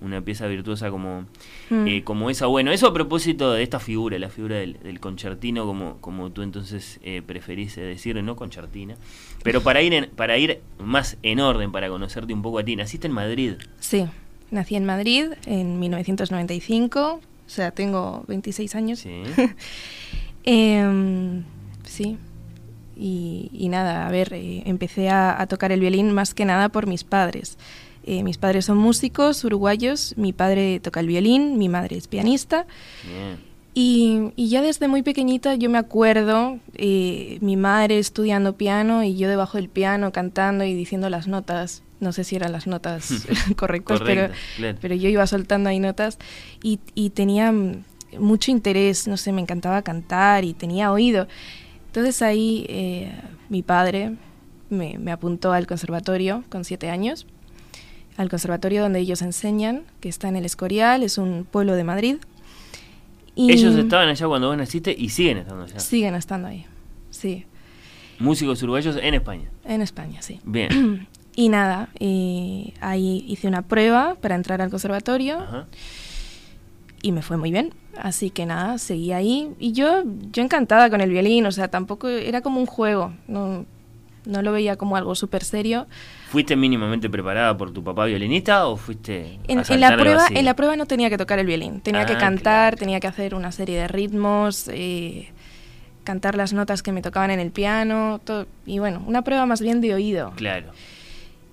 una 0.00 0.20
pieza 0.20 0.46
virtuosa 0.46 0.88
como, 0.92 1.26
Mm. 1.70 1.86
eh, 1.88 2.04
como 2.04 2.30
esa. 2.30 2.46
Bueno, 2.46 2.70
eso 2.70 2.86
a 2.86 2.94
propósito 2.94 3.52
de 3.52 3.64
esta 3.64 3.80
figura, 3.80 4.16
la 4.20 4.28
figura 4.28 4.54
del, 4.56 4.78
del 4.84 5.00
concertino, 5.00 5.66
como, 5.66 5.96
como 6.00 6.30
tú 6.30 6.42
entonces 6.42 7.00
eh, 7.02 7.22
preferís 7.26 7.76
eh, 7.76 7.80
decir, 7.82 8.22
no 8.22 8.36
concertina. 8.36 8.94
Pero 9.42 9.62
para 9.64 9.82
ir, 9.82 9.94
en- 9.94 10.10
para 10.10 10.38
ir 10.38 10.60
más 10.78 11.16
en 11.24 11.40
orden, 11.40 11.72
para 11.72 11.88
conocerte 11.88 12.32
un 12.32 12.42
poco 12.42 12.60
a 12.60 12.64
ti, 12.64 12.76
naciste 12.76 13.08
en 13.08 13.14
Madrid. 13.14 13.54
Sí, 13.80 14.04
nací 14.52 14.76
en 14.76 14.84
Madrid 14.84 15.24
en 15.46 15.80
1995, 15.80 17.20
o 17.20 17.20
sea, 17.54 17.70
tengo 17.70 18.24
26 18.28 18.74
años. 18.74 18.98
Sí. 19.00 19.22
Em, 20.44 21.44
sí. 21.84 22.18
Y, 22.96 23.48
y 23.52 23.68
nada, 23.68 24.08
a 24.08 24.10
ver, 24.10 24.32
eh, 24.32 24.64
empecé 24.66 25.08
a, 25.08 25.40
a 25.40 25.46
tocar 25.46 25.70
el 25.70 25.78
violín 25.80 26.12
más 26.12 26.34
que 26.34 26.44
nada 26.44 26.68
por 26.68 26.88
mis 26.88 27.04
padres. 27.04 27.58
Eh, 28.04 28.24
mis 28.24 28.38
padres 28.38 28.64
son 28.64 28.78
músicos 28.78 29.44
uruguayos, 29.44 30.14
mi 30.16 30.32
padre 30.32 30.80
toca 30.80 31.00
el 31.00 31.06
violín, 31.06 31.58
mi 31.58 31.68
madre 31.68 31.96
es 31.96 32.08
pianista. 32.08 32.66
Bien. 33.06 33.38
Y, 33.74 34.32
y 34.36 34.48
ya 34.48 34.60
desde 34.60 34.86
muy 34.88 35.02
pequeñita 35.02 35.54
yo 35.54 35.70
me 35.70 35.78
acuerdo, 35.78 36.58
eh, 36.74 37.38
mi 37.40 37.56
madre 37.56 37.98
estudiando 37.98 38.54
piano 38.56 39.02
y 39.02 39.16
yo 39.16 39.28
debajo 39.28 39.56
del 39.56 39.68
piano 39.68 40.12
cantando 40.12 40.64
y 40.64 40.74
diciendo 40.74 41.08
las 41.08 41.26
notas. 41.26 41.82
No 42.02 42.12
sé 42.12 42.24
si 42.24 42.34
eran 42.36 42.50
las 42.52 42.66
notas 42.66 43.26
correctas, 43.56 44.00
pero, 44.04 44.28
claro. 44.56 44.78
pero 44.80 44.94
yo 44.94 45.08
iba 45.08 45.26
soltando 45.26 45.70
ahí 45.70 45.78
notas 45.78 46.18
y, 46.62 46.80
y 46.94 47.10
tenía 47.10 47.54
mucho 48.18 48.50
interés, 48.50 49.06
no 49.08 49.16
sé, 49.16 49.32
me 49.32 49.40
encantaba 49.40 49.82
cantar 49.82 50.44
y 50.44 50.52
tenía 50.52 50.92
oído. 50.92 51.28
Entonces 51.86 52.20
ahí 52.22 52.66
eh, 52.68 53.12
mi 53.48 53.62
padre 53.62 54.16
me, 54.68 54.98
me 54.98 55.12
apuntó 55.12 55.52
al 55.52 55.66
conservatorio 55.66 56.42
con 56.48 56.64
siete 56.64 56.90
años, 56.90 57.26
al 58.16 58.28
conservatorio 58.28 58.82
donde 58.82 58.98
ellos 58.98 59.22
enseñan, 59.22 59.84
que 60.00 60.08
está 60.08 60.28
en 60.28 60.36
el 60.36 60.44
Escorial, 60.44 61.02
es 61.02 61.18
un 61.18 61.46
pueblo 61.50 61.76
de 61.76 61.84
Madrid. 61.84 62.16
Y 63.34 63.52
Ellos 63.52 63.76
estaban 63.76 64.08
allá 64.08 64.26
cuando 64.26 64.48
vos 64.48 64.56
naciste 64.56 64.94
y 64.98 65.08
siguen 65.08 65.38
estando 65.38 65.62
allá. 65.64 65.78
Siguen 65.78 66.14
estando 66.14 66.48
ahí, 66.48 66.66
sí, 67.10 67.46
Músicos 68.18 68.62
uruguayos 68.62 68.96
en 69.00 69.14
España. 69.14 69.48
en 69.64 69.82
España, 69.82 70.20
sí. 70.22 70.40
Bien. 70.44 71.06
Y 71.34 71.48
nada, 71.48 71.88
eh, 71.98 72.74
ahí 72.80 73.24
hice 73.26 73.48
una 73.48 73.62
prueba 73.62 74.16
para 74.20 74.34
entrar 74.34 74.60
al 74.60 74.68
conservatorio 74.70 75.38
Ajá. 75.40 75.66
y 77.00 77.12
me 77.12 77.22
fue 77.22 77.36
muy 77.36 77.50
bien. 77.50 77.72
Así 77.96 78.30
que 78.30 78.46
nada, 78.46 78.78
seguí 78.78 79.12
ahí. 79.12 79.50
Y 79.58 79.72
yo, 79.72 80.02
yo 80.30 80.42
encantada 80.42 80.90
con 80.90 81.00
el 81.00 81.10
violín, 81.10 81.46
o 81.46 81.52
sea, 81.52 81.68
tampoco 81.68 82.08
era 82.08 82.40
como 82.42 82.60
un 82.60 82.66
juego, 82.66 83.12
no, 83.28 83.64
no 84.24 84.42
lo 84.42 84.52
veía 84.52 84.76
como 84.76 84.96
algo 84.96 85.14
súper 85.14 85.42
serio. 85.44 85.86
¿Fuiste 86.30 86.54
mínimamente 86.56 87.10
preparada 87.10 87.56
por 87.56 87.72
tu 87.72 87.82
papá 87.84 88.06
violinista 88.06 88.66
o 88.66 88.76
fuiste 88.76 89.38
En, 89.48 89.58
a 89.58 89.60
en 89.60 89.64
saltar 89.66 89.90
la 89.90 89.96
prueba, 89.96 90.26
en 90.30 90.44
la 90.44 90.54
prueba 90.56 90.76
no 90.76 90.86
tenía 90.86 91.10
que 91.10 91.18
tocar 91.18 91.38
el 91.38 91.46
violín, 91.46 91.80
tenía 91.80 92.06
que 92.06 92.14
Ah, 92.14 92.18
cantar, 92.18 92.76
tenía 92.76 93.00
que 93.00 93.06
hacer 93.06 93.34
una 93.34 93.52
serie 93.52 93.78
de 93.78 93.88
ritmos, 93.88 94.68
eh, 94.72 95.30
cantar 96.04 96.34
las 96.36 96.52
notas 96.52 96.82
que 96.82 96.92
me 96.92 97.02
tocaban 97.02 97.30
en 97.30 97.40
el 97.40 97.50
piano, 97.50 98.20
todo, 98.24 98.46
y 98.64 98.78
bueno, 98.78 99.02
una 99.06 99.22
prueba 99.22 99.44
más 99.46 99.60
bien 99.60 99.80
de 99.82 99.92
oído. 99.94 100.32
Claro, 100.36 100.72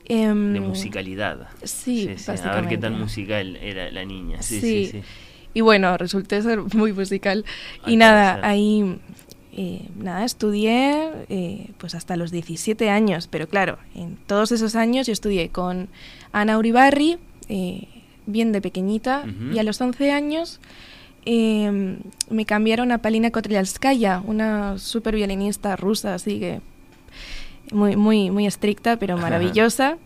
de 0.09 0.59
musicalidad. 0.59 1.47
Sí, 1.63 2.09
A 2.27 2.55
ver 2.55 2.67
qué 2.67 2.77
tan 2.77 2.99
musical 2.99 3.55
era 3.57 3.89
la 3.91 4.03
niña. 4.05 4.41
Sí, 4.41 4.59
Sí. 4.59 4.85
sí, 4.85 4.91
sí. 4.91 5.01
Y 5.53 5.61
bueno, 5.61 5.97
resulté 5.97 6.41
ser 6.41 6.59
muy 6.75 6.93
musical. 6.93 7.45
Al 7.83 7.93
y 7.93 7.95
nada, 7.97 8.41
parecer. 8.41 8.49
ahí 8.51 8.99
eh, 9.57 9.81
nada, 9.97 10.25
estudié 10.25 11.09
eh, 11.29 11.71
pues 11.77 11.95
hasta 11.95 12.15
los 12.17 12.31
17 12.31 12.89
años, 12.89 13.27
pero 13.27 13.47
claro, 13.47 13.77
en 13.95 14.17
todos 14.27 14.51
esos 14.51 14.75
años 14.75 15.07
yo 15.07 15.13
estudié 15.13 15.49
con 15.49 15.89
Ana 16.31 16.57
Uribarri, 16.57 17.17
eh, 17.49 17.87
bien 18.25 18.51
de 18.51 18.61
pequeñita, 18.61 19.25
y 19.51 19.57
a 19.57 19.63
los 19.63 19.81
11 19.81 20.11
años 20.11 20.59
eh, 21.25 21.97
me 22.29 22.45
cambiaron 22.45 22.91
a 22.91 22.99
Palina 22.99 23.31
Kotrelskaya, 23.31 24.21
una 24.25 24.77
super 24.77 25.15
violinista 25.15 25.75
rusa, 25.75 26.13
así 26.13 26.39
que 26.39 26.61
muy, 27.71 27.95
muy, 27.95 28.31
muy 28.31 28.45
estricta, 28.45 28.97
pero 28.97 29.17
maravillosa. 29.17 29.97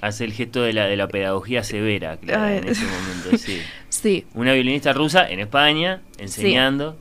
Hace 0.00 0.24
el 0.24 0.32
gesto 0.32 0.62
de 0.62 0.72
la, 0.72 0.86
de 0.86 0.96
la 0.96 1.08
pedagogía 1.08 1.64
severa, 1.64 2.16
claro, 2.18 2.48
en 2.48 2.68
ese 2.68 2.84
momento, 2.84 3.38
sí. 3.38 3.58
Sí. 3.88 4.26
Una 4.34 4.52
violinista 4.52 4.92
rusa 4.92 5.28
en 5.30 5.38
España, 5.40 6.02
enseñando. 6.18 6.96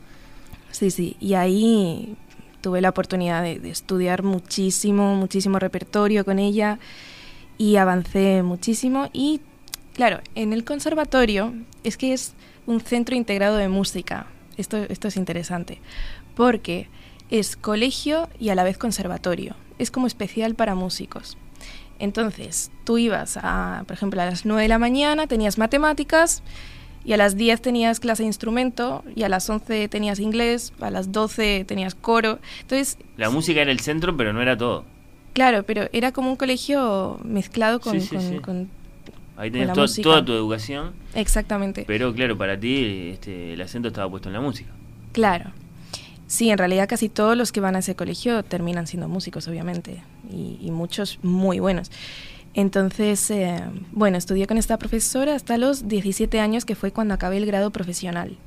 sí, 0.71 0.91
sí. 0.91 1.17
Y 1.19 1.33
ahí 1.33 2.15
tuve 2.61 2.81
la 2.81 2.89
oportunidad 2.89 3.41
de, 3.43 3.59
de 3.59 3.71
estudiar 3.71 4.23
muchísimo, 4.23 5.15
muchísimo 5.15 5.59
repertorio 5.59 6.23
con 6.23 6.37
ella 6.39 6.77
y 7.57 7.75
avancé 7.77 8.43
muchísimo. 8.43 9.09
Y 9.11 9.41
claro, 9.95 10.21
en 10.35 10.53
el 10.53 10.63
conservatorio 10.63 11.53
es 11.83 11.97
que 11.97 12.13
es 12.13 12.35
un 12.67 12.79
centro 12.79 13.15
integrado 13.15 13.57
de 13.57 13.67
música. 13.69 14.27
Esto, 14.55 14.77
esto 14.77 15.07
es 15.07 15.17
interesante, 15.17 15.79
porque 16.35 16.87
es 17.29 17.55
colegio 17.55 18.29
y 18.39 18.49
a 18.49 18.55
la 18.55 18.63
vez 18.63 18.77
conservatorio. 18.77 19.55
Es 19.79 19.91
como 19.91 20.07
especial 20.07 20.55
para 20.55 20.75
músicos. 20.75 21.37
Entonces, 21.99 22.71
tú 22.83 22.97
ibas 22.97 23.37
a, 23.41 23.83
por 23.87 23.95
ejemplo, 23.95 24.21
a 24.21 24.25
las 24.25 24.45
9 24.45 24.63
de 24.63 24.67
la 24.67 24.79
mañana, 24.79 25.27
tenías 25.27 25.57
matemáticas, 25.57 26.43
y 27.05 27.13
a 27.13 27.17
las 27.17 27.35
10 27.35 27.61
tenías 27.61 27.99
clase 27.99 28.23
de 28.23 28.27
instrumento, 28.27 29.03
y 29.15 29.23
a 29.23 29.29
las 29.29 29.49
11 29.49 29.87
tenías 29.89 30.19
inglés, 30.19 30.73
a 30.81 30.89
las 30.89 31.11
12 31.11 31.65
tenías 31.67 31.95
coro. 31.95 32.39
Entonces... 32.61 32.97
La 33.17 33.29
música 33.29 33.61
era 33.61 33.71
el 33.71 33.79
centro, 33.79 34.15
pero 34.17 34.33
no 34.33 34.41
era 34.41 34.57
todo. 34.57 34.85
Claro, 35.33 35.63
pero 35.63 35.87
era 35.93 36.11
como 36.11 36.29
un 36.29 36.35
colegio 36.35 37.19
mezclado 37.23 37.79
con, 37.79 37.93
Sí, 37.99 38.01
sí, 38.07 38.15
con- 38.15 38.29
sí. 38.29 38.39
con- 38.39 38.69
Ahí 39.35 39.49
con 39.49 39.59
tenías 39.59 39.77
la 39.97 40.03
toda 40.03 40.23
tu 40.23 40.31
educación, 40.33 40.93
Exactamente. 41.15 41.85
pero 41.87 42.13
claro, 42.13 42.37
para 42.37 42.59
ti 42.59 43.09
este, 43.13 43.53
el 43.53 43.61
acento 43.61 43.87
estaba 43.87 44.07
puesto 44.09 44.29
en 44.29 44.33
la 44.33 44.41
música. 44.41 44.69
Claro. 45.11 45.51
Sí, 46.27 46.49
en 46.49 46.57
realidad 46.57 46.87
casi 46.89 47.09
todos 47.09 47.37
los 47.37 47.51
que 47.51 47.59
van 47.59 47.75
a 47.75 47.79
ese 47.79 47.95
colegio 47.95 48.43
terminan 48.43 48.87
siendo 48.87 49.07
músicos, 49.07 49.47
obviamente, 49.47 50.01
y, 50.31 50.57
y 50.61 50.71
muchos 50.71 51.19
muy 51.21 51.59
buenos. 51.59 51.91
Entonces, 52.55 53.29
eh, 53.31 53.61
bueno, 53.91 54.17
estudié 54.17 54.47
con 54.47 54.57
esta 54.57 54.77
profesora 54.77 55.35
hasta 55.35 55.57
los 55.57 55.87
17 55.87 56.39
años, 56.39 56.65
que 56.65 56.75
fue 56.75 56.91
cuando 56.91 57.13
acabé 57.13 57.37
el 57.37 57.45
grado 57.45 57.71
profesional. 57.71 58.37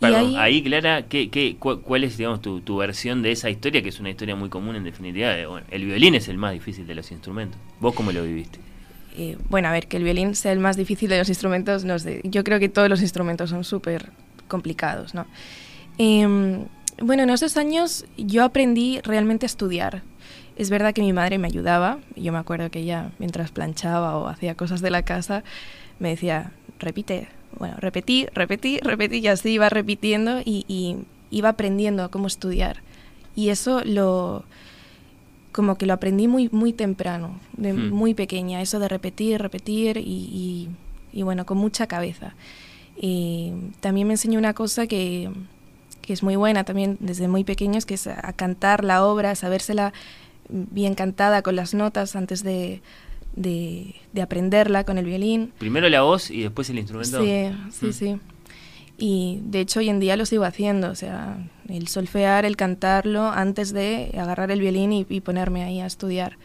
Perdón, 0.00 0.20
ahí- 0.36 0.36
ahí, 0.36 0.62
Clara, 0.62 1.06
¿qué, 1.08 1.30
qué, 1.30 1.56
cu- 1.58 1.80
¿cuál 1.80 2.04
es 2.04 2.16
digamos, 2.18 2.42
tu, 2.42 2.60
tu 2.60 2.76
versión 2.76 3.22
de 3.22 3.32
esa 3.32 3.48
historia? 3.48 3.82
Que 3.82 3.88
es 3.90 4.00
una 4.00 4.10
historia 4.10 4.34
muy 4.36 4.48
común 4.48 4.76
en 4.76 4.84
definitiva. 4.84 5.30
de, 5.30 5.46
bueno, 5.46 5.66
el 5.70 5.84
violín 5.84 6.14
es 6.14 6.28
el 6.28 6.36
más 6.36 6.52
difícil 6.52 6.86
de 6.86 6.94
los 6.94 7.10
instrumentos. 7.12 7.58
¿Vos 7.80 7.94
cómo 7.94 8.12
lo 8.12 8.22
viviste? 8.22 8.58
eh, 9.16 9.38
bueno, 9.48 9.68
a 9.68 9.72
ver, 9.72 9.86
que 9.86 9.96
el 9.96 10.02
violín 10.02 10.34
sea 10.34 10.50
el 10.52 10.58
más 10.58 10.76
difícil 10.76 11.08
de 11.08 11.18
los 11.18 11.28
instrumentos, 11.28 11.84
no 11.84 11.98
sé. 12.00 12.20
Yo 12.24 12.42
creo 12.42 12.58
que 12.58 12.68
todos 12.68 12.88
los 12.90 13.00
instrumentos 13.00 13.50
son 13.50 13.62
súper 13.62 14.10
complicados, 14.48 15.14
¿no? 15.14 15.26
Em, 15.98 16.66
bueno, 17.02 17.22
en 17.24 17.30
esos 17.30 17.56
años 17.56 18.04
yo 18.16 18.44
aprendí 18.44 19.00
realmente 19.02 19.46
a 19.46 19.48
estudiar. 19.48 20.02
Es 20.56 20.70
verdad 20.70 20.94
que 20.94 21.02
mi 21.02 21.12
madre 21.12 21.38
me 21.38 21.48
ayudaba. 21.48 21.98
Yo 22.16 22.32
me 22.32 22.38
acuerdo 22.38 22.70
que 22.70 22.80
ella, 22.80 23.10
mientras 23.18 23.50
planchaba 23.50 24.16
o 24.18 24.28
hacía 24.28 24.54
cosas 24.54 24.80
de 24.80 24.90
la 24.90 25.02
casa, 25.02 25.42
me 25.98 26.10
decía, 26.10 26.52
repite. 26.78 27.28
Bueno, 27.58 27.76
repetí, 27.78 28.26
repetí, 28.34 28.78
repetí, 28.80 29.18
y 29.18 29.28
así 29.28 29.50
iba 29.50 29.68
repitiendo 29.68 30.40
y, 30.40 30.64
y 30.68 30.96
iba 31.30 31.50
aprendiendo 31.50 32.02
a 32.04 32.08
cómo 32.10 32.26
estudiar. 32.26 32.82
Y 33.36 33.48
eso 33.50 33.82
lo, 33.84 34.44
como 35.52 35.76
que 35.76 35.86
lo 35.86 35.92
aprendí 35.92 36.26
muy, 36.28 36.48
muy 36.50 36.72
temprano, 36.72 37.38
de 37.56 37.72
Hmm. 37.72 37.90
muy 37.90 38.14
pequeña, 38.14 38.60
eso 38.60 38.78
de 38.80 38.88
repetir, 38.88 39.40
repetir 39.40 39.98
y, 39.98 40.02
y- 40.02 40.68
y 41.12 41.22
bueno, 41.22 41.46
con 41.46 41.58
mucha 41.58 41.86
cabeza. 41.86 42.34
Y 43.00 43.52
también 43.80 44.06
me 44.08 44.14
enseñó 44.14 44.38
una 44.38 44.54
cosa 44.54 44.86
que, 44.88 45.30
que 46.04 46.12
es 46.12 46.22
muy 46.22 46.36
buena 46.36 46.64
también 46.64 46.96
desde 47.00 47.28
muy 47.28 47.44
pequeños, 47.44 47.86
que 47.86 47.94
es 47.94 48.06
a, 48.06 48.28
a 48.28 48.32
cantar 48.32 48.84
la 48.84 49.04
obra, 49.04 49.30
a 49.32 49.34
sabérsela 49.34 49.92
bien 50.48 50.94
cantada 50.94 51.42
con 51.42 51.56
las 51.56 51.72
notas 51.74 52.14
antes 52.16 52.42
de, 52.42 52.82
de, 53.36 53.94
de 54.12 54.22
aprenderla 54.22 54.84
con 54.84 54.98
el 54.98 55.06
violín. 55.06 55.52
Primero 55.58 55.88
la 55.88 56.02
voz 56.02 56.30
y 56.30 56.42
después 56.42 56.68
el 56.70 56.78
instrumento. 56.78 57.22
Sí, 57.22 57.50
sí, 57.70 57.86
Mm. 57.86 57.92
sí. 57.92 58.20
Y 58.96 59.40
de 59.42 59.60
hecho 59.60 59.80
hoy 59.80 59.88
en 59.88 59.98
día 59.98 60.16
lo 60.16 60.24
sigo 60.24 60.44
haciendo, 60.44 60.88
o 60.90 60.94
sea, 60.94 61.36
el 61.68 61.88
solfear, 61.88 62.44
el 62.44 62.56
cantarlo 62.56 63.24
antes 63.28 63.72
de 63.72 64.12
agarrar 64.16 64.52
el 64.52 64.60
violín 64.60 64.92
y, 64.92 65.04
y 65.08 65.20
ponerme 65.20 65.64
ahí 65.64 65.80
a 65.80 65.86
estudiar. 65.86 66.36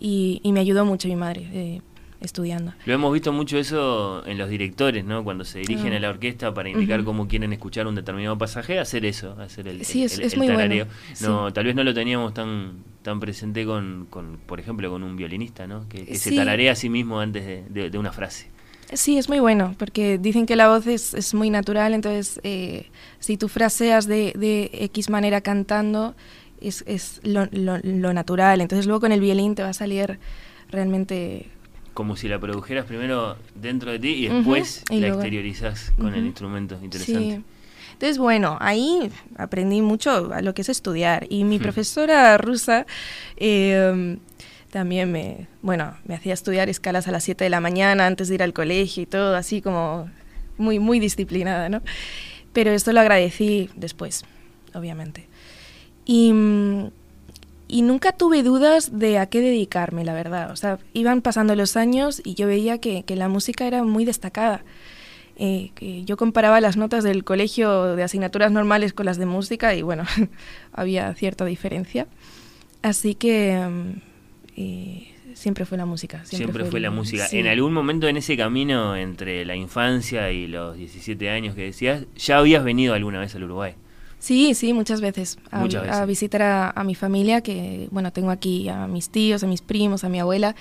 Y, 0.00 0.40
y 0.44 0.52
me 0.52 0.60
ayudó 0.60 0.84
mucho 0.84 1.08
mi 1.08 1.16
madre 1.16 1.48
eh, 1.52 1.80
estudiando. 2.20 2.72
Lo 2.84 2.92
hemos 2.94 3.12
visto 3.12 3.32
mucho 3.32 3.58
eso 3.58 4.26
en 4.26 4.38
los 4.38 4.48
directores, 4.50 5.04
¿no? 5.04 5.22
Cuando 5.24 5.44
se 5.44 5.60
dirigen 5.60 5.92
Ah. 5.92 5.96
a 5.96 6.00
la 6.00 6.08
orquesta 6.10 6.52
para 6.52 6.68
indicar 6.68 7.04
cómo 7.04 7.28
quieren 7.28 7.52
escuchar 7.52 7.86
un 7.86 7.94
determinado 7.94 8.36
pasaje, 8.36 8.78
hacer 8.78 9.04
eso, 9.04 9.36
hacer 9.40 9.68
el, 9.68 9.84
Sí, 9.84 10.00
el- 10.00 10.06
es- 10.06 10.18
el- 10.18 10.24
es 10.24 10.32
el 10.32 10.38
muy 10.38 10.48
bueno. 10.48 10.86
No, 11.20 11.48
sí. 11.48 11.54
tal 11.54 11.64
vez 11.64 11.74
no 11.74 11.84
lo 11.84 11.94
teníamos 11.94 12.34
tan 12.34 12.84
tan 13.02 13.20
presente 13.20 13.64
con, 13.64 14.06
con, 14.10 14.36
por 14.44 14.60
ejemplo, 14.60 14.90
con 14.90 15.02
un 15.02 15.16
violinista, 15.16 15.66
¿no? 15.66 15.88
Que, 15.88 16.04
que 16.04 16.16
se 16.16 16.34
tararea 16.34 16.72
a 16.72 16.74
sí 16.74 16.90
mismo 16.90 17.20
antes 17.20 17.46
de, 17.46 17.64
de- 17.70 17.88
de 17.90 17.98
una 17.98 18.12
frase. 18.12 18.48
Sí, 18.92 19.16
es 19.18 19.28
muy 19.28 19.38
bueno, 19.38 19.74
porque 19.78 20.18
dicen 20.18 20.44
que 20.46 20.56
la 20.56 20.68
voz 20.68 20.86
es, 20.86 21.14
es 21.14 21.32
muy 21.34 21.48
natural, 21.50 21.94
entonces 21.94 22.40
eh, 22.42 22.86
si 23.18 23.36
tú 23.36 23.48
fraseas 23.48 24.06
de, 24.06 24.32
de 24.36 24.70
X 24.72 25.08
manera 25.10 25.40
cantando, 25.42 26.14
es, 26.60 26.82
es 26.86 27.20
lo, 27.22 27.46
lo- 27.52 27.78
lo 27.82 28.12
natural. 28.12 28.60
Entonces 28.60 28.86
luego 28.86 29.00
con 29.00 29.12
el 29.12 29.20
violín 29.20 29.54
te 29.54 29.62
va 29.62 29.68
a 29.70 29.74
salir 29.74 30.18
realmente... 30.70 31.46
Como 31.94 32.16
si 32.16 32.28
la 32.28 32.38
produjeras 32.38 32.84
primero 32.86 33.36
dentro 33.54 33.90
de 33.90 33.98
ti 33.98 34.08
y 34.10 34.28
después 34.28 34.84
y 34.90 34.94
la 34.94 35.08
luego- 35.08 35.14
exteriorizás 35.20 35.92
con 35.98 36.14
el 36.14 36.24
instrumento. 36.26 36.78
Interesante. 36.82 37.36
Sí. 37.36 37.42
Entonces, 37.94 38.18
bueno, 38.18 38.56
ahí 38.60 39.10
aprendí 39.36 39.82
mucho 39.82 40.32
a 40.32 40.40
lo 40.40 40.54
que 40.54 40.62
es 40.62 40.68
estudiar. 40.68 41.26
Y 41.30 41.42
mi 41.42 41.58
profesora 41.58 42.38
rusa 42.38 42.86
eh, 43.36 44.16
también 44.70 45.10
me, 45.10 45.48
bueno, 45.62 45.96
me 46.04 46.14
hacía 46.14 46.34
estudiar 46.34 46.68
escalas 46.68 47.08
a 47.08 47.10
las 47.10 47.24
7 47.24 47.42
de 47.44 47.50
la 47.50 47.60
mañana 47.60 48.06
antes 48.06 48.28
de 48.28 48.36
ir 48.36 48.42
al 48.44 48.52
colegio 48.52 49.02
y 49.02 49.06
todo, 49.06 49.34
así 49.34 49.60
como 49.62 50.08
muy, 50.58 50.78
muy 50.78 51.00
disciplinada, 51.00 51.68
¿no? 51.68 51.82
Pero 52.52 52.70
esto 52.70 52.92
lo 52.92 53.00
agradecí 53.00 53.70
después, 53.74 54.24
obviamente. 54.74 55.26
Y, 56.04 56.32
mm, 56.32 56.90
y 57.68 57.82
nunca 57.82 58.12
tuve 58.12 58.42
dudas 58.42 58.98
de 58.98 59.18
a 59.18 59.26
qué 59.26 59.40
dedicarme, 59.40 60.04
la 60.04 60.14
verdad. 60.14 60.50
O 60.50 60.56
sea, 60.56 60.78
iban 60.94 61.20
pasando 61.20 61.54
los 61.54 61.76
años 61.76 62.22
y 62.24 62.34
yo 62.34 62.46
veía 62.46 62.78
que, 62.78 63.02
que 63.04 63.14
la 63.14 63.28
música 63.28 63.66
era 63.66 63.84
muy 63.84 64.06
destacada. 64.06 64.64
Eh, 65.40 65.70
que 65.76 66.04
yo 66.04 66.16
comparaba 66.16 66.60
las 66.60 66.76
notas 66.76 67.04
del 67.04 67.22
colegio 67.22 67.94
de 67.94 68.02
asignaturas 68.02 68.50
normales 68.50 68.92
con 68.92 69.06
las 69.06 69.18
de 69.18 69.26
música 69.26 69.72
y 69.76 69.82
bueno, 69.82 70.02
había 70.72 71.14
cierta 71.14 71.44
diferencia. 71.44 72.08
Así 72.82 73.14
que 73.14 73.56
mm, 73.56 74.00
eh, 74.56 75.14
siempre 75.34 75.64
fue 75.64 75.78
la 75.78 75.86
música. 75.86 76.24
Siempre, 76.24 76.64
fue 76.64 76.80
la 76.80 76.90
música. 76.90 77.26
sí. 77.28 77.38
En 77.38 77.46
algún 77.46 77.72
momento 77.72 78.08
en 78.08 78.16
ese 78.16 78.36
camino 78.36 78.96
entre 78.96 79.44
la 79.44 79.54
infancia 79.54 80.32
y 80.32 80.48
los 80.48 80.76
17 80.76 81.30
años 81.30 81.54
que 81.54 81.62
decías, 81.62 82.06
¿ya 82.16 82.38
habías 82.38 82.64
venido 82.64 82.94
alguna 82.94 83.20
vez 83.20 83.34
al 83.36 83.44
Uruguay? 83.44 83.74
Sí, 84.18 84.54
sí, 84.54 84.72
muchas 84.72 85.00
veces. 85.00 85.38
A, 85.50 85.60
Muchas 85.60 85.82
veces. 85.82 85.96
a 85.96 86.06
visitar 86.06 86.42
a, 86.42 86.70
a 86.70 86.84
mi 86.84 86.94
familia, 86.94 87.40
que 87.40 87.88
bueno, 87.90 88.12
tengo 88.12 88.30
aquí 88.30 88.68
a 88.68 88.86
mis 88.86 89.10
tíos, 89.10 89.42
a 89.44 89.46
mis 89.46 89.62
primos, 89.62 90.04
a 90.04 90.08
mi 90.08 90.18
abuela, 90.18 90.56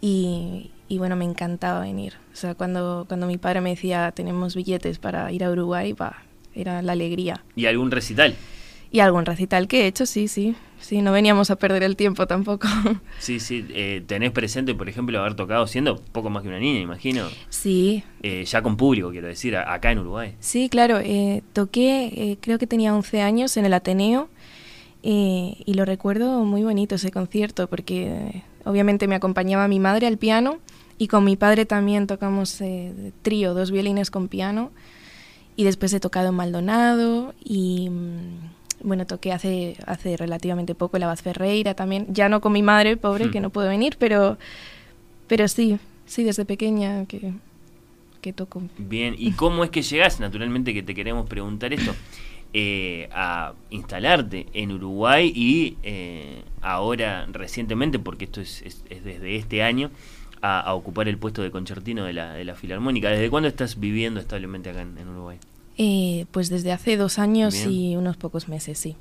y, 0.00 0.70
y, 0.88 0.98
bueno, 0.98 1.16
me 1.16 1.24
encantaba 1.24 1.80
venir. 1.80 2.14
O 2.32 2.36
sea, 2.36 2.54
cuando, 2.54 3.04
cuando 3.08 3.26
mi 3.26 3.38
padre 3.38 3.60
me 3.60 3.70
decía, 3.70 4.12
tenemos 4.14 4.54
billetes 4.54 4.98
para 4.98 5.30
ir 5.32 5.44
a 5.44 5.50
Uruguay, 5.50 5.92
va, 5.92 6.22
era 6.54 6.82
la 6.82 6.92
alegría. 6.92 7.44
¿Y 7.56 7.66
algún 7.66 7.90
recital? 7.90 8.34
Y 8.92 9.00
algún 9.00 9.24
recital 9.24 9.66
que 9.68 9.82
he 9.82 9.86
hecho, 9.86 10.04
sí, 10.06 10.28
sí. 10.28 10.54
Sí, 10.78 11.00
no 11.00 11.12
veníamos 11.12 11.50
a 11.50 11.56
perder 11.56 11.82
el 11.82 11.96
tiempo 11.96 12.26
tampoco. 12.26 12.68
Sí, 13.18 13.40
sí. 13.40 13.64
eh, 13.70 14.02
¿Tenés 14.06 14.32
presente, 14.32 14.74
por 14.74 14.88
ejemplo, 14.88 15.18
haber 15.20 15.34
tocado 15.34 15.66
siendo 15.66 15.96
poco 15.96 16.28
más 16.28 16.42
que 16.42 16.48
una 16.48 16.58
niña, 16.58 16.80
imagino? 16.80 17.26
sí, 17.48 18.02
Eh, 18.22 18.44
ya 18.44 18.62
con 18.62 18.76
público, 18.76 19.10
quiero 19.10 19.28
decir, 19.28 19.56
acá 19.56 19.92
en 19.92 20.00
Uruguay. 20.00 20.34
Sí, 20.40 20.68
claro, 20.68 20.98
eh, 20.98 21.42
toqué, 21.52 22.06
eh, 22.14 22.36
creo 22.40 22.58
que 22.58 22.66
tenía 22.66 22.94
11 22.94 23.22
años 23.22 23.56
en 23.56 23.64
el 23.64 23.72
Ateneo 23.74 24.28
eh, 25.04 25.54
y 25.64 25.74
lo 25.74 25.84
recuerdo 25.84 26.44
muy 26.44 26.62
bonito 26.64 26.96
ese 26.96 27.10
concierto 27.10 27.68
porque 27.68 28.42
obviamente 28.64 29.06
me 29.08 29.14
acompañaba 29.14 29.68
mi 29.68 29.78
madre 29.80 30.06
al 30.08 30.18
piano 30.18 30.58
y 30.98 31.06
con 31.08 31.24
mi 31.24 31.36
padre 31.36 31.64
también 31.64 32.06
tocamos 32.06 32.60
trío, 33.22 33.54
dos 33.54 33.70
violines 33.70 34.10
con 34.10 34.28
piano 34.28 34.70
y 35.56 35.64
después 35.64 35.92
he 35.92 36.00
tocado 36.00 36.28
en 36.28 36.34
Maldonado 36.34 37.34
y 37.42 37.88
mm, 37.90 38.51
bueno, 38.84 39.06
toqué 39.06 39.32
hace, 39.32 39.76
hace 39.86 40.16
relativamente 40.16 40.74
poco 40.74 40.98
la 40.98 41.06
Baz 41.06 41.22
Ferreira 41.22 41.74
también, 41.74 42.06
ya 42.10 42.28
no 42.28 42.40
con 42.40 42.52
mi 42.52 42.62
madre, 42.62 42.96
pobre, 42.96 43.26
Hmm. 43.26 43.30
que 43.30 43.40
no 43.40 43.50
pudo 43.50 43.68
venir, 43.68 43.96
pero, 43.98 44.38
pero 45.28 45.48
sí, 45.48 45.78
sí, 46.06 46.24
desde 46.24 46.44
pequeña 46.44 47.06
que, 47.06 47.32
que 48.20 48.32
toco. 48.32 48.62
Bien, 48.78 49.14
¿y 49.18 49.32
cómo 49.32 49.64
es 49.64 49.70
que 49.70 49.82
llegás? 49.82 50.20
Naturalmente 50.20 50.72
que 50.74 50.82
te 50.82 50.94
queremos 50.94 51.28
preguntar 51.28 51.72
esto. 51.72 51.94
eh, 52.54 53.08
a 53.14 53.54
instalarte 53.70 54.46
en 54.52 54.72
Uruguay 54.72 55.32
y 55.34 55.78
eh, 55.82 56.42
ahora 56.60 57.24
recientemente, 57.32 57.98
porque 57.98 58.26
esto 58.26 58.42
es, 58.42 58.60
es- 58.60 58.84
es 58.90 59.02
desde 59.04 59.36
este 59.36 59.62
año, 59.62 59.90
a, 60.42 60.60
a 60.60 60.74
ocupar 60.74 61.08
el 61.08 61.16
puesto 61.16 61.40
de 61.40 61.50
concertino 61.50 62.04
de 62.04 62.12
la, 62.12 62.34
de 62.34 62.44
la 62.44 62.54
Filarmónica. 62.54 63.08
¿Desde 63.08 63.30
cuándo 63.30 63.48
estás 63.48 63.80
viviendo 63.80 64.20
establemente 64.20 64.68
acá 64.68 64.82
en, 64.82 64.98
en 64.98 65.08
Uruguay? 65.08 65.38
Eh, 65.78 66.26
pues 66.30 66.48
desde 66.50 66.72
hace 66.72 66.96
dos 66.96 67.18
años 67.18 67.54
Bien. 67.54 67.70
y 67.70 67.96
unos 67.96 68.16
pocos 68.16 68.48
meses, 68.48 68.78
sí. 68.78 68.96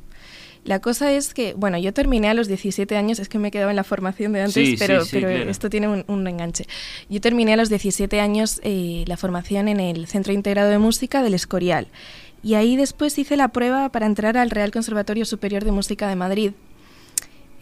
La 0.64 0.80
cosa 0.80 1.12
es 1.12 1.34
que, 1.34 1.56
bueno, 1.56 1.78
yo 1.80 1.92
terminé 1.92 2.30
a 2.30 2.36
los 2.36 2.48
17 2.48 2.96
años, 2.96 3.18
es 3.20 3.30
que 3.30 3.40
me 3.40 3.48
he 3.48 3.52
quedado 3.52 3.72
en 3.72 3.76
la 3.76 3.84
formación 3.84 4.32
de 4.32 4.42
antes, 4.42 4.54
Sí, 4.54 4.66
sí, 4.68 4.76
pero, 4.78 5.04
sí, 5.04 5.10
pero 5.14 5.30
claro. 5.30 5.50
esto 5.50 5.70
tiene 5.72 5.88
un, 5.88 6.06
un 6.08 6.28
enganche. 6.28 6.66
Yo 7.10 7.20
terminé 7.20 7.54
a 7.54 7.58
los 7.58 7.70
17 7.70 8.20
años 8.20 8.62
eh, 8.64 9.04
la 9.08 9.18
formación 9.18 9.68
en 9.68 9.80
el 9.80 10.06
Centro 10.06 10.34
Integrado 10.34 10.70
de 10.70 10.78
Música 10.78 11.24
del 11.24 11.34
Escorial 11.34 11.88
Y 12.44 12.54
ahí 12.54 12.76
después 12.76 13.18
hice 13.18 13.38
la 13.38 13.48
prueba 13.48 13.90
para 13.90 14.06
entrar 14.06 14.38
al 14.38 14.52
Real 14.52 14.70
Conservatorio 14.72 15.26
Superior 15.26 15.66
de 15.66 15.72
Música 15.72 16.08
de 16.08 16.16
Madrid, 16.16 16.52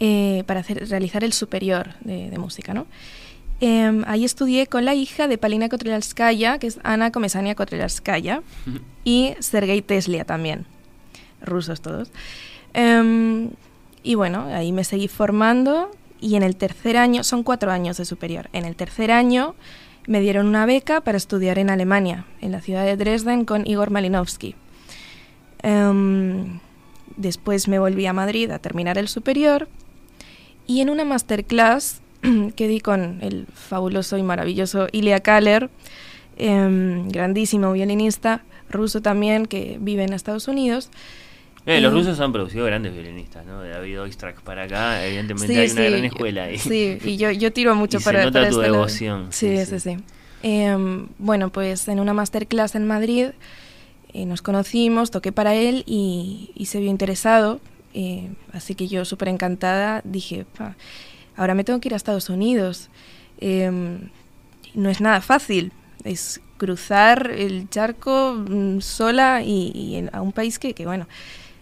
eh, 0.01 0.43
para 0.45 0.59
hacer, 0.59 0.87
realizar 0.89 1.23
el 1.23 1.31
superior 1.31 1.95
de, 2.01 2.37
música, 2.37 2.73
¿no? 2.73 2.85
Em, 3.61 4.03
ahí 4.07 4.23
estudié 4.23 4.67
con 4.67 4.85
la 4.85 4.93
hija 4.93 5.27
de 5.27 5.37
Palina 5.37 5.67
Kotryalskaya, 5.67 6.57
que 6.59 6.67
es 6.67 6.79
Ana 6.83 7.11
Komesania 7.11 7.55
Kotryalskaya, 7.55 8.41
y 9.09 9.33
Sergei 9.39 9.81
Teslia 9.81 10.23
también, 10.23 10.67
rusos 11.41 11.81
todos. 11.81 12.11
Em, 12.75 13.49
y 14.03 14.13
bueno, 14.13 14.45
ahí 14.53 14.71
me 14.71 14.83
seguí 14.83 15.07
formando 15.07 15.89
y 16.21 16.35
en 16.35 16.43
el 16.43 16.55
tercer 16.55 16.95
año, 16.95 17.23
son 17.23 17.41
cuatro 17.41 17.71
años 17.71 17.97
de 17.97 18.05
superior, 18.05 18.49
en 18.53 18.65
el 18.65 18.75
tercer 18.75 19.09
año 19.09 19.55
me 20.05 20.21
dieron 20.21 20.45
una 20.45 20.67
beca 20.67 21.01
para 21.01 21.17
estudiar 21.17 21.57
en 21.57 21.71
Alemania, 21.71 22.25
en 22.39 22.51
la 22.51 22.61
ciudad 22.61 22.85
de 22.85 22.97
Dresden, 22.97 23.45
con 23.45 23.65
Igor 23.65 23.89
Malinowski. 23.89 24.53
Em, 25.63 26.59
después 27.17 27.67
me 27.67 27.79
volví 27.79 28.05
a 28.05 28.13
Madrid 28.13 28.51
a 28.51 28.59
terminar 28.59 28.99
el 28.99 29.07
superior 29.07 29.67
y 30.67 30.81
en 30.81 30.91
una 30.91 31.03
masterclass 31.03 32.01
que 32.55 32.67
di 32.67 32.79
con 32.79 33.19
el 33.21 33.47
fabuloso 33.53 34.17
y 34.17 34.23
maravilloso 34.23 34.87
Ilya 34.91 35.21
Kaller, 35.21 35.71
em, 36.37 37.09
grandísimo 37.09 37.71
violinista 37.71 38.43
ruso 38.69 39.01
también 39.01 39.45
que 39.45 39.77
vive 39.79 40.03
en 40.03 40.13
Estados 40.13 40.47
Unidos, 40.47 40.89
eh, 41.65 41.81
los 41.81 41.93
rusos 41.93 42.19
han 42.19 42.31
producido 42.31 42.65
grandes 42.65 42.93
violinistas, 42.93 43.45
¿no? 43.45 43.61
De 43.61 43.69
David 43.69 44.01
Oistrakh 44.01 44.41
para 44.41 44.63
acá, 44.63 45.05
evidentemente 45.05 45.59
hay 45.59 45.69
una 45.69 45.83
gran 45.83 46.05
escuela 46.05 46.43
ahí. 46.45 46.57
Sí, 46.57 46.97
y 47.03 47.17
yo, 47.17 47.31
yo 47.31 47.51
tiro 47.51 47.75
mucho 47.75 47.99
y 47.99 48.01
para, 48.01 48.19
se 48.19 48.25
nota 48.25 48.49
tu 48.49 48.61
este 48.61 48.71
devoción. 48.71 49.27
Sí, 49.29 49.65
sí, 49.65 49.79
sí. 49.79 49.97
Em, 50.41 51.07
bueno, 51.17 51.51
pues 51.51 51.87
en 51.87 51.99
una 51.99 52.13
masterclass 52.13 52.75
en 52.75 52.87
Madrid 52.87 53.27
eh, 54.13 54.25
nos 54.25 54.41
conocimos, 54.41 55.11
toqué 55.11 55.31
para 55.31 55.53
él 55.53 55.83
y, 55.85 56.51
se 56.65 56.79
vio 56.79 56.89
interesado. 56.89 57.59
Eh, 57.93 58.29
así 58.53 58.73
que 58.73 58.87
yo, 58.87 59.03
súper 59.03 59.27
encantada, 59.27 60.01
dije, 60.05 60.45
ahora 61.35 61.55
me 61.55 61.63
tengo 61.63 61.79
que 61.81 61.89
ir 61.89 61.93
a 61.93 61.97
Estados 61.97 62.29
Unidos. 62.29 62.89
Em, 63.39 64.09
no 64.73 64.89
es 64.89 65.01
nada 65.01 65.21
fácil, 65.21 65.71
es 66.03 66.41
cruzar 66.59 67.31
el 67.31 67.67
charco 67.69 68.35
mm, 68.35 68.81
sola 68.81 69.41
y, 69.41 70.07
a 70.11 70.21
un 70.21 70.31
país 70.31 70.59
que, 70.59 70.75
que 70.75 70.85
bueno, 70.85 71.07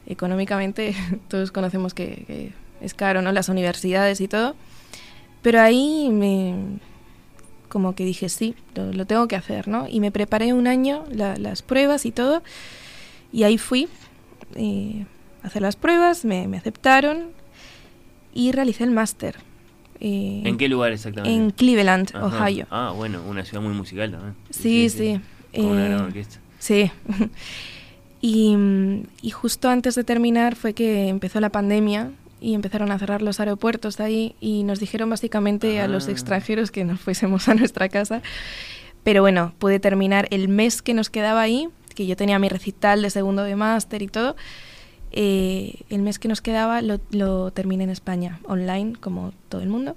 económicamente 0.07 0.93
todos 1.29 1.51
conocemos 1.51 1.93
que, 1.93 2.51
es 2.81 2.93
caro, 2.93 3.21
¿no? 3.21 3.31
Las 3.31 3.49
universidades 3.49 4.19
y 4.21 4.27
todo. 4.27 4.55
Pero 5.41 5.61
ahí 5.61 6.09
me, 6.11 6.79
como 7.69 7.95
que 7.95 8.03
dije, 8.03 8.29
sí, 8.29 8.55
lo, 8.75 9.05
tengo 9.05 9.27
que 9.27 9.35
hacer, 9.35 9.67
¿no? 9.67 9.87
Y 9.87 9.99
me 9.99 10.11
preparé 10.11 10.53
un 10.53 10.67
año 10.67 11.05
las 11.09 11.61
pruebas 11.61 12.05
y 12.05 12.11
todo. 12.11 12.43
Y 13.31 13.43
ahí 13.43 13.57
fui 13.57 13.87
eh, 14.55 15.05
a 15.43 15.47
hacer 15.47 15.61
las 15.61 15.75
pruebas, 15.75 16.25
me, 16.25 16.45
aceptaron 16.57 17.29
y 18.33 18.51
realicé 18.51 18.83
el 18.83 18.91
máster. 18.91 19.37
Eh, 19.99 20.41
¿En 20.45 20.57
qué 20.57 20.67
lugar 20.67 20.91
exactamente? 20.91 21.35
En 21.35 21.51
Cleveland, 21.51 22.15
Ohio. 22.15 22.67
Ah, 22.69 22.93
bueno, 22.95 23.21
una 23.27 23.43
ciudad 23.45 23.61
muy 23.63 23.73
musical 23.73 24.11
también. 24.11 24.35
Sí, 24.49 24.89
sí. 24.89 25.19
una 25.53 25.85
gran 25.85 25.99
eh, 25.99 26.03
orquesta. 26.03 26.39
Sí. 26.59 26.91
Y, 28.21 29.31
justo 29.31 29.69
antes 29.69 29.95
de 29.95 30.03
terminar 30.03 30.55
fue 30.55 30.73
que 30.73 31.07
empezó 31.07 31.39
la 31.39 31.49
pandemia 31.49 32.11
y 32.41 32.53
empezaron 32.53 32.91
a 32.91 32.99
cerrar 32.99 33.21
los 33.21 33.39
aeropuertos 33.39 33.99
ahí 33.99 34.35
y 34.39 34.63
nos 34.63 34.79
dijeron 34.79 35.09
básicamente 35.09 35.79
a 35.81 35.87
los 35.87 36.07
ah. 36.07 36.11
extranjeros 36.11 36.71
que 36.71 36.83
nos 36.83 36.99
fuésemos 36.99 37.47
a 37.47 37.53
nuestra 37.53 37.89
casa. 37.89 38.21
Pero 39.03 39.21
bueno, 39.21 39.53
pude 39.59 39.79
terminar 39.79 40.27
el 40.31 40.49
mes 40.49 40.81
que 40.81 40.93
nos 40.93 41.09
quedaba 41.09 41.41
ahí, 41.41 41.69
que 41.95 42.05
yo 42.05 42.15
tenía 42.15 42.39
mi 42.39 42.49
recital 42.49 43.01
de 43.01 43.09
segundo 43.09 43.43
de 43.43 43.55
máster 43.55 44.01
y 44.01 44.07
todo. 44.07 44.35
Eh, 45.19 45.79
el 45.89 46.03
mes 46.03 46.19
que 46.19 46.27
nos 46.27 46.41
quedaba 46.41 46.79
lo, 46.83 47.49
terminé 47.49 47.85
en 47.85 47.89
España, 47.89 48.39
online, 48.43 48.93
como 48.99 49.33
todo 49.49 49.61
el 49.61 49.67
mundo. 49.67 49.95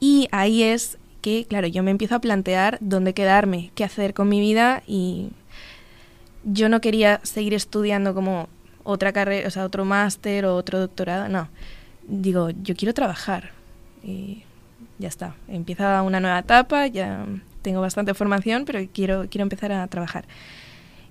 Y 0.00 0.26
ahí 0.32 0.62
es 0.62 0.96
que, 1.20 1.44
claro, 1.44 1.66
yo 1.66 1.82
me 1.82 1.90
empiezo 1.90 2.14
a 2.14 2.18
plantear 2.18 2.78
dónde 2.80 3.12
quedarme, 3.12 3.72
qué 3.74 3.84
hacer 3.84 4.14
con 4.14 4.30
mi 4.30 4.40
vida 4.40 4.82
y 4.86 5.32
yo 6.44 6.70
no 6.70 6.80
quería 6.80 7.20
seguir 7.24 7.52
estudiando 7.52 8.14
como 8.14 8.48
otra 8.84 9.12
carrera, 9.12 9.46
o 9.46 9.50
sea, 9.50 9.66
otro 9.66 9.84
máster 9.84 10.46
o 10.46 10.56
otro 10.56 10.80
doctorado, 10.80 11.28
no. 11.28 11.50
Digo, 12.08 12.48
yo 12.62 12.74
quiero 12.76 12.94
trabajar. 12.94 13.50
Y 14.02 14.44
ya 14.98 15.08
está. 15.08 15.34
Empieza 15.46 16.00
una 16.00 16.20
nueva 16.20 16.38
etapa, 16.38 16.86
ya 16.86 17.26
tengo 17.60 17.82
bastante 17.82 18.14
formación, 18.14 18.64
pero 18.64 18.80
quiero, 18.94 19.26
quiero 19.28 19.42
empezar 19.42 19.72
a 19.72 19.86
trabajar. 19.88 20.24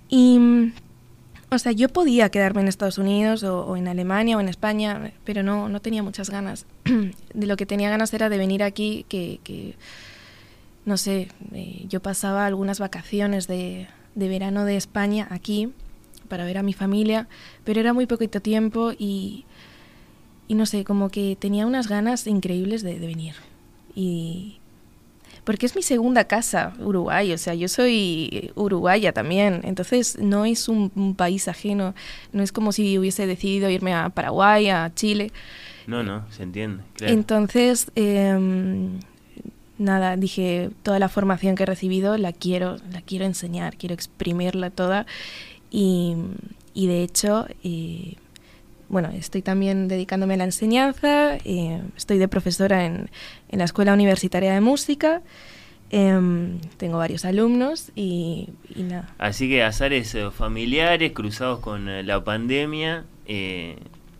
Y, 0.09 0.71
o 1.53 1.59
sea, 1.59 1.71
yo 1.71 1.89
podía 1.89 2.30
quedarme 2.30 2.61
en 2.61 2.67
Estados 2.67 2.97
Unidos 2.97 3.43
o, 3.43 3.75
en 3.75 3.88
Alemania 3.88 4.38
o 4.38 4.39
en 4.39 4.49
España, 4.49 5.13
pero 5.23 5.43
no, 5.43 5.69
no 5.69 5.81
tenía 5.81 6.03
muchas 6.03 6.30
ganas. 6.30 6.65
de 7.34 7.47
lo 7.47 7.57
que 7.57 7.65
tenía 7.65 7.89
ganas 7.89 8.13
era 8.13 8.30
de 8.30 8.38
venir 8.38 8.63
aquí, 8.63 9.05
que, 9.09 9.75
no 10.85 10.97
sé, 10.97 11.30
eh, 11.53 11.85
yo 11.88 12.01
pasaba 12.01 12.45
algunas 12.45 12.80
vacaciones 12.80 13.47
de, 13.47 13.88
de 14.15 14.27
verano 14.27 14.65
de 14.65 14.77
España 14.77 15.27
aquí 15.31 15.71
para 16.27 16.45
ver 16.45 16.57
a 16.57 16.63
mi 16.63 16.73
familia, 16.73 17.27
pero 17.63 17.80
era 17.80 17.93
muy 17.93 18.05
poquito 18.05 18.41
tiempo 18.41 18.91
y, 18.97 19.45
y 20.47 20.55
no 20.55 20.65
sé, 20.65 20.84
como 20.84 21.09
que 21.09 21.38
tenía 21.39 21.65
unas 21.65 21.88
ganas 21.88 22.27
increíbles 22.27 22.84
de, 22.84 22.99
venir. 22.99 23.35
Y, 23.95 24.57
porque 25.43 25.65
es 25.65 25.75
mi 25.75 25.83
segunda 25.83 26.25
casa, 26.25 26.73
Uruguay, 26.79 27.33
o 27.33 27.37
sea, 27.37 27.53
yo 27.53 27.67
soy 27.67 28.51
uruguaya 28.55 29.11
también, 29.11 29.61
entonces 29.63 30.17
no 30.19 30.45
es 30.45 30.69
un, 30.69 31.15
país 31.17 31.47
ajeno, 31.47 31.93
no 32.31 32.43
es 32.43 32.51
como 32.51 32.71
si 32.71 32.97
hubiese 32.97 33.27
decidido 33.27 33.69
irme 33.69 33.93
a 33.93 34.09
Paraguay, 34.09 34.69
a 34.69 34.91
Chile. 34.95 35.31
No, 35.85 36.01
no, 36.01 36.25
se 36.31 36.43
entiende. 36.43 36.83
Entonces, 37.01 37.91
em, 37.95 38.99
nada, 39.77 40.15
dije, 40.15 40.69
toda 40.81 40.99
la 40.99 41.09
formación 41.09 41.55
que 41.55 41.63
he 41.63 41.65
recibido 41.65 42.17
la 42.17 42.31
quiero, 42.31 42.77
la 42.91 43.01
quiero 43.01 43.25
enseñar, 43.25 43.75
quiero 43.75 43.93
exprimirla 43.93 44.69
toda 44.69 45.05
y, 45.69 46.15
y 46.73 46.87
de 46.87 47.03
hecho, 47.03 47.47
eh, 47.63 48.15
bueno, 48.93 49.09
estoy 49.13 49.41
también 49.41 49.89
dedicándome 49.89 50.35
a 50.35 50.37
la 50.37 50.43
enseñanza, 50.45 51.35
eh, 51.43 51.81
estoy 51.97 52.17
de 52.17 52.29
profesora 52.29 52.85
en, 52.85 53.09
en, 53.49 53.59
la 53.59 53.65
Escuela 53.65 53.93
Universitaria 53.93 54.53
de 54.53 54.61
Música. 54.61 55.21
Em, 55.89 56.59
tengo 56.77 56.97
varios 56.97 57.25
alumnos 57.25 57.91
y, 57.95 58.49
nada. 58.77 59.13
Así 59.17 59.49
que 59.49 59.63
azares 59.63 60.15
eh, 60.15 60.31
familiares 60.31 61.11
cruzados 61.11 61.59
con 61.59 62.07
la 62.07 62.23
pandemia, 62.23 63.03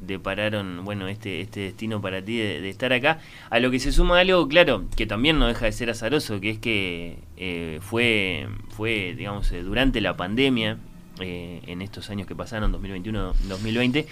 depararon 0.06 0.84
bueno 0.84 1.08
este 1.08 1.42
este 1.42 1.62
destino 1.62 2.02
para 2.02 2.22
ti 2.24 2.38
de, 2.38 2.70
estar 2.70 2.94
acá 2.94 3.20
a 3.50 3.60
lo 3.60 3.72
que 3.72 3.80
se 3.80 3.92
suma 3.92 4.20
algo 4.20 4.48
claro 4.48 4.86
que 4.96 5.06
también 5.06 5.40
no 5.40 5.48
deja 5.48 5.66
de 5.66 5.72
ser 5.72 5.90
azaroso 5.90 6.40
que 6.40 6.52
es 6.52 6.60
que 6.60 7.18
eh, 7.38 7.80
fue 7.82 8.48
fue 8.70 9.14
digamos 9.18 9.52
eh, 9.52 9.62
durante 9.62 10.02
la 10.02 10.16
pandemia 10.16 10.78
eh, 11.20 11.62
en 11.68 11.82
estos 11.82 12.10
años 12.10 12.28
que 12.28 12.36
pasaron 12.36 12.72
2021 12.72 13.34
2020 13.48 14.08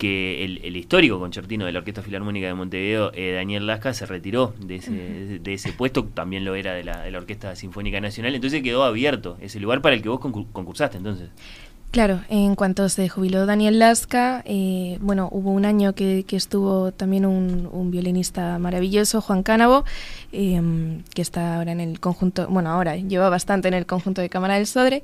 que 0.00 0.44
el, 0.44 0.76
histórico 0.76 1.18
concertino 1.18 1.66
de 1.66 1.72
la 1.72 1.80
Orquesta 1.80 2.00
Filarmónica 2.00 2.46
de 2.46 2.54
Montevideo, 2.54 3.12
Daniel 3.12 3.66
Lasca, 3.66 3.92
se 3.92 4.06
retiró 4.06 4.54
de 4.58 4.76
ese, 4.76 4.90
de 5.38 5.54
ese 5.54 5.74
puesto, 5.74 6.04
también 6.04 6.46
lo 6.46 6.54
era 6.54 6.72
de 6.72 6.84
la, 6.84 7.02
de 7.02 7.10
la 7.10 7.18
Orquesta 7.18 7.54
Sinfónica 7.54 8.00
Nacional, 8.00 8.34
entonces 8.34 8.62
quedó 8.62 8.82
abierto 8.82 9.36
ese 9.42 9.60
lugar 9.60 9.82
para 9.82 9.94
el 9.94 10.00
que 10.00 10.08
vos 10.08 10.20
concursaste 10.20 10.96
entonces. 10.96 11.28
Claro, 11.90 12.20
en 12.28 12.54
cuanto 12.54 12.88
se 12.88 13.08
jubiló 13.08 13.46
Daniel 13.46 13.80
Lasca, 13.80 14.42
eh, 14.46 14.96
bueno, 15.00 15.28
hubo 15.32 15.50
un 15.50 15.64
año 15.64 15.92
que, 15.92 16.24
estuvo 16.30 16.92
también 16.92 17.26
un, 17.26 17.90
violinista 17.90 18.60
maravilloso, 18.60 19.20
Juan 19.20 19.42
Cánavo, 19.42 19.84
em, 20.30 21.02
que 21.14 21.20
está 21.20 21.56
ahora 21.56 21.72
en 21.72 21.80
el 21.80 21.98
conjunto, 21.98 22.46
bueno, 22.48 22.70
ahora 22.70 22.96
lleva 22.96 23.28
bastante 23.28 23.66
en 23.66 23.74
el 23.74 23.86
conjunto 23.86 24.20
de 24.22 24.28
Cámara 24.28 24.54
del 24.54 24.68
Sodre. 24.68 25.02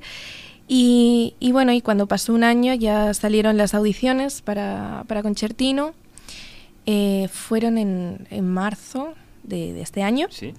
Y, 0.67 1.33
bueno, 1.51 1.71
y 1.71 1.81
cuando 1.81 2.07
pasó 2.07 2.33
un 2.33 2.43
año 2.43 2.73
ya 2.73 3.13
salieron 3.13 3.57
las 3.57 3.73
audiciones 3.73 4.41
para, 4.41 5.05
Concertino. 5.21 5.93
Eh, 6.85 7.27
fueron 7.31 7.77
en, 7.77 8.27
en 8.29 8.47
marzo 8.47 9.13
de, 9.43 9.73
de, 9.73 9.81
este 9.81 10.03
año. 10.03 10.27
Sí. 10.29 10.53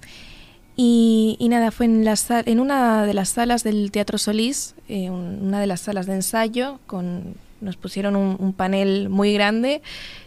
Y, 0.81 1.45
nada, 1.49 1.71
fue 1.71 1.87
en, 1.87 2.05
la, 2.05 2.15
en 2.45 2.61
una 2.61 3.05
de 3.05 3.13
las 3.13 3.27
salas 3.27 3.65
del 3.65 3.91
Teatro 3.91 4.17
Solís, 4.17 4.75
eh, 4.87 5.09
una 5.09 5.59
de 5.59 5.67
las 5.67 5.81
salas 5.81 6.05
de 6.05 6.13
ensayo, 6.13 6.79
con, 6.87 7.35
nos 7.61 7.77
pusieron 7.77 8.15
un, 8.15 8.53
panel 8.53 9.09
muy 9.09 9.33
grande. 9.33 9.81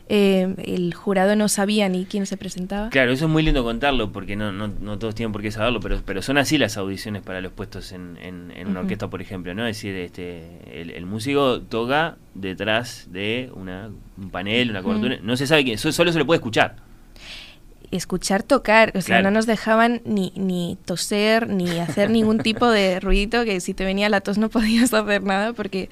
Eh, 0.08 0.54
el 0.64 0.92
jurado 0.92 1.36
no 1.36 1.48
sabía 1.48 1.88
ni 1.88 2.04
quién 2.04 2.26
se 2.26 2.36
presentaba. 2.36 2.90
Claro, 2.90 3.12
eso 3.12 3.26
es 3.26 3.30
muy 3.30 3.42
lindo 3.42 3.64
contarlo, 3.64 4.12
porque 4.12 4.36
no, 4.36 4.52
no, 4.52 4.68
no 4.68 4.98
todos 4.98 5.14
tienen 5.14 5.32
por 5.32 5.40
qué 5.40 5.50
saberlo, 5.50 5.80
pero, 5.80 6.02
pero 6.04 6.20
son 6.22 6.38
así 6.38 6.58
las 6.58 6.76
audiciones 6.76 7.22
para 7.22 7.40
los 7.40 7.52
puestos 7.52 7.92
en, 7.92 8.18
en, 8.20 8.52
una 8.66 8.80
orquesta, 8.80 9.08
por 9.08 9.22
ejemplo, 9.22 9.54
¿no? 9.54 9.66
Es 9.66 9.76
decir, 9.76 9.94
este, 9.94 10.42
el, 10.72 11.06
músico 11.06 11.60
toca 11.62 12.16
detrás 12.34 13.08
de 13.10 13.50
una, 13.54 13.90
un 14.18 14.30
panel, 14.30 14.70
una 14.70 14.82
cobertura, 14.82 15.18
no 15.22 15.36
se 15.36 15.46
sabe 15.46 15.64
quién, 15.64 15.78
solo 15.78 16.12
se 16.12 16.18
le 16.18 16.24
puede 16.24 16.38
escuchar. 16.38 16.76
escuchar 17.90 18.42
tocar, 18.42 18.90
o 18.94 19.00
sea, 19.00 19.16
Claro. 19.16 19.24
no 19.24 19.30
nos 19.32 19.46
dejaban 19.46 20.00
ni, 20.04 20.32
ni 20.36 20.78
toser, 20.84 21.48
ni 21.48 21.78
hacer 21.78 22.10
ningún 22.10 22.38
tipo 22.38 22.70
de 22.70 23.00
ruidito, 23.00 23.44
que 23.44 23.60
si 23.60 23.74
te 23.74 23.84
venía 23.84 24.08
la 24.08 24.20
tos 24.20 24.38
no 24.38 24.48
podías 24.50 24.92
hacer 24.94 25.22
nada, 25.22 25.52
porque 25.52 25.90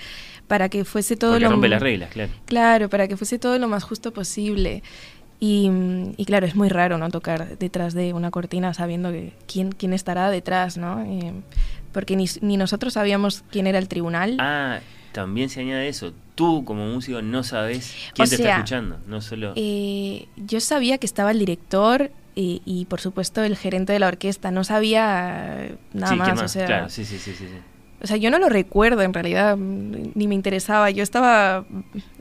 para 0.51 0.69
que 0.69 0.85
fuese 0.85 1.17
todo 1.17 1.31
Porque 1.31 1.45
lo... 1.45 1.51
rompe 1.53 1.69
las 1.69 1.81
reglas, 1.81 2.11
claro. 2.11 2.33
Claro, 2.45 2.89
para 2.89 3.07
que 3.07 3.17
fuese 3.17 3.39
todo 3.39 3.57
lo 3.57 3.69
más 3.69 3.85
justo 3.85 4.13
posible. 4.13 4.83
Y, 5.39 5.71
y 6.17 6.25
claro, 6.25 6.45
es 6.45 6.57
muy 6.57 6.69
raro 6.69 6.99
no 6.99 7.09
tocar 7.09 7.57
detrás 7.57 7.95
de 7.95 8.15
una 8.15 8.33
cortina 8.33 8.75
sabiendo 8.75 9.13
que 9.13 9.33
quién, 9.47 9.71
quién 9.71 9.93
estará 9.93 10.29
detrás, 10.29 10.77
¿no? 10.77 11.05
Eh, 11.05 11.35
porque 11.93 12.17
ni, 12.17 12.25
ni 12.41 12.57
nosotros 12.57 12.95
sabíamos 12.95 13.45
quién 13.53 13.69
era 13.69 13.79
el 13.79 13.87
tribunal. 13.87 14.39
Ah, 14.41 14.81
también 15.13 15.51
se 15.51 15.61
añade 15.61 15.87
eso. 15.87 16.13
Tú, 16.35 16.65
como 16.65 16.85
músico, 16.85 17.23
no 17.23 17.45
sabes 17.45 17.95
quién 18.15 18.27
O 18.27 18.29
te 18.29 18.35
está 18.35 18.57
escuchando. 18.57 18.99
No 19.07 19.21
solo. 19.21 19.53
Eh, 19.55 20.27
yo 20.37 20.59
sabía 20.59 20.99
que 20.99 21.07
estaba 21.07 21.31
el 21.31 21.39
director 21.39 22.11
y, 22.35 22.61
y, 22.65 22.87
por 22.87 23.01
supuesto 23.01 23.45
el 23.45 23.57
gerente 23.57 23.93
de 23.93 24.01
la 24.01 24.09
orquesta. 24.09 24.51
No 24.51 24.65
sabía 24.65 25.77
nada 25.93 26.13
sí, 26.13 26.15
¿qué 26.15 26.35
más. 26.35 26.43
O 26.43 26.49
sea, 26.49 26.67
claro, 26.67 26.89
sí, 26.89 27.05
sí, 27.05 27.19
sí, 27.19 27.35
sí. 27.35 27.47
sí. 27.47 27.70
O 28.03 28.07
sea, 28.07 28.17
yo 28.17 28.31
no 28.31 28.39
lo 28.39 28.49
recuerdo 28.49 29.03
en 29.03 29.13
realidad, 29.13 29.57
ni 29.57 30.27
me 30.27 30.35
interesaba. 30.35 30.91
Yo 30.91 31.03
estaba 31.03 31.65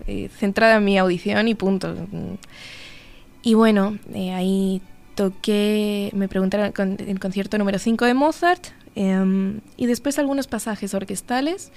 eh, 0.08 0.30
centrada 0.38 0.76
en 0.76 0.86
mi 0.86 0.98
audición 0.98 1.48
y 1.48 1.56
punto. 1.56 1.96
Y 3.42 3.54
bueno, 3.54 3.98
eh, 4.14 4.34
ahí 4.34 4.82
toqué, 5.16 6.12
me 6.14 6.28
preguntaron 6.28 6.72
con, 6.72 6.98
el 7.00 7.20
concierto 7.20 7.58
número 7.58 7.80
5 7.80 8.06
de 8.06 8.14
Mozart 8.14 8.68
em, 8.96 9.62
y 9.78 9.86
después 9.86 10.20
algunos 10.20 10.48
pasajes 10.48 10.94
orquestales. 10.94 11.72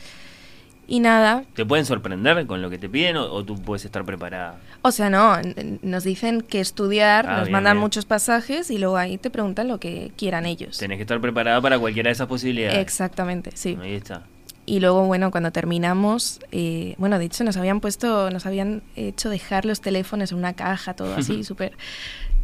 Y 0.93 1.01
nada, 1.01 1.45
¿Te 1.55 1.65
pueden 1.65 1.87
sorprender 1.87 2.47
con 2.47 2.61
lo 2.61 2.69
que 2.69 2.77
te 2.77 2.87
piden 2.87 3.17
o, 3.17 3.25
o 3.25 3.43
tú 3.45 3.55
puedes 3.55 3.87
estar 3.87 4.05
preparada? 4.05 4.59
o 4.83 4.93
sea, 4.93 5.09
no, 5.09 5.39
nos 5.81 6.05
dicen 6.05 6.43
que 6.43 6.61
estudiar, 6.61 7.25
Ah, 7.27 7.37
nos 7.39 7.45
bien, 7.45 7.53
mandan 7.53 7.77
bien. 7.77 7.81
muchos 7.81 8.05
pasajes 8.05 8.71
y 8.71 8.77
luego 8.77 8.99
ahí 8.99 9.17
te 9.17 9.31
preguntan 9.31 9.69
lo 9.69 9.81
que 9.81 10.13
quieran 10.19 10.45
ellos. 10.45 10.77
Tenés 10.77 10.99
que 10.99 11.03
estar 11.05 11.19
preparada 11.19 11.63
para 11.63 11.79
cualquiera 11.79 12.09
de 12.09 12.13
esas 12.13 12.27
posibilidades. 12.27 12.79
Exactamente, 12.79 13.53
sí. 13.55 13.79
Ahí 13.81 13.95
está. 13.95 14.25
Y 14.67 14.81
luego, 14.81 15.07
bueno, 15.07 15.31
cuando 15.31 15.51
terminamos, 15.51 16.41
eh, 16.53 16.95
bueno, 16.99 17.19
de 17.19 17.25
hecho 17.25 17.43
nos 17.43 17.57
habían 17.57 17.81
puesto, 17.81 18.31
nos 18.31 18.45
habían 18.45 18.83
hecho 18.95 19.31
dejar 19.31 19.65
los 19.65 19.81
teléfonos 19.81 20.31
en 20.33 20.37
una 20.39 20.53
caja, 20.53 20.93
todo 20.93 21.15
así, 21.17 21.43
súper... 21.53 21.73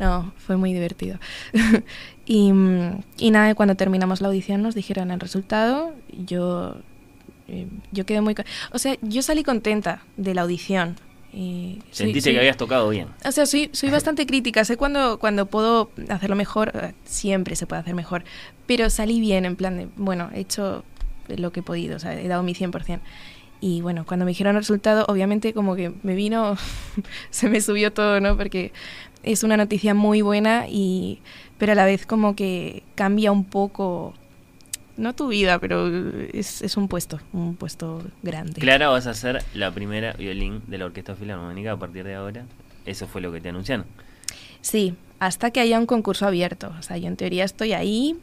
No, 0.01 0.33
fue 0.39 0.57
muy 0.57 0.73
divertido. 0.73 1.19
y, 2.25 2.51
mm, 2.51 3.03
y 3.19 3.31
nada, 3.31 3.55
cuando 3.55 3.75
terminamos 3.75 4.23
la 4.23 4.29
audición 4.29 4.63
nos 4.63 4.75
dijeron 4.75 5.11
el 5.11 5.21
resultado. 5.21 5.93
Yo, 6.27 6.77
eh, 7.49 7.67
yo 7.93 8.07
quedé 8.07 8.21
muy... 8.21 8.35
O 8.73 8.79
sea, 8.79 8.97
yo 9.03 9.23
salí 9.23 9.43
contenta 9.43 10.03
de 10.17 10.35
la 10.35 10.43
audición. 10.43 10.97
Soy- 11.33 11.81
Sentiste 11.91 12.21
soy- 12.23 12.33
que 12.35 12.39
habías 12.39 12.57
tocado 12.57 12.89
bien. 12.89 13.09
o 13.25 13.33
sea, 13.33 13.45
soy, 13.47 13.69
soy 13.73 13.91
bastante 13.91 14.27
crítica. 14.27 14.65
Sé 14.65 14.77
cuando, 14.77 15.19
cuando 15.19 15.47
puedo 15.47 15.91
hacerlo 16.09 16.37
mejor, 16.37 16.73
eh, 16.75 16.93
siempre 17.05 17.55
se 17.57 17.67
puede 17.67 17.81
hacer 17.83 17.95
mejor. 17.95 18.25
Pero 18.67 18.89
salí 18.91 19.21
bien, 19.21 19.45
en 19.45 19.57
plan 19.57 19.77
de, 19.77 19.89
bueno, 19.97 20.31
he 20.35 20.41
hecho 20.41 20.85
lo 21.29 21.53
que 21.53 21.61
he 21.61 21.63
podido, 21.63 21.97
o 21.97 21.99
sea, 21.99 22.19
he 22.19 22.27
dado 22.29 22.43
mi 22.43 22.55
100%. 22.55 23.01
Y 23.61 23.83
bueno, 23.83 24.07
cuando 24.07 24.25
me 24.25 24.31
dijeron 24.31 24.57
el 24.57 24.63
resultado, 24.63 25.05
obviamente 25.09 25.53
como 25.53 25.75
que 25.77 25.93
me 26.03 26.15
vino, 26.15 26.57
se 27.31 27.49
me 27.49 27.61
subió 27.61 27.93
todo, 27.93 28.21
¿no? 28.21 28.37
Porque 28.37 28.73
es 29.23 29.43
una 29.43 29.57
noticia 29.57 29.95
muy 29.95 30.23
buena, 30.23 30.67
y, 30.69 31.21
pero 31.59 31.73
a 31.73 31.75
la 31.75 31.85
vez 31.85 32.07
como 32.07 32.35
que 32.37 32.83
cambia 32.95 33.33
un 33.33 33.45
poco, 33.45 34.15
no 34.99 35.15
tu 35.15 35.29
vida, 35.29 35.59
pero 35.59 35.89
es, 36.33 36.61
es 36.61 36.77
un 36.77 36.89
puesto, 36.89 37.21
un 37.33 37.57
puesto 37.57 38.03
grande. 38.23 38.61
Clara, 38.61 38.89
vas 38.89 39.07
a 39.07 39.15
ser 39.15 39.43
la 39.55 39.71
primera 39.71 40.13
violín 40.13 40.61
de 40.67 40.79
la 40.79 40.87
Orquesta 40.87 41.15
Filarmónica 41.15 41.73
a 41.73 41.77
partir 41.79 42.05
de 42.05 42.15
ahora. 42.15 42.45
Eso 42.85 43.07
fue 43.07 43.21
lo 43.21 43.33
que 43.33 43.41
te 43.41 43.49
anunciaron. 43.49 43.87
Sí, 44.61 44.95
hasta 45.19 45.51
que 45.51 45.61
haya 45.61 45.79
un 45.79 45.87
concurso 45.87 46.27
abierto. 46.27 46.73
O 46.79 46.83
sea, 46.83 46.97
yo 46.99 47.07
en 47.09 47.17
teoría 47.17 47.45
estoy 47.45 47.73
ahí 47.73 48.17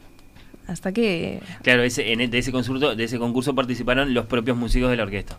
hasta 0.66 0.92
que... 0.92 1.40
Claro, 1.62 1.82
ese, 1.82 2.12
en, 2.12 2.20
e- 2.20 2.28
de, 2.28 2.38
ese 2.38 2.52
concurso, 2.52 2.94
de 2.94 3.04
ese 3.04 3.18
concurso 3.18 3.54
participaron 3.54 4.14
los 4.14 4.26
propios 4.26 4.56
músicos 4.56 4.90
de 4.90 4.96
la 4.96 5.04
orquesta. 5.04 5.38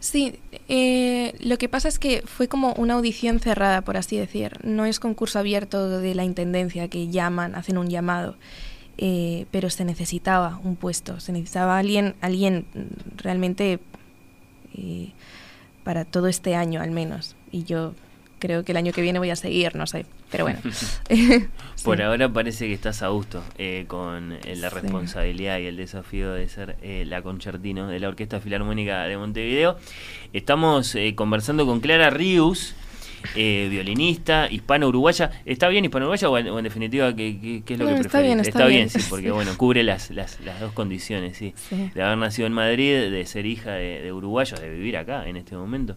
Sí, 0.00 0.34
eh, 0.68 1.34
lo 1.40 1.56
que 1.56 1.68
pasa 1.68 1.88
es 1.88 1.98
que 1.98 2.22
fue 2.26 2.46
como 2.48 2.74
una 2.74 2.94
audición 2.94 3.40
cerrada, 3.40 3.82
por 3.82 3.96
así 3.96 4.18
decir. 4.18 4.58
No 4.62 4.84
es 4.84 5.00
concurso 5.00 5.38
abierto 5.38 5.88
de 5.98 6.14
la 6.14 6.24
Intendencia 6.24 6.88
que 6.88 7.08
llaman, 7.08 7.54
hacen 7.54 7.78
un 7.78 7.88
llamado. 7.88 8.36
Eh, 8.98 9.46
pero 9.50 9.70
se 9.70 9.84
necesitaba 9.84 10.60
un 10.62 10.76
puesto, 10.76 11.18
se 11.20 11.32
necesitaba 11.32 11.78
alguien, 11.78 12.14
alguien 12.20 12.64
realmente 13.16 13.80
eh, 14.76 15.10
para 15.82 16.04
todo 16.04 16.28
este 16.28 16.54
año 16.54 16.80
al 16.80 16.90
menos. 16.92 17.34
Y 17.50 17.64
yo 17.64 17.94
creo 18.38 18.64
que 18.64 18.72
el 18.72 18.76
año 18.78 18.92
que 18.92 19.00
viene 19.02 19.18
voy 19.18 19.30
a 19.30 19.36
seguir, 19.36 19.74
no 19.74 19.86
sé, 19.86 20.06
pero 20.30 20.44
bueno. 20.44 20.60
Por 21.84 22.02
ahora 22.02 22.32
parece 22.32 22.66
que 22.66 22.74
estás 22.74 23.02
a 23.02 23.08
gusto 23.08 23.42
eh, 23.58 23.84
con 23.88 24.32
eh, 24.32 24.56
la 24.56 24.70
Sí. 24.70 24.76
responsabilidad 24.76 25.58
y 25.58 25.66
el 25.66 25.76
desafío 25.76 26.32
de 26.32 26.48
ser 26.48 26.76
eh, 26.82 27.04
la 27.06 27.22
concertino 27.22 27.88
de 27.88 27.98
la 28.00 28.08
Orquesta 28.08 28.40
Filarmónica 28.40 29.02
de 29.04 29.16
Montevideo. 29.16 29.76
Estamos 30.32 30.94
eh, 30.94 31.14
conversando 31.14 31.66
con 31.66 31.80
Clara 31.80 32.10
Rius, 32.10 32.74
eh, 33.34 33.68
violinista 33.70 34.48
hispano-uruguaya. 34.50 35.30
¿Está 35.44 35.68
bien 35.68 35.84
hispano-uruguaya 35.84 36.28
o, 36.30 36.38
en- 36.38 36.48
o 36.48 36.58
en 36.58 36.64
definitiva 36.64 37.14
qué, 37.14 37.38
qué- 37.40 37.62
qué 37.64 37.72
es 37.74 37.78
lo 37.78 37.86
No, 37.86 37.90
que 37.94 38.00
está 38.00 38.08
preferís? 38.18 38.26
bien, 38.36 38.40
está 38.46 38.66
bien. 38.66 38.90
sí, 38.90 39.00
porque 39.08 39.30
bueno, 39.32 39.56
cubre 39.56 39.82
las, 39.82 40.10
las, 40.10 40.40
las 40.40 40.60
dos 40.60 40.72
condiciones, 40.72 41.36
sí. 41.36 41.52
Sí. 41.56 41.90
De 41.94 42.02
haber 42.02 42.18
nacido 42.18 42.46
en 42.46 42.52
Madrid, 42.52 43.10
de 43.10 43.26
ser 43.26 43.46
hija 43.46 43.72
de, 43.72 44.02
de 44.02 44.12
uruguayos, 44.12 44.60
de 44.60 44.68
vivir 44.70 44.96
acá 44.96 45.28
en 45.28 45.36
este 45.36 45.56
momento. 45.56 45.96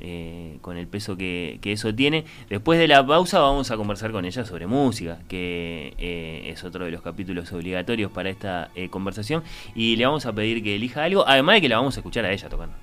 eh, 0.00 0.58
con 0.60 0.76
el 0.76 0.86
peso 0.88 1.16
que, 1.16 1.58
que 1.62 1.72
eso 1.72 1.94
tiene. 1.94 2.24
Después 2.50 2.78
de 2.78 2.88
la 2.88 3.06
pausa 3.06 3.38
vamos 3.38 3.70
a 3.70 3.76
conversar 3.76 4.10
con 4.10 4.24
ella 4.24 4.44
sobre 4.44 4.66
música, 4.66 5.20
que 5.28 5.94
eh, 5.98 6.50
es 6.52 6.62
otro 6.64 6.84
de 6.84 6.90
los 6.90 7.00
capítulos 7.00 7.50
obligatorios 7.52 8.10
para 8.10 8.28
esta 8.28 8.70
eh, 8.74 8.88
conversación. 8.90 9.42
Y 9.74 9.96
le 9.96 10.04
vamos 10.04 10.26
a 10.26 10.32
pedir 10.34 10.62
que 10.62 10.74
elija 10.74 11.04
algo, 11.04 11.24
además 11.26 11.54
de 11.54 11.60
que 11.62 11.68
la 11.68 11.76
vamos 11.76 11.96
a 11.96 12.00
escuchar 12.00 12.24
a 12.26 12.32
ella 12.32 12.48
tocando. 12.48 12.74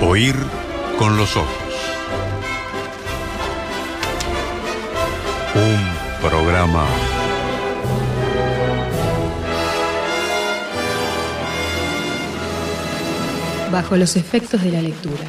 Oír 0.00 0.36
con 0.98 1.16
los 1.16 1.36
ojos. 1.36 1.48
Un 5.54 6.28
programa 6.28 6.86
Bajo 13.70 13.96
los 13.96 14.16
efectos 14.16 14.62
de 14.62 14.72
la 14.72 14.80
lectura. 14.80 15.24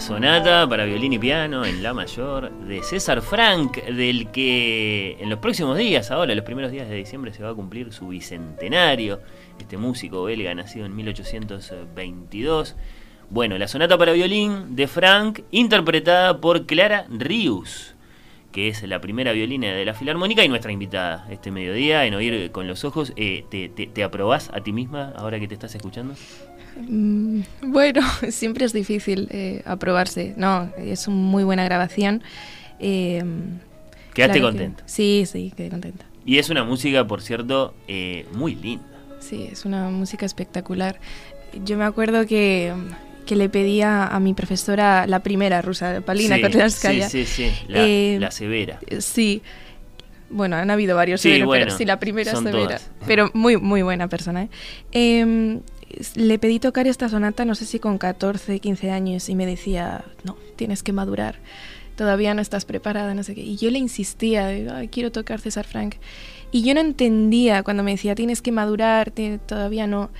Sonata 0.00 0.66
para 0.66 0.86
violín 0.86 1.12
y 1.12 1.18
piano 1.18 1.64
en 1.64 1.82
La 1.82 1.92
Mayor 1.92 2.50
de 2.50 2.82
César 2.82 3.20
Frank, 3.20 3.76
del 3.84 4.30
que 4.30 5.18
en 5.20 5.28
los 5.28 5.40
próximos 5.40 5.76
días, 5.76 6.10
ahora, 6.10 6.34
los 6.34 6.44
primeros 6.44 6.72
días 6.72 6.88
de 6.88 6.94
diciembre, 6.94 7.34
se 7.34 7.42
va 7.42 7.50
a 7.50 7.54
cumplir 7.54 7.92
su 7.92 8.08
bicentenario. 8.08 9.20
Este 9.58 9.76
músico 9.76 10.24
belga 10.24 10.54
nacido 10.54 10.86
en 10.86 10.96
1822. 10.96 12.76
Bueno, 13.28 13.58
la 13.58 13.68
sonata 13.68 13.98
para 13.98 14.12
violín 14.12 14.74
de 14.74 14.88
Frank, 14.88 15.40
interpretada 15.50 16.40
por 16.40 16.64
Clara 16.64 17.04
Rius, 17.10 17.94
que 18.52 18.68
es 18.68 18.82
la 18.82 19.02
primera 19.02 19.32
violina 19.32 19.68
de 19.68 19.84
la 19.84 19.92
Filarmónica 19.92 20.42
y 20.42 20.48
nuestra 20.48 20.72
invitada 20.72 21.26
este 21.30 21.50
mediodía 21.50 22.06
en 22.06 22.14
Oír 22.14 22.50
con 22.52 22.66
los 22.66 22.84
Ojos. 22.84 23.12
Eh, 23.16 23.44
¿te, 23.50 23.68
te, 23.68 23.86
te 23.86 24.02
aprobás 24.02 24.50
a 24.54 24.62
ti 24.62 24.72
misma 24.72 25.12
ahora 25.14 25.38
que 25.38 25.46
te 25.46 25.54
estás 25.54 25.74
escuchando? 25.74 26.14
Mm, 26.76 27.40
Bueno, 27.62 28.00
siempre 28.30 28.64
es 28.64 28.72
difícil 28.72 29.28
eh, 29.30 29.62
aprobarse. 29.64 30.34
No, 30.36 30.70
es 30.78 31.06
una 31.08 31.16
muy 31.16 31.44
buena 31.44 31.64
grabación. 31.64 32.22
Eh, 32.78 33.22
¿Quedaste 34.14 34.14
claro 34.14 34.32
que- 34.34 34.40
contenta? 34.42 34.82
Sí, 34.86 35.24
sí, 35.26 35.52
quedé 35.56 35.70
contenta. 35.70 36.04
Y 36.24 36.38
es 36.38 36.50
una 36.50 36.64
música, 36.64 37.06
por 37.06 37.22
cierto, 37.22 37.74
eh, 37.88 38.26
muy 38.32 38.54
linda. 38.54 38.84
Sí, 39.20 39.48
es 39.50 39.64
una 39.64 39.88
música 39.88 40.26
espectacular. 40.26 40.98
Yo 41.64 41.76
me 41.76 41.84
acuerdo 41.84 42.26
que, 42.26 42.72
que 43.26 43.36
le 43.36 43.48
pedía 43.48 44.06
a 44.06 44.20
mi 44.20 44.34
profesora, 44.34 45.06
la 45.06 45.20
primera 45.20 45.62
rusa, 45.62 46.00
Palina 46.04 46.36
Sí, 46.36 46.42
Kotlanskaya. 46.42 47.08
Sí, 47.08 47.24
sí, 47.26 47.48
sí, 47.50 47.52
la, 47.68 47.86
eh, 47.86 48.18
la 48.20 48.30
severa. 48.30 48.78
Sí. 48.98 49.42
Bueno, 50.32 50.56
han 50.56 50.70
habido 50.70 50.94
varios 50.94 51.20
Sí, 51.20 51.28
severos, 51.30 51.46
bueno, 51.48 51.64
pero 51.66 51.76
sí, 51.76 51.84
la 51.84 51.98
primera 51.98 52.36
severa. 52.36 52.52
todas. 52.52 52.90
Pero 53.06 53.30
muy, 53.34 53.56
muy 53.56 53.82
buena 53.82 54.06
persona. 54.08 54.44
¿eh? 54.44 54.48
Em, 54.92 55.60
le 56.14 56.38
pedí 56.38 56.58
tocar 56.58 56.86
esta 56.86 57.08
sonata, 57.08 57.44
no 57.44 57.54
sé 57.54 57.66
si 57.66 57.78
con 57.78 57.98
14, 57.98 58.58
15 58.60 58.90
años, 58.90 59.28
y 59.28 59.34
me 59.34 59.46
decía, 59.46 60.04
no, 60.24 60.36
tienes 60.56 60.82
que 60.82 60.92
madurar. 60.92 61.36
Todavía 61.96 62.32
no 62.34 62.40
estás 62.40 62.64
preparada, 62.64 63.14
no 63.14 63.22
sé 63.22 63.34
qué. 63.34 63.42
Y 63.42 63.56
yo 63.56 63.70
le 63.70 63.78
insistía, 63.78 64.48
digo, 64.48 64.72
"Ay, 64.72 64.88
quiero 64.88 65.12
tocar 65.12 65.40
César 65.40 65.66
Frank. 65.66 65.96
Y 66.50 66.62
yo 66.62 66.74
no 66.74 66.80
entendía 66.80 67.62
cuando 67.62 67.82
me 67.82 67.92
decía, 67.92 68.14
tienes 68.14 68.42
que 68.42 68.52
madurar, 68.52 69.12
todavía 69.46 69.86
no. 69.86 70.10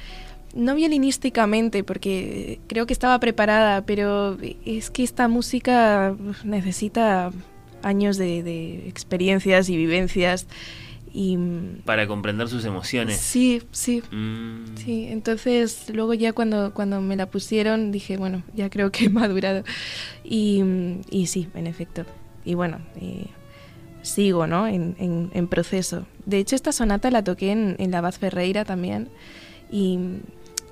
No 0.54 0.74
violinísticamente, 0.74 1.84
porque 1.84 2.60
creo 2.66 2.84
que 2.84 2.92
estaba 2.92 3.18
preparada, 3.20 3.86
pero 3.86 4.36
es 4.64 4.90
que 4.90 5.04
esta 5.04 5.28
música 5.28 6.14
necesita 6.44 7.30
años 7.82 8.16
de 8.18 8.88
experiencias 8.88 9.68
y 9.68 9.76
vivencias. 9.76 10.46
Y 11.12 11.36
Para 11.84 12.06
comprender 12.06 12.48
sus 12.48 12.64
emociones. 12.64 13.16
sí, 13.18 13.62
sí, 13.72 14.02
Mm, 14.12 14.76
sí. 14.76 15.06
Entonces, 15.10 15.86
luego 15.92 16.14
ya 16.14 16.32
cuando, 16.32 16.72
cuando 16.72 17.00
me 17.00 17.16
la 17.16 17.26
pusieron, 17.26 17.90
dije, 17.90 18.16
bueno, 18.16 18.42
ya 18.54 18.70
creo 18.70 18.92
que 18.92 19.06
he 19.06 19.08
madurado. 19.08 19.64
Y, 20.24 20.62
y 21.10 21.26
sí, 21.26 21.48
en 21.54 21.66
efecto. 21.66 22.04
Y 22.44 22.54
bueno, 22.54 22.78
eh, 23.00 23.26
sigo, 24.02 24.46
¿no? 24.46 24.66
En, 24.68 24.94
en- 24.98 25.30
en 25.34 25.48
proceso. 25.48 26.06
De 26.26 26.38
hecho, 26.38 26.54
esta 26.56 26.72
sonata 26.72 27.10
la 27.10 27.24
toqué 27.24 27.50
en, 27.52 27.74
en 27.78 27.90
la 27.90 28.00
Baz 28.00 28.18
Ferreira 28.18 28.64
también. 28.64 29.08
Y 29.70 29.98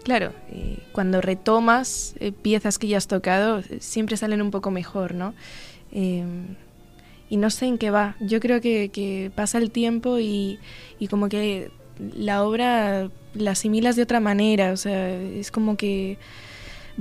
claro, 0.05 0.33
eh, 0.51 0.79
cuando 0.93 1.21
retomas 1.21 2.15
eh, 2.21 2.31
piezas 2.33 2.79
que 2.79 2.87
ya 2.89 2.97
has 2.99 3.09
tocado, 3.09 3.63
siempre 3.81 4.17
salen 4.17 4.41
un 4.41 4.51
poco 4.53 4.71
mejor, 4.71 5.15
¿no? 5.15 5.35
Eh, 5.93 6.25
y 7.31 7.37
no 7.37 7.51
sé 7.51 7.67
en 7.67 7.79
qué 7.79 7.91
va. 7.91 8.17
Yo 8.21 8.41
creo 8.41 8.61
que, 8.61 8.89
que 8.91 9.31
pasa 9.35 9.59
el 9.59 9.71
tiempo 9.71 10.19
y, 10.19 10.59
y 10.99 11.09
como 11.09 11.29
que 11.29 11.71
la 12.17 12.43
obra 12.45 13.11
la 13.35 13.51
asimilas 13.53 13.97
de 13.97 14.03
otra 14.03 14.21
manera, 14.21 14.73
o 14.73 14.77
sea, 14.77 15.11
es 15.13 15.51
como 15.51 15.77
que 15.77 16.17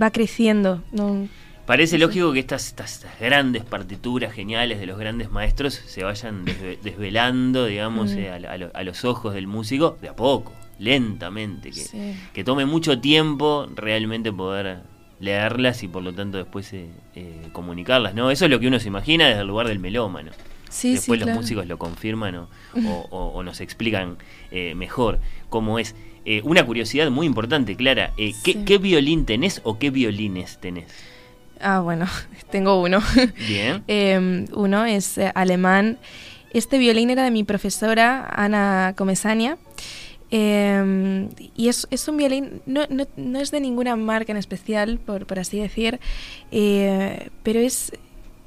va 0.01 0.11
creciendo. 0.11 0.83
¿no? 0.91 1.27
Parece 1.65 1.97
lógico 1.97 2.31
que 2.33 2.39
estas, 2.39 2.67
estas, 2.67 2.93
estas 2.95 3.19
grandes 3.19 3.63
partituras 3.65 4.33
geniales 4.33 4.79
de 4.79 4.85
los 4.85 4.97
grandes 4.97 5.29
maestros 5.31 5.73
se 5.73 6.03
vayan 6.03 6.45
desve- 6.45 6.79
desvelando, 6.81 7.65
digamos, 7.65 8.13
Mm. 8.13 8.17
eh, 8.19 8.29
a, 8.31 8.39
lo- 8.39 8.49
a 8.49 8.57
lo- 8.57 8.71
a 8.73 8.83
los 8.83 9.03
ojos 9.05 9.33
del 9.33 9.47
músico 9.47 9.97
de 10.01 10.09
a 10.09 10.15
poco, 10.15 10.53
lentamente, 10.79 11.69
que, 11.71 11.81
Sí. 11.81 12.13
que 12.33 12.43
tome 12.43 12.65
mucho 12.65 12.99
tiempo 12.99 13.67
realmente 13.75 14.31
poder 14.31 14.79
leerlas 15.19 15.83
y 15.83 15.87
por 15.87 16.03
lo 16.03 16.13
tanto 16.13 16.37
después 16.37 16.71
eh, 16.73 16.87
eh, 17.15 17.49
comunicarlas, 17.51 18.13
¿no? 18.13 18.29
Eso 18.31 18.45
es 18.45 18.51
lo 18.51 18.59
que 18.59 18.67
uno 18.67 18.79
se 18.79 18.87
imagina 18.87 19.27
desde 19.27 19.41
el 19.41 19.47
lugar 19.47 19.67
del 19.67 19.79
melómano. 19.79 20.31
Sí, 20.69 20.91
Después 20.93 21.17
sí, 21.17 21.19
los 21.21 21.25
claro. 21.27 21.39
músicos 21.41 21.65
lo 21.67 21.77
confirman 21.77 22.35
o, 22.35 22.49
o- 22.85 23.07
o- 23.09 23.27
o 23.33 23.43
nos 23.43 23.61
explican 23.61 24.17
eh, 24.51 24.75
mejor 24.75 25.19
cómo 25.49 25.79
es. 25.79 25.95
Eh, 26.25 26.41
una 26.43 26.65
curiosidad 26.65 27.09
muy 27.09 27.25
importante, 27.25 27.75
Clara, 27.77 28.11
eh, 28.17 28.33
¿qué, 28.43 28.51
Sí. 28.53 28.63
¿qué 28.65 28.77
violín 28.77 29.25
tenés 29.25 29.61
o 29.63 29.79
qué 29.79 29.91
violines 29.91 30.59
tenés? 30.59 30.91
Ah, 31.61 31.79
bueno, 31.79 32.05
tengo 32.51 32.81
uno. 32.81 32.99
Bien. 33.47 33.83
Eh, 33.87 34.45
uno 34.53 34.85
es 34.85 35.17
alemán. 35.35 35.97
Este 36.53 36.77
violín 36.77 37.09
era 37.09 37.23
de 37.23 37.31
mi 37.31 37.43
profesora 37.43 38.25
Ana 38.29 38.93
Comesania. 38.97 39.57
Eh, 40.31 41.29
y 41.55 41.67
es, 41.69 41.87
es 41.89 42.07
un 42.07 42.17
violín, 42.17 42.61
no, 42.65 42.81
no, 42.89 43.05
no 43.15 43.39
es 43.39 43.51
de 43.51 43.59
ninguna 43.61 43.95
marca 43.95 44.31
en 44.31 44.37
especial, 44.37 44.99
por, 44.99 45.25
por 45.25 45.39
así 45.39 45.59
decir, 45.59 45.99
eh, 46.51 47.29
pero 47.43 47.59
es, 47.59 47.91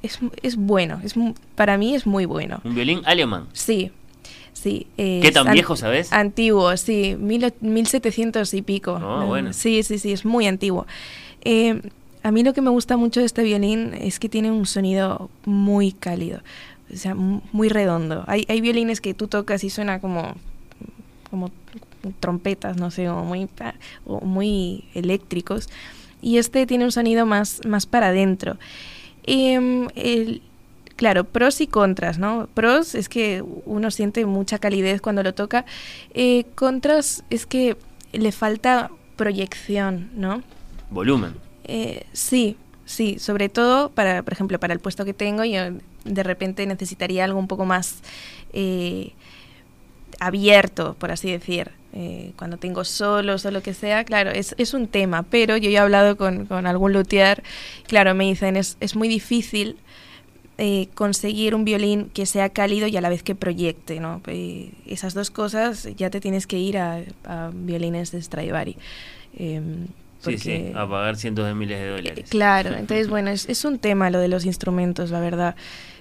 es, 0.03 0.19
es 0.43 0.55
bueno. 0.55 0.99
Es, 1.03 1.15
para 1.55 1.77
mí 1.77 1.95
es 1.95 2.05
muy 2.05 2.25
bueno. 2.25 2.61
Un 2.63 2.75
violín 2.75 3.01
alemán. 3.05 3.47
Sí, 3.53 3.91
sí. 4.53 4.87
eh, 4.97 5.19
¿Qué 5.21 5.31
tan 5.31 5.47
an- 5.47 5.53
viejo, 5.53 5.75
sabes? 5.75 6.13
Antiguo, 6.13 6.75
sí, 6.77 7.15
mil, 7.19 7.45
och- 7.45 7.55
1700 7.61 8.53
y 8.53 8.61
pico. 8.61 8.97
Eh, 8.97 9.25
bueno. 9.25 9.53
Sí, 9.53 9.83
sí, 9.83 9.97
sí, 9.97 10.11
es 10.11 10.23
muy 10.25 10.47
antiguo. 10.47 10.85
Eh, 11.43 11.81
a 12.23 12.31
mí 12.31 12.43
lo 12.43 12.53
que 12.53 12.61
me 12.61 12.69
gusta 12.69 12.97
mucho 12.97 13.19
de 13.21 13.25
este 13.25 13.41
violín 13.41 13.95
es 13.99 14.19
que 14.19 14.29
tiene 14.29 14.51
un 14.51 14.67
sonido 14.67 15.31
muy 15.45 15.91
cálido, 15.91 16.41
o 16.93 16.95
sea, 16.95 17.15
mu- 17.15 17.41
muy 17.51 17.67
redondo. 17.69 18.23
Hay, 18.27 18.45
hay 18.47 18.61
violines 18.61 19.01
que 19.01 19.15
tú 19.15 19.27
tocas 19.27 19.63
y 19.63 19.71
suena 19.71 19.99
como, 19.99 20.35
como 21.31 21.49
trompetas, 22.19 22.77
no 22.77 22.91
sé, 22.91 23.09
o 23.09 23.23
muy, 23.23 23.47
o 24.05 24.21
muy 24.21 24.83
eléctricos. 24.93 25.69
Y 26.21 26.37
este 26.37 26.67
tiene 26.67 26.85
un 26.85 26.91
sonido 26.91 27.25
más, 27.25 27.61
más 27.65 27.87
para 27.87 28.09
adentro. 28.09 28.57
Em, 29.23 29.87
el- 29.95 30.41
claro, 30.95 31.23
pros 31.23 31.61
y 31.61 31.67
contras, 31.67 32.19
¿no? 32.19 32.47
Pros 32.53 32.93
es 32.93 33.09
que 33.09 33.43
uno 33.65 33.89
siente 33.89 34.25
mucha 34.25 34.59
calidez 34.59 35.01
cuando 35.01 35.23
lo 35.23 35.33
toca. 35.33 35.65
Eh, 36.13 36.45
contras 36.55 37.23
es 37.31 37.45
que 37.47 37.75
le 38.13 38.31
falta 38.31 38.91
proyección, 39.15 40.11
¿no? 40.15 40.43
Volumen. 40.89 41.33
Eh, 41.63 42.05
sí, 42.13 42.57
sí, 42.85 43.17
sobre 43.19 43.49
todo 43.49 43.89
para, 43.89 44.23
por 44.23 44.33
ejemplo, 44.33 44.59
para 44.59 44.73
el 44.73 44.79
puesto 44.79 45.05
que 45.05 45.13
tengo, 45.13 45.43
yo 45.45 45.61
de 46.03 46.23
repente 46.23 46.65
necesitaría 46.65 47.23
algo 47.23 47.39
un 47.39 47.47
poco 47.47 47.65
más 47.65 47.99
eh, 48.53 49.13
abierto, 50.21 50.95
por 50.99 51.11
así 51.11 51.29
decir. 51.31 51.71
Eh, 51.93 52.31
cuando 52.37 52.55
tengo 52.55 52.85
solos 52.85 53.45
o 53.45 53.51
lo 53.51 53.61
que 53.61 53.73
sea, 53.73 54.05
claro, 54.05 54.31
es, 54.31 54.55
es 54.57 54.73
un 54.73 54.87
tema, 54.87 55.23
pero 55.23 55.57
yo 55.57 55.69
ya 55.69 55.79
he 55.79 55.81
hablado 55.81 56.15
con, 56.15 56.45
con 56.45 56.65
algún 56.65 56.93
luthier, 56.93 57.43
claro, 57.85 58.15
me 58.15 58.23
dicen, 58.23 58.55
es, 58.55 58.77
es 58.79 58.95
muy 58.95 59.09
difícil 59.09 59.75
eh, 60.57 60.87
conseguir 60.93 61.53
un 61.53 61.65
violín 61.65 62.09
que 62.13 62.25
sea 62.25 62.47
cálido 62.47 62.87
y 62.87 62.95
a 62.95 63.01
la 63.01 63.09
vez 63.09 63.23
que 63.23 63.35
proyecte, 63.35 63.99
¿no? 63.99 64.21
Eh, 64.27 64.71
esas 64.85 65.13
dos 65.13 65.31
cosas 65.31 65.89
ya 65.97 66.09
te 66.09 66.21
tienes 66.21 66.47
que 66.47 66.57
ir 66.59 66.77
a, 66.77 67.01
a 67.25 67.51
violines 67.53 68.11
de 68.11 68.21
Stradivari. 68.21 68.77
Em, 69.37 69.87
Sí, 70.19 70.37
sí, 70.37 70.71
a 70.75 70.87
pagar 70.87 71.17
cientos 71.17 71.47
de 71.47 71.55
miles 71.55 71.79
de 71.79 71.87
dólares. 71.87 72.29
Claro, 72.29 72.69
entonces 72.77 73.09
bueno, 73.09 73.31
es, 73.31 73.49
es 73.49 73.65
un 73.65 73.79
tema 73.79 74.11
lo 74.11 74.19
de 74.19 74.27
los 74.27 74.45
instrumentos, 74.45 75.09
la 75.09 75.19
verdad. 75.19 75.55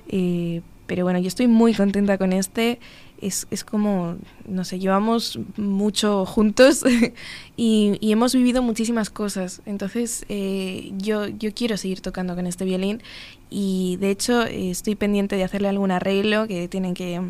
Eh, 0.08 0.60
pero 0.86 1.04
bueno, 1.04 1.20
yo 1.20 1.28
estoy 1.28 1.46
muy 1.46 1.72
contenta 1.72 2.18
con 2.18 2.32
este. 2.32 2.80
Es, 3.20 3.46
es 3.50 3.64
como, 3.64 4.16
no 4.46 4.64
sé, 4.64 4.78
llevamos 4.78 5.38
mucho 5.56 6.24
juntos 6.24 6.84
y, 7.56 7.98
y 8.00 8.12
hemos 8.12 8.34
vivido 8.34 8.62
muchísimas 8.62 9.10
cosas. 9.10 9.60
Entonces 9.66 10.24
eh, 10.28 10.92
yo, 10.96 11.26
yo 11.26 11.52
quiero 11.54 11.76
seguir 11.76 12.00
tocando 12.00 12.34
con 12.34 12.46
este 12.46 12.64
violín 12.64 13.02
y 13.50 13.98
de 14.00 14.10
hecho 14.10 14.42
eh, 14.46 14.70
estoy 14.70 14.94
pendiente 14.94 15.36
de 15.36 15.44
hacerle 15.44 15.68
algún 15.68 15.90
arreglo 15.90 16.46
que 16.46 16.68
tienen 16.68 16.94
que 16.94 17.20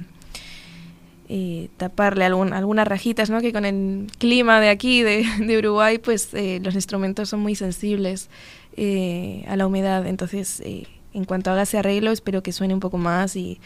eh, 1.33 1.69
taparle 1.77 2.25
algún, 2.25 2.53
algunas 2.53 2.89
rajitas, 2.89 3.31
¿no? 3.31 3.41
Que 3.41 3.53
con 3.53 3.65
el 3.65 4.09
clima 4.19 4.61
de 4.61 4.69
aquí, 4.69 5.03
de, 5.03 5.25
de 5.39 5.59
Uruguay, 5.59 5.99
pues 5.99 6.35
eh, 6.35 6.61
los 6.63 6.75
instrumentos 6.75 7.29
son 7.29 7.41
muy 7.41 7.55
sensibles 7.55 8.29
eh, 8.77 9.45
a 9.47 9.57
la 9.57 9.67
humedad. 9.67 10.07
Entonces, 10.07 10.61
eh, 10.65 10.87
en 11.13 11.25
cuanto 11.25 11.51
haga 11.53 11.63
ese 11.63 11.79
arreglo, 11.79 12.11
espero 12.11 12.43
que 12.43 12.53
suene 12.53 12.75
un 12.75 12.81
poco 12.81 12.99
más 12.99 13.37
y, 13.37 13.61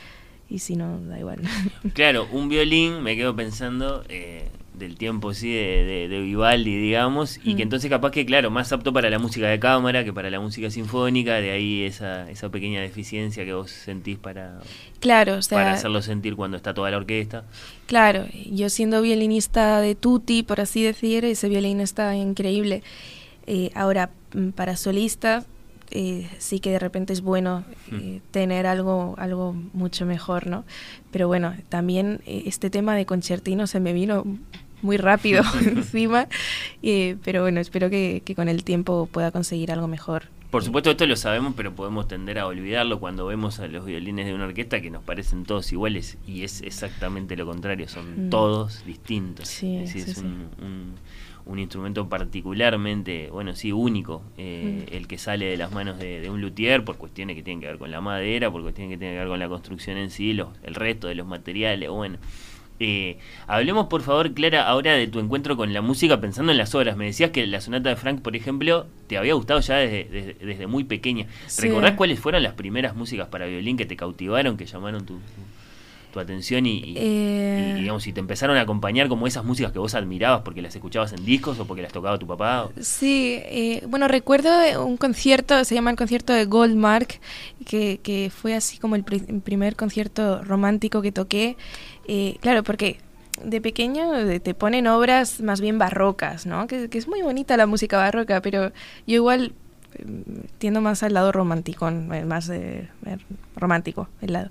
y 0.49 0.59
si 0.61 0.77
no, 0.77 1.01
da 1.01 1.19
igual. 1.19 1.41
Claro, 1.95 2.27
un 2.33 2.49
violín, 2.49 3.03
me 3.03 3.17
quedo 3.17 3.37
pensando 3.37 4.05
eh, 4.09 4.49
del 4.75 4.97
tiempo 4.97 5.33
sí 5.35 5.53
de, 5.53 5.85
de- 5.85 6.09
de 6.09 6.21
Vivaldi, 6.21 6.77
digamos, 6.77 7.39
y 7.39 7.55
que 7.55 7.63
Mm. 7.63 7.67
entonces 7.69 7.89
capaz 7.91 8.11
que, 8.11 8.27
claro, 8.27 8.51
más 8.51 8.73
apto 8.73 8.93
para 8.93 9.09
la 9.11 9.19
música 9.21 9.47
de 9.49 9.61
cámara 9.61 10.03
que 10.05 10.13
para 10.13 10.29
la 10.31 10.41
música 10.41 10.71
sinfónica, 10.71 11.35
de 11.35 11.53
ahí 11.53 11.85
esa, 11.85 12.29
esa 12.31 12.49
pequeña 12.51 12.81
deficiencia 12.81 13.45
que 13.45 13.55
vos 13.55 13.71
sentís 13.71 14.19
para, 14.19 14.59
Claro, 14.99 15.37
o 15.37 15.43
sea, 15.43 15.59
para 15.59 15.73
hacerlo 15.73 16.03
sentir 16.03 16.35
cuando 16.35 16.57
está 16.57 16.75
toda 16.75 16.91
la 16.91 16.97
orquesta. 16.97 17.45
Claro, 17.87 18.27
yo 18.51 18.69
siendo 18.71 19.01
violinista 19.03 19.81
de 19.81 19.95
tutti, 19.95 20.43
por 20.43 20.61
así 20.61 20.83
decir, 20.83 21.25
ese 21.25 21.49
violín 21.49 21.81
está 21.81 22.17
increíble. 22.17 22.83
Eh, 23.47 23.71
ahora, 23.75 24.11
mm, 24.35 24.49
para 24.51 24.77
solista, 24.77 25.45
eh, 25.91 26.29
sí 26.39 26.61
que 26.61 26.71
de 26.71 26.79
repente 26.79 27.13
es 27.13 27.21
bueno 27.21 27.65
eh, 27.93 28.21
tener 28.31 28.67
algo, 28.67 29.15
algo 29.19 29.55
mucho 29.73 30.07
mejor, 30.07 30.47
¿no? 30.47 30.65
Pero 31.11 31.29
bueno, 31.29 31.55
también 31.69 32.21
eh, 32.27 32.43
este 32.47 32.71
tema 32.71 32.95
de 32.97 33.07
concertino 33.07 33.67
se 33.67 33.81
me 33.81 33.93
vino 33.93 34.25
muy 34.83 34.97
rápido 34.97 35.43
encima, 35.67 36.29
eh, 36.83 37.17
pero 37.25 37.43
bueno, 37.43 37.61
espero 37.61 37.89
que, 37.91 38.23
que 38.25 38.35
con 38.35 38.49
el 38.49 38.65
tiempo 38.65 39.09
pueda 39.11 39.31
conseguir 39.31 39.73
algo 39.73 39.89
mejor. 39.89 40.25
Por 40.51 40.63
supuesto, 40.63 40.93
esto 40.93 41.05
lo 41.07 41.17
sabemos, 41.17 41.55
pero 41.57 41.75
podemos 41.75 42.07
tender 42.07 42.39
a 42.39 42.47
olvidarlo 42.47 43.01
cuando 43.01 43.27
vemos 43.27 43.59
a 43.59 43.67
los 43.67 43.85
violines 43.85 44.27
de 44.27 44.35
una 44.35 44.45
orquesta 44.45 44.81
que 44.81 44.89
nos 44.89 45.03
parecen 45.03 45.45
todos 45.45 45.73
iguales 45.73 46.17
y 46.29 46.45
es 46.45 46.61
exactamente 46.63 47.35
lo 47.37 47.45
contrario, 47.45 47.89
son 47.89 48.27
Mm. 48.27 48.31
todos 48.31 48.85
distintos. 48.87 49.49
Sí, 49.49 49.79
es, 49.79 49.93
decir, 49.93 50.05
sí, 50.05 50.11
es 50.13 50.17
sí. 50.19 50.23
Un, 50.25 50.95
un- 51.47 51.59
instrumento 51.59 52.09
particularmente, 52.09 53.29
bueno, 53.31 53.55
sí, 53.55 53.73
único, 53.73 54.23
eh, 54.39 54.87
Mm. 54.91 54.95
el 54.95 55.07
que 55.09 55.19
sale 55.19 55.47
de 55.47 55.57
las 55.57 55.73
manos 55.73 55.99
de, 55.99 56.21
de 56.21 56.31
un 56.31 56.41
luthier 56.41 56.85
por 56.85 56.97
cuestiones 56.97 57.37
que 57.37 57.43
tienen 57.43 57.61
que 57.61 57.67
ver 57.67 57.79
con 57.79 57.91
la 57.91 58.01
madera, 58.01 58.51
por 58.51 58.63
cuestiones 58.63 58.93
que 58.95 58.99
tienen 58.99 59.15
que 59.17 59.21
ver 59.21 59.29
con 59.29 59.39
la 59.39 59.49
construcción 59.49 59.97
en 59.99 60.11
sí, 60.11 60.33
los, 60.33 60.49
el 60.63 60.75
resto 60.75 61.09
de 61.09 61.15
los 61.15 61.27
materiales, 61.27 61.89
bueno. 61.91 62.19
Eh, 62.81 63.19
hablemos 63.47 63.87
por 63.87 64.03
favor, 64.03 64.35
Clara, 64.35 64.67
ahora 64.67 64.95
de 64.95 65.07
tu 65.07 65.21
encuentro 65.21 65.57
con 65.57 65.73
la 65.73 65.81
música 65.81 66.21
pensando 66.21 66.51
en 66.51 66.59
las 66.59 66.75
obras. 66.75 66.97
Me 66.97 67.05
decías 67.07 67.31
que 67.31 67.47
la 67.47 67.61
sonata 67.61 67.89
de 67.89 67.95
Frank, 67.97 68.21
por 68.21 68.35
ejemplo, 68.35 68.87
te 69.07 69.17
había 69.17 69.35
gustado 69.35 69.61
ya 69.61 69.77
desde, 69.77 70.05
desde, 70.11 70.35
desde 70.45 70.67
muy 70.67 70.83
pequeña. 70.83 71.27
Sí. 71.47 71.69
¿Recordás 71.69 71.93
cuáles 71.93 72.19
fueron 72.19 72.43
las 72.43 72.55
primeras 72.55 72.97
músicas 72.97 73.29
para 73.29 73.47
violín 73.47 73.77
que 73.77 73.87
te 73.87 73.97
cautivaron, 73.97 74.57
que 74.57 74.67
llamaron 74.67 75.07
tu, 75.07 75.21
tu, 76.15 76.21
atención 76.21 76.65
y, 76.67 76.79
y- 76.79 76.95
Eh. 76.97 77.75
y, 77.77 77.81
digamos, 77.81 78.03
si 78.05 78.13
te 78.13 78.21
empezaron 78.21 78.57
a 78.57 78.63
acompañar 78.63 79.09
como 79.09 79.27
esas 79.27 79.45
músicas 79.45 79.73
que 79.73 79.79
vos 79.79 79.95
admirabas 79.95 80.43
porque 80.43 80.63
las 80.63 80.75
escuchabas 80.75 81.13
en 81.13 81.25
discos 81.25 81.59
o 81.61 81.67
porque 81.67 81.83
las 81.83 81.93
tocaba 81.93 82.19
tu 82.19 82.27
papá? 82.27 82.69
Sí, 82.81 83.39
eh, 83.43 83.83
bueno, 83.89 84.09
recuerdo 84.09 84.51
un 84.85 84.97
concierto, 84.97 85.63
se 85.65 85.75
llama 85.75 85.91
el 85.91 85.97
concierto 85.97 86.33
de 86.33 86.47
Goldmark, 86.47 87.21
que, 87.67 88.01
que 88.03 88.31
fue 88.35 88.55
así 88.55 88.79
como 88.79 88.97
el, 88.97 89.05
pri- 89.05 89.25
el 89.29 89.41
primer 89.41 89.77
concierto 89.77 90.43
romántico 90.43 91.03
que 91.03 91.13
toqué. 91.13 91.57
Eh, 92.09 92.37
claro, 92.41 92.63
porque 92.63 92.99
de 93.43 93.61
pequeño 93.61 94.17
eh, 94.17 94.41
te 94.41 94.55
ponen 94.55 94.87
obras 94.87 95.41
más 95.41 95.61
bien 95.61 95.79
barrocas, 95.79 96.47
¿no? 96.47 96.67
Que, 96.67 96.89
que 96.89 96.99
es 96.99 97.09
muy 97.09 97.21
bonita 97.23 97.57
la 97.57 97.67
música 97.67 97.97
barroca, 97.99 98.41
pero 98.41 98.69
yo 99.07 99.15
igual 99.17 99.53
eh, 99.95 100.05
tiendo 100.59 100.81
más 100.81 101.03
al 101.03 101.15
lado 101.15 101.33
romántico, 101.33 101.89
eh, 101.89 102.25
más 102.25 102.49
eh, 102.49 102.89
eh, 103.07 103.17
romántico 103.57 104.09
el 104.21 104.33
lado. 104.35 104.51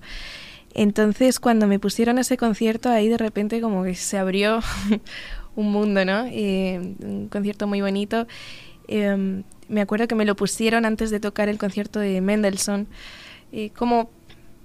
Entonces, 0.73 1.39
cuando 1.39 1.67
me 1.67 1.79
pusieron 1.79 2.17
ese 2.17 2.37
concierto, 2.37 2.89
ahí 2.89 3.07
de 3.07 3.17
repente 3.17 3.61
como 3.61 3.83
que 3.83 3.95
se 3.95 4.17
abrió 4.17 4.59
un 5.55 5.71
mundo, 5.71 6.03
¿no? 6.05 6.25
Eh, 6.27 6.79
un 7.03 7.27
concierto 7.29 7.67
muy 7.67 7.81
bonito. 7.81 8.27
Eh, 8.87 9.43
me 9.69 9.81
acuerdo 9.81 10.07
que 10.07 10.15
me 10.15 10.25
lo 10.25 10.35
pusieron 10.35 10.85
antes 10.85 11.09
de 11.11 11.19
tocar 11.19 11.47
el 11.49 11.57
concierto 11.57 11.99
de 11.99 12.19
Mendelssohn, 12.21 12.87
eh, 13.51 13.69
como 13.75 14.09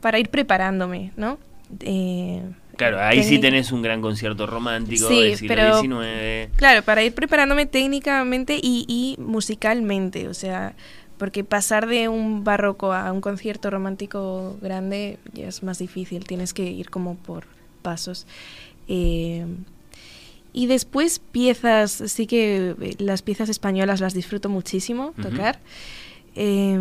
para 0.01 0.18
ir 0.18 0.28
preparándome, 0.28 1.12
¿no? 1.16 1.39
Eh, 1.80 2.43
Claro, 2.76 3.01
ahí 3.02 3.24
sí 3.24 3.40
tenés 3.40 3.72
un 3.72 3.82
gran 3.82 4.01
concierto 4.01 4.47
romántico 4.47 5.09
Sí, 5.09 5.20
del 5.20 5.36
siglo 5.36 5.55
pero- 5.56 5.80
XIX. 5.80 6.51
Claro, 6.56 6.82
para 6.85 7.02
ir 7.02 7.12
preparándome 7.12 7.66
técnicamente 7.66 8.56
y, 8.62 8.85
y 8.86 9.20
musicalmente, 9.20 10.28
o 10.28 10.35
sea, 10.35 10.74
porque 11.18 11.44
pasar 11.44 11.86
de 11.86 12.08
un 12.08 12.44
barroco 12.44 12.92
a 12.92 13.12
un 13.12 13.20
concierto 13.20 13.70
romántico 13.70 14.56
grande 14.62 15.18
ya 15.32 15.48
es 15.48 15.62
más 15.62 15.78
difícil, 15.78 16.24
tienes 16.24 16.54
que 16.54 16.70
ir 16.70 16.90
como 16.90 17.16
por 17.16 17.44
pasos. 17.82 18.26
Eh, 18.86 19.44
y 20.52 20.66
después 20.66 21.18
piezas, 21.18 21.90
sí 22.06 22.26
que 22.26 22.74
eh, 22.80 22.94
las 22.98 23.22
piezas 23.22 23.48
españolas 23.48 24.00
las 24.00 24.14
disfruto 24.14 24.48
muchísimo 24.48 25.12
tocar. 25.20 25.60
Eh, 26.34 26.76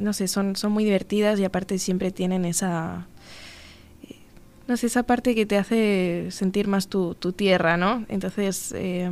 no 0.00 0.12
sé, 0.12 0.28
son, 0.28 0.56
son 0.56 0.72
muy 0.72 0.84
divertidas 0.84 1.38
y 1.38 1.44
aparte 1.44 1.78
siempre 1.78 2.10
tienen 2.10 2.44
esa, 2.44 3.06
no 4.66 4.76
sé, 4.76 4.86
esa 4.86 5.02
parte 5.02 5.34
que 5.34 5.46
te 5.46 5.58
hace 5.58 6.28
sentir 6.30 6.68
más 6.68 6.88
tu, 6.88 7.14
tu 7.14 7.32
tierra, 7.32 7.76
¿no? 7.76 8.04
Entonces, 8.08 8.72
eh, 8.76 9.10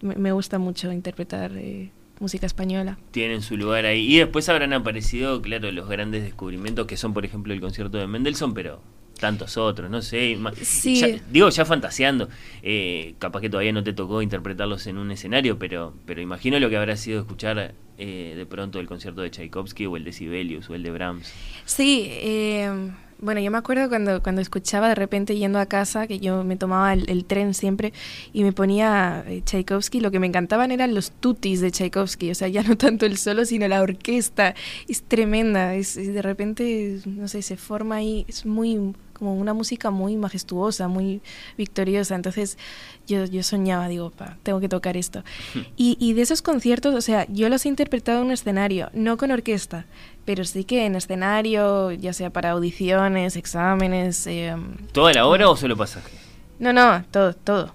me, 0.00 0.14
me 0.16 0.32
gusta 0.32 0.58
mucho 0.58 0.92
interpretar 0.92 1.52
eh, 1.56 1.90
música 2.20 2.46
española. 2.46 2.98
tienen 3.10 3.42
su 3.42 3.56
lugar 3.56 3.84
ahí. 3.86 4.14
Y 4.14 4.18
después 4.18 4.48
habrán 4.48 4.72
aparecido, 4.72 5.40
claro, 5.42 5.70
los 5.72 5.88
grandes 5.88 6.22
descubrimientos 6.22 6.86
que 6.86 6.96
son, 6.96 7.14
por 7.14 7.24
ejemplo, 7.24 7.52
el 7.52 7.60
concierto 7.60 7.98
de 7.98 8.06
Mendelssohn, 8.06 8.54
pero 8.54 8.80
tantos 9.18 9.56
otros, 9.56 9.90
no 9.90 10.00
sé. 10.00 10.38
Sí. 10.62 10.96
ya- 11.00 11.08
digo, 11.30 11.48
ya 11.48 11.64
fantaseando. 11.64 12.28
eh, 12.62 13.14
capaz 13.18 13.40
que 13.40 13.50
todavía 13.50 13.72
no 13.72 13.82
te 13.82 13.92
tocó 13.92 14.22
interpretarlos 14.22 14.86
en 14.86 14.98
un 14.98 15.10
escenario, 15.10 15.58
pero, 15.58 15.94
pero 16.06 16.20
imagino 16.20 16.58
lo 16.60 16.68
que 16.70 16.76
habrá 16.76 16.96
sido 16.96 17.20
escuchar 17.20 17.74
eh, 17.98 18.34
de 18.36 18.46
pronto 18.46 18.78
el 18.78 18.86
concierto 18.86 19.22
de 19.22 19.30
Tchaikovsky 19.30 19.86
o 19.86 19.96
el 19.96 20.04
de 20.04 20.12
Sibelius 20.12 20.70
o 20.70 20.74
el 20.76 20.84
de 20.84 20.90
Brahms. 20.92 21.32
Sí, 21.64 22.06
eh, 22.10 22.70
bueno, 23.20 23.40
yo 23.40 23.50
me 23.50 23.58
acuerdo 23.58 23.88
cuando, 23.88 24.22
cuando 24.22 24.40
escuchaba 24.40 24.88
de 24.88 24.94
repente 24.94 25.36
yendo 25.36 25.58
a 25.58 25.66
casa, 25.66 26.06
que 26.06 26.20
yo 26.20 26.44
me 26.44 26.56
tomaba 26.56 26.92
el, 26.92 27.24
tren 27.24 27.54
siempre 27.54 27.92
y 28.32 28.44
me 28.44 28.52
ponía 28.52 29.24
eh, 29.26 29.42
Tchaikovsky, 29.44 30.00
lo 30.00 30.10
que 30.10 30.18
me 30.18 30.26
encantaban 30.26 30.70
eran 30.70 30.94
los 30.94 31.10
tutis 31.10 31.60
de 31.60 31.70
Tchaikovsky, 31.70 32.30
o 32.30 32.34
sea, 32.34 32.48
ya 32.48 32.62
no 32.62 32.76
tanto 32.76 33.06
el 33.06 33.18
solo, 33.18 33.44
sino 33.44 33.66
la 33.68 33.82
orquesta, 33.82 34.54
es 34.88 35.02
tremenda, 35.02 35.74
es 35.74 35.96
de 35.96 36.22
repente, 36.22 37.00
no 37.06 37.28
sé, 37.28 37.42
se 37.42 37.56
forma 37.56 37.96
ahí, 37.96 38.24
es 38.28 38.46
muy 38.46 38.94
como 39.18 39.34
una 39.34 39.54
música 39.54 39.90
muy 39.90 40.16
majestuosa, 40.16 40.88
muy 40.88 41.20
victoriosa, 41.56 42.14
entonces 42.14 42.56
yo, 43.06 43.24
yo 43.24 43.42
soñaba, 43.42 43.88
digo, 43.88 44.10
pa, 44.10 44.36
tengo 44.42 44.60
que 44.60 44.68
tocar 44.68 44.96
esto. 44.96 45.22
Y, 45.76 45.96
y 46.00 46.12
de 46.12 46.22
esos 46.22 46.42
conciertos, 46.42 46.94
o 46.94 47.00
sea, 47.00 47.26
yo 47.28 47.48
los 47.48 47.64
he 47.66 47.68
interpretado 47.68 48.20
en 48.20 48.26
un 48.26 48.32
escenario, 48.32 48.90
no 48.92 49.16
con 49.16 49.30
orquesta, 49.30 49.86
pero 50.24 50.44
sí 50.44 50.64
que 50.64 50.86
en 50.86 50.94
escenario, 50.94 51.90
ya 51.92 52.12
sea 52.12 52.30
para 52.30 52.50
audiciones, 52.50 53.36
exámenes. 53.36 54.26
eh, 54.26 54.54
¿Toda 54.92 55.12
la 55.12 55.26
hora 55.26 55.48
o 55.48 55.56
solo 55.56 55.76
pasaje? 55.76 56.16
no, 56.58 56.72
no, 56.72 57.04
todo, 57.10 57.34
todo. 57.34 57.74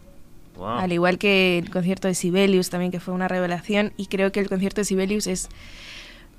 Wow. 0.56 0.68
Al 0.68 0.92
igual 0.94 1.18
que 1.18 1.58
el 1.58 1.72
concierto 1.72 2.08
de 2.08 2.14
Sibelius 2.14 2.70
también, 2.70 2.92
que 2.92 3.00
fue 3.00 3.14
una 3.14 3.28
revelación, 3.28 3.92
y 3.98 4.06
creo 4.06 4.32
que 4.32 4.40
el 4.40 4.48
concierto 4.48 4.82
de 4.82 4.86
Sibelius 4.86 5.26
es 5.26 5.50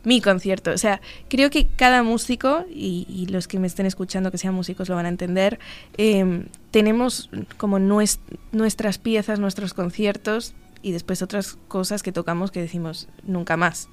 mi 0.05 0.21
concierto. 0.21 0.71
O 0.71 0.79
sea, 0.79 1.01
creo 1.29 1.51
que 1.51 1.67
cada 1.67 2.03
músico, 2.03 2.65
y, 2.71 3.27
los 3.31 3.49
que 3.49 3.59
me 3.59 3.67
estén 3.67 3.87
escuchando 3.87 4.31
que 4.31 4.39
sean 4.39 4.55
músicos 4.55 4.89
lo 4.89 4.95
van 4.95 5.07
a 5.07 5.09
entender, 5.09 5.59
eh, 5.97 6.45
tenemos 6.71 7.31
como 7.57 7.79
nues- 7.79 8.19
nuestras 8.53 8.99
piezas, 8.99 9.39
nuestros 9.41 9.75
conciertos, 9.75 10.55
y 10.83 10.93
después 10.93 11.23
otras 11.23 11.57
cosas 11.69 12.03
que 12.03 12.13
tocamos 12.13 12.51
que 12.51 12.61
decimos 12.61 13.09
nunca 13.27 13.57
más. 13.57 13.89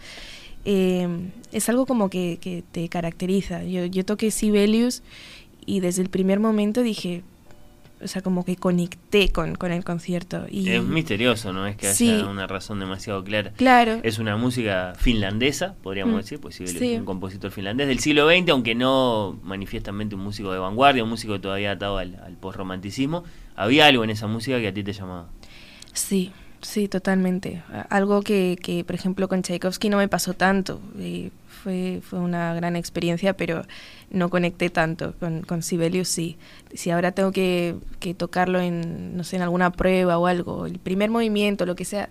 Eh, 0.66 1.08
es 1.52 1.70
algo 1.70 1.86
como 1.86 2.10
que, 2.10 2.38
que 2.42 2.64
te 2.72 2.88
caracteriza. 2.90 3.64
Yo, 3.64 3.86
yo 3.86 4.06
toqué 4.06 4.30
Sibelius 4.30 5.02
y 5.66 5.80
desde 5.80 6.02
el 6.02 6.10
primer 6.10 6.40
momento 6.40 6.84
dije, 6.84 7.24
o 8.04 8.08
sea, 8.08 8.22
como 8.22 8.44
que 8.46 8.56
conecté 8.56 9.30
con, 9.32 9.56
con 9.56 9.72
el 9.72 9.84
concierto. 9.84 10.46
Y, 10.50 10.70
Es 10.70 10.84
misterioso, 10.84 11.54
no 11.54 11.68
es 11.68 11.76
que 11.76 11.88
haya 11.88 11.96
Sí. 11.96 12.10
una 12.28 12.48
razón 12.48 12.80
demasiado 12.80 13.24
clara. 13.24 13.52
Claro. 13.58 14.00
Es 14.04 14.20
una 14.20 14.38
música 14.38 14.94
finlandesa, 14.98 15.76
podríamos 15.84 16.14
Mm, 16.14 16.18
decir, 16.18 16.40
pues 16.40 16.56
sí. 16.56 16.96
un 16.96 17.06
compositor 17.06 17.52
finlandés 17.52 17.88
del 17.88 18.00
siglo 18.00 18.28
XX, 18.30 18.50
aunque 18.50 18.76
no 18.76 19.40
manifiestamente 19.44 20.16
un 20.16 20.22
músico 20.22 20.52
de 20.52 20.60
vanguardia, 20.60 21.04
un 21.04 21.10
músico 21.10 21.40
todavía 21.40 21.72
atado 21.72 21.98
al, 21.98 22.16
al 22.24 22.34
posromanticismo. 22.38 23.24
Había 23.56 23.86
algo 23.88 24.04
en 24.04 24.10
esa 24.10 24.28
música 24.28 24.60
que 24.60 24.68
a 24.70 24.74
ti 24.74 24.84
te 24.84 24.94
llamaba. 24.94 25.28
Sí, 25.94 26.32
sí, 26.62 26.88
totalmente. 26.88 27.62
Algo 27.90 28.22
que, 28.22 28.58
que, 28.62 28.84
por 28.84 28.96
ejemplo, 28.96 29.28
con 29.28 29.42
Tchaikovsky 29.42 29.90
no 29.90 29.98
me 29.98 30.08
pasó 30.08 30.34
tanto. 30.34 30.80
Eh, 31.00 31.32
fue, 31.62 32.02
fue 32.02 32.20
una 32.20 32.54
gran 32.54 32.76
experiencia, 32.76 33.34
pero 33.34 33.64
no 34.10 34.30
conecté 34.30 34.70
tanto. 34.70 35.14
Con, 35.20 35.64
Sibelius 35.64 36.08
sí. 36.08 36.38
Si 36.74 36.90
ahora 36.90 37.12
tengo 37.12 37.32
que, 37.32 37.76
que 38.00 38.14
tocarlo 38.14 38.60
en, 38.60 39.16
no 39.16 39.24
sé, 39.24 39.36
en 39.36 39.42
alguna 39.42 39.72
prueba 39.72 40.18
o 40.18 40.28
algo, 40.28 40.66
el 40.66 40.80
primer 40.80 41.10
movimiento, 41.10 41.66
lo 41.66 41.76
que 41.76 41.86
sea, 41.86 42.10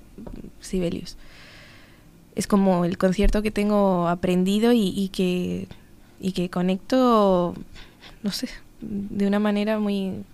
Sibelius. 0.60 1.16
Es 2.35 2.47
como 2.47 2.85
el 2.85 2.97
concierto 2.97 3.43
que 3.43 3.51
tengo 3.51 4.09
aprendido 4.09 4.72
y, 4.72 4.93
y 4.97 5.09
que, 5.09 5.66
y 6.20 6.32
que 6.32 6.48
conecto, 6.48 7.55
no 8.22 8.31
sé, 8.31 8.48
de 8.81 9.27
una 9.27 9.39
manera 9.39 9.78
muy, 9.78 10.24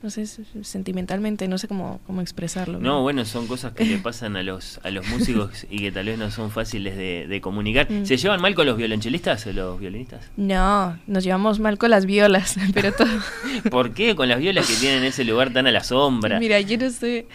no 0.00 0.10
sé, 0.10 0.26
sentimentalmente, 0.62 1.48
no 1.48 1.58
sé 1.58 1.66
cómo, 1.66 2.00
cómo 2.06 2.20
expresarlo. 2.20 2.78
No, 2.78 3.02
bueno, 3.02 3.24
son 3.24 3.48
cosas 3.48 3.72
que 3.72 3.84
le 3.84 3.98
pasan 3.98 4.36
a 4.36 4.44
los, 4.44 4.78
a 4.84 4.90
los 4.90 5.06
músicos 5.08 5.66
y 5.70 5.78
que 5.80 5.90
tal 5.90 6.06
vez 6.06 6.18
no 6.18 6.30
son 6.30 6.52
fáciles 6.52 6.96
de, 6.96 7.26
de 7.26 7.40
comunicar. 7.40 7.90
Mm. 7.90 8.06
¿Se 8.06 8.16
llevan 8.16 8.40
mal 8.40 8.54
con 8.54 8.66
los 8.66 8.76
violonchelistas 8.76 9.46
o 9.46 9.52
los 9.52 9.80
violinistas? 9.80 10.30
No, 10.36 10.96
nos 11.08 11.24
llevamos 11.24 11.58
mal 11.58 11.78
con 11.78 11.90
las 11.90 12.06
violas, 12.06 12.56
pero 12.74 12.92
todo. 12.92 13.08
¿Por 13.70 13.92
qué 13.92 14.14
con 14.14 14.28
las 14.28 14.38
violas 14.38 14.68
que 14.68 14.74
tienen 14.74 15.02
ese 15.02 15.24
lugar 15.24 15.52
tan 15.52 15.66
a 15.66 15.72
la 15.72 15.82
sombra? 15.82 16.38
Mira, 16.38 16.60
yo 16.60 16.78
no 16.78 16.90
sé, 16.90 17.26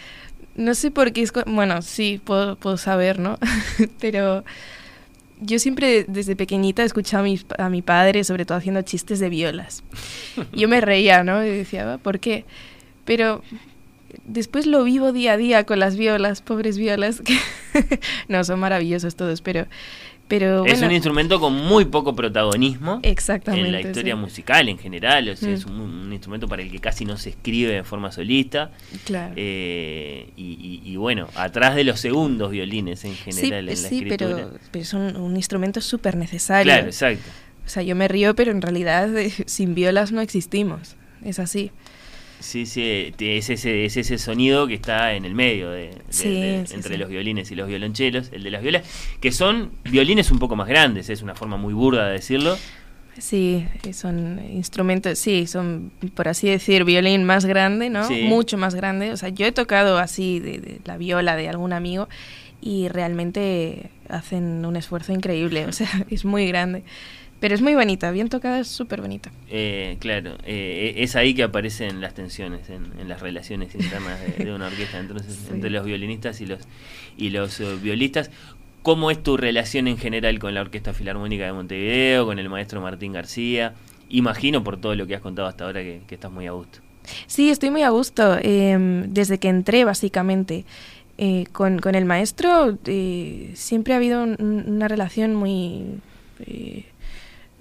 no 0.55 0.73
sé 0.73 0.89
por 0.89 1.11
qué 1.11 1.23
es, 1.23 1.33
bueno, 1.45 1.81
sí, 1.81 2.21
puedo, 2.23 2.55
puedo 2.55 2.77
saber, 2.77 3.19
¿no? 3.19 3.39
pero 3.99 4.45
yo 5.43 5.59
siempre 5.59 6.05
desde 6.07 6.35
pequeñita 6.35 6.83
escuchaba 6.83 7.21
a 7.21 7.25
mi, 7.25 7.39
a 7.57 7.69
mi 7.69 7.81
padre, 7.81 8.23
sobre 8.23 8.45
todo 8.45 8.57
haciendo 8.57 8.81
chistes 8.81 9.19
de 9.19 9.29
violas. 9.29 9.83
Yo 10.53 10.67
me 10.67 10.81
reía, 10.81 11.23
¿no? 11.23 11.45
Y 11.45 11.49
decía, 11.49 11.93
"Ah, 11.93 11.97
¿por 11.97 12.19
qué? 12.19 12.45
Pero 13.05 13.43
después 14.25 14.65
lo 14.65 14.83
vivo 14.83 15.11
día 15.11 15.33
a 15.33 15.37
día 15.37 15.65
con 15.65 15.79
las 15.79 15.97
violas, 15.97 16.41
pobres 16.41 16.77
violas, 16.77 17.21
que 17.21 17.37
no, 18.27 18.43
son 18.43 18.59
maravillosos 18.59 19.15
todos, 19.15 19.41
pero 19.41 19.67
Pero 20.27 20.65
es 20.65 20.71
bueno, 20.73 20.87
un 20.87 20.93
instrumento 20.93 21.39
con 21.39 21.53
muy 21.53 21.85
poco 21.85 22.15
protagonismo 22.15 22.99
Exactamente, 23.03 23.67
en 23.67 23.71
la 23.73 23.81
historia 23.81 24.15
sí. 24.15 24.19
musical 24.19 24.69
en 24.69 24.77
general. 24.79 25.29
O 25.29 25.35
sea, 25.35 25.49
Mm. 25.49 25.53
es 25.53 25.65
un, 25.65 25.79
un 25.79 26.13
instrumento 26.13 26.47
para 26.47 26.61
el 26.63 26.71
que 26.71 26.79
casi 26.79 27.05
no 27.05 27.17
se 27.17 27.29
escribe 27.31 27.73
de 27.73 27.83
forma 27.83 28.11
solista. 28.11 28.71
Claro. 29.05 29.33
Eh, 29.35 30.29
y, 30.37 30.81
y- 30.85 30.91
y 30.91 30.95
bueno, 30.95 31.27
atrás 31.35 31.75
de 31.75 31.83
los 31.83 31.99
segundos 31.99 32.51
violines 32.51 33.03
en 33.05 33.11
sí, 33.15 33.17
general 33.31 33.59
en 33.69 33.83
la 33.83 33.89
sí, 33.89 33.95
escritura. 33.97 34.35
pero, 34.35 34.51
pero 34.71 34.81
es 34.81 34.93
un, 34.93 35.15
un 35.17 35.35
instrumento 35.35 35.81
súper 35.81 36.15
necesario. 36.15 36.71
Claro, 36.71 36.87
exacto. 36.87 37.29
O 37.65 37.69
sea, 37.69 37.83
yo 37.83 37.95
me 37.95 38.07
río, 38.07 38.33
pero 38.35 38.51
en 38.51 38.61
realidad 38.61 39.15
eh, 39.17 39.31
sin 39.45 39.75
violas 39.75 40.11
no 40.11 40.21
existimos. 40.21 40.95
Es 41.23 41.37
así. 41.39 41.71
Sí, 42.43 42.65
sí, 42.65 43.13
es 43.17 43.49
ese, 43.49 43.85
es 43.85 43.95
ese 43.95 44.17
sonido 44.17 44.67
que 44.67 44.73
está 44.73 45.13
en 45.13 45.23
el 45.23 45.33
medio 45.33 45.69
de, 45.71 45.87
de- 45.87 46.01
Sí, 46.09 46.29
de- 46.41 46.67
sí, 46.67 46.73
entre 46.75 46.95
sí. 46.95 46.99
los 46.99 47.09
violines 47.09 47.49
y 47.51 47.55
los 47.55 47.69
violonchelos, 47.69 48.29
el 48.33 48.43
de 48.43 48.51
las 48.51 48.61
violas, 48.61 48.83
que 49.21 49.31
son 49.31 49.71
violines 49.85 50.29
un 50.29 50.39
poco 50.39 50.55
más 50.57 50.67
grandes, 50.67 51.09
es 51.09 51.21
una 51.21 51.35
forma 51.35 51.55
muy 51.55 51.73
burda 51.73 52.07
de 52.07 52.13
decirlo. 52.13 52.57
Sí, 53.17 53.65
son 53.93 54.41
instrumentos, 54.51 55.17
sí, 55.19 55.47
son, 55.47 55.91
por 56.15 56.27
así 56.27 56.49
decir, 56.49 56.83
violín 56.83 57.23
más 57.23 57.45
grande, 57.45 57.89
¿no? 57.89 58.07
Sí. 58.07 58.23
Mucho 58.23 58.57
más 58.57 58.75
grande. 58.75 59.11
O 59.11 59.17
sea, 59.17 59.29
yo 59.29 59.45
he 59.45 59.51
tocado 59.51 59.97
así 59.97 60.39
de, 60.39 60.57
de 60.57 60.79
la 60.83 60.97
viola 60.97 61.35
de 61.37 61.47
algún 61.47 61.73
amigo 61.73 62.09
y 62.59 62.87
realmente 62.89 63.89
hacen 64.09 64.65
un 64.65 64.75
esfuerzo 64.75 65.13
increíble. 65.13 65.65
O 65.67 65.71
sea, 65.71 65.87
es 66.09 66.25
muy 66.25 66.47
grande. 66.47 66.83
Pero 67.43 67.55
es 67.55 67.61
muy 67.61 67.75
bonita, 67.75 68.09
bien 68.11 68.29
tocada, 68.29 68.61
es 68.61 68.69
súper 68.69 69.01
bonita. 69.01 69.29
Eh, 69.49 69.97
claro, 69.99 70.37
eh, 70.45 70.93
es 70.99 71.17
ahí 71.17 71.33
que 71.33 71.43
aparecen 71.43 71.99
las 71.99 72.13
tensiones 72.13 72.69
en, 72.69 72.85
en 72.97 73.09
las 73.09 73.19
relaciones 73.19 73.75
internas 73.75 74.17
de, 74.37 74.45
de 74.45 74.53
una 74.53 74.67
orquesta, 74.67 74.97
entonces 74.97 75.35
Sí. 75.47 75.53
entre 75.53 75.69
los 75.69 75.83
violinistas 75.85 76.39
y 76.39 76.45
los 76.45 76.61
y 77.17 77.31
los 77.31 77.59
eh, 77.59 77.75
violistas. 77.83 78.31
¿Cómo 78.81 79.11
es 79.11 79.21
tu 79.21 79.35
relación 79.35 79.89
en 79.89 79.97
general 79.97 80.39
con 80.39 80.53
la 80.53 80.61
Orquesta 80.61 80.93
Filarmónica 80.93 81.45
de 81.45 81.51
Montevideo, 81.51 82.25
con 82.25 82.39
el 82.39 82.47
maestro 82.47 82.79
Martín 82.79 83.11
García? 83.11 83.73
Imagino 84.07 84.63
por 84.63 84.79
todo 84.79 84.95
lo 84.95 85.05
que 85.05 85.15
has 85.15 85.21
contado 85.21 85.49
hasta 85.49 85.65
ahora 85.65 85.81
que, 85.81 85.99
que 86.07 86.15
estás 86.15 86.31
muy 86.31 86.47
a 86.47 86.51
gusto. 86.53 86.79
Sí, 87.27 87.49
estoy 87.49 87.71
muy 87.71 87.81
a 87.83 87.89
gusto. 87.89 88.37
eh, 88.41 89.03
desde 89.09 89.37
que 89.37 89.49
entré, 89.49 89.83
básicamente, 89.83 90.63
eh, 91.17 91.43
con, 91.51 91.79
con 91.79 91.95
el 91.95 92.05
maestro, 92.05 92.77
eh, 92.85 93.51
siempre 93.55 93.93
ha 93.95 93.97
habido 93.97 94.23
un- 94.23 94.37
un- 94.39 94.63
una 94.75 94.87
relación 94.87 95.35
muy, 95.35 95.99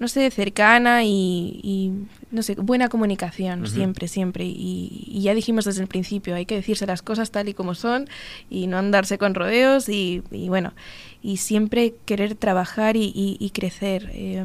no 0.03 0.09
sé, 0.09 0.29
cercana 0.31 1.05
y, 1.05 1.61
y, 1.63 1.91
no 2.29 2.43
sé, 2.43 2.55
buena 2.55 2.89
comunicación, 2.89 3.65
siempre, 3.67 4.09
siempre. 4.09 4.43
Y, 4.43 5.05
y 5.07 5.21
ya 5.21 5.33
dijimos 5.33 5.63
desde 5.63 5.81
el 5.81 5.87
principio, 5.87 6.35
hay 6.35 6.45
que 6.45 6.55
decirse 6.55 6.85
las 6.85 7.01
cosas 7.01 7.31
tal 7.31 7.47
y 7.47 7.53
como 7.53 7.73
son 7.73 8.09
y 8.49 8.67
no 8.67 8.77
andarse 8.77 9.17
con 9.17 9.33
rodeos 9.33 9.87
y, 9.87 10.21
y 10.29 10.49
bueno, 10.49 10.73
y 11.21 11.37
siempre 11.37 11.93
querer 12.05 12.35
trabajar 12.35 12.97
y, 12.97 13.49
crecer. 13.53 14.09
eh, 14.13 14.43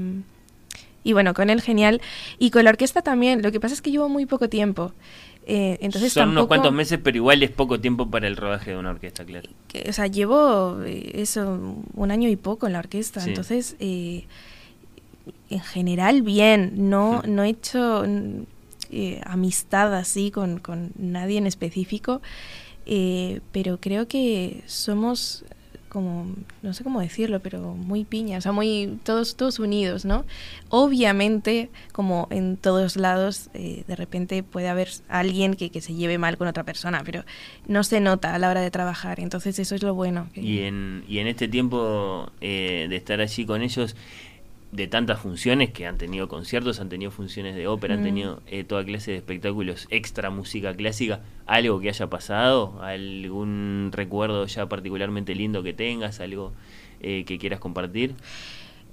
y 1.02 1.12
bueno, 1.12 1.34
con 1.34 1.50
él 1.50 1.60
genial. 1.60 2.00
Y 2.38 2.50
con 2.50 2.62
la 2.64 2.70
orquesta 2.70 3.02
también. 3.02 3.42
Lo 3.42 3.50
que 3.50 3.58
pasa 3.60 3.74
es 3.74 3.82
que 3.82 3.90
llevo 3.90 4.08
muy 4.08 4.26
poco 4.26 4.48
tiempo. 4.48 4.92
Eh, 5.46 5.78
entonces 5.80 6.12
Son 6.12 6.24
unos 6.28 6.34
tampoco- 6.42 6.48
cuantos 6.48 6.72
meses, 6.74 7.00
pero 7.02 7.16
igual 7.16 7.42
es 7.42 7.50
poco 7.50 7.80
tiempo 7.80 8.10
para 8.10 8.26
el 8.28 8.36
rodaje 8.36 8.72
de 8.72 8.76
una 8.76 8.90
orquesta, 8.90 9.24
claro. 9.24 9.48
que- 9.66 9.86
o 9.88 9.92
sea, 9.92 10.06
llevo 10.06 10.82
eh, 10.84 11.12
eso, 11.14 11.76
un 11.94 12.10
año 12.10 12.28
y 12.28 12.36
poco 12.36 12.66
en 12.66 12.74
la 12.74 12.80
orquesta. 12.80 13.20
Sí. 13.22 13.30
Entonces, 13.30 13.74
eh, 13.80 14.24
en 15.50 15.60
general, 15.60 16.22
bien. 16.22 16.72
No, 16.90 17.22
no 17.26 17.42
he 17.44 17.50
hecho 17.50 18.04
eh, 18.90 19.20
amistad 19.26 19.94
así 19.94 20.30
con, 20.30 20.58
con 20.58 20.92
nadie 20.98 21.38
en 21.38 21.46
específico. 21.46 22.20
eh, 22.86 23.40
pero 23.52 23.78
creo 23.80 24.08
que 24.08 24.62
somos 24.66 25.44
como, 25.90 26.26
no 26.62 26.74
sé 26.74 26.84
cómo 26.84 27.00
decirlo, 27.00 27.40
pero 27.40 27.74
muy 27.74 28.04
piña, 28.04 28.36
o 28.38 28.40
sea, 28.42 28.52
muy 28.52 28.98
todos, 29.04 29.36
todos 29.36 29.58
unidos, 29.58 30.04
¿no? 30.04 30.24
Obviamente, 30.68 31.70
como 31.92 32.28
en 32.30 32.56
todos 32.56 32.96
lados, 32.96 33.50
eh, 33.54 33.84
de 33.88 33.96
repente 33.96 34.42
puede 34.42 34.68
haber 34.68 34.88
alguien 35.08 35.54
que, 35.54 35.70
que 35.70 35.80
se 35.80 35.94
lleve 35.94 36.18
mal 36.18 36.36
con 36.38 36.46
otra 36.46 36.62
persona, 36.64 37.02
pero 37.04 37.24
no 37.66 37.82
se 37.84 38.00
nota 38.00 38.34
a 38.34 38.38
la 38.38 38.50
hora 38.50 38.60
de 38.60 38.70
trabajar, 38.70 39.18
entonces 39.18 39.58
eso 39.58 39.74
es 39.74 39.82
lo 39.82 39.94
bueno. 39.94 40.28
que- 40.32 40.42
Y 40.42 40.60
en, 40.60 41.04
y 41.08 41.18
en 41.18 41.26
este 41.26 41.48
tiempo 41.48 42.30
eh, 42.40 42.86
de 42.88 42.96
estar 42.96 43.20
allí 43.20 43.44
con 43.44 43.62
ellos, 43.62 43.96
de 44.70 44.86
tantas 44.86 45.18
funciones 45.20 45.70
que 45.70 45.86
han 45.86 45.96
tenido 45.96 46.28
conciertos, 46.28 46.78
han 46.80 46.88
tenido 46.90 47.10
funciones 47.10 47.56
de 47.56 47.66
ópera, 47.66 47.94
han 47.94 48.00
Mm. 48.00 48.04
tenido 48.04 48.42
eh, 48.46 48.64
toda 48.64 48.84
clase 48.84 49.12
de 49.12 49.16
espectáculos 49.16 49.86
extra 49.90 50.28
música 50.30 50.74
clásica, 50.74 51.20
algo 51.46 51.80
que 51.80 51.88
haya 51.88 52.08
pasado, 52.08 52.78
algún 52.82 53.90
recuerdo 53.92 54.44
ya 54.46 54.66
particularmente 54.68 55.34
lindo 55.34 55.62
que 55.62 55.72
tengas, 55.72 56.20
algo 56.20 56.52
eh, 57.00 57.24
que 57.26 57.38
quieras 57.38 57.60
compartir. 57.60 58.14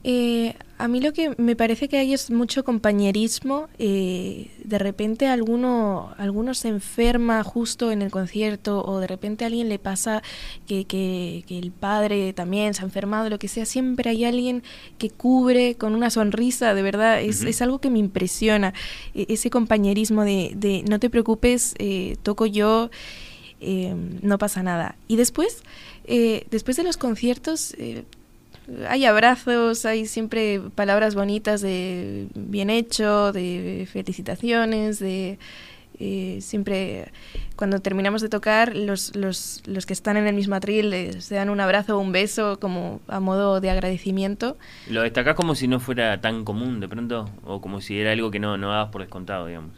Eh, 0.08 0.54
a 0.78 0.88
mí 0.88 1.02
lo 1.02 1.14
que 1.14 1.34
me 1.38 1.56
parece 1.56 1.88
que 1.90 1.98
hay 1.98 2.14
es 2.14 2.30
mucho 2.30 2.64
compañerismo. 2.64 3.68
eh, 3.80 4.52
de 4.64 4.78
repente 4.78 5.28
alguno, 5.28 6.14
alguno 6.20 6.54
se 6.54 6.68
enferma 6.68 7.44
justo 7.44 7.92
en 7.92 8.02
el 8.04 8.12
concierto 8.12 8.84
o 8.86 9.00
de 9.00 9.08
repente 9.08 9.46
a 9.46 9.48
alguien 9.48 9.68
le 9.70 9.80
pasa 9.80 10.22
que, 10.68 10.86
que- 10.86 11.44
que 11.48 11.58
el 11.58 11.72
padre 11.72 12.34
también 12.34 12.74
se 12.76 12.82
ha 12.82 12.86
enfermado, 12.86 13.30
lo 13.32 13.40
que 13.40 13.48
sea. 13.48 13.66
Siempre 13.66 14.10
hay 14.12 14.26
alguien 14.26 14.62
que 15.00 15.10
cubre 15.10 15.74
con 15.76 15.96
una 15.96 16.10
sonrisa, 16.12 16.74
de 16.76 16.82
verdad. 16.84 17.20
Es, 17.22 17.42
es 17.44 17.62
algo 17.64 17.80
que 17.80 17.90
me 17.90 17.98
impresiona. 18.00 18.74
e- 19.16 19.26
ese 19.30 19.50
compañerismo 19.50 20.24
de, 20.24 20.52
de 20.56 20.84
no 20.88 21.00
te 21.00 21.10
preocupes, 21.10 21.74
eh, 21.80 22.18
toco 22.22 22.46
yo. 22.46 22.90
eh, 23.62 23.96
no 24.22 24.38
pasa 24.38 24.62
nada. 24.62 24.96
Y 25.08 25.16
después, 25.16 25.64
eh, 26.06 26.46
después 26.52 26.78
de 26.78 26.84
los 26.84 26.98
conciertos, 26.98 27.74
eh, 27.80 28.04
hay 28.88 29.06
abrazos, 29.06 29.86
hay 29.86 30.06
siempre 30.06 30.62
palabras 30.76 31.16
bonitas 31.16 31.62
de 31.62 32.28
bien 32.36 32.70
hecho, 32.70 33.32
de 33.32 33.88
felicitaciones, 33.92 35.00
de 35.00 35.38
eh, 36.00 36.40
siempre 36.42 37.12
cuando 37.56 37.80
terminamos 37.80 38.22
de 38.22 38.30
tocar, 38.30 38.76
los, 38.76 39.16
los, 39.16 39.62
los 39.66 39.86
que 39.86 39.94
están 39.94 40.18
en 40.18 40.28
el 40.28 40.36
mismo 40.36 40.56
atril 40.56 40.94
eh, 40.94 41.22
se 41.22 41.36
dan 41.36 41.50
un 41.50 41.60
abrazo 41.60 41.98
o 41.98 42.00
un 42.00 42.12
beso 42.12 42.60
como 42.60 43.00
a 43.08 43.20
modo 43.20 43.62
de 43.62 43.70
agradecimiento. 43.70 44.58
Lo 44.90 45.04
destacás 45.04 45.36
como 45.36 45.56
si 45.56 45.68
no 45.68 45.80
fuera 45.80 46.20
tan 46.20 46.44
común 46.44 46.80
de 46.80 46.88
pronto, 46.88 47.30
o 47.44 47.62
como 47.62 47.82
si 47.82 47.98
era 48.00 48.12
algo 48.12 48.32
que 48.32 48.40
no, 48.40 48.58
no 48.58 48.70
dabas 48.70 48.90
por 48.90 49.02
descontado, 49.02 49.48
digamos. 49.48 49.72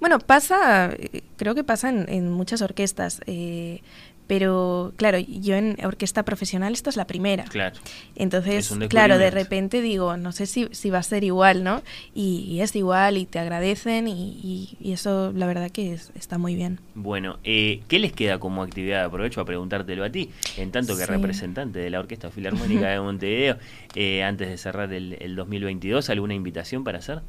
Bueno, 0.00 0.18
pasa, 0.18 0.92
eh, 0.92 1.22
creo 1.36 1.54
que 1.54 1.64
pasa 1.64 1.88
en, 1.88 2.08
en 2.08 2.30
muchas 2.30 2.62
orquestas, 2.62 3.20
eh, 3.26 3.80
pero 4.26 4.92
claro, 4.96 5.18
yo 5.18 5.54
en 5.56 5.76
orquesta 5.84 6.22
profesional 6.24 6.72
esta 6.72 6.90
es 6.90 6.96
la 6.96 7.06
primera. 7.06 7.44
Claro. 7.44 7.76
Entonces, 8.16 8.72
claro, 8.88 9.18
de 9.18 9.30
repente 9.30 9.80
digo, 9.82 10.16
no 10.16 10.32
sé 10.32 10.46
si, 10.46 10.68
si 10.72 10.90
va 10.90 10.98
a 10.98 11.02
ser 11.02 11.24
igual, 11.24 11.64
¿no? 11.64 11.82
Y, 12.14 12.38
y 12.48 12.60
es 12.60 12.74
igual 12.76 13.18
y 13.18 13.26
te 13.26 13.38
agradecen 13.38 14.08
y, 14.08 14.12
y- 14.42 14.76
y 14.80 14.92
eso 14.92 15.32
la 15.34 15.46
verdad 15.46 15.70
que 15.70 15.94
es- 15.94 16.10
está 16.14 16.38
muy 16.38 16.54
bien. 16.54 16.80
Bueno, 16.94 17.38
eh, 17.44 17.82
¿qué 17.88 17.98
les 17.98 18.12
queda 18.12 18.38
como 18.38 18.62
actividad? 18.62 19.04
Aprovecho 19.04 19.40
a 19.40 19.44
preguntártelo 19.44 20.04
a 20.04 20.10
ti, 20.10 20.30
en 20.56 20.70
tanto 20.70 20.96
que 20.96 21.04
Sí. 21.04 21.10
representante 21.10 21.78
de 21.78 21.90
la 21.90 22.00
Orquesta 22.00 22.30
Filarmónica 22.30 22.88
de 22.88 23.00
Montevideo, 23.00 23.58
eh, 23.94 24.22
antes 24.22 24.48
de 24.48 24.56
cerrar 24.56 24.92
el, 24.92 25.16
el 25.20 25.36
2022, 25.36 26.08
¿alguna 26.10 26.34
invitación 26.34 26.84
para 26.84 26.98
hacer? 26.98 27.20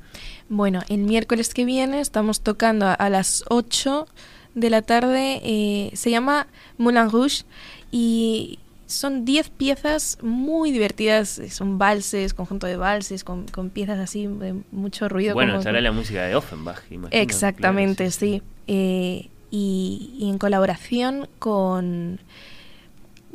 Bueno, 0.50 0.82
el 0.90 1.00
miércoles 1.00 1.54
que 1.54 1.66
viene 1.66 2.00
estamos 2.00 2.42
tocando 2.42 2.86
a, 2.86 2.94
a 2.94 3.10
las 3.10 3.44
8 3.50 4.08
de 4.56 4.70
la 4.72 4.82
tarde, 4.82 5.40
eh, 5.44 5.92
se 5.94 6.10
llama 6.10 6.48
Moulin 6.78 7.10
Rouge 7.12 7.44
y 7.92 8.58
son 8.88 9.26
10 9.26 9.50
piezas 9.50 10.18
muy 10.22 10.72
divertidas, 10.72 11.40
eh, 11.40 11.50
son 11.50 11.78
valses, 11.78 12.34
conjunto 12.34 12.66
de 12.68 12.78
valses, 12.78 13.24
con, 13.24 13.48
con 13.48 13.70
piezas 13.70 14.00
así 14.00 14.28
de 14.28 14.56
mucho 14.72 15.10
ruido. 15.10 15.34
bueno, 15.34 15.58
estará 15.58 15.82
la 15.82 15.92
música 15.92 16.24
de 16.24 16.36
Offenbach, 16.36 16.80
imagino. 16.92 17.22
Exactamente, 17.22 18.10
sí. 18.12 18.42
Eh, 18.68 19.30
y, 19.52 20.16
y 20.20 20.30
en 20.30 20.38
colaboración 20.38 21.28
con... 21.40 22.20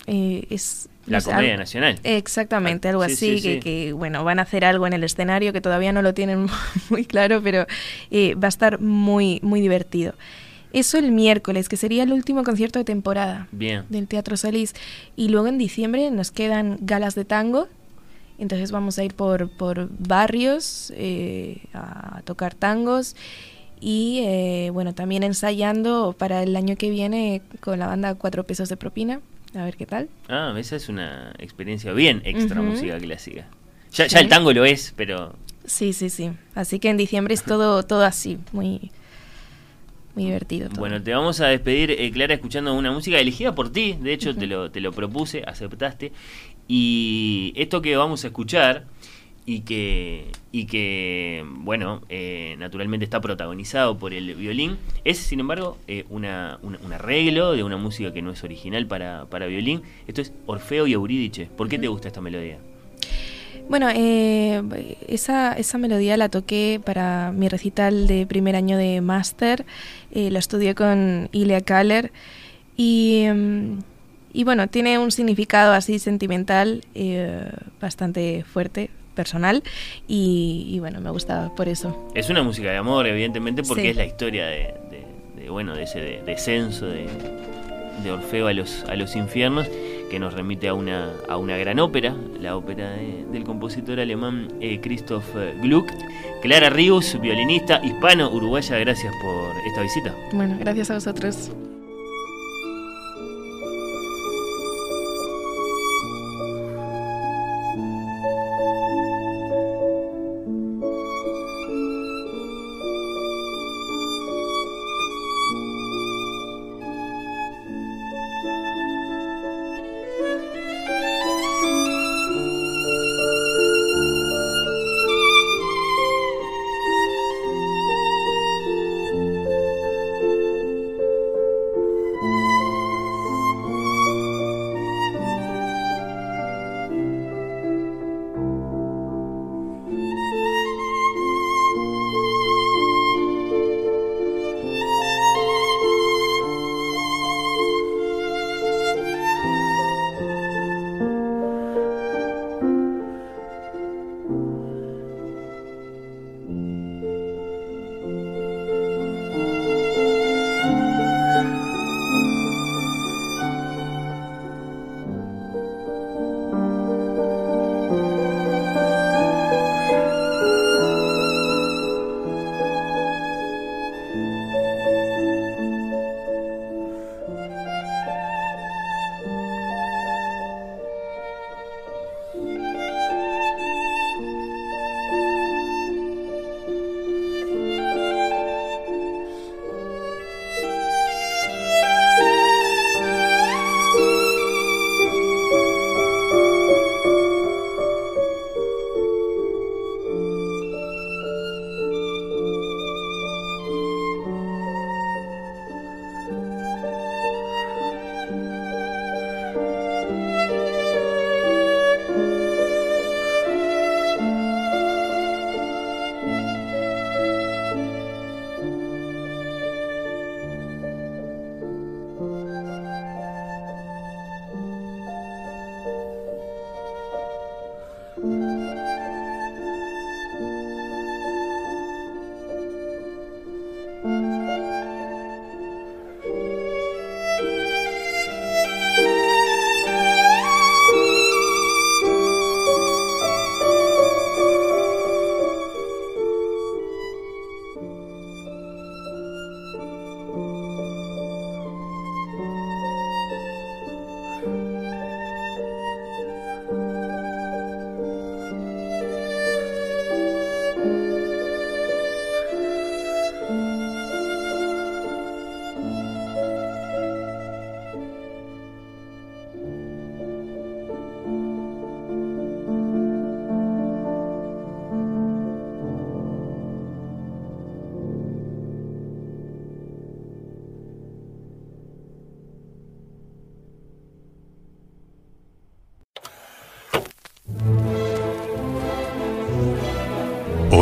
eh, 0.07 0.47
es, 0.51 0.89
La 1.07 1.19
no 1.19 1.21
sé, 1.21 1.31
Comedia 1.31 1.51
algo- 1.55 1.59
Nacional. 1.61 1.99
Exactamente, 2.05 2.89
algo 2.89 3.05
Sí, 3.07 3.13
así, 3.13 3.37
sí, 3.39 3.43
que, 3.43 3.55
sí. 3.55 3.61
que, 3.61 3.93
bueno, 3.93 4.23
van 4.25 4.39
a 4.39 4.43
hacer 4.43 4.65
algo 4.65 4.87
en 4.87 4.93
el 4.93 5.05
escenario 5.05 5.53
que 5.53 5.61
todavía 5.61 5.93
no 5.93 6.03
lo 6.03 6.15
tienen 6.15 6.47
muy 6.91 7.05
claro, 7.05 7.41
pero 7.43 7.67
eh, 8.11 8.35
va 8.35 8.47
a 8.47 8.49
estar 8.49 8.81
muy, 8.81 9.41
muy 9.43 9.61
divertido. 9.61 10.15
Eso 10.73 10.99
el 10.99 11.13
miércoles, 11.13 11.69
que 11.69 11.77
sería 11.77 12.03
el 12.03 12.13
último 12.13 12.45
concierto 12.45 12.79
de 12.79 12.85
temporada 12.85 13.49
Bien. 13.53 13.85
del 13.89 14.07
Teatro 14.07 14.37
Solís. 14.37 14.75
Y 15.17 15.29
luego 15.29 15.49
en 15.49 15.59
diciembre 15.59 16.11
nos 16.11 16.31
quedan 16.31 16.79
galas 16.81 17.15
de 17.15 17.25
tango. 17.25 17.69
Entonces 18.39 18.73
vamos 18.73 18.99
a 18.99 19.05
ir 19.05 19.15
por, 19.15 19.51
por 19.51 19.89
barrios 19.99 20.93
eh, 20.97 21.59
a 21.75 22.23
tocar 22.25 22.55
tangos. 22.55 23.17
Y 23.81 24.23
eh, 24.25 24.71
bueno, 24.73 24.95
también 24.95 25.23
ensayando 25.23 26.15
para 26.17 26.43
el 26.43 26.55
año 26.55 26.77
que 26.77 26.91
viene 26.91 27.43
con 27.61 27.79
la 27.79 27.87
banda 27.87 28.15
Cuatro 28.15 28.45
Pesos 28.45 28.69
de 28.69 28.77
Propina. 28.77 29.21
A 29.55 29.65
ver 29.65 29.77
qué 29.77 29.87
tal. 29.87 30.09
Ah, 30.29 30.55
esa 30.57 30.77
es 30.77 30.89
una 30.89 31.35
experiencia 31.39 31.93
bien 31.93 32.23
extra 32.25 32.63
música 32.63 32.99
clásica. 32.99 33.47
Ya, 33.93 34.05
el 34.05 34.29
tango 34.29 34.53
lo 34.53 34.65
es, 34.65 34.95
pero 34.97 35.35
Sí, 35.65 35.93
sí, 35.93 36.11
sí. 36.11 36.31
Así 36.55 36.79
que 36.79 36.91
en 36.91 36.97
diciembre 36.97 37.35
es 37.35 37.43
todo, 37.45 37.83
todo 37.83 38.05
así, 38.05 38.39
muy, 38.53 38.91
muy 40.15 40.25
divertido. 40.25 40.69
todo. 40.69 40.81
Bueno, 40.81 41.03
te 41.03 41.13
vamos 41.13 41.41
a 41.41 41.47
despedir, 41.49 41.91
eh, 41.93 42.11
Clara, 42.11 42.35
escuchando 42.35 42.75
una 42.75 42.91
música 42.93 43.19
elegida 43.19 43.55
por 43.55 43.71
ti. 43.73 43.97
De 44.01 44.13
hecho, 44.13 44.35
te, 44.35 44.47
lo, 44.47 44.71
te 44.71 44.81
lo 44.81 44.93
propuse, 44.93 45.43
aceptaste. 45.47 46.13
Y 46.69 47.53
esto 47.57 47.83
que 47.83 47.97
vamos 47.97 48.25
a 48.25 48.29
escuchar 48.29 48.87
y 49.47 49.61
que, 49.63 50.27
y 50.53 50.67
que 50.67 51.45
bueno, 51.49 52.03
eh, 52.09 52.55
naturalmente 52.59 53.05
está 53.05 53.21
protagonizado 53.21 53.99
por 53.99 54.13
el 54.13 54.35
violín, 54.35 54.77
es 55.05 55.19
sin 55.19 55.41
embargo 55.41 55.79
eh, 55.89 56.05
una, 56.11 56.59
una- 56.63 56.79
un 56.85 56.93
arreglo 56.93 57.53
de 57.53 57.65
una 57.65 57.77
música 57.77 58.13
que 58.13 58.23
no 58.23 58.31
es 58.31 58.45
original 58.45 58.87
para, 58.87 59.25
para 59.27 59.47
violín. 59.47 59.83
Esto 60.07 60.21
es 60.21 60.33
Orfeo 60.47 60.87
y 60.87 60.93
Eurídice. 60.93 61.47
¿Por 61.47 61.69
qué 61.69 61.79
te 61.79 61.89
gusta 61.89 62.09
esta 62.09 62.21
melodía? 62.21 62.59
Bueno, 63.71 63.87
eh, 63.95 64.63
esa, 65.07 65.53
esa 65.53 65.79
melodía 65.79 66.17
la 66.17 66.29
toqué 66.29 66.81
para 66.85 67.31
mi 67.33 67.49
recital 67.49 68.09
de 68.09 68.27
primer 68.27 68.57
año 68.57 68.77
de 68.77 69.01
máster. 69.01 69.65
eh, 70.13 70.29
la 70.33 70.41
estudié 70.41 70.75
con 70.75 71.29
Ilia 71.31 71.61
Kaller 71.61 72.11
y, 72.77 73.27
mm, 73.33 73.79
y 74.33 74.43
bueno, 74.43 74.67
tiene 74.67 74.99
un 74.99 75.13
significado 75.13 75.73
así 75.73 76.01
sentimental 76.01 76.83
eh, 76.97 77.45
bastante 77.81 78.43
fuerte, 78.43 78.91
personal 79.15 79.63
y, 80.09 80.67
y 80.69 80.81
bueno, 80.81 81.01
me 81.01 81.11
gusta 81.11 81.53
por 81.57 81.69
eso. 81.69 82.11
Es 82.17 82.29
una 82.29 82.43
música 82.43 82.71
de 82.73 82.77
amor, 82.77 83.07
evidentemente, 83.07 83.63
porque 83.63 83.83
Sí. 83.83 83.89
es 83.91 83.97
la 83.97 84.05
historia 84.05 84.47
de, 84.47 84.75
de- 84.91 85.43
de, 85.43 85.49
bueno, 85.51 85.77
de 85.77 85.85
ese 85.85 86.01
de- 86.01 86.23
descenso 86.27 86.87
de, 86.87 87.07
de 88.03 88.11
Orfeo 88.11 88.49
a 88.49 88.53
los, 88.53 88.83
a 88.89 88.97
los 88.97 89.15
infiernos, 89.15 89.69
que 90.11 90.19
nos 90.19 90.35
remite 90.35 90.69
a 90.69 90.75
una, 90.75 91.13
a 91.29 91.37
una 91.39 91.57
gran 91.57 91.79
ópera, 91.79 92.15
la 92.41 92.57
ópera 92.57 92.91
de- 92.91 93.25
del 93.33 93.45
compositor 93.45 94.01
alemán 94.01 94.49
eh, 94.61 94.81
Christoph 94.81 95.25
eh, 95.37 95.55
Gluck. 95.63 95.91
Clara 96.43 96.69
Rius, 96.71 97.19
violinista 97.21 97.81
hispano-uruguaya, 97.85 98.79
gracias 98.79 99.15
por 99.23 99.53
esta 99.69 99.83
visita. 99.83 100.15
Bueno, 100.33 100.57
gracias 100.59 100.91
a 100.91 100.95
vosotros. 100.95 101.51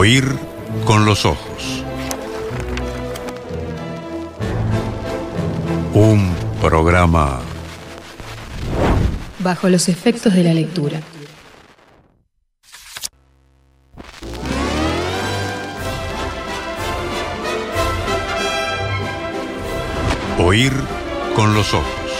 Oír 0.00 0.38
con 0.84 1.04
los 1.04 1.26
ojos. 1.26 1.82
Un 5.92 6.32
programa 6.60 7.40
Bajo 9.40 9.68
los 9.68 9.88
efectos 9.88 10.34
de 10.34 10.44
la 10.44 10.54
lectura. 10.54 11.00
Oír 20.38 20.72
con 21.34 21.54
los 21.54 21.74
ojos. 21.74 22.12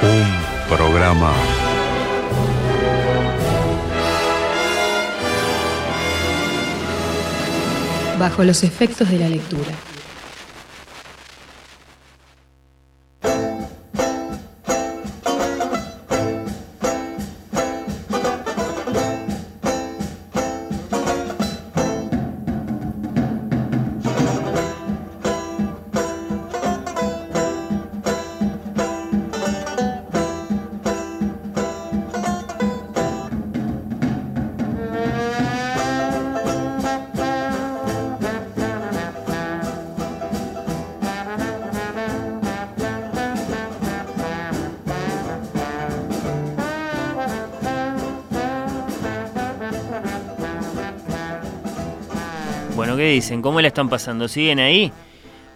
Un 0.00 0.74
programa 0.74 1.34
Bajo 8.18 8.42
los 8.42 8.64
efectos 8.64 9.10
de 9.10 9.18
la 9.18 9.28
lectura. 9.28 9.72
¿Cómo 53.28 53.60
la 53.60 53.68
están 53.68 53.90
pasando? 53.90 54.26
¿Siguen 54.26 54.58
ahí? 54.58 54.90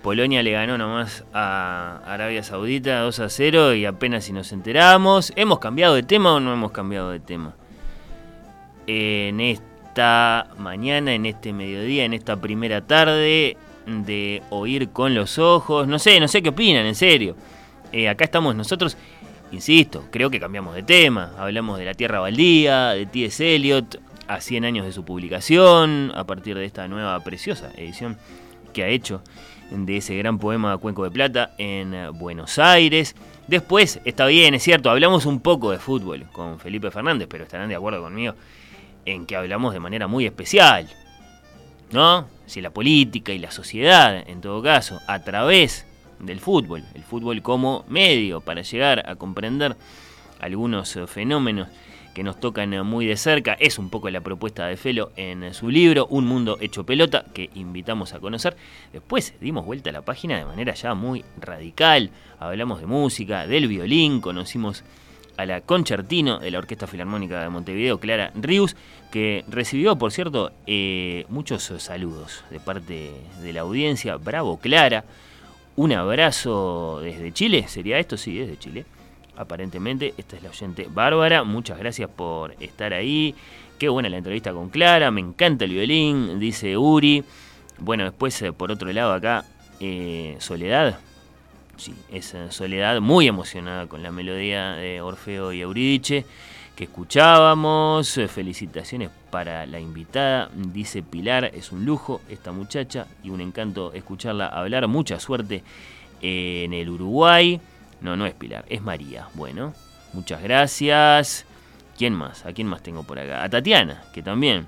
Polonia 0.03 0.43
le 0.43 0.51
ganó 0.51 0.77
nomás 0.77 1.25
a 1.33 2.03
Arabia 2.05 2.43
Saudita 2.43 3.01
2 3.01 3.21
a 3.21 3.29
0 3.31 3.75
y 3.75 3.87
apenas 3.87 4.25
si 4.25 4.35
nos 4.35 4.53
enteramos. 4.53 5.33
¿Hemos 5.37 5.59
cambiado 5.59 5.95
de 5.95 6.03
tema 6.03 6.35
o 6.35 6.41
no 6.41 6.53
hemos 6.53 6.71
cambiado 6.71 7.11
de 7.11 7.21
tema? 7.21 7.55
En 8.87 9.41
esta 9.41 10.49
mañana, 10.59 11.15
en 11.15 11.25
este 11.25 11.55
mediodía, 11.55 12.05
en 12.05 12.13
esta 12.13 12.37
primera 12.37 12.83
tarde 12.83 13.57
de 13.87 14.43
oír 14.51 14.91
con 14.91 15.15
los 15.15 15.39
ojos. 15.39 15.89
No 15.89 15.99
sé, 15.99 16.21
no 16.21 16.29
sé 16.29 16.43
qué 16.43 16.51
opinan, 16.51 16.85
en 16.85 16.95
serio. 16.95 17.37
Eh, 17.91 18.07
acá 18.07 18.25
estamos 18.25 18.55
nosotros, 18.55 18.99
insisto, 19.51 20.05
creo 20.11 20.29
que 20.29 20.39
cambiamos 20.39 20.75
de 20.75 20.83
tema. 20.83 21.33
Hablamos 21.39 21.79
de 21.79 21.87
la 21.87 21.95
Tierra 21.95 22.21
Baldía, 22.21 22.91
de 22.91 23.07
T.S. 23.07 23.55
Eliot, 23.55 23.99
a 24.33 24.41
100 24.41 24.65
años 24.65 24.87
de 24.87 24.93
su 24.93 25.05
publicación, 25.05 26.11
a 26.15 26.25
partir 26.25 26.57
de 26.57 26.65
esta 26.65 26.89
nueva 26.89 27.19
preciosa 27.21 27.71
edición 27.77 28.17
que 28.73 28.83
ha 28.83 28.89
hecho 28.89 29.23
de 29.71 29.99
ese 29.99 30.17
gran 30.17 30.39
poema 30.39 30.79
Cuenco 30.79 31.05
de 31.05 31.11
Plata 31.11 31.55
en 31.59 31.95
Buenos 32.19 32.59
Aires. 32.59 33.15
Después, 33.47 34.01
está 34.07 34.27
bien, 34.27 34.55
es 34.55 34.63
cierto, 34.63 34.91
hablamos 34.91 35.27
un 35.27 35.41
poco 35.41 35.71
de 35.71 35.79
fútbol 35.79 36.27
con 36.33 36.59
Felipe 36.59 36.91
Fernández, 36.91 37.29
pero 37.31 37.45
estarán 37.45 37.69
de 37.69 37.75
acuerdo 37.75 38.01
conmigo 38.01 38.35
en 39.05 39.27
que 39.27 39.37
hablamos 39.37 39.75
de 39.75 39.81
manera 39.81 40.07
muy 40.07 40.25
especial, 40.25 40.89
¿no? 41.91 42.27
Si 42.47 42.63
la 42.63 42.71
política 42.71 43.33
y 43.33 43.39
la 43.39 43.51
sociedad, 43.51 44.17
en 44.27 44.41
todo 44.41 44.63
caso, 44.63 45.01
a 45.09 45.23
través 45.23 45.87
del 46.21 46.41
fútbol, 46.41 46.85
el 46.95 47.03
fútbol 47.03 47.43
como 47.43 47.85
medio 47.89 48.41
para 48.41 48.63
llegar 48.63 49.03
a 49.07 49.17
comprender 49.17 49.77
algunos 50.41 50.99
fenómenos 51.07 51.69
que 52.15 52.23
nos 52.23 52.39
tocan 52.39 52.71
muy 52.87 53.07
de 53.07 53.17
cerca. 53.17 53.55
Es 53.55 53.79
un 53.79 53.91
poco 53.91 54.11
la 54.11 54.21
propuesta 54.21 54.67
de 54.67 54.77
Felo 54.77 55.13
en 55.17 55.55
su 55.55 55.71
libro 55.71 56.07
Un 56.07 56.27
mundo 56.27 56.59
hecho 56.61 56.85
pelota, 56.85 57.25
que 57.33 57.51
invitamos 57.55 58.13
a 58.13 58.21
conocer. 58.21 58.57
Después 58.93 59.35
dimos 59.41 59.65
vuelta 59.65 59.91
a 59.91 59.93
la 59.93 60.03
página 60.03 60.39
de 60.39 60.45
manera 60.45 60.75
ya 60.75 60.95
muy 60.95 61.25
radical. 61.41 62.11
Hablamos 62.39 62.81
de 62.81 62.87
música, 62.87 63.47
del 63.47 63.69
violín, 63.69 64.21
conocimos 64.21 64.85
a 65.37 65.47
la 65.47 65.63
concertino 65.63 66.39
de 66.39 66.51
la 66.51 66.59
Orquesta 66.59 66.87
Filarmónica 66.87 67.43
de 67.43 67.49
Montevideo, 67.49 67.99
Clara 67.99 68.33
Rius, 68.35 68.77
que 69.11 69.45
recibió, 69.49 69.97
por 69.97 70.13
cierto, 70.13 70.53
eh, 70.67 71.25
muchos 71.29 71.63
saludos 71.79 72.45
de 72.51 72.61
parte 72.61 73.13
de 73.43 73.53
la 73.53 73.63
audiencia. 73.63 74.17
Bravo, 74.17 74.59
Clara. 74.59 75.05
Un 75.75 75.93
abrazo 75.93 77.01
desde 77.03 77.33
Chile, 77.33 77.65
¿sería 77.67 77.99
esto? 77.99 78.19
Sí, 78.19 78.37
desde 78.37 78.59
Chile 78.59 78.85
aparentemente. 79.37 80.15
Esta 80.17 80.37
es 80.37 80.43
la 80.43 80.51
oyente 80.51 80.89
Bárbara. 80.93 81.45
Muchas 81.45 81.79
gracias 81.79 82.09
por 82.11 82.55
estar 82.61 82.93
ahí. 82.93 83.35
Qué 83.79 83.89
buena 83.89 84.09
la 84.09 84.19
entrevista 84.19 84.53
con 84.53 84.69
Clara. 84.69 85.11
Me 85.11 85.21
encanta 85.21 85.65
el 85.65 85.73
violín, 85.73 86.39
dice 86.39 86.77
Uri. 86.77 87.25
Bueno, 87.79 88.05
después, 88.05 88.41
eh, 88.43 88.53
por 88.53 88.71
otro 88.71 88.93
lado, 88.93 89.13
acá, 89.13 89.45
eh, 89.81 90.37
Soledad. 90.39 90.99
Sí, 91.77 91.95
es 92.11 92.35
eh, 92.35 92.51
Soledad 92.51 93.01
muy 93.01 93.27
emocionada 93.27 93.87
con 93.89 94.03
la 94.03 94.13
melodía 94.13 94.73
de 94.73 95.01
Orfeo 95.01 95.53
y 95.53 95.63
Euridice 95.63 96.25
que 96.77 96.85
escuchábamos. 96.85 98.21
Felicitaciones 98.29 99.11
para 99.31 99.67
la 99.67 99.81
invitada. 99.81 100.49
Dice 100.55 101.03
Pilar, 101.03 101.47
es 101.47 101.73
un 101.73 101.85
lujo 101.85 102.21
esta 102.29 102.53
muchacha 102.53 103.07
y 103.25 103.31
un 103.31 103.41
encanto 103.41 103.93
escucharla 103.93 104.47
hablar. 104.47 104.87
Mucha 104.87 105.19
suerte 105.19 105.63
en 106.21 106.73
el 106.73 106.89
Uruguay. 106.89 107.61
No, 108.03 108.17
no 108.17 108.27
es 108.27 108.35
Pilar, 108.35 108.65
es 108.69 108.83
María. 108.83 109.29
Bueno, 109.35 109.75
muchas 110.13 110.43
gracias. 110.43 111.47
¿Quién 111.97 112.15
más? 112.15 112.45
¿A 112.45 112.53
quién 112.53 112.67
más 112.67 112.83
tengo 112.83 113.05
por 113.05 113.19
acá? 113.19 113.45
A 113.45 113.49
Tatiana, 113.49 114.03
que 114.13 114.23
también 114.23 114.67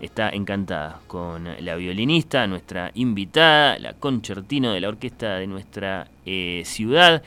está 0.00 0.30
encantada 0.30 1.00
con 1.08 1.48
la 1.58 1.74
violinista, 1.74 2.46
nuestra 2.46 2.92
invitada, 2.94 3.80
la 3.80 3.94
concertino 3.94 4.72
de 4.72 4.80
la 4.80 4.88
orquesta 4.88 5.36
de 5.36 5.48
nuestra 5.48 6.06
eh, 6.24 6.62
ciudad. 6.64 7.22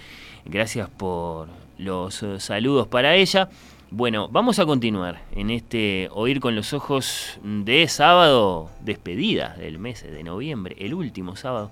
Gracias 0.45 0.89
por 0.89 1.49
los 1.77 2.23
eh, 2.23 2.39
saludos 2.39 2.87
para 2.87 3.15
ella. 3.15 3.49
Bueno, 3.89 4.29
vamos 4.29 4.57
a 4.59 4.65
continuar 4.65 5.21
en 5.33 5.49
este 5.49 6.07
Oír 6.13 6.39
con 6.39 6.55
los 6.55 6.71
Ojos 6.71 7.39
de 7.43 7.89
sábado, 7.89 8.69
despedida 8.79 9.55
del 9.57 9.79
mes 9.79 10.01
de 10.01 10.23
noviembre, 10.23 10.77
el 10.79 10.93
último 10.93 11.35
sábado 11.35 11.71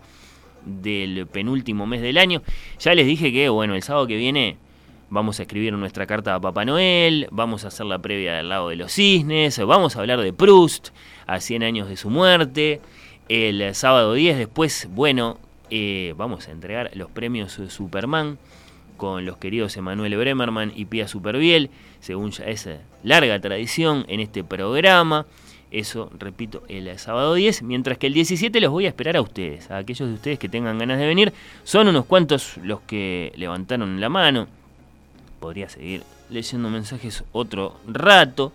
del 0.65 1.27
penúltimo 1.27 1.86
mes 1.86 2.02
del 2.02 2.18
año. 2.18 2.41
Ya 2.80 2.94
les 2.95 3.06
dije 3.06 3.31
que, 3.31 3.49
bueno, 3.49 3.76
el 3.76 3.84
sábado 3.84 4.07
que 4.07 4.18
viene 4.18 4.57
vamos 5.10 5.40
a 5.40 5.44
escribir 5.44 5.73
nuestra 5.73 6.06
carta 6.06 6.36
a 6.36 6.40
Papá 6.40 6.65
Noel, 6.65 7.27
vamos 7.31 7.65
a 7.65 7.69
hacer 7.69 7.86
la 7.86 7.99
previa 7.99 8.36
del 8.36 8.49
lado 8.49 8.69
de 8.69 8.76
los 8.76 8.91
cisnes, 8.91 9.57
vamos 9.65 9.95
a 9.95 10.02
hablar 10.02 10.22
de 10.22 10.34
Proust 10.34 10.90
a 11.26 11.40
100 11.40 11.64
años 11.64 11.90
de 11.90 11.98
su 11.98 12.10
muerte. 12.10 12.81
El 13.27 13.76
sábado 13.76 14.14
10 14.14 14.38
después, 14.38 14.88
bueno, 14.91 15.38
eh, 15.69 16.14
vamos 16.18 16.48
a 16.48 16.52
entregar 16.52 16.91
los 16.95 17.11
premios 17.11 17.60
Superman 17.69 18.38
con 18.98 19.26
los 19.26 19.38
queridos 19.38 19.77
Emanuel 19.77 20.18
Bremerman 20.18 20.73
y 20.76 20.86
Pia 20.86 21.07
Superbiel, 21.07 21.69
según 21.99 22.31
ya 22.31 22.45
es 22.45 22.69
larga 23.03 23.40
tradición 23.40 24.06
en 24.10 24.19
este 24.19 24.44
programa. 24.44 25.26
Eso, 25.72 26.10
repito, 26.18 26.64
el 26.68 26.98
sábado 26.98 27.36
10, 27.36 27.62
mientras 27.62 27.98
que 28.00 28.08
el 28.08 28.14
17 28.14 28.60
los 28.60 28.72
voy 28.72 28.86
a 28.86 28.90
esperar 28.90 29.16
a 29.18 29.22
ustedes, 29.22 29.70
a 29.70 29.78
aquellos 29.78 30.10
de 30.10 30.16
ustedes 30.16 30.40
que 30.40 30.50
tengan 30.50 30.80
ganas 30.80 30.98
de 30.98 31.06
venir. 31.06 31.32
Son 31.64 31.88
unos 31.88 32.06
cuantos 32.06 32.58
los 32.64 32.82
que 32.82 33.32
levantaron 33.36 34.02
la 34.02 34.10
mano. 34.10 34.48
Podría 35.40 35.70
seguir 35.70 36.04
leyendo 36.30 36.70
mensajes 36.70 37.24
otro 37.32 37.78
rato. 37.88 38.52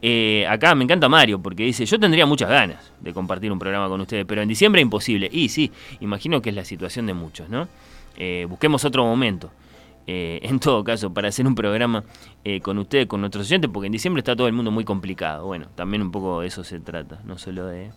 Eh, 0.00 0.46
acá 0.48 0.74
me 0.74 0.84
encanta 0.84 1.08
Mario 1.08 1.40
porque 1.40 1.64
dice, 1.64 1.86
yo 1.86 1.98
tendría 1.98 2.26
muchas 2.26 2.48
ganas 2.48 2.92
de 3.00 3.12
compartir 3.12 3.50
un 3.50 3.58
programa 3.58 3.88
con 3.88 4.00
ustedes, 4.00 4.24
pero 4.24 4.42
en 4.42 4.48
diciembre 4.48 4.80
imposible. 4.80 5.28
Y 5.32 5.48
sí, 5.48 5.72
imagino 6.00 6.40
que 6.40 6.50
es 6.50 6.56
la 6.56 6.64
situación 6.64 7.06
de 7.06 7.14
muchos, 7.14 7.48
¿no? 7.48 7.66
Eh, 8.16 8.46
busquemos 8.48 8.84
otro 8.84 9.04
momento. 9.04 9.50
Eh, 10.06 10.40
en 10.42 10.60
todo 10.60 10.84
caso, 10.84 11.12
para 11.14 11.28
hacer 11.28 11.46
un 11.46 11.54
programa 11.54 12.04
eh, 12.44 12.60
con 12.60 12.78
ustedes, 12.78 13.06
con 13.06 13.20
nuestros 13.20 13.46
oyentes, 13.46 13.70
porque 13.72 13.86
en 13.86 13.92
diciembre 13.92 14.20
está 14.20 14.36
todo 14.36 14.46
el 14.46 14.52
mundo 14.52 14.70
muy 14.70 14.84
complicado. 14.84 15.46
Bueno, 15.46 15.68
también 15.74 16.02
un 16.02 16.10
poco 16.10 16.40
de 16.40 16.48
eso 16.48 16.62
se 16.64 16.80
trata, 16.80 17.20
no 17.24 17.38
solo 17.38 17.66
de, 17.66 17.92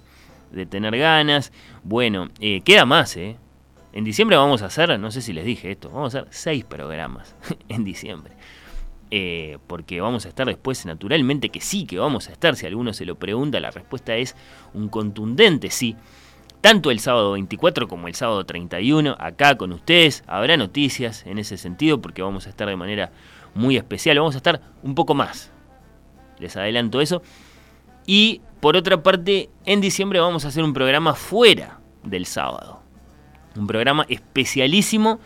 tener 0.69 0.97
ganas. 0.97 1.51
Bueno, 1.83 2.29
eh, 2.39 2.61
queda 2.61 2.85
más, 2.85 3.17
¿eh? 3.17 3.37
En 3.93 4.03
diciembre 4.03 4.37
vamos 4.37 4.61
a 4.61 4.67
hacer, 4.67 4.97
no 4.99 5.11
sé 5.11 5.21
si 5.21 5.33
les 5.33 5.45
dije 5.45 5.71
esto, 5.71 5.89
vamos 5.89 6.15
a 6.15 6.19
hacer 6.19 6.33
seis 6.33 6.63
programas 6.63 7.35
en 7.69 7.83
diciembre. 7.83 8.33
porque 9.67 10.01
vamos 10.01 10.25
a 10.25 10.29
estar 10.29 10.45
después, 10.47 10.85
naturalmente 10.85 11.49
que 11.49 11.61
sí, 11.61 11.85
que 11.85 11.97
vamos 11.97 12.29
a 12.29 12.33
estar. 12.33 12.55
Si 12.55 12.65
alguno 12.65 12.93
se 12.93 13.05
lo 13.05 13.15
pregunta, 13.15 13.59
la 13.59 13.71
respuesta 13.71 14.15
es 14.15 14.35
un 14.73 14.89
contundente 14.89 15.69
sí 15.69 15.95
tanto 16.61 16.91
el 16.91 16.99
sábado 16.99 17.33
24 17.33 17.87
como 17.87 18.07
el 18.07 18.15
sábado 18.15 18.45
31, 18.45 19.15
acá 19.19 19.57
con 19.57 19.71
ustedes. 19.73 20.23
Habrá 20.27 20.57
noticias 20.57 21.25
en 21.25 21.37
ese 21.39 21.57
sentido 21.57 22.01
porque 22.01 22.21
vamos 22.21 22.47
a 22.47 22.49
estar 22.49 22.67
de 22.67 22.75
manera 22.75 23.11
muy 23.53 23.77
especial, 23.77 24.19
vamos 24.19 24.35
a 24.35 24.37
estar 24.37 24.61
un 24.83 24.95
poco 24.95 25.13
más. 25.13 25.51
Les 26.39 26.55
adelanto 26.55 27.01
eso. 27.01 27.21
Y 28.05 28.41
por 28.59 28.75
otra 28.75 29.03
parte, 29.03 29.49
en 29.65 29.81
diciembre 29.81 30.19
vamos 30.19 30.45
a 30.45 30.49
hacer 30.49 30.63
un 30.63 30.73
programa 30.73 31.13
fuera 31.13 31.79
del 32.03 32.25
sábado. 32.25 32.81
Un 33.55 33.67
programa 33.67 34.05
especialísimo 34.07 35.19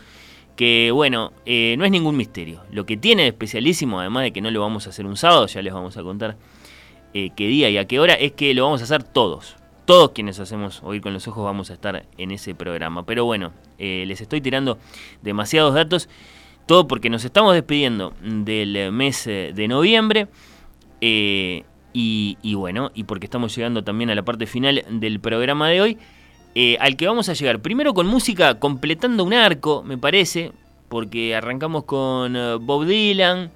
que, 0.56 0.90
bueno, 0.90 1.32
eh, 1.46 1.74
no 1.78 1.84
es 1.84 1.90
ningún 1.90 2.16
misterio. 2.16 2.62
Lo 2.70 2.86
que 2.86 2.96
tiene 2.96 3.22
de 3.22 3.28
especialísimo, 3.28 4.00
además 4.00 4.24
de 4.24 4.32
que 4.32 4.40
no 4.40 4.50
lo 4.50 4.60
vamos 4.60 4.86
a 4.86 4.90
hacer 4.90 5.06
un 5.06 5.16
sábado, 5.16 5.46
ya 5.46 5.62
les 5.62 5.72
vamos 5.72 5.96
a 5.96 6.02
contar 6.02 6.36
eh, 7.14 7.30
qué 7.36 7.46
día 7.46 7.70
y 7.70 7.78
a 7.78 7.86
qué 7.86 8.00
hora, 8.00 8.14
es 8.14 8.32
que 8.32 8.52
lo 8.54 8.64
vamos 8.64 8.80
a 8.80 8.84
hacer 8.84 9.02
todos 9.02 9.56
todos 9.92 10.12
quienes 10.12 10.40
hacemos 10.40 10.82
Oír 10.82 11.02
con 11.02 11.12
los 11.12 11.28
Ojos 11.28 11.44
vamos 11.44 11.68
a 11.68 11.74
estar 11.74 12.06
en 12.16 12.30
ese 12.30 12.54
programa. 12.54 13.04
Pero 13.04 13.26
bueno, 13.26 13.52
eh, 13.78 14.04
les 14.06 14.22
estoy 14.22 14.40
tirando 14.40 14.78
demasiados 15.20 15.74
datos, 15.74 16.08
todo 16.64 16.88
porque 16.88 17.10
nos 17.10 17.26
estamos 17.26 17.52
despidiendo 17.52 18.14
del 18.22 18.90
mes 18.90 19.26
eh, 19.26 19.52
de 19.54 19.68
noviembre. 19.68 20.28
Eh, 21.02 21.64
y, 21.92 22.54
bueno, 22.54 22.90
y 22.94 23.04
porque 23.04 23.26
estamos 23.26 23.54
llegando 23.54 23.84
también 23.84 24.08
a 24.08 24.14
la 24.14 24.22
parte 24.22 24.46
final 24.46 24.82
del 24.88 25.20
programa 25.20 25.68
de 25.68 25.82
hoy, 25.82 25.98
al 26.80 26.96
que 26.96 27.06
vamos 27.06 27.28
a 27.28 27.34
llegar 27.34 27.60
primero 27.60 27.92
con 27.92 28.06
música 28.06 28.58
completando 28.58 29.24
un 29.24 29.34
arco, 29.34 29.82
me 29.82 29.98
parece, 29.98 30.52
porque 30.88 31.36
arrancamos 31.36 31.84
con 31.84 32.32
Bob 32.64 32.86
Dylan, 32.86 33.50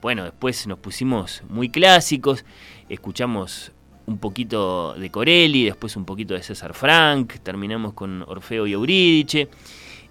bueno, 0.00 0.22
después 0.22 0.64
nos 0.68 0.78
pusimos 0.78 1.42
muy 1.48 1.70
clásicos, 1.70 2.44
escuchamos 2.88 3.72
un 4.06 4.18
poquito 4.18 4.94
de 4.94 5.10
Corelli, 5.10 5.64
después 5.64 5.96
un 5.96 6.04
poquito 6.04 6.34
de 6.34 6.42
César 6.42 6.74
Frank, 6.74 7.34
terminamos 7.42 7.92
con 7.92 8.22
Orfeo 8.22 8.66
y 8.66 8.72
Eurídice. 8.72 9.48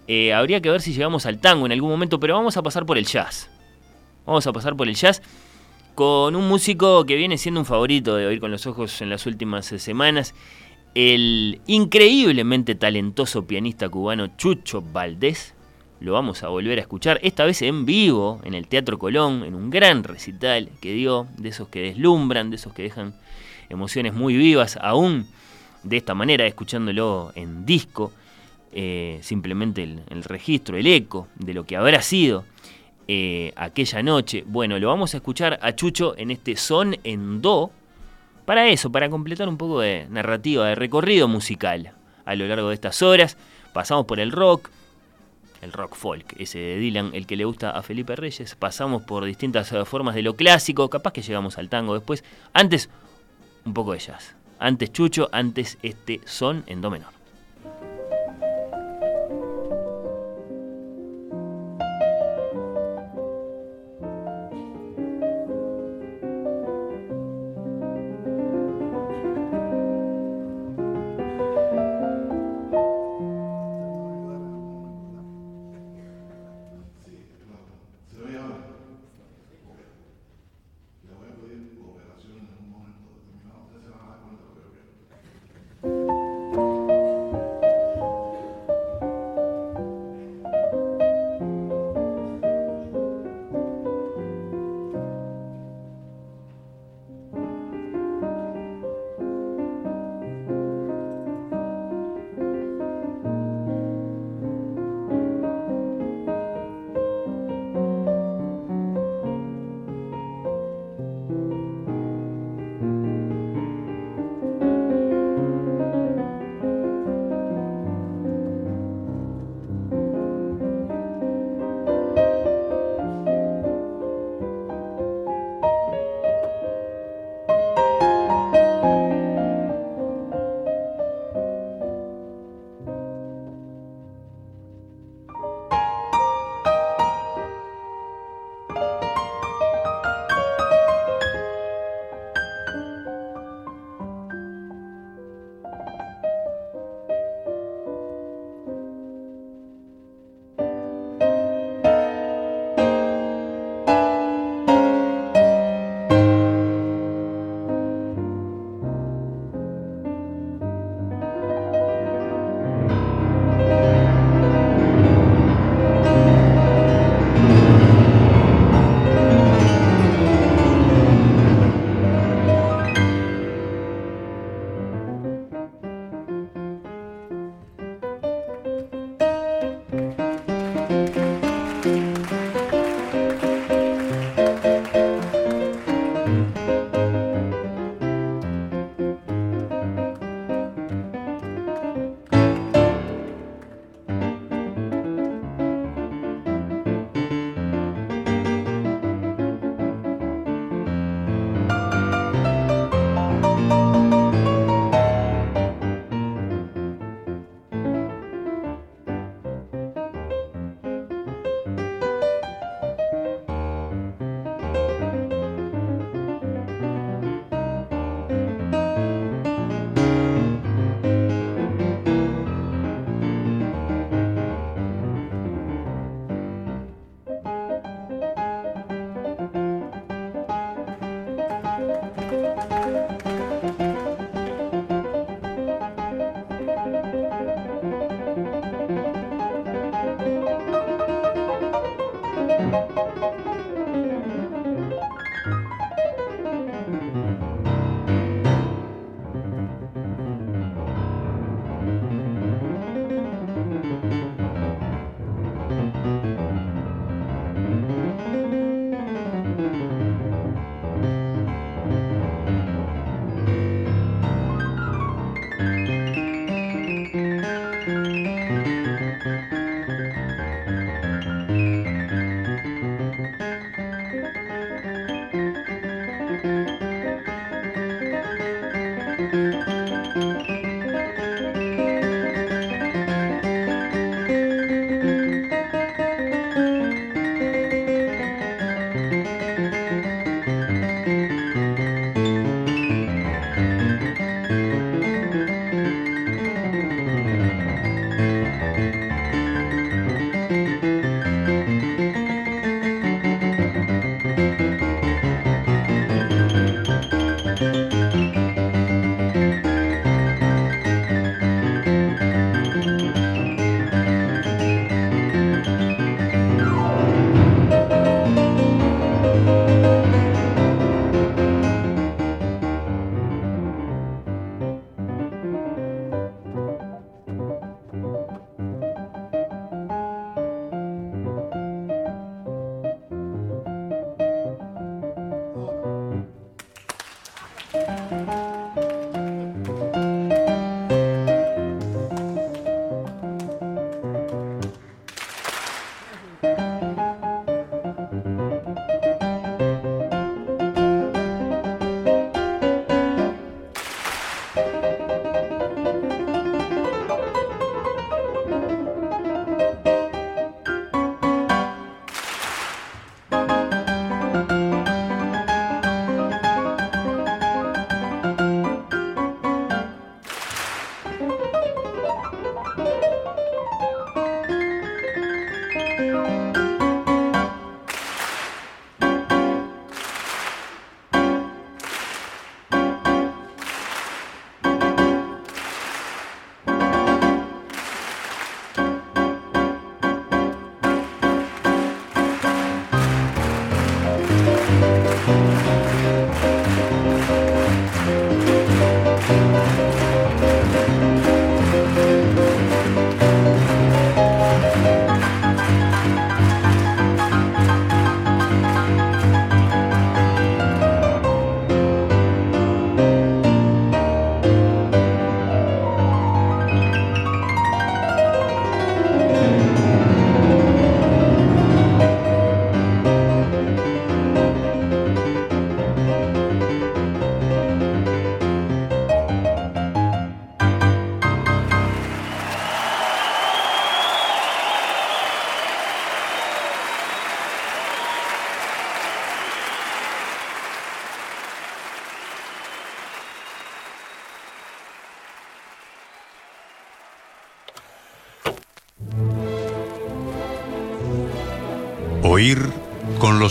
Eh, 0.08 0.34
habría 0.34 0.62
que 0.62 0.70
ver 0.70 0.82
si 0.82 0.94
llegamos 0.94 1.26
al 1.26 1.40
tango 1.40 1.66
en 1.66 1.72
algún 1.72 1.90
momento, 1.90 2.20
pero 2.20 2.36
vamos 2.36 2.58
a 2.58 2.64
pasar 2.64 2.86
por 2.86 2.98
el 2.98 3.06
jazz. 3.06 3.50
Vamos 4.26 4.46
a 4.46 4.54
pasar 4.54 4.76
por 4.76 4.88
el 4.88 4.96
jazz 4.96 5.22
con 5.96 6.36
un 6.36 6.48
músico 6.48 7.06
que 7.06 7.16
viene 7.16 7.38
siendo 7.38 7.62
un 7.62 7.66
favorito 7.66 8.18
de 8.18 8.28
Oír 8.28 8.42
con 8.42 8.52
los 8.52 8.68
Ojos 8.68 9.02
en 9.02 9.10
las 9.10 9.26
últimas 9.26 9.66
semanas, 9.66 10.36
el 10.94 11.62
increíblemente 11.68 12.76
talentoso 12.76 13.46
pianista 13.46 13.88
cubano 13.88 14.36
Chucho 14.36 14.82
Valdés. 14.82 15.54
Lo 16.02 16.12
vamos 16.12 16.44
a 16.44 16.50
volver 16.50 16.78
a 16.78 16.82
escuchar, 16.82 17.20
esta 17.24 17.46
vez 17.46 17.62
en 17.62 17.86
vivo, 17.86 18.42
en 18.44 18.54
el 18.54 18.68
Teatro 18.68 19.00
Colón, 19.00 19.44
en 19.46 19.56
un 19.56 19.70
gran 19.70 20.04
recital 20.04 20.70
que 20.82 20.92
dio, 20.92 21.28
de 21.38 21.50
esos 21.50 21.70
que 21.70 21.80
deslumbran, 21.80 22.50
de 22.50 22.58
esos 22.58 22.74
que 22.74 22.84
dejan 22.84 23.16
emociones 23.70 24.14
muy 24.14 24.36
vivas 24.36 24.78
aún 24.82 25.28
de 25.84 25.98
esta 25.98 26.16
manera, 26.16 26.46
escuchándolo 26.46 27.32
en 27.36 27.66
disco, 27.66 28.12
eh, 28.74 29.20
simplemente 29.22 29.84
el, 29.84 30.24
registro, 30.24 30.78
el 30.78 30.88
eco 30.88 31.28
de 31.36 31.54
lo 31.54 31.64
que 31.66 31.78
habrá 31.78 32.02
sido 32.02 32.44
eh, 33.08 33.54
aquella 33.56 34.04
noche. 34.04 34.44
Bueno, 34.46 34.78
lo 34.80 34.88
vamos 34.88 35.14
a 35.14 35.18
escuchar 35.18 35.60
a 35.62 35.76
Chucho 35.76 36.16
en 36.18 36.32
este 36.32 36.56
son 36.58 36.98
en 37.04 37.42
do, 37.42 37.72
para 38.46 38.68
eso, 38.68 38.92
para 38.92 39.10
completar 39.10 39.48
un 39.48 39.58
poco 39.58 39.80
de 39.80 40.08
narrativa, 40.10 40.68
de 40.68 40.76
recorrido 40.76 41.28
musical 41.28 41.94
a 42.26 42.36
lo 42.36 42.48
largo 42.48 42.70
de 42.70 42.76
estas 42.76 43.02
horas. 43.02 43.38
Pasamos 43.74 44.06
por 44.06 44.20
el 44.20 44.32
rock, 44.32 44.70
el 45.62 45.72
rock 45.72 45.96
folk, 45.96 46.36
ese 46.38 46.60
de 46.60 46.78
Dylan, 46.78 47.12
el 47.14 47.28
que 47.28 47.36
le 47.36 47.46
gusta 47.46 47.72
a 47.72 47.82
Felipe 47.82 48.16
Reyes. 48.16 48.56
Pasamos 48.56 49.04
por 49.04 49.24
distintas 49.26 49.72
eh, 49.72 49.86
formas 49.86 50.16
de 50.16 50.22
lo 50.22 50.36
clásico, 50.36 50.90
capaz 50.90 51.14
que 51.14 51.22
llegamos 51.22 51.58
al 51.58 51.70
tango 51.70 51.94
después. 51.94 52.24
Antes, 52.54 52.90
un 53.66 53.74
poco 53.74 53.94
de 53.94 54.00
jazz. 54.00 54.36
Antes 54.60 54.92
Chucho, 54.92 55.30
antes 55.32 55.78
este 55.82 56.22
son 56.26 56.64
en 56.68 56.82
do 56.82 56.90
menor. 56.90 57.15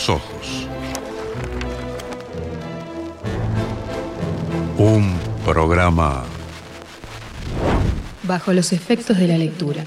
Ojos. 0.09 0.67
Un 4.77 5.15
programa 5.45 6.25
Bajo 8.23 8.53
los 8.53 8.73
efectos 8.73 9.17
de 9.17 9.27
la 9.27 9.37
lectura. 9.37 9.85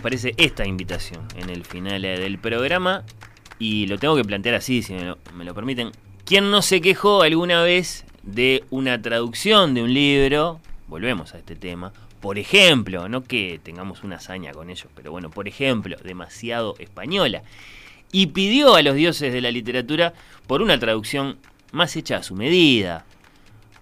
Parece 0.00 0.34
esta 0.36 0.66
invitación 0.66 1.26
en 1.36 1.50
el 1.50 1.64
final 1.64 2.02
del 2.02 2.38
programa. 2.38 3.04
Y 3.58 3.86
lo 3.86 3.98
tengo 3.98 4.16
que 4.16 4.24
plantear 4.24 4.54
así, 4.54 4.82
si 4.82 4.94
me 4.94 5.04
lo, 5.04 5.18
me 5.34 5.44
lo 5.44 5.54
permiten. 5.54 5.92
¿Quién 6.24 6.50
no 6.50 6.62
se 6.62 6.80
quejó 6.80 7.22
alguna 7.22 7.62
vez 7.62 8.04
de 8.22 8.64
una 8.70 9.00
traducción 9.00 9.74
de 9.74 9.82
un 9.82 9.92
libro? 9.92 10.60
Volvemos 10.88 11.34
a 11.34 11.38
este 11.38 11.56
tema. 11.56 11.92
Por 12.20 12.38
ejemplo, 12.38 13.08
no 13.08 13.22
que 13.24 13.60
tengamos 13.62 14.02
una 14.02 14.16
hazaña 14.16 14.52
con 14.52 14.70
ellos, 14.70 14.88
pero 14.94 15.10
bueno, 15.10 15.30
por 15.30 15.48
ejemplo, 15.48 15.96
demasiado 16.02 16.74
española. 16.78 17.42
Y 18.12 18.28
pidió 18.28 18.76
a 18.76 18.82
los 18.82 18.94
dioses 18.94 19.32
de 19.32 19.40
la 19.40 19.50
literatura 19.50 20.14
por 20.46 20.62
una 20.62 20.78
traducción 20.78 21.38
más 21.72 21.96
hecha 21.96 22.16
a 22.16 22.22
su 22.22 22.34
medida, 22.34 23.04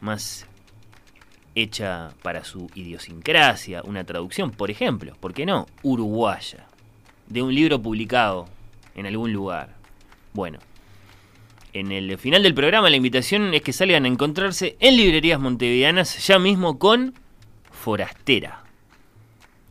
más 0.00 0.47
hecha 1.62 2.10
para 2.22 2.44
su 2.44 2.70
idiosincrasia, 2.74 3.82
una 3.82 4.04
traducción, 4.04 4.50
por 4.50 4.70
ejemplo, 4.70 5.16
¿por 5.20 5.34
qué 5.34 5.46
no? 5.46 5.66
Uruguaya, 5.82 6.66
de 7.26 7.42
un 7.42 7.54
libro 7.54 7.80
publicado 7.80 8.48
en 8.94 9.06
algún 9.06 9.32
lugar. 9.32 9.74
Bueno, 10.32 10.58
en 11.72 11.92
el 11.92 12.16
final 12.18 12.42
del 12.42 12.54
programa 12.54 12.90
la 12.90 12.96
invitación 12.96 13.54
es 13.54 13.62
que 13.62 13.72
salgan 13.72 14.04
a 14.04 14.08
encontrarse 14.08 14.76
en 14.80 14.96
librerías 14.96 15.40
montevideanas 15.40 16.26
ya 16.26 16.38
mismo 16.38 16.78
con 16.78 17.14
Forastera. 17.70 18.64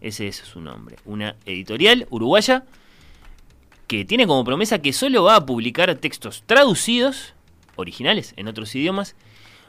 Ese 0.02 0.28
es 0.28 0.38
su 0.38 0.62
nombre. 0.62 0.98
Una 1.06 1.36
editorial 1.46 2.08
uruguaya 2.10 2.66
que 3.88 4.06
tiene 4.06 4.28
como 4.28 4.44
promesa 4.44 4.80
que 4.80 4.94
solo 4.94 5.24
va 5.24 5.38
a 5.38 5.46
publicar 5.46 5.94
textos 5.96 6.44
traducidos, 6.46 7.34
originales 7.76 8.34
en 8.38 8.48
otros 8.48 8.76
idiomas, 8.76 9.16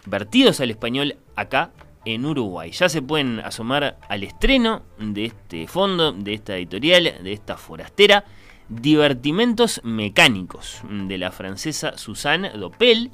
vertidos 0.05 0.61
al 0.61 0.71
español 0.71 1.17
acá 1.37 1.71
en 2.15 2.25
Uruguay. 2.25 2.71
Ya 2.71 2.89
se 2.89 3.03
pueden 3.03 3.41
asomar 3.41 3.99
al 4.09 4.23
estreno 4.23 4.83
de 4.99 5.27
este 5.27 5.67
fondo, 5.67 6.13
de 6.13 6.35
esta 6.35 6.57
editorial, 6.57 7.15
de 7.23 7.33
esta 7.33 7.57
forastera, 7.57 8.25
Divertimentos 8.71 9.81
Mecánicos, 9.85 10.83
de 10.89 11.19
la 11.19 11.31
francesa 11.31 11.97
Suzanne 11.97 12.51
Doppel, 12.51 13.11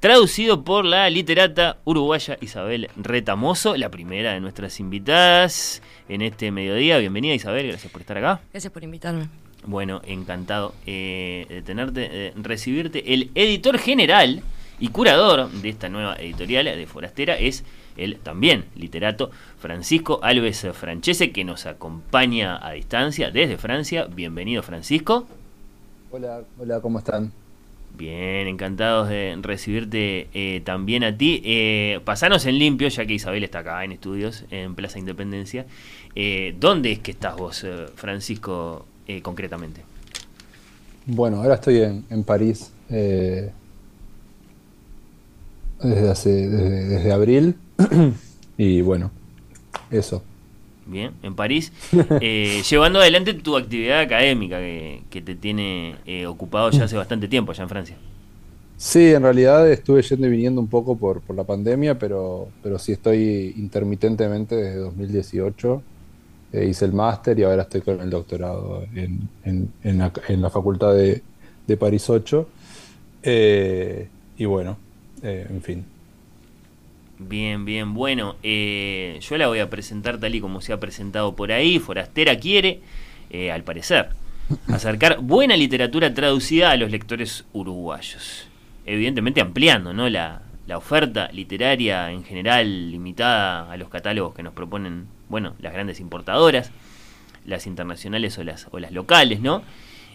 traducido 0.00 0.64
por 0.64 0.84
la 0.84 1.08
literata 1.10 1.78
uruguaya 1.84 2.36
Isabel 2.40 2.90
Retamoso, 2.96 3.76
la 3.76 3.90
primera 3.90 4.32
de 4.32 4.40
nuestras 4.40 4.80
invitadas 4.80 5.82
en 6.08 6.22
este 6.22 6.50
mediodía. 6.50 6.98
Bienvenida 6.98 7.34
Isabel, 7.34 7.68
gracias 7.68 7.92
por 7.92 8.00
estar 8.00 8.18
acá. 8.18 8.40
Gracias 8.50 8.72
por 8.72 8.82
invitarme. 8.82 9.28
Bueno, 9.64 10.00
encantado 10.04 10.74
eh, 10.86 11.46
de 11.48 11.62
tenerte, 11.62 12.08
de 12.08 12.32
recibirte. 12.36 13.14
El 13.14 13.30
editor 13.34 13.78
general 13.78 14.42
y 14.80 14.88
curador 14.88 15.50
de 15.50 15.68
esta 15.68 15.88
nueva 15.88 16.16
editorial 16.16 16.64
de 16.64 16.86
Forastera 16.86 17.38
es 17.38 17.64
el 17.96 18.18
también 18.18 18.64
literato 18.76 19.30
Francisco 19.58 20.20
Alves 20.22 20.66
Francese, 20.72 21.32
que 21.32 21.44
nos 21.44 21.66
acompaña 21.66 22.66
a 22.66 22.72
distancia 22.72 23.30
desde 23.30 23.58
Francia. 23.58 24.06
Bienvenido, 24.06 24.62
Francisco. 24.62 25.26
Hola, 26.10 26.42
hola, 26.58 26.80
¿cómo 26.80 26.98
están? 26.98 27.32
Bien, 27.96 28.48
encantados 28.48 29.08
de 29.10 29.38
recibirte 29.42 30.28
eh, 30.32 30.62
también 30.64 31.04
a 31.04 31.16
ti. 31.16 31.42
Eh, 31.44 32.00
pasanos 32.04 32.46
en 32.46 32.58
limpio, 32.58 32.88
ya 32.88 33.04
que 33.04 33.14
Isabel 33.14 33.44
está 33.44 33.58
acá 33.58 33.84
en 33.84 33.92
estudios, 33.92 34.44
en 34.50 34.74
Plaza 34.74 34.98
Independencia. 34.98 35.66
Eh, 36.14 36.54
¿Dónde 36.58 36.92
es 36.92 36.98
que 37.00 37.10
estás 37.10 37.36
vos, 37.36 37.64
eh, 37.64 37.86
Francisco, 37.94 38.86
concretamente? 39.20 39.82
Bueno, 41.04 41.42
ahora 41.42 41.56
estoy 41.56 41.82
en, 41.82 42.04
en 42.08 42.24
París 42.24 42.72
desde, 45.82 46.10
hace, 46.10 46.48
desde, 46.48 46.88
desde 46.88 47.12
abril 47.12 47.56
y 48.56 48.80
bueno, 48.82 49.10
eso. 49.90 50.22
Bien, 50.86 51.12
en 51.22 51.34
París, 51.34 51.72
eh, 52.20 52.62
llevando 52.68 52.98
adelante 53.00 53.34
tu 53.34 53.56
actividad 53.56 54.00
académica 54.00 54.58
que, 54.58 55.02
que 55.10 55.22
te 55.22 55.36
tiene 55.36 55.96
eh, 56.06 56.26
ocupado 56.26 56.70
ya 56.70 56.84
hace 56.84 56.96
bastante 56.96 57.28
tiempo 57.28 57.52
allá 57.52 57.62
en 57.62 57.68
Francia. 57.68 57.96
Sí, 58.76 59.12
en 59.12 59.22
realidad 59.22 59.70
estuve 59.70 60.02
yendo 60.02 60.26
y 60.26 60.30
viniendo 60.30 60.60
un 60.60 60.66
poco 60.66 60.96
por, 60.96 61.20
por 61.20 61.36
la 61.36 61.44
pandemia, 61.44 61.96
pero, 61.98 62.48
pero 62.64 62.80
sí 62.80 62.92
estoy 62.92 63.54
intermitentemente 63.56 64.56
desde 64.56 64.78
2018. 64.78 65.82
Eh, 66.52 66.66
hice 66.66 66.84
el 66.84 66.92
máster 66.92 67.38
y 67.38 67.44
ahora 67.44 67.62
estoy 67.62 67.80
con 67.82 68.00
el 68.00 68.10
doctorado 68.10 68.82
en, 68.94 69.28
en, 69.44 69.72
en, 69.84 69.98
la, 69.98 70.12
en 70.26 70.42
la 70.42 70.50
Facultad 70.50 70.94
de, 70.94 71.22
de 71.66 71.76
París 71.76 72.10
8. 72.10 72.48
Eh, 73.22 74.08
y 74.36 74.44
bueno, 74.46 74.76
eh, 75.22 75.46
en 75.48 75.62
fin. 75.62 75.84
Bien, 77.18 77.64
bien, 77.64 77.94
bueno, 77.94 78.36
eh, 78.42 79.18
yo 79.20 79.36
la 79.36 79.46
voy 79.46 79.60
a 79.60 79.70
presentar 79.70 80.18
tal 80.18 80.34
y 80.34 80.40
como 80.40 80.60
se 80.60 80.72
ha 80.72 80.80
presentado 80.80 81.36
por 81.36 81.52
ahí. 81.52 81.78
Forastera 81.78 82.36
quiere, 82.36 82.80
eh, 83.30 83.52
al 83.52 83.62
parecer, 83.62 84.10
acercar 84.68 85.20
buena 85.20 85.56
literatura 85.56 86.12
traducida 86.14 86.72
a 86.72 86.76
los 86.76 86.90
lectores 86.90 87.44
uruguayos. 87.52 88.48
Evidentemente 88.84 89.40
ampliando 89.40 89.92
¿no? 89.92 90.08
la, 90.08 90.42
la 90.66 90.78
oferta 90.78 91.28
literaria 91.32 92.10
en 92.10 92.24
general 92.24 92.90
limitada 92.90 93.70
a 93.70 93.76
los 93.76 93.88
catálogos 93.88 94.34
que 94.34 94.42
nos 94.42 94.54
proponen, 94.54 95.06
bueno, 95.28 95.54
las 95.60 95.72
grandes 95.72 96.00
importadoras, 96.00 96.72
las 97.46 97.66
internacionales 97.66 98.36
o 98.38 98.44
las, 98.44 98.66
o 98.70 98.80
las 98.80 98.92
locales, 98.92 99.40
¿no? 99.40 99.62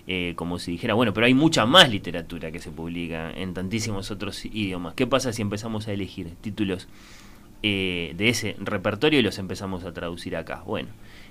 Eh, 0.10 0.34
como 0.38 0.58
si 0.58 0.72
dijera, 0.72 0.94
bueno, 0.94 1.14
pero 1.14 1.26
hay 1.26 1.34
mucha 1.34 1.66
más 1.66 1.90
literatura 1.90 2.50
que 2.52 2.60
se 2.60 2.72
publica 2.72 3.30
en 3.32 3.54
tantísimos 3.54 4.10
otros 4.10 4.46
idiomas. 4.46 4.94
¿Qué 4.94 5.06
pasa 5.06 5.34
si 5.34 5.42
empezamos 5.42 5.90
a 5.90 5.92
elegir 5.92 6.32
títulos 6.40 6.88
eh, 7.62 8.14
de 8.16 8.30
ese 8.30 8.56
repertorio 8.60 9.20
y 9.20 9.24
los 9.24 9.38
empezamos 9.38 9.84
a 9.84 9.92
traducir 9.92 10.38
acá? 10.38 10.64
Bueno, 10.66 10.90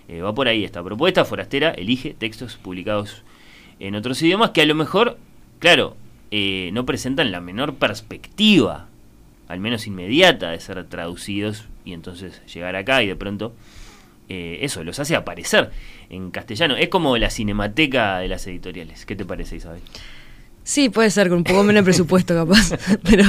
eh, 0.08 0.20
va 0.20 0.34
por 0.34 0.48
ahí 0.48 0.64
esta 0.64 0.82
propuesta. 0.82 1.24
Forastera 1.24 1.70
elige 1.70 2.14
textos 2.14 2.56
publicados 2.56 3.22
en 3.80 3.94
otros 3.94 4.20
idiomas 4.22 4.50
que 4.50 4.62
a 4.62 4.66
lo 4.66 4.74
mejor, 4.74 5.18
claro, 5.58 5.96
eh, 6.30 6.70
no 6.72 6.86
presentan 6.86 7.32
la 7.32 7.40
menor 7.40 7.74
perspectiva, 7.74 8.88
al 9.48 9.60
menos 9.60 9.86
inmediata, 9.86 10.50
de 10.50 10.60
ser 10.60 10.84
traducidos 10.84 11.64
y 11.84 11.92
entonces 11.92 12.42
llegar 12.52 12.76
acá 12.76 13.02
y 13.02 13.06
de 13.06 13.16
pronto 13.16 13.54
eh, 14.28 14.58
eso 14.62 14.82
los 14.84 14.98
hace 14.98 15.14
aparecer 15.16 15.70
en 16.10 16.30
castellano. 16.30 16.76
Es 16.76 16.88
como 16.88 17.16
la 17.16 17.30
cinemateca 17.30 18.18
de 18.18 18.28
las 18.28 18.46
editoriales. 18.46 19.06
¿Qué 19.06 19.16
te 19.16 19.24
parece, 19.24 19.56
Isabel? 19.56 19.80
Sí, 20.62 20.88
puede 20.88 21.10
ser, 21.10 21.28
con 21.28 21.38
un 21.38 21.44
poco 21.44 21.62
menos 21.62 21.82
de 21.82 21.84
presupuesto 21.84 22.34
capaz, 22.34 22.72
pero 23.04 23.24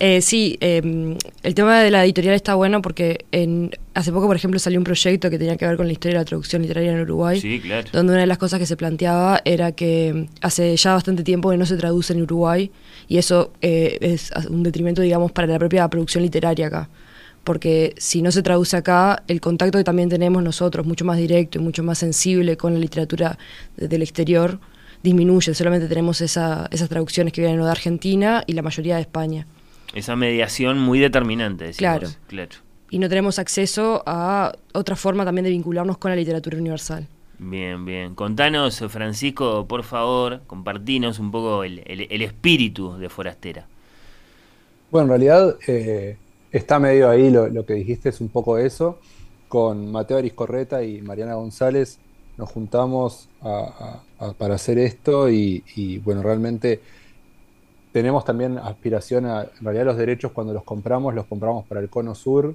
eh, 0.00 0.20
sí, 0.20 0.58
eh, 0.60 1.16
el 1.44 1.54
tema 1.54 1.80
de 1.80 1.92
la 1.92 2.04
editorial 2.04 2.34
está 2.34 2.56
bueno 2.56 2.82
porque 2.82 3.24
en, 3.30 3.70
hace 3.94 4.10
poco, 4.10 4.26
por 4.26 4.34
ejemplo, 4.34 4.58
salió 4.58 4.80
un 4.80 4.84
proyecto 4.84 5.30
que 5.30 5.38
tenía 5.38 5.56
que 5.56 5.64
ver 5.64 5.76
con 5.76 5.86
la 5.86 5.92
historia 5.92 6.18
de 6.18 6.22
la 6.22 6.24
traducción 6.24 6.62
literaria 6.62 6.90
en 6.90 7.02
Uruguay, 7.02 7.40
Sí, 7.40 7.60
claro. 7.60 7.88
donde 7.92 8.14
una 8.14 8.22
de 8.22 8.26
las 8.26 8.38
cosas 8.38 8.58
que 8.58 8.66
se 8.66 8.76
planteaba 8.76 9.40
era 9.44 9.70
que 9.70 10.26
hace 10.40 10.76
ya 10.76 10.94
bastante 10.94 11.22
tiempo 11.22 11.50
que 11.50 11.56
no 11.56 11.66
se 11.66 11.76
traduce 11.76 12.12
en 12.14 12.22
Uruguay 12.22 12.72
y 13.06 13.18
eso 13.18 13.52
eh, 13.62 13.98
es 14.00 14.32
un 14.50 14.64
detrimento, 14.64 15.02
digamos, 15.02 15.30
para 15.30 15.46
la 15.46 15.58
propia 15.60 15.86
producción 15.88 16.24
literaria 16.24 16.66
acá. 16.66 16.88
Porque 17.44 17.94
si 17.96 18.22
no 18.22 18.30
se 18.30 18.42
traduce 18.42 18.76
acá, 18.76 19.22
el 19.26 19.40
contacto 19.40 19.78
que 19.78 19.84
también 19.84 20.08
tenemos 20.08 20.42
nosotros, 20.42 20.86
mucho 20.86 21.04
más 21.04 21.18
directo 21.18 21.58
y 21.58 21.62
mucho 21.62 21.82
más 21.82 21.98
sensible 21.98 22.56
con 22.56 22.72
la 22.74 22.78
literatura 22.78 23.36
de- 23.76 23.88
del 23.88 24.02
exterior, 24.02 24.60
disminuye. 25.02 25.54
Solamente 25.54 25.88
tenemos 25.88 26.20
esa, 26.20 26.68
esas 26.70 26.88
traducciones 26.88 27.32
que 27.32 27.40
vienen 27.40 27.60
de 27.60 27.68
Argentina 27.68 28.44
y 28.46 28.52
la 28.52 28.62
mayoría 28.62 28.96
de 28.96 29.02
España. 29.02 29.46
Esa 29.94 30.14
mediación 30.16 30.78
muy 30.78 30.98
determinante, 31.00 31.64
decimos. 31.64 31.78
Claro. 31.78 32.08
claro. 32.28 32.50
Y 32.90 32.98
no 32.98 33.08
tenemos 33.08 33.38
acceso 33.38 34.02
a 34.06 34.52
otra 34.72 34.96
forma 34.96 35.24
también 35.24 35.44
de 35.44 35.50
vincularnos 35.50 35.98
con 35.98 36.10
la 36.10 36.16
literatura 36.16 36.58
universal. 36.58 37.06
Bien, 37.38 37.84
bien. 37.84 38.14
Contanos, 38.14 38.84
Francisco, 38.88 39.66
por 39.66 39.82
favor, 39.82 40.42
compartinos 40.46 41.18
un 41.18 41.30
poco 41.32 41.64
el, 41.64 41.80
espíritu 42.22 42.96
de 42.98 43.08
Forastera. 43.08 43.66
Bueno, 44.90 45.06
en 45.06 45.08
realidad 45.08 45.56
eh, 45.66 46.16
está 46.52 46.78
medio 46.78 47.08
ahí 47.08 47.30
lo, 47.30 47.64
que 47.66 47.74
dijiste, 47.74 48.10
es 48.10 48.20
un 48.20 48.28
poco 48.28 48.58
eso. 48.58 48.98
Con 49.48 49.90
Mateo 49.90 50.18
Ariscorreta 50.18 50.82
y 50.84 51.02
Mariana 51.02 51.34
González 51.34 51.98
nos 52.36 52.50
juntamos 52.50 53.28
para 53.40 54.54
hacer 54.54 54.78
esto 54.78 55.28
y, 55.28 56.00
bueno, 56.04 56.22
realmente 56.22 56.80
tenemos 57.92 58.24
también 58.24 58.58
aspiración 58.58 59.26
a, 59.26 59.42
en 59.42 59.64
realidad 59.64 59.84
los 59.86 59.96
derechos 59.98 60.32
cuando 60.32 60.54
los 60.54 60.64
compramos, 60.64 61.14
los 61.14 61.26
compramos 61.26 61.66
para 61.66 61.80
el 61.80 61.90
Cono 61.90 62.14
Sur, 62.14 62.54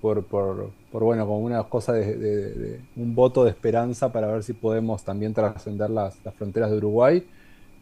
por, 0.00 0.24
por, 0.24 0.70
por 0.90 1.04
bueno, 1.04 1.24
como 1.24 1.38
una 1.38 1.62
cosa 1.62 1.92
de, 1.92 2.80
un 2.96 3.14
voto 3.14 3.44
de 3.44 3.50
esperanza 3.50 4.12
para 4.12 4.26
ver 4.26 4.42
si 4.42 4.52
podemos 4.52 5.04
también 5.04 5.32
trascender 5.32 5.90
las, 5.90 6.16
fronteras 6.36 6.70
de 6.70 6.78
Uruguay. 6.78 7.24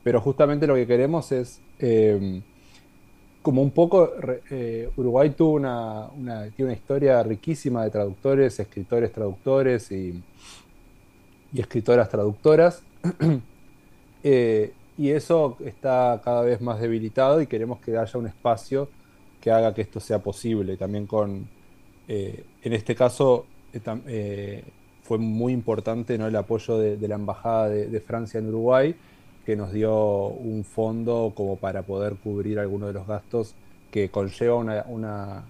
Pero 0.03 0.21
justamente 0.21 0.67
lo 0.67 0.75
que 0.75 0.87
queremos 0.87 1.33
es, 1.33 1.61
em, 1.79 2.43
como 3.43 3.63
un 3.63 3.71
poco, 3.71 4.13
eh, 4.51 4.91
Uruguay 4.97 5.31
tuvo 5.31 5.53
una, 5.53 6.09
tiene 6.57 6.71
una 6.71 6.73
historia 6.73 7.23
riquísima 7.23 7.85
de 7.85 7.91
traductores, 7.91 8.61
escritores 8.61 9.13
traductores 9.13 9.91
y, 9.93 10.23
escritoras 11.55 12.09
traductoras. 12.09 12.83
Eh, 14.23 14.75
y 14.99 15.09
eso 15.13 15.57
está 15.65 16.21
cada 16.23 16.43
vez 16.43 16.61
más 16.61 16.79
debilitado 16.79 17.41
y 17.41 17.47
queremos 17.47 17.81
que 17.81 17.97
haya 17.97 18.19
un 18.19 18.27
espacio 18.27 18.91
que 19.41 19.51
haga 19.51 19.73
que 19.73 19.81
esto 19.81 19.99
sea 19.99 20.19
posible, 20.19 20.77
también 20.77 21.07
con 21.07 21.49
eh, 22.13 22.45
en 22.65 22.73
este 22.73 22.97
caso 22.97 23.47
eh, 23.73 24.65
fue 25.05 25.19
muy 25.19 25.53
importante 25.53 26.19
¿no? 26.19 26.27
el 26.27 26.35
apoyo 26.35 26.77
de, 26.77 27.09
la 27.09 27.15
Embajada 27.15 27.69
de, 27.69 28.01
Francia 28.01 28.39
en 28.39 28.49
Uruguay, 28.49 28.97
que 29.45 29.57
nos 29.57 29.73
dio 29.73 30.27
un 30.29 30.65
fondo 30.65 31.33
como 31.35 31.57
para 31.57 31.83
poder 31.83 32.17
cubrir 32.17 32.59
algunos 32.59 32.89
de 32.89 32.95
los 32.95 33.07
gastos 33.07 33.55
que 33.91 34.09
conlleva 34.09 34.57
una, 34.57 35.45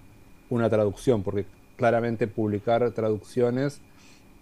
una, 0.49 0.69
traducción, 0.69 1.23
porque 1.23 1.45
claramente 1.77 2.27
publicar 2.27 2.89
traducciones 2.91 3.81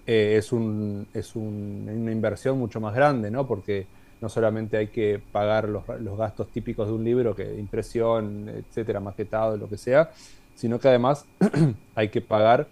es, 0.06 0.52
un, 0.52 1.08
es 1.14 1.36
una 1.36 2.12
inversión 2.12 2.58
mucho 2.58 2.80
más 2.80 2.96
grande, 2.96 3.30
¿no? 3.30 3.46
porque 3.48 3.86
no 4.22 4.30
solamente 4.30 4.78
hay 4.78 4.88
que 4.88 5.22
pagar 5.32 5.70
los, 5.70 5.84
los, 6.00 6.18
gastos 6.18 6.48
típicos 6.50 6.88
de 6.88 6.94
un 6.94 7.04
libro, 7.04 7.36
que 7.36 7.56
impresión, 7.58 8.50
etcétera, 8.50 9.00
maquetado, 9.00 9.58
lo 9.58 9.70
que 9.70 9.78
sea, 9.78 10.12
sino 10.56 10.80
que 10.80 10.90
además 10.90 11.26
hay 11.96 12.10
que 12.10 12.22
pagar 12.22 12.68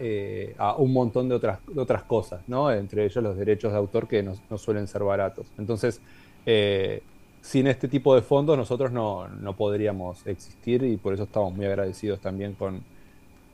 eh, 0.00 0.54
a, 0.58 0.74
un 0.76 0.92
montón 0.92 1.28
de 1.28 1.36
otras, 1.36 1.60
otras 1.76 2.02
cosas, 2.02 2.40
¿no? 2.48 2.70
entre 2.72 3.04
ellos 3.04 3.22
los 3.22 3.36
derechos 3.36 3.70
de 3.70 3.78
autor 3.78 4.08
que 4.08 4.22
no, 4.22 4.58
suelen 4.58 4.88
ser 4.88 5.04
baratos. 5.04 5.46
Entonces, 5.56 6.00
eh, 6.46 7.00
sin 7.40 7.68
este 7.68 7.86
tipo 7.86 8.14
de 8.16 8.22
fondos 8.22 8.56
nosotros 8.56 8.90
no, 8.90 9.28
podríamos 9.56 10.26
existir 10.26 10.82
y 10.82 10.96
por 10.96 11.14
eso 11.14 11.24
estamos 11.24 11.54
muy 11.54 11.66
agradecidos 11.66 12.20
también 12.20 12.54
con, 12.54 12.82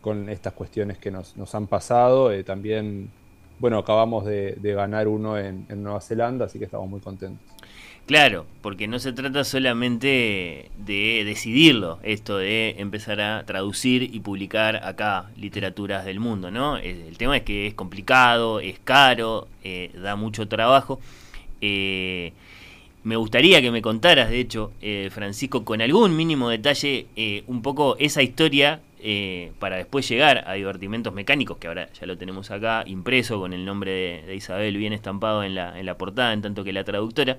con 0.00 0.30
estas 0.30 0.54
cuestiones 0.54 0.96
que 0.96 1.10
nos, 1.10 1.34
han 1.54 1.66
pasado. 1.66 2.32
Eh, 2.32 2.42
también, 2.42 3.10
bueno, 3.58 3.76
acabamos 3.76 4.24
de, 4.24 4.56
ganar 4.62 5.08
uno 5.08 5.38
en, 5.38 5.66
en 5.68 5.82
Nueva 5.82 6.00
Zelanda, 6.00 6.46
así 6.46 6.58
que 6.58 6.64
estamos 6.64 6.88
muy 6.88 7.00
contentos. 7.00 7.46
Claro, 8.08 8.46
porque 8.62 8.88
no 8.88 8.98
se 9.00 9.12
trata 9.12 9.44
solamente 9.44 10.70
de 10.78 11.24
decidirlo, 11.26 11.98
esto 12.02 12.38
de 12.38 12.76
empezar 12.78 13.20
a 13.20 13.44
traducir 13.44 14.02
y 14.02 14.20
publicar 14.20 14.76
acá 14.76 15.26
literaturas 15.36 16.06
del 16.06 16.18
mundo, 16.18 16.50
¿no? 16.50 16.78
El 16.78 17.18
tema 17.18 17.36
es 17.36 17.42
que 17.42 17.66
es 17.66 17.74
complicado, 17.74 18.60
es 18.60 18.78
caro, 18.78 19.46
eh, 19.62 19.90
da 20.02 20.16
mucho 20.16 20.48
trabajo. 20.48 21.00
Eh, 21.60 22.32
me 23.04 23.16
gustaría 23.16 23.60
que 23.60 23.70
me 23.70 23.82
contaras, 23.82 24.30
de 24.30 24.40
hecho, 24.40 24.72
eh, 24.80 25.10
Francisco, 25.12 25.66
con 25.66 25.82
algún 25.82 26.16
mínimo 26.16 26.48
detalle, 26.48 27.08
un 27.46 27.60
poco 27.60 27.98
esa 27.98 28.22
historia 28.22 28.80
para 29.58 29.76
después 29.76 30.08
llegar 30.08 30.44
a 30.48 30.54
divertimentos 30.54 31.12
mecánicos, 31.12 31.58
que 31.58 31.68
ahora 31.68 31.90
ya 31.92 32.06
lo 32.06 32.16
tenemos 32.16 32.50
acá 32.50 32.84
impreso 32.86 33.38
con 33.38 33.52
el 33.52 33.66
nombre 33.66 34.22
de, 34.26 34.34
Isabel 34.34 34.78
bien 34.78 34.94
estampado 34.94 35.44
en 35.44 35.54
la, 35.54 35.78
en 35.78 35.84
la 35.84 35.98
portada, 35.98 36.32
en 36.32 36.40
tanto 36.40 36.64
que 36.64 36.72
la 36.72 36.84
traductora 36.84 37.36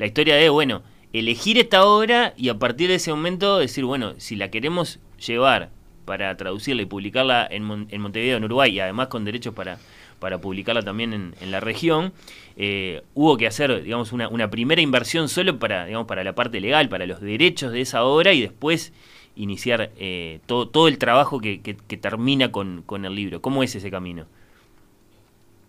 la 0.00 0.06
historia 0.06 0.34
de, 0.34 0.48
bueno, 0.48 0.82
elegir 1.12 1.58
esta 1.58 1.84
obra 1.84 2.32
y 2.38 2.48
a 2.48 2.58
partir 2.58 2.88
de 2.88 2.94
ese 2.94 3.10
momento 3.10 3.58
decir, 3.58 3.84
bueno, 3.84 4.14
si 4.16 4.34
la 4.34 4.50
queremos 4.50 4.98
llevar 5.24 5.68
para 6.06 6.34
traducirla 6.38 6.80
y 6.80 6.86
publicarla 6.86 7.46
en, 7.50 7.64
Montevideo, 7.64 8.38
en 8.38 8.44
Uruguay, 8.44 8.74
y 8.74 8.80
además 8.80 9.08
con 9.08 9.26
derechos 9.26 9.52
para, 9.52 9.78
para 10.18 10.40
publicarla 10.40 10.80
también 10.80 11.34
en, 11.38 11.50
la 11.50 11.60
región, 11.60 12.14
eh, 12.56 13.02
hubo 13.12 13.36
que 13.36 13.46
hacer, 13.46 13.82
digamos, 13.82 14.10
una, 14.12 14.50
primera 14.50 14.80
inversión 14.80 15.28
solo 15.28 15.58
para, 15.58 15.84
digamos, 15.84 16.06
para 16.06 16.24
la 16.24 16.34
parte 16.34 16.60
legal, 16.60 16.88
para 16.88 17.04
los 17.04 17.20
derechos 17.20 17.70
de 17.70 17.82
esa 17.82 18.02
obra 18.02 18.32
y 18.32 18.40
después 18.40 18.94
iniciar 19.36 19.90
eh, 19.98 20.40
todo, 20.46 20.66
todo 20.66 20.88
el 20.88 20.96
trabajo 20.96 21.40
que, 21.40 21.58
termina 22.00 22.50
con, 22.50 22.84
con 22.86 23.04
el 23.04 23.14
libro. 23.14 23.42
¿Cómo 23.42 23.62
es 23.62 23.74
ese 23.74 23.90
camino? 23.90 24.24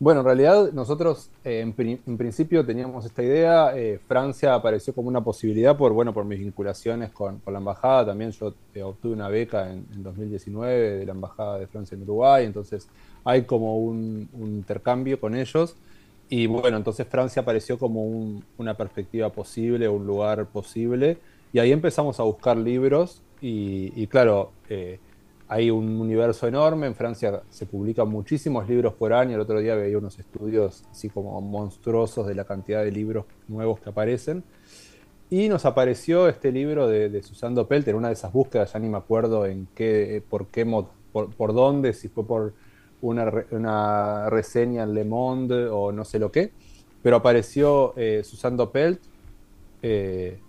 Bueno, 0.02 0.22
en 0.22 0.26
realidad 0.26 0.72
nosotros 0.74 1.30
eh, 1.44 1.60
en, 1.60 2.18
principio 2.18 2.66
teníamos 2.66 3.06
esta 3.06 3.22
idea. 3.22 3.78
Eh, 3.78 4.00
Francia 4.08 4.56
apareció 4.56 4.96
como 4.96 5.10
una 5.10 5.24
posibilidad 5.24 5.78
por, 5.78 5.94
bueno, 5.94 6.12
por 6.12 6.26
mis 6.26 6.40
vinculaciones 6.40 7.12
con, 7.12 7.40
la 7.46 7.60
embajada. 7.60 8.08
También 8.08 8.32
yo 8.32 8.56
eh, 8.74 8.82
obtuve 8.82 9.14
una 9.14 9.30
beca 9.30 9.72
en, 9.72 9.86
2019 10.02 10.98
de 10.98 11.06
la 11.06 11.12
embajada 11.12 11.60
de 11.60 11.68
Francia 11.68 11.94
en 11.96 12.02
Uruguay. 12.02 12.48
Entonces 12.48 12.88
hay 13.24 13.44
como 13.44 13.78
un, 13.78 14.28
intercambio 14.40 15.20
con 15.20 15.36
ellos. 15.36 15.76
Y 16.30 16.48
bueno, 16.48 16.78
entonces 16.78 17.06
Francia 17.06 17.44
apareció 17.44 17.78
como 17.78 18.42
una 18.58 18.74
perspectiva 18.74 19.30
posible, 19.30 19.88
un 19.88 20.08
lugar 20.08 20.48
posible. 20.48 21.20
Y 21.54 21.60
ahí 21.60 21.72
empezamos 21.72 22.20
a 22.20 22.24
buscar 22.24 22.58
libros. 22.58 23.22
Y, 23.40 23.94
y 23.96 24.08
claro, 24.08 24.50
hay 25.52 25.70
un 25.70 26.00
universo 26.00 26.48
enorme, 26.48 26.88
en 26.88 26.96
Francia 26.96 27.42
se 27.50 27.66
publican 27.66 28.08
muchísimos 28.08 28.70
libros 28.70 28.94
por 28.94 29.12
año, 29.12 29.36
el 29.36 29.42
otro 29.42 29.60
día 29.60 29.76
veía 29.76 29.98
unos 29.98 30.18
estudios 30.18 30.86
así 30.90 31.10
como 31.10 31.42
monstruosos 31.42 32.26
de 32.26 32.36
la 32.36 32.46
cantidad 32.46 32.86
de 32.86 32.90
libros 32.90 33.26
nuevos 33.50 33.82
que 33.82 33.90
aparecen. 33.90 34.46
Y 35.30 35.50
nos 35.50 35.66
apareció 35.66 36.30
este 36.30 36.54
libro 36.54 36.88
de, 36.88 37.10
de 37.10 37.22
Susan 37.22 37.54
Doppelt, 37.54 37.86
en 37.90 37.98
una 37.98 38.08
de 38.08 38.14
esas 38.14 38.32
búsquedas, 38.32 38.72
ya 38.72 38.80
ni 38.80 38.88
me 38.88 38.98
acuerdo 38.98 39.46
en 39.46 39.68
qué, 39.76 40.24
por 40.30 40.48
qué, 40.48 40.66
por, 41.12 41.36
por 41.36 41.54
dónde, 41.54 41.92
si 41.92 42.08
fue 42.08 42.26
por 42.26 42.54
una, 43.02 44.30
reseña 44.30 44.84
en 44.84 44.94
Le 44.94 45.04
Monde 45.04 45.68
o 45.68 45.92
no 45.92 46.06
sé 46.06 46.18
lo 46.18 46.32
qué, 46.32 46.54
pero 47.04 47.18
apareció 47.18 47.94
eh, 47.98 48.22
Susan 48.24 48.56
Doppelt, 48.56 49.02
eh, 49.82 50.40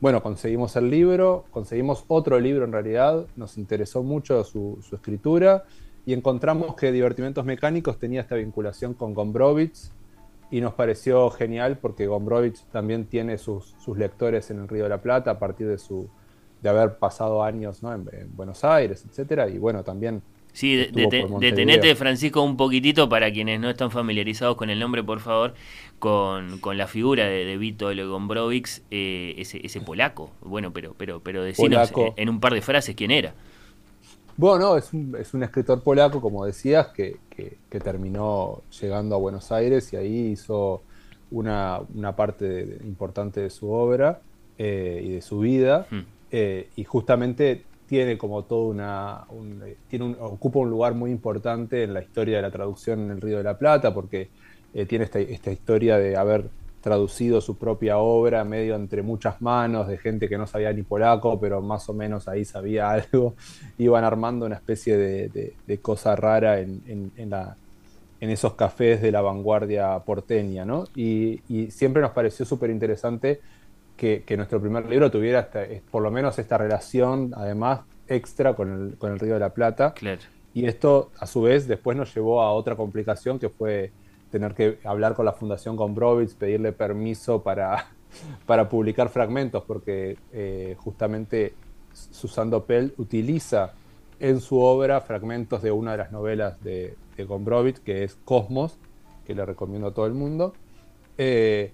bueno, 0.00 0.22
conseguimos 0.22 0.76
el 0.76 0.90
libro, 0.90 1.44
conseguimos 1.50 2.04
otro 2.06 2.38
libro 2.38 2.64
en 2.64 2.72
realidad, 2.72 3.26
nos 3.36 3.58
interesó 3.58 4.02
mucho 4.02 4.44
su, 4.44 4.78
escritura 4.92 5.64
y 6.06 6.12
encontramos 6.12 6.76
que 6.76 6.92
Divertimentos 6.92 7.44
Mecánicos 7.44 7.98
tenía 7.98 8.20
esta 8.20 8.36
vinculación 8.36 8.94
con 8.94 9.12
Gombrowicz 9.12 9.90
y 10.50 10.60
nos 10.60 10.74
pareció 10.74 11.30
genial 11.30 11.78
porque 11.78 12.06
Gombrowicz 12.06 12.62
también 12.70 13.06
tiene 13.06 13.38
sus, 13.38 13.74
lectores 13.96 14.50
en 14.50 14.60
el 14.60 14.68
Río 14.68 14.84
de 14.84 14.90
la 14.90 15.02
Plata 15.02 15.32
a 15.32 15.38
partir 15.38 15.66
de, 15.66 15.78
su, 15.78 16.08
de 16.62 16.68
haber 16.68 16.98
pasado 16.98 17.42
años 17.42 17.82
en, 17.82 18.08
en 18.12 18.36
Buenos 18.36 18.62
Aires, 18.64 19.04
etcétera, 19.08 19.48
y 19.48 19.58
bueno, 19.58 19.82
también 19.82 20.22
Sí, 20.52 20.76
detenete, 20.76 21.94
Francisco, 21.94 22.42
un 22.42 22.56
poquitito 22.56 23.08
para 23.08 23.32
quienes 23.32 23.60
no 23.60 23.70
están 23.70 23.90
familiarizados 23.90 24.56
con 24.56 24.70
el 24.70 24.80
nombre, 24.80 25.04
por 25.04 25.20
favor, 25.20 25.54
con, 25.98 26.60
la 26.76 26.86
figura 26.86 27.26
de, 27.26 27.44
de 27.44 27.56
Vito 27.56 27.90
Gombrowicz, 27.94 28.82
eh, 28.90 29.34
ese, 29.38 29.64
ese 29.64 29.80
polaco. 29.80 30.30
Bueno, 30.40 30.72
pero 30.72 30.94
pero 30.96 31.20
pero 31.20 31.44
decinos 31.44 31.92
en 32.16 32.28
un 32.28 32.40
par 32.40 32.54
de 32.54 32.62
frases 32.62 32.96
quién 32.96 33.10
era. 33.10 33.34
Bueno, 34.38 34.76
es 34.76 34.92
un, 34.92 35.16
es 35.18 35.34
un 35.34 35.42
escritor 35.42 35.82
polaco, 35.82 36.20
como 36.20 36.44
decías, 36.44 36.88
que, 36.88 37.16
que, 37.28 37.80
terminó 37.80 38.62
llegando 38.80 39.16
a 39.16 39.18
Buenos 39.18 39.50
Aires 39.50 39.92
y 39.92 39.96
ahí 39.96 40.26
hizo 40.28 40.82
una, 41.32 41.80
una 41.92 42.14
parte 42.14 42.78
importante 42.84 43.40
de 43.40 43.50
su 43.50 43.68
obra 43.68 44.20
eh, 44.56 45.02
y 45.04 45.08
de 45.10 45.22
su 45.22 45.40
vida. 45.40 45.88
Hmm. 45.90 46.02
Eh, 46.30 46.68
y 46.76 46.84
justamente 46.84 47.64
tiene 47.88 48.18
como 48.18 48.44
todo 48.44 48.68
una. 48.68 49.24
tiene 49.88 50.04
un, 50.04 50.16
ocupa 50.20 50.58
un 50.60 50.70
lugar 50.70 50.94
muy 50.94 51.10
importante 51.10 51.82
en 51.82 51.94
la 51.94 52.02
historia 52.02 52.36
de 52.36 52.42
la 52.42 52.50
traducción 52.50 53.00
en 53.00 53.10
el 53.10 53.20
Río 53.20 53.38
de 53.38 53.44
la 53.44 53.58
Plata, 53.58 53.94
porque 53.94 54.28
eh, 54.74 54.84
tiene 54.84 55.06
esta, 55.06 55.50
historia 55.50 55.96
de 55.96 56.16
haber 56.16 56.50
traducido 56.82 57.40
su 57.40 57.56
propia 57.56 57.98
obra 57.98 58.44
medio 58.44 58.76
entre 58.76 59.02
muchas 59.02 59.40
manos 59.40 59.88
de 59.88 59.98
gente 59.98 60.28
que 60.28 60.36
no 60.36 60.46
sabía 60.46 60.72
ni 60.72 60.82
polaco, 60.82 61.40
pero 61.40 61.62
más 61.62 61.88
o 61.88 61.94
menos 61.94 62.28
ahí 62.28 62.44
sabía 62.44 62.90
algo. 62.92 63.34
Iban 63.78 64.04
armando 64.04 64.44
una 64.44 64.56
especie 64.56 64.98
de, 64.98 65.54
de, 65.66 65.78
cosa 65.78 66.14
rara 66.14 66.60
en, 66.60 66.82
en, 67.16 67.30
la, 67.30 67.56
en, 68.20 68.30
esos 68.30 68.52
cafés 68.52 69.00
de 69.00 69.10
la 69.10 69.22
vanguardia 69.22 69.98
porteña, 70.00 70.66
¿no? 70.66 70.84
Y, 70.94 71.40
y 71.48 71.70
siempre 71.70 72.02
nos 72.02 72.10
pareció 72.10 72.44
súper 72.44 72.68
interesante 72.68 73.40
que, 73.98 74.36
nuestro 74.36 74.60
primer 74.60 74.86
libro 74.86 75.10
tuviera 75.10 75.50
por 75.90 76.02
lo 76.02 76.10
menos 76.10 76.38
esta 76.38 76.56
relación, 76.56 77.32
además, 77.36 77.80
extra 78.06 78.54
con 78.54 78.72
el, 78.72 78.96
con 78.96 79.12
el 79.12 79.18
Río 79.18 79.34
de 79.34 79.40
la 79.40 79.52
Plata. 79.52 79.92
Y 80.54 80.66
esto, 80.66 81.10
a 81.18 81.26
su 81.26 81.42
vez, 81.42 81.68
después 81.68 81.96
nos 81.96 82.14
llevó 82.14 82.40
a 82.40 82.52
otra 82.52 82.76
complicación 82.76 83.38
que 83.38 83.48
fue 83.48 83.90
tener 84.30 84.54
que 84.54 84.78
hablar 84.84 85.14
con 85.14 85.24
la 85.24 85.32
Fundación 85.32 85.76
Gombrowicz, 85.76 86.34
pedirle 86.34 86.72
permiso 86.72 87.42
para, 87.42 87.88
para 88.46 88.68
publicar 88.68 89.08
fragmentos, 89.08 89.64
porque 89.66 90.16
eh, 90.32 90.76
justamente 90.78 91.54
Susan 91.92 92.50
Doppel 92.50 92.94
utiliza 92.96 93.72
en 94.20 94.40
su 94.40 94.58
obra 94.60 95.00
fragmentos 95.00 95.62
de 95.62 95.70
una 95.70 95.92
de 95.92 95.98
las 95.98 96.12
novelas 96.12 96.62
de, 96.62 96.96
de 97.16 97.24
Gombrowicz, 97.24 97.80
que 97.80 98.04
es 98.04 98.16
Cosmos, 98.24 98.78
que 99.26 99.34
le 99.34 99.44
recomiendo 99.44 99.88
a 99.88 99.94
todo 99.94 100.06
el 100.06 100.14
mundo. 100.14 100.54
Eh, 101.18 101.72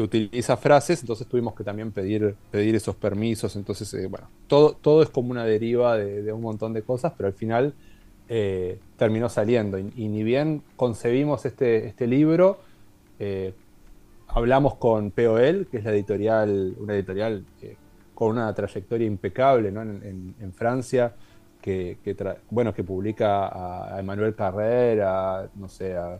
utiliza 0.00 0.56
frases, 0.56 1.00
entonces 1.00 1.26
tuvimos 1.26 1.54
que 1.54 1.64
también 1.64 1.92
pedir, 1.92 2.34
pedir 2.50 2.74
esos 2.74 2.96
permisos. 2.96 3.56
Entonces, 3.56 3.92
eh, 3.94 4.06
bueno, 4.06 4.28
todo, 4.46 4.72
todo 4.74 5.02
es 5.02 5.10
como 5.10 5.30
una 5.30 5.44
deriva 5.44 5.96
de, 5.96 6.32
un 6.32 6.40
montón 6.40 6.72
de 6.72 6.82
cosas, 6.82 7.12
pero 7.16 7.26
al 7.26 7.34
final 7.34 7.74
eh, 8.28 8.78
terminó 8.96 9.28
saliendo. 9.28 9.78
Y, 9.78 10.08
ni 10.08 10.22
bien 10.22 10.62
concebimos 10.76 11.44
este, 11.44 11.86
este 11.86 12.06
libro, 12.06 12.60
hablamos 14.28 14.74
con 14.76 15.12
POL, 15.12 15.68
que 15.70 15.78
es 15.78 15.84
la 15.84 15.92
editorial, 15.92 16.74
una 16.78 16.94
editorial 16.94 17.44
con 18.14 18.30
una 18.30 18.52
trayectoria 18.52 19.06
impecable 19.06 19.68
en, 19.68 20.52
Francia, 20.54 21.14
que, 21.60 21.98
bueno, 22.50 22.74
que 22.74 22.82
publica 22.82 23.46
a, 23.46 23.94
a 23.94 24.00
Emmanuel 24.00 24.34
Carrera, 24.34 25.48
no 25.54 25.68
sé, 25.68 25.94
a 25.94 26.18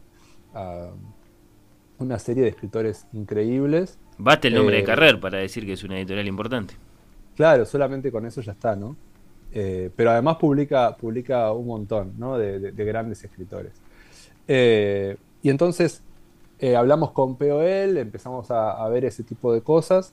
una 2.02 2.18
serie 2.18 2.42
de 2.42 2.50
escritores 2.50 3.06
increíbles. 3.12 3.98
Bate 4.18 4.48
el 4.48 4.54
nombre 4.54 4.76
de 4.76 4.82
Eh, 4.82 4.84
Carrer 4.84 5.18
para 5.20 5.38
decir 5.38 5.64
que 5.64 5.72
es 5.72 5.84
una 5.84 5.96
editorial 5.98 6.26
importante. 6.26 6.74
Claro, 7.36 7.64
solamente 7.64 8.12
con 8.12 8.26
eso 8.26 8.40
ya 8.42 8.52
está, 8.52 8.76
¿no? 8.76 8.94
Eh, 9.54 9.90
pero 9.96 10.10
además 10.10 10.36
publica, 10.36 10.96
publica 10.96 11.50
un 11.52 11.66
montón, 11.66 12.12
¿no? 12.18 12.38
De, 12.38 12.58
de- 12.58 12.72
de 12.72 12.84
grandes 12.84 13.22
escritores. 13.24 13.72
Eh, 14.48 15.16
y 15.42 15.50
entonces 15.50 16.02
hablamos 16.76 17.10
con 17.10 17.36
POL, 17.36 17.96
empezamos 17.98 18.50
a, 18.52 18.72
a 18.84 18.88
ver 18.88 19.04
ese 19.04 19.24
tipo 19.24 19.52
de 19.52 19.62
cosas 19.62 20.12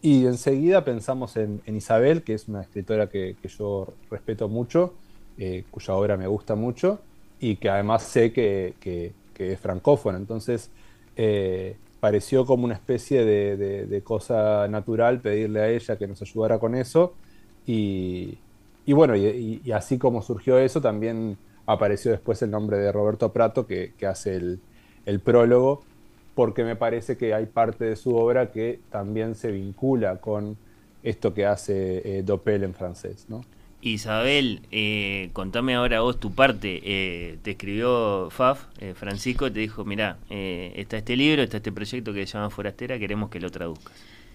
y 0.00 0.26
enseguida 0.26 0.84
pensamos 0.84 1.36
en, 1.36 1.60
en 1.66 1.74
Isabel, 1.76 2.22
que 2.22 2.34
es 2.34 2.46
una 2.48 2.60
escritora 2.62 3.08
que, 3.08 3.34
que 3.42 3.48
yo 3.48 3.92
respeto 4.10 4.48
mucho, 4.48 4.94
cuya 5.72 5.94
obra 5.94 6.16
me 6.16 6.28
gusta 6.28 6.54
mucho 6.54 7.00
y 7.40 7.56
que 7.56 7.68
además 7.68 8.04
sé 8.04 8.32
que, 8.32 8.74
que- 8.78 9.12
que 9.34 9.52
es 9.54 9.58
francófona. 9.60 10.18
Entonces 10.18 10.70
eh, 11.16 11.76
pareció 12.00 12.44
como 12.46 12.64
una 12.64 12.74
especie 12.74 13.24
de, 13.24 14.02
cosa 14.02 14.66
natural 14.68 15.20
pedirle 15.20 15.60
a 15.60 15.68
ella 15.68 15.96
que 15.96 16.06
nos 16.06 16.20
ayudara 16.22 16.58
con 16.58 16.74
eso. 16.74 17.14
Y, 17.66 18.38
bueno, 18.86 19.16
y, 19.16 19.62
así 19.72 19.98
como 19.98 20.22
surgió 20.22 20.58
eso, 20.58 20.80
también 20.80 21.36
apareció 21.66 22.10
después 22.10 22.42
el 22.42 22.50
nombre 22.50 22.78
de 22.78 22.90
Roberto 22.92 23.32
Prato, 23.32 23.66
que, 23.66 23.92
hace 24.06 24.36
el, 24.36 24.60
el 25.06 25.20
prólogo, 25.20 25.82
porque 26.34 26.64
me 26.64 26.76
parece 26.76 27.16
que 27.16 27.34
hay 27.34 27.46
parte 27.46 27.84
de 27.84 27.96
su 27.96 28.16
obra 28.16 28.50
que 28.50 28.80
también 28.90 29.34
se 29.34 29.52
vincula 29.52 30.16
con 30.16 30.56
esto 31.02 31.34
que 31.34 31.46
hace 31.46 32.18
eh, 32.18 32.22
Doppel 32.22 32.64
en 32.64 32.74
francés, 32.74 33.26
¿no? 33.28 33.42
Isabel, 33.82 34.62
eh, 34.70 35.30
contame 35.32 35.74
ahora 35.74 36.00
vos 36.00 36.18
tu 36.18 36.32
parte. 36.32 36.80
Eh, 36.84 37.38
te 37.42 37.52
escribió 37.52 38.30
Faf, 38.30 38.64
eh, 38.78 38.94
Francisco, 38.94 39.50
te 39.50 39.58
dijo, 39.60 39.84
mirá, 39.84 40.18
eh, 40.30 40.72
está 40.76 40.96
este 40.96 41.16
libro, 41.16 41.42
está 41.42 41.56
este 41.56 41.72
proyecto 41.72 42.12
que 42.12 42.26
se 42.26 42.34
llama 42.34 42.48
Forastera, 42.48 42.98
queremos 42.98 43.28
que 43.28 43.40
lo 43.40 43.50
traduzcas. 43.50 43.92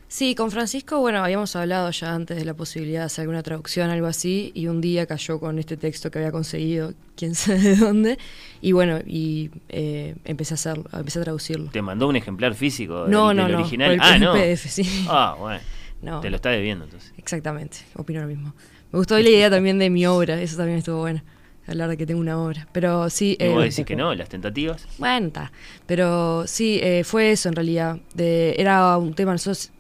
Sí, 0.10 0.36
con 0.36 0.52
Francisco, 0.52 1.00
bueno, 1.00 1.22
habíamos 1.22 1.54
hablado 1.58 1.92
ya 1.92 2.14
antes 2.14 2.38
de 2.38 2.46
la 2.46 2.54
posibilidad 2.54 3.02
de 3.02 3.06
hacer 3.08 3.24
alguna 3.24 3.44
traducción, 3.44 3.90
algo 3.90 4.08
así, 4.08 4.52
y 4.56 4.68
un 4.68 4.80
día 4.80 5.06
cayó 5.06 5.38
con 5.40 5.60
este 5.60 5.76
texto 5.76 6.10
que 6.12 6.20
había 6.20 6.32
conseguido, 6.32 6.94
quién 7.16 7.36
sabe 7.36 7.60
de 7.60 7.76
dónde, 7.76 8.18
y 8.62 8.72
bueno, 8.74 9.00
y 9.06 9.50
eh, 9.70 10.16
empecé 10.24 10.54
a 10.54 10.56
hacerlo, 10.56 10.86
empecé 10.94 11.20
a 11.20 11.24
traducirlo. 11.24 11.72
¿Te 11.72 11.82
mandó 11.82 12.08
un 12.08 12.16
ejemplar 12.16 12.54
físico 12.54 13.04
del, 13.04 13.12
No, 13.12 13.34
no, 13.34 13.44
del 13.44 13.52
no, 13.54 13.60
original? 13.60 13.92
el 13.92 14.00
ah, 14.02 14.18
no. 14.18 14.34
PDF, 14.34 14.68
sí. 14.70 15.06
Ah, 15.10 15.36
bueno. 15.38 15.62
No. 16.02 16.22
Te 16.22 16.30
lo 16.30 16.36
está 16.36 16.50
debiendo 16.52 16.86
entonces. 16.86 17.12
Exactamente, 17.18 17.80
opino 17.96 18.22
lo 18.22 18.28
mismo. 18.28 18.54
Me 18.92 19.00
gustó 19.00 19.16
la 19.20 19.30
idea 19.30 19.50
también 19.50 19.80
de 19.80 19.90
mi 19.90 20.06
obra, 20.06 20.42
eso 20.42 20.58
también 20.58 20.80
estuvo 20.80 21.00
bueno, 21.00 21.22
hablar 21.68 21.90
de 21.90 21.98
que 21.98 22.06
tengo 22.06 22.22
una 22.22 22.42
obra. 22.42 22.68
Pero 22.72 23.10
sí... 23.10 23.38
¿Y 23.40 23.48
vos 23.50 23.62
eh, 23.64 23.70
decís 23.70 23.86
que 23.86 23.96
no? 23.96 24.14
¿Las 24.16 24.30
tentativas? 24.30 24.88
Bueno, 24.98 25.28
está. 25.28 25.52
Pero 25.86 26.48
sí, 26.48 26.80
eh, 26.82 27.04
fue 27.04 27.32
eso 27.32 27.50
en 27.50 27.56
realidad. 27.56 27.98
De, 28.14 28.56
era 28.58 28.98
un 28.98 29.14
tema, 29.14 29.34
nosotros 29.34 29.72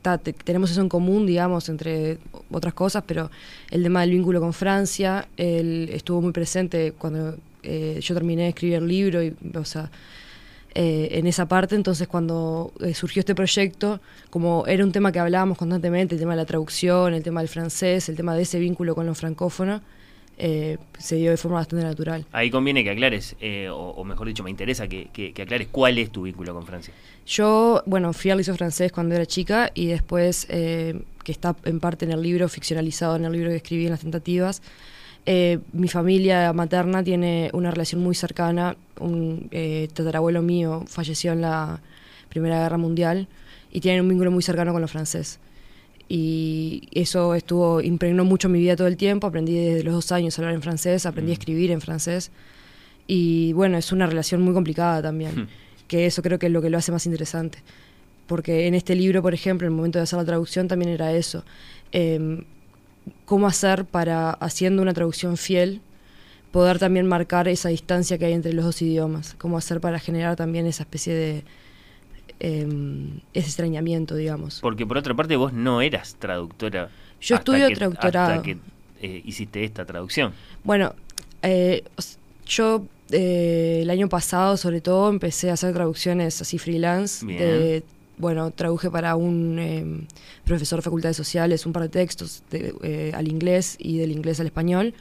ta, 0.00 0.18
te- 0.18 0.32
tenemos 0.32 0.70
eso 0.70 0.80
en 0.80 0.88
común, 0.88 1.26
digamos, 1.26 1.68
entre 1.68 2.18
otras 2.50 2.74
cosas, 2.74 3.02
pero 3.06 3.30
el 3.70 3.82
tema 3.82 4.02
del 4.02 4.10
vínculo 4.10 4.40
con 4.40 4.52
Francia, 4.52 5.26
él 5.36 5.88
estuvo 5.92 6.20
muy 6.20 6.32
presente 6.32 6.92
cuando 6.92 7.36
eh, 7.64 7.98
yo 8.00 8.14
terminé 8.14 8.42
de 8.42 8.48
escribir 8.50 8.76
el 8.76 8.88
libro, 8.88 9.22
y, 9.22 9.34
o 9.54 9.64
sea, 9.64 9.90
eh, 10.74 11.08
en 11.12 11.26
esa 11.26 11.46
parte, 11.48 11.74
entonces 11.74 12.08
cuando 12.08 12.72
eh, 12.80 12.94
surgió 12.94 13.20
este 13.20 13.34
proyecto, 13.34 14.00
como 14.30 14.64
era 14.66 14.84
un 14.84 14.92
tema 14.92 15.12
que 15.12 15.18
hablábamos 15.18 15.58
constantemente, 15.58 16.14
el 16.14 16.20
tema 16.20 16.32
de 16.32 16.38
la 16.38 16.46
traducción, 16.46 17.14
el 17.14 17.22
tema 17.22 17.40
del 17.40 17.48
francés, 17.48 18.08
el 18.08 18.16
tema 18.16 18.34
de 18.34 18.42
ese 18.42 18.58
vínculo 18.58 18.94
con 18.94 19.06
lo 19.06 19.14
francófono, 19.14 19.80
eh, 20.38 20.78
se 20.98 21.16
dio 21.16 21.30
de 21.30 21.36
forma 21.36 21.58
bastante 21.58 21.84
natural. 21.84 22.24
Ahí 22.32 22.50
conviene 22.50 22.82
que 22.82 22.90
aclares, 22.90 23.36
eh, 23.40 23.68
o, 23.68 23.76
o 23.90 24.04
mejor 24.04 24.26
dicho, 24.26 24.42
me 24.42 24.50
interesa 24.50 24.88
que, 24.88 25.08
que- 25.12 25.32
que 25.32 25.42
aclares 25.42 25.68
cuál 25.70 25.98
es 25.98 26.10
tu 26.10 26.22
vínculo 26.22 26.54
con 26.54 26.64
Francia. 26.66 26.92
Yo, 27.26 27.82
bueno, 27.86 28.12
fui 28.12 28.30
al 28.30 28.38
liceo 28.38 28.56
francés 28.56 28.90
cuando 28.90 29.14
era 29.14 29.26
chica 29.26 29.70
y 29.74 29.86
después, 29.86 30.46
que 30.46 31.04
está 31.26 31.54
en 31.64 31.78
parte 31.80 32.04
en 32.06 32.12
el 32.12 32.22
libro, 32.22 32.48
ficcionalizado 32.48 33.14
en 33.16 33.24
el 33.26 33.32
libro 33.32 33.50
que 33.50 33.56
escribí 33.56 33.84
en 33.84 33.90
las 33.90 34.00
tentativas, 34.00 34.62
eh, 35.24 35.60
mi 35.72 35.88
familia 35.88 36.52
materna 36.52 37.04
tiene 37.04 37.50
una 37.52 37.70
relación 37.70 38.02
muy 38.02 38.14
cercana. 38.14 38.76
Un 38.98 39.48
eh, 39.50 39.88
tatarabuelo 39.92 40.42
mío 40.42 40.84
falleció 40.86 41.32
en 41.32 41.42
la 41.42 41.80
Primera 42.28 42.60
Guerra 42.60 42.78
Mundial 42.78 43.28
y 43.70 43.80
tienen 43.80 44.02
un 44.02 44.08
vínculo 44.08 44.30
muy 44.30 44.42
cercano 44.42 44.72
con 44.72 44.82
lo 44.82 44.88
francés. 44.88 45.38
Y 46.08 46.88
eso 46.92 47.34
estuvo, 47.34 47.80
impregnó 47.80 48.24
mucho 48.24 48.48
mi 48.48 48.58
vida 48.58 48.76
todo 48.76 48.88
el 48.88 48.96
tiempo. 48.96 49.26
Aprendí 49.26 49.54
desde 49.54 49.84
los 49.84 49.94
dos 49.94 50.12
años 50.12 50.38
a 50.38 50.42
hablar 50.42 50.54
en 50.54 50.62
francés, 50.62 51.06
aprendí 51.06 51.30
a 51.30 51.34
escribir 51.34 51.70
en 51.70 51.80
francés. 51.80 52.30
Y 53.06 53.52
bueno, 53.52 53.78
es 53.78 53.92
una 53.92 54.06
relación 54.06 54.42
muy 54.42 54.54
complicada 54.54 55.02
también, 55.02 55.48
que 55.88 56.06
eso 56.06 56.22
creo 56.22 56.38
que 56.38 56.46
es 56.46 56.52
lo 56.52 56.62
que 56.62 56.70
lo 56.70 56.78
hace 56.78 56.92
más 56.92 57.06
interesante. 57.06 57.58
Porque 58.26 58.66
en 58.66 58.74
este 58.74 58.94
libro, 58.94 59.22
por 59.22 59.34
ejemplo, 59.34 59.66
en 59.66 59.72
el 59.72 59.76
momento 59.76 59.98
de 59.98 60.04
hacer 60.04 60.18
la 60.18 60.24
traducción 60.24 60.68
también 60.68 60.90
era 60.90 61.12
eso. 61.12 61.44
Em, 61.92 62.44
cómo 63.24 63.46
hacer 63.46 63.84
para, 63.84 64.30
haciendo 64.30 64.82
una 64.82 64.92
traducción 64.94 65.36
fiel, 65.36 65.80
poder 66.50 66.78
también 66.78 67.06
marcar 67.06 67.48
esa 67.48 67.68
distancia 67.70 68.18
que 68.18 68.26
hay 68.26 68.32
entre 68.34 68.52
los 68.52 68.64
dos 68.64 68.80
idiomas. 68.82 69.34
Cómo 69.38 69.56
hacer 69.58 69.80
para 69.80 69.98
generar 69.98 70.36
también 70.36 70.66
esa 70.66 70.82
especie 70.82 71.14
de... 71.14 71.44
em, 72.40 73.20
ese 73.34 73.46
extrañamiento, 73.48 74.14
digamos. 74.14 74.60
Porque 74.60 74.86
por 74.86 74.98
otra 74.98 75.14
parte 75.14 75.36
vos 75.36 75.52
no 75.52 75.80
eras 75.80 76.16
traductora. 76.18 76.90
Yo 77.20 77.36
estudio 77.36 77.68
que- 77.68 77.76
traductorado. 77.76 78.30
Hasta 78.32 78.42
que 78.42 78.58
eh, 79.00 79.22
hiciste 79.24 79.64
esta 79.64 79.84
traducción. 79.84 80.32
Bueno, 80.64 80.94
eh, 81.42 81.84
yo 82.46 82.84
eh, 83.10 83.80
el 83.82 83.90
año 83.90 84.08
pasado 84.08 84.56
sobre 84.56 84.80
todo 84.80 85.08
empecé 85.10 85.50
a 85.50 85.54
hacer 85.54 85.72
traducciones 85.72 86.40
así 86.40 86.58
freelance. 86.58 87.24
Bien. 87.24 87.38
de- 87.38 87.84
bueno, 88.18 88.50
traduje 88.50 88.90
para 88.90 89.16
un 89.16 89.58
eh, 89.58 90.06
profesor 90.44 90.78
de 90.78 90.82
facultades 90.82 91.16
sociales 91.16 91.66
un 91.66 91.72
par 91.72 91.84
de 91.84 91.88
textos 91.88 92.42
de, 92.50 92.74
eh, 92.82 93.12
al 93.14 93.28
inglés 93.28 93.76
y 93.78 93.98
del 93.98 94.12
inglés 94.12 94.40
al 94.40 94.46
español. 94.46 94.94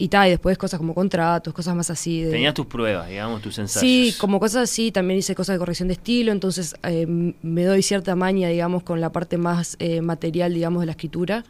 Y 0.00 0.08
tal, 0.08 0.28
y 0.28 0.30
después 0.30 0.56
cosas 0.56 0.78
como 0.78 0.94
contratos, 0.94 1.52
cosas 1.52 1.76
más 1.76 1.90
así. 1.90 2.22
De, 2.22 2.30
Tenías 2.30 2.54
tus 2.54 2.64
pruebas, 2.64 3.06
digamos, 3.06 3.42
tus 3.42 3.58
ensayos. 3.58 3.82
Sí, 3.82 4.14
como 4.18 4.40
cosas 4.40 4.70
así, 4.70 4.90
también 4.90 5.18
hice 5.18 5.34
cosas 5.34 5.56
de 5.56 5.58
corrección 5.58 5.88
de 5.88 5.94
estilo, 5.94 6.32
entonces 6.32 6.74
eh, 6.84 7.06
me 7.06 7.64
doy 7.64 7.82
cierta 7.82 8.16
maña, 8.16 8.48
digamos, 8.48 8.82
con 8.82 9.02
la 9.02 9.12
parte 9.12 9.36
más 9.36 9.76
eh, 9.78 10.00
material, 10.00 10.54
digamos, 10.54 10.80
de 10.80 10.86
la 10.86 10.92
escritura, 10.92 11.44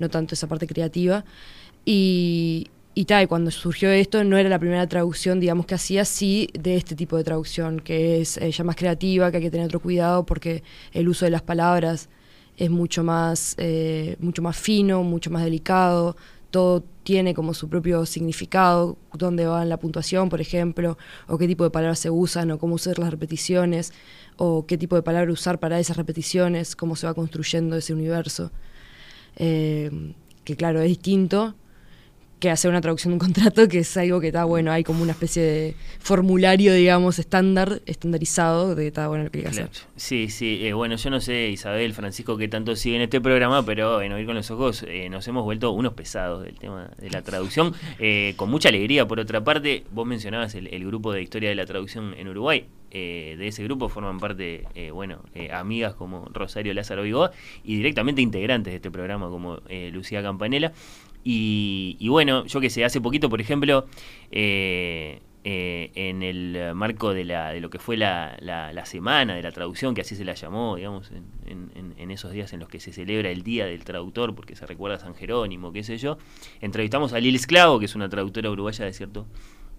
no 0.00 0.10
tanto 0.10 0.34
esa 0.34 0.48
parte 0.48 0.66
creativa. 0.66 1.24
Y, 1.84 2.66
y 2.94 3.06
tal, 3.06 3.26
cuando 3.26 3.50
surgió 3.50 3.90
esto, 3.90 4.22
no 4.22 4.36
era 4.36 4.50
la 4.50 4.58
primera 4.58 4.86
traducción, 4.86 5.40
digamos, 5.40 5.64
que 5.64 5.74
hacía, 5.74 6.04
sí, 6.04 6.48
de 6.52 6.76
este 6.76 6.94
tipo 6.94 7.16
de 7.16 7.24
traducción, 7.24 7.80
que 7.80 8.20
es 8.20 8.36
eh, 8.36 8.50
ya 8.50 8.64
más 8.64 8.76
creativa, 8.76 9.30
que 9.30 9.38
hay 9.38 9.42
que 9.42 9.50
tener 9.50 9.66
otro 9.66 9.80
cuidado 9.80 10.26
porque 10.26 10.62
el 10.92 11.08
uso 11.08 11.24
de 11.24 11.30
las 11.30 11.40
palabras 11.40 12.10
es 12.58 12.70
mucho 12.70 13.02
más, 13.02 13.54
eh, 13.56 14.16
mucho 14.20 14.42
más 14.42 14.58
fino, 14.58 15.02
mucho 15.04 15.30
más 15.30 15.42
delicado, 15.42 16.16
todo 16.50 16.84
tiene 17.02 17.32
como 17.32 17.54
su 17.54 17.70
propio 17.70 18.04
significado, 18.04 18.98
dónde 19.14 19.46
va 19.46 19.64
la 19.64 19.78
puntuación, 19.78 20.28
por 20.28 20.42
ejemplo, 20.42 20.98
o 21.28 21.38
qué 21.38 21.46
tipo 21.48 21.64
de 21.64 21.70
palabras 21.70 21.98
se 21.98 22.10
usan, 22.10 22.50
o 22.50 22.58
cómo 22.58 22.74
usar 22.74 22.98
las 22.98 23.10
repeticiones, 23.10 23.94
o 24.36 24.66
qué 24.66 24.76
tipo 24.76 24.96
de 24.96 25.02
palabra 25.02 25.32
usar 25.32 25.58
para 25.58 25.80
esas 25.80 25.96
repeticiones, 25.96 26.76
cómo 26.76 26.94
se 26.94 27.06
va 27.06 27.14
construyendo 27.14 27.76
ese 27.76 27.94
universo. 27.94 28.52
Eh, 29.36 30.12
que 30.44 30.56
claro, 30.56 30.82
es 30.82 30.88
distinto 30.88 31.54
que 32.42 32.50
hacer 32.50 32.70
una 32.70 32.80
traducción 32.80 33.12
de 33.12 33.14
un 33.14 33.18
contrato, 33.32 33.68
que 33.68 33.78
es 33.78 33.96
algo 33.96 34.20
que 34.20 34.26
está 34.26 34.44
bueno, 34.44 34.72
hay 34.72 34.82
como 34.82 35.02
una 35.02 35.12
especie 35.12 35.42
de 35.42 35.74
formulario, 36.00 36.74
digamos, 36.74 37.18
estándar, 37.18 37.80
estandarizado, 37.86 38.74
de 38.74 38.82
que 38.82 38.88
está 38.88 39.06
bueno 39.06 39.24
lo 39.24 39.30
que 39.30 39.38
hay 39.38 39.44
que. 39.44 39.68
Sí, 39.96 40.28
sí, 40.28 40.66
eh, 40.66 40.72
bueno, 40.72 40.96
yo 40.96 41.08
no 41.08 41.20
sé, 41.20 41.48
Isabel, 41.50 41.94
Francisco, 41.94 42.36
qué 42.36 42.48
tanto 42.48 42.74
siguen 42.74 43.00
este 43.00 43.20
programa, 43.20 43.64
pero 43.64 44.02
en 44.02 44.12
Oír 44.12 44.26
con 44.26 44.34
los 44.34 44.50
Ojos 44.50 44.84
eh, 44.88 45.08
nos 45.08 45.26
hemos 45.28 45.44
vuelto 45.44 45.70
unos 45.70 45.94
pesados 45.94 46.42
del 46.42 46.58
tema 46.58 46.90
de 46.98 47.10
la 47.10 47.22
traducción, 47.22 47.74
eh, 48.00 48.34
con 48.36 48.50
mucha 48.50 48.68
alegría, 48.68 49.06
por 49.06 49.20
otra 49.20 49.42
parte, 49.44 49.84
vos 49.92 50.06
mencionabas 50.06 50.54
el, 50.56 50.82
grupo 50.82 51.12
de 51.12 51.22
historia 51.22 51.48
de 51.48 51.54
la 51.54 51.64
traducción 51.64 52.12
en 52.18 52.28
Uruguay, 52.28 52.66
de 52.90 53.46
ese 53.46 53.64
grupo 53.64 53.88
forman 53.88 54.18
parte, 54.18 54.66
bueno, 54.92 55.20
amigas 55.50 55.94
como 55.94 56.28
Rosario 56.34 56.74
Lázaro 56.74 57.04
Vigoa 57.04 57.30
y 57.64 57.76
directamente 57.76 58.20
integrantes 58.20 58.72
de 58.72 58.76
este 58.76 58.90
programa 58.90 59.28
como 59.30 59.60
Lucía 59.92 60.22
Campanella. 60.22 60.72
Y, 61.24 61.96
y 62.00 62.08
bueno, 62.08 62.46
yo 62.46 62.60
que 62.60 62.70
sé, 62.70 62.84
hace 62.84 63.00
poquito, 63.00 63.28
por 63.28 63.40
ejemplo, 63.40 63.86
eh, 64.30 65.20
eh, 65.44 65.90
en 65.94 66.22
el 66.22 66.74
marco 66.74 67.14
de, 67.14 67.24
la, 67.24 67.50
de 67.52 67.60
lo 67.60 67.70
que 67.70 67.78
fue 67.78 67.96
la, 67.96 68.36
la, 68.40 68.72
la 68.72 68.86
semana 68.86 69.34
de 69.34 69.42
la 69.42 69.52
traducción, 69.52 69.94
que 69.94 70.00
así 70.00 70.16
se 70.16 70.24
la 70.24 70.34
llamó, 70.34 70.76
digamos, 70.76 71.10
en, 71.10 71.70
en, 71.74 71.94
en 71.96 72.10
esos 72.10 72.32
días 72.32 72.52
en 72.52 72.60
los 72.60 72.68
que 72.68 72.80
se 72.80 72.92
celebra 72.92 73.30
el 73.30 73.42
Día 73.42 73.66
del 73.66 73.84
Traductor, 73.84 74.34
porque 74.34 74.56
se 74.56 74.66
recuerda 74.66 74.96
a 74.96 75.00
San 75.00 75.14
Jerónimo, 75.14 75.72
qué 75.72 75.82
sé 75.82 75.98
yo, 75.98 76.18
entrevistamos 76.60 77.12
a 77.12 77.20
Lil 77.20 77.34
Esclavo, 77.36 77.78
que 77.78 77.86
es 77.86 77.94
una 77.94 78.08
traductora 78.08 78.50
uruguaya 78.50 78.84
de 78.84 78.92
cierto 78.92 79.26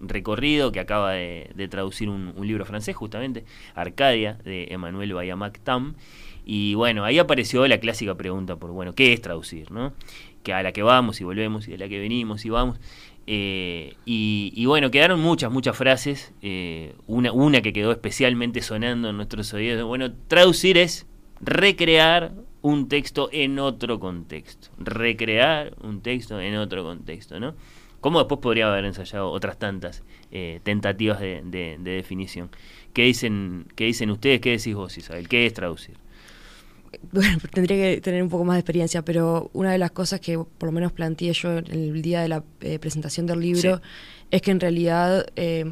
recorrido 0.00 0.72
que 0.72 0.80
acaba 0.80 1.12
de, 1.12 1.68
traducir 1.70 2.08
un, 2.08 2.34
libro 2.46 2.64
francés, 2.64 2.96
justamente, 2.96 3.44
Arcadia, 3.74 4.38
de 4.44 4.68
Emmanuel 4.70 5.14
Bayamac 5.14 5.60
Tam. 5.60 5.94
Y 6.46 6.74
bueno, 6.74 7.04
ahí 7.04 7.18
apareció 7.18 7.66
la 7.66 7.78
clásica 7.78 8.14
pregunta 8.16 8.56
por, 8.56 8.70
bueno, 8.70 8.92
¿qué 8.92 9.14
es 9.14 9.20
traducir? 9.22 9.70
¿no? 9.70 9.94
Que 10.44 10.52
a 10.52 10.62
la 10.62 10.70
que 10.70 10.84
vamos 10.84 11.20
y 11.20 11.24
volvemos 11.24 11.66
y 11.66 11.74
a 11.74 11.78
la 11.78 11.88
que 11.88 11.98
venimos 11.98 12.44
y 12.44 12.50
vamos. 12.50 12.78
Eh, 13.26 13.94
y, 14.04 14.66
bueno, 14.66 14.90
quedaron 14.90 15.20
muchas, 15.20 15.50
muchas 15.50 15.76
frases. 15.76 16.32
Eh, 16.42 16.94
una, 17.06 17.32
una 17.32 17.62
que 17.62 17.72
quedó 17.72 17.90
especialmente 17.90 18.62
sonando 18.62 19.10
en 19.10 19.16
nuestros 19.16 19.52
oídos. 19.54 19.84
Bueno, 19.84 20.12
traducir 20.28 20.78
es 20.78 21.06
recrear 21.40 22.32
un 22.62 22.88
texto 22.88 23.28
en 23.32 23.58
otro 23.58 23.98
contexto. 23.98 24.68
Recrear 24.78 25.74
un 25.82 26.00
texto 26.00 26.40
en 26.40 26.56
otro 26.56 26.84
contexto, 26.84 27.40
¿no? 27.40 27.54
Como 28.00 28.18
después 28.18 28.40
podría 28.40 28.68
haber 28.68 28.84
ensayado 28.84 29.30
otras 29.30 29.58
tantas 29.58 30.02
eh, 30.30 30.60
tentativas 30.62 31.20
de, 31.20 31.42
de, 31.44 31.78
de, 31.80 31.90
definición. 31.92 32.50
¿Qué 32.92 33.02
dicen, 33.02 33.66
¿Qué 33.76 33.84
dicen 33.84 34.10
ustedes? 34.10 34.40
¿Qué 34.40 34.50
decís 34.50 34.74
vos, 34.74 34.96
Isabel? 34.98 35.26
¿Qué 35.26 35.46
es 35.46 35.54
traducir? 35.54 35.96
Bueno, 37.12 37.38
tendría 37.52 37.76
que 37.76 38.00
tener 38.00 38.22
un 38.22 38.28
poco 38.28 38.44
más 38.44 38.56
de 38.56 38.60
experiencia, 38.60 39.02
pero 39.02 39.50
una 39.52 39.72
de 39.72 39.78
las 39.78 39.90
cosas 39.90 40.20
que 40.20 40.38
por 40.38 40.68
lo 40.68 40.72
menos 40.72 40.92
planteé 40.92 41.32
yo 41.32 41.58
en 41.58 41.70
el 41.70 42.02
día 42.02 42.22
de 42.22 42.28
la 42.28 42.44
eh, 42.60 42.78
presentación 42.78 43.26
del 43.26 43.40
libro 43.40 43.76
sí. 43.76 43.82
es 44.30 44.42
que 44.42 44.50
en 44.50 44.60
realidad 44.60 45.26
eh, 45.36 45.64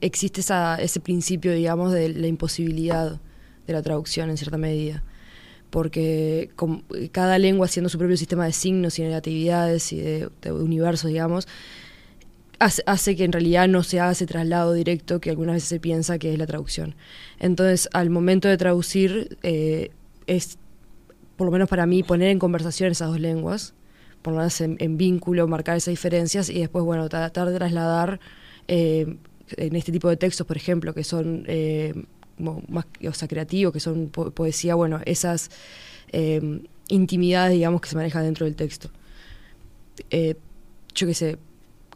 existe 0.00 0.40
esa, 0.40 0.76
ese 0.76 1.00
principio, 1.00 1.52
digamos, 1.52 1.92
de 1.92 2.08
la 2.08 2.26
imposibilidad 2.26 3.20
de 3.66 3.72
la 3.72 3.82
traducción 3.82 4.30
en 4.30 4.36
cierta 4.36 4.58
medida 4.58 5.04
porque 5.70 6.50
con, 6.56 6.84
cada 7.12 7.38
lengua 7.38 7.66
haciendo 7.66 7.88
su 7.88 7.98
propio 7.98 8.16
sistema 8.16 8.46
de 8.46 8.52
signos 8.52 8.98
y 8.98 9.02
negatividades 9.02 9.92
y 9.92 10.00
de, 10.00 10.30
de 10.40 10.52
universos, 10.52 11.08
digamos, 11.08 11.46
hace, 12.58 12.82
hace, 12.86 13.16
que 13.16 13.24
en 13.24 13.32
realidad 13.32 13.68
no 13.68 13.82
se 13.82 14.00
haga 14.00 14.12
ese 14.12 14.26
traslado 14.26 14.72
directo 14.72 15.20
que 15.20 15.30
algunas 15.30 15.56
veces 15.56 15.68
se 15.68 15.80
piensa 15.80 16.18
que 16.18 16.32
es 16.32 16.38
la 16.38 16.46
traducción. 16.46 16.94
Entonces, 17.38 17.88
al 17.92 18.10
momento 18.10 18.48
de 18.48 18.56
traducir, 18.56 19.36
eh, 19.42 19.90
es, 20.26 20.58
por 21.38 21.46
lo 21.46 21.52
menos 21.52 21.68
para 21.68 21.86
mí, 21.86 22.02
poner 22.02 22.30
en 22.30 22.40
conversación 22.40 22.90
esas 22.90 23.08
dos 23.08 23.20
lenguas, 23.20 23.72
ponerlas 24.22 24.60
en, 24.60 24.76
en 24.80 24.96
vínculo, 24.98 25.46
marcar 25.46 25.76
esas 25.76 25.92
diferencias 25.92 26.50
y 26.50 26.58
después, 26.58 26.84
bueno, 26.84 27.08
tratar 27.08 27.48
de 27.48 27.56
trasladar 27.56 28.18
eh, 28.66 29.16
en 29.56 29.76
este 29.76 29.92
tipo 29.92 30.08
de 30.08 30.16
textos, 30.16 30.44
por 30.44 30.56
ejemplo, 30.56 30.92
que 30.92 31.04
son 31.04 31.44
eh, 31.46 31.94
más 32.36 32.86
o 33.08 33.12
sea, 33.12 33.28
creativos, 33.28 33.72
que 33.72 33.78
son 33.78 34.08
po 34.08 34.32
poesía, 34.32 34.74
bueno, 34.74 35.00
esas 35.06 35.50
eh, 36.10 36.60
intimidades, 36.88 37.52
digamos, 37.52 37.80
que 37.82 37.88
se 37.88 37.94
manejan 37.94 38.24
dentro 38.24 38.44
del 38.44 38.56
texto. 38.56 38.90
Yo 40.94 41.06
qué 41.06 41.14
sé, 41.14 41.38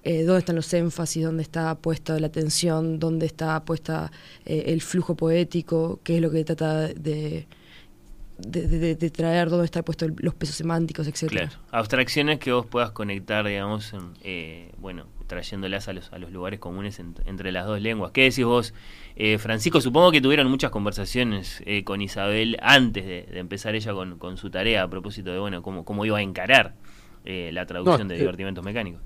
dónde 0.05 0.39
están 0.39 0.55
los 0.55 0.73
énfasis, 0.73 1.25
dónde 1.25 1.43
está 1.43 1.75
puesta 1.75 2.17
la 2.21 2.29
atención, 2.29 3.01
dónde 3.01 3.27
está 3.27 3.65
puesta 3.65 4.13
el 4.45 4.81
flujo 4.83 5.17
poético, 5.17 5.99
qué 6.05 6.17
es 6.17 6.23
lo 6.23 6.31
que 6.31 6.45
trata 6.45 6.87
de, 6.87 7.49
de, 8.39 8.67
de, 8.67 8.95
de 8.95 9.11
traer, 9.11 9.51
dónde 9.51 9.67
están 9.67 9.83
puestos 9.85 10.11
los 10.19 10.35
pesos 10.35 10.57
semánticos, 10.57 11.07
etc. 11.07 11.31
Claro, 11.31 11.51
abstracciones 11.71 12.39
que 12.39 12.53
vos 12.53 12.67
puedas 12.67 12.91
conectar, 12.91 13.47
digamos, 13.47 13.93
en, 13.93 14.13
eh, 14.23 14.73
bueno, 14.79 15.07
trayéndolas 15.27 15.89
a 15.89 15.93
los, 15.93 16.13
a 16.13 16.19
los 16.19 16.31
lugares 16.31 16.61
comunes 16.61 16.99
en, 16.99 17.15
entre 17.25 17.53
las 17.53 17.67
dos 17.67 17.81
lenguas. 17.81 18.13
¿Qué 18.13 18.23
decís 18.23 18.45
vos, 18.45 18.75
eh, 19.17 19.39
Francisco? 19.39 19.81
Supongo 19.81 20.13
que 20.13 20.21
tuvieron 20.21 20.51
muchas 20.51 20.71
conversaciones 20.71 21.63
eh, 21.65 21.85
con 21.85 22.03
Isabel 22.03 22.59
antes 22.61 23.07
de, 23.07 23.23
de, 23.23 23.39
empezar 23.39 23.75
ella 23.75 23.93
con, 23.93 24.19
con, 24.19 24.37
su 24.37 24.51
tarea 24.51 24.83
a 24.83 24.91
propósito 24.91 25.33
de, 25.33 25.39
bueno, 25.39 25.63
cómo, 25.63 25.85
cómo 25.85 26.05
iba 26.05 26.19
a 26.19 26.23
encarar 26.23 26.75
eh, 27.25 27.51
la 27.53 27.67
traducción 27.67 28.09
no, 28.09 28.15
de 28.15 28.21
divertimentos 28.21 28.65
mecánicos. 28.65 29.01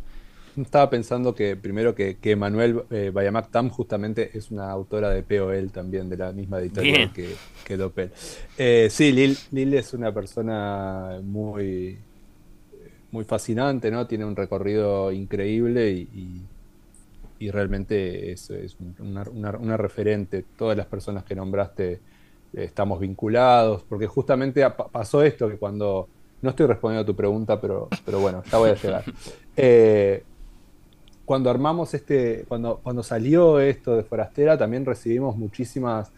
Estaba 0.57 0.89
pensando 0.89 1.35
que 1.35 1.55
primero 1.55 1.95
que, 1.95 2.17
que 2.17 2.35
Manuel 2.35 2.83
eh, 2.91 3.11
Bayamac 3.13 3.51
Tam 3.51 3.69
justamente 3.69 4.31
es 4.33 4.51
una 4.51 4.71
autora 4.71 5.11
de 5.11 5.23
POL 5.23 5.71
también, 5.71 6.09
de 6.09 6.17
la 6.17 6.33
misma 6.33 6.61
editorial 6.61 7.13
que, 7.13 7.35
que 7.63 7.77
Doppel. 7.77 8.11
Eh, 8.57 8.89
sí, 8.91 9.13
Lil, 9.13 9.37
Lil 9.51 9.75
es 9.75 9.93
una 9.93 10.15
persona 10.15 11.21
muy, 11.23 11.99
muy 13.11 13.25
fascinante, 13.25 13.91
¿no? 13.91 14.07
Tiene 14.07 14.25
un 14.25 14.35
recorrido 14.35 15.13
increíble 15.13 15.91
y, 15.91 16.01
y, 16.15 16.43
y 17.39 17.51
realmente 17.51 18.33
es, 18.33 18.49
es 18.49 18.77
una, 18.99 19.25
una, 19.31 19.51
una, 19.59 19.77
referente. 19.77 20.43
Todas 20.57 20.77
las 20.77 20.87
personas 20.87 21.25
que 21.25 21.35
nombraste 21.35 21.93
eh, 21.93 22.01
estamos 22.55 22.99
vinculados, 22.99 23.83
porque 23.83 24.07
justamente 24.07 24.69
pasó 24.91 25.23
esto 25.23 25.49
que 25.49 25.57
cuando... 25.57 26.09
No 26.41 26.51
estoy 26.51 26.67
respondiendo 26.67 27.03
a 27.03 27.07
tu 27.07 27.17
pregunta, 27.17 27.61
pero, 27.61 27.89
pero 28.05 28.21
bueno, 28.21 28.43
ya 28.51 28.59
voy 28.59 28.71
a 28.71 28.75
llegar. 28.75 29.05
Eh, 29.59 30.23
cuando 31.27 31.51
armamos 31.51 31.93
este, 31.93 32.45
cuando, 32.49 32.81
cuando 32.83 33.03
salió 33.03 33.59
esto 33.61 33.97
de 33.97 34.05
Forastera, 34.05 34.57
también 34.57 34.87
recibimos 34.87 35.37
muchísimas 35.37 36.11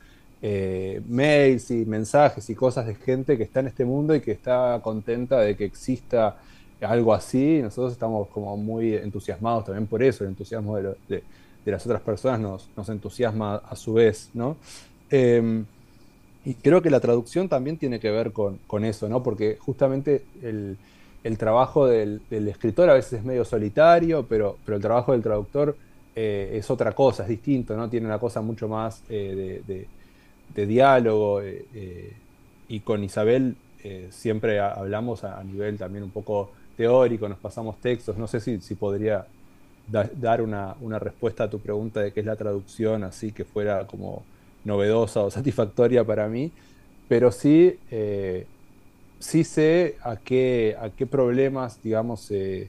eh, 0.43 1.01
mails 1.09 1.71
y 1.71 1.87
mensajes 1.87 2.49
y 2.51 2.55
cosas 2.55 2.87
de 2.87 2.95
gente 2.95 3.37
que 3.37 3.43
está 3.43 3.61
en 3.61 3.69
este 3.69 3.87
mundo 3.87 4.15
y 4.15 4.21
que 4.21 4.33
está 4.33 4.79
contenta 4.83 5.41
de 5.41 5.57
que 5.57 5.65
exista 5.65 6.37
algo 6.83 7.15
así. 7.15 7.61
Nosotros 7.63 7.93
estamos 7.93 8.29
como 8.29 8.57
muy 8.59 8.95
entusiasmados 8.95 9.65
también 9.65 9.87
por 9.87 10.03
eso, 10.03 10.25
el 10.25 10.31
entusiasmo 10.31 10.77
de, 10.77 11.23
las 11.65 11.85
otras 11.85 12.03
personas 12.03 12.69
nos, 12.77 12.89
entusiasma 12.89 13.57
a 13.57 13.77
su 13.77 13.95
vez, 13.95 14.31
¿no? 14.35 14.57
Eh, 15.11 15.65
y 16.45 16.55
creo 16.55 16.81
que 16.81 16.89
la 16.91 17.01
traducción 17.01 17.49
también 17.49 17.77
tiene 17.77 17.99
que 17.99 18.11
ver 18.11 18.33
con, 18.33 18.59
con 18.67 18.85
eso, 18.85 19.09
¿no? 19.09 19.23
Porque 19.23 19.59
justamente 19.61 20.25
el, 20.43 20.79
el 21.29 21.37
trabajo 21.37 21.87
del, 21.87 22.23
escritor 22.31 22.89
a 22.89 22.95
veces 22.95 23.21
es 23.21 23.25
medio 23.25 23.45
solitario, 23.45 24.25
pero, 24.27 24.57
pero 24.65 24.77
el 24.77 24.83
trabajo 24.83 25.13
del 25.13 25.23
traductor 25.23 25.77
eh, 26.17 26.53
es 26.55 26.71
otra 26.71 26.93
cosa, 26.93 27.25
es 27.25 27.29
distinto, 27.29 27.77
¿no? 27.77 27.91
Tiene 27.91 28.07
una 28.07 28.19
cosa 28.19 28.41
mucho 28.41 28.67
más 28.67 29.03
eh, 29.11 29.63
de, 30.55 30.67
diálogo. 30.67 31.43
Eh, 31.43 32.15
y 32.69 32.81
con 32.81 33.05
Isabel 33.05 33.57
siempre 34.11 34.59
hablamos 34.59 35.23
a, 35.23 35.43
nivel 35.45 35.77
también 35.79 36.03
un 36.03 36.11
poco 36.11 36.51
teórico, 36.79 37.29
nos 37.29 37.39
pasamos 37.39 37.79
textos. 37.79 38.17
No 38.17 38.27
sé 38.27 38.41
si, 38.41 38.61
si 38.63 38.75
podría 38.75 39.27
da, 39.87 40.09
dar 40.17 40.41
una, 40.41 40.75
respuesta 40.99 41.45
a 41.45 41.51
tu 41.51 41.59
pregunta 41.59 42.01
de 42.01 42.13
qué 42.13 42.21
es 42.21 42.27
la 42.27 42.37
traducción, 42.37 43.05
así 43.05 43.33
que 43.33 43.45
fuera 43.45 43.87
como 43.87 44.23
novedosa 44.65 45.21
o 45.23 45.31
satisfactoria 45.39 46.05
para 46.05 46.27
mí, 46.27 46.51
pero 47.07 47.31
sí 47.31 47.79
sí 49.19 49.45
sé 49.45 49.97
a 50.03 50.17
qué, 50.17 50.77
a 50.81 50.91
qué 50.91 51.07
problemas, 51.07 51.83
digamos, 51.83 52.21
se, 52.21 52.69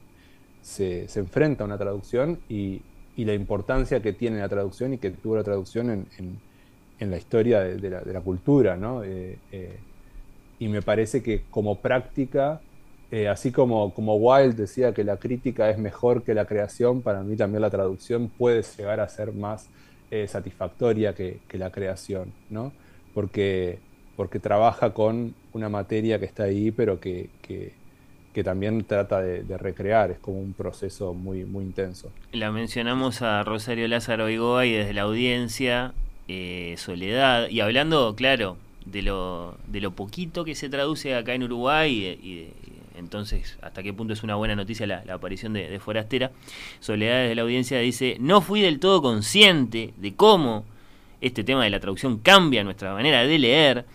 se, 0.62 1.08
se 1.08 1.20
enfrenta 1.20 1.64
una 1.64 1.78
traducción 1.78 2.40
y, 2.48 2.82
y, 3.16 3.24
la 3.24 3.34
importancia 3.34 4.00
que 4.00 4.12
tiene 4.12 4.38
la 4.38 4.48
traducción 4.48 4.94
y 4.94 4.98
que 4.98 5.10
tuvo 5.10 5.36
la 5.36 5.44
traducción 5.44 5.90
en, 5.90 6.06
en, 6.98 7.10
la 7.10 7.16
historia 7.16 7.60
de, 7.60 7.90
la, 7.90 8.00
de, 8.00 8.12
la, 8.12 8.20
cultura, 8.20 8.76
¿no? 8.76 9.02
Eh, 9.02 9.38
eh, 9.52 9.78
y 10.58 10.68
me 10.68 10.82
parece 10.82 11.22
que 11.22 11.42
como 11.50 11.80
práctica, 11.80 12.60
eh, 13.10 13.28
así 13.28 13.50
como, 13.50 13.94
como 13.94 14.16
Wilde 14.16 14.54
decía 14.54 14.92
que 14.92 15.04
la 15.04 15.16
crítica 15.16 15.70
es 15.70 15.78
mejor 15.78 16.22
que 16.22 16.34
la 16.34 16.44
creación, 16.44 17.00
para 17.00 17.22
mí 17.22 17.36
también 17.36 17.62
la 17.62 17.70
traducción 17.70 18.28
puede 18.28 18.62
llegar 18.76 19.00
a 19.00 19.08
ser 19.08 19.32
más 19.32 19.68
satisfactoria 20.26 21.14
que, 21.14 21.38
que, 21.46 21.56
la 21.56 21.70
creación, 21.70 22.32
¿no? 22.48 22.72
Porque, 23.14 23.78
porque 24.20 24.38
trabaja 24.38 24.92
con 24.92 25.34
una 25.54 25.70
materia 25.70 26.18
que 26.18 26.26
está 26.26 26.42
ahí, 26.42 26.70
pero 26.72 27.00
que, 27.00 27.30
que, 27.40 28.44
también 28.44 28.84
trata 28.84 29.22
de, 29.22 29.44
de, 29.44 29.56
recrear, 29.56 30.10
es 30.10 30.18
como 30.18 30.38
un 30.38 30.52
proceso 30.52 31.14
muy, 31.14 31.46
muy 31.46 31.64
intenso. 31.64 32.10
La 32.32 32.52
mencionamos 32.52 33.22
a 33.22 33.42
Rosario 33.44 33.88
Lázaro 33.88 34.28
Igoa 34.28 34.66
y 34.66 34.72
desde 34.72 34.92
la 34.92 35.02
audiencia, 35.02 35.94
eh, 36.28 36.74
Soledad, 36.76 37.48
y 37.48 37.60
hablando, 37.60 38.14
claro, 38.14 38.58
de 38.84 39.00
lo, 39.00 39.56
de 39.68 39.80
lo 39.80 39.92
poquito 39.92 40.44
que 40.44 40.54
se 40.54 40.68
traduce 40.68 41.14
acá 41.14 41.32
en 41.32 41.44
Uruguay 41.44 41.90
y, 41.90 42.02
de, 42.02 42.16
de, 42.16 42.52
entonces, 42.98 43.56
¿hasta 43.62 43.82
qué 43.82 43.94
punto 43.94 44.12
es 44.12 44.22
una 44.22 44.34
buena 44.34 44.54
noticia 44.54 44.86
la, 44.86 45.02
aparición 45.10 45.54
de, 45.54 45.80
Forastera? 45.80 46.30
Soledad 46.80 47.26
de 47.26 47.34
la 47.34 47.40
audiencia 47.40 47.78
dice, 47.78 48.18
no 48.20 48.42
fui 48.42 48.60
del 48.60 48.80
todo 48.80 49.00
consciente 49.00 49.94
de 49.96 50.14
cómo 50.14 50.66
este 51.22 51.42
tema 51.42 51.64
de 51.64 51.70
la 51.70 51.80
traducción 51.80 52.18
cambia 52.18 52.64
nuestra 52.64 52.92
manera 52.92 53.22
de 53.22 53.38
leer 53.38 53.86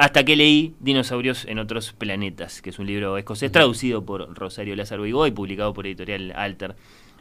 hasta 0.00 0.24
que 0.24 0.34
leí 0.34 0.74
Dinosaurios 0.80 1.44
en 1.44 1.58
otros 1.58 1.92
planetas, 1.92 2.62
que 2.62 2.70
es 2.70 2.78
un 2.78 2.86
libro 2.86 3.18
escocés 3.18 3.52
traducido 3.52 4.02
por 4.02 4.34
Rosario 4.34 4.74
Lázaro 4.74 5.02
Vigo 5.02 5.26
y 5.26 5.30
publicado 5.30 5.74
por 5.74 5.86
Editorial 5.86 6.32
Alter 6.34 6.74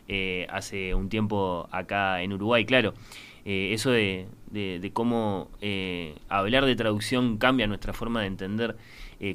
eh, 0.07 0.47
hace 0.49 0.95
un 0.95 1.09
tiempo 1.09 1.67
acá 1.73 2.21
en 2.21 2.31
Uruguay, 2.31 2.63
claro. 2.63 2.93
Eh, 3.43 3.73
eso 3.73 3.91
de, 3.91 4.29
cómo 4.93 5.49
eh, 5.59 6.15
hablar 6.29 6.63
de 6.63 6.77
traducción 6.77 7.37
cambia 7.37 7.67
nuestra 7.67 7.91
forma 7.91 8.21
de 8.21 8.27
entender 8.27 8.77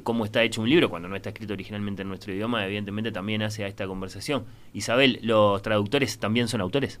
cómo 0.01 0.25
está 0.25 0.41
hecho 0.41 0.61
un 0.61 0.69
libro 0.69 0.89
cuando 0.89 1.07
no 1.07 1.15
está 1.15 1.29
escrito 1.29 1.53
originalmente 1.53 2.01
en 2.01 2.07
nuestro 2.07 2.33
idioma, 2.33 2.65
evidentemente 2.65 3.11
también 3.11 3.43
hace 3.43 3.63
a 3.63 3.67
esta 3.67 3.85
conversación. 3.85 4.45
Isabel, 4.73 5.19
¿los 5.21 5.61
traductores 5.61 6.17
también 6.17 6.47
son 6.47 6.61
autores? 6.61 6.99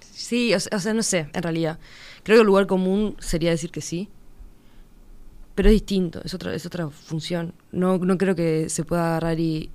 Sí, 0.00 0.52
o 0.52 0.60
sea, 0.60 0.92
no 0.92 1.02
sé, 1.02 1.30
en 1.32 1.42
realidad. 1.42 1.78
Creo 2.22 2.36
que 2.36 2.40
el 2.42 2.46
lugar 2.46 2.66
común 2.66 3.16
sería 3.18 3.48
decir 3.48 3.70
que 3.70 3.80
sí 3.80 4.10
pero 5.54 5.68
es 5.68 5.74
distinto, 5.74 6.20
es 6.24 6.34
otra, 6.34 6.54
es 6.54 6.66
otra 6.66 6.88
función. 6.90 7.54
No, 7.72 7.98
no 7.98 8.18
creo 8.18 8.34
que 8.34 8.68
se 8.68 8.84
pueda 8.84 9.08
agarrar 9.08 9.38
y, 9.40 9.70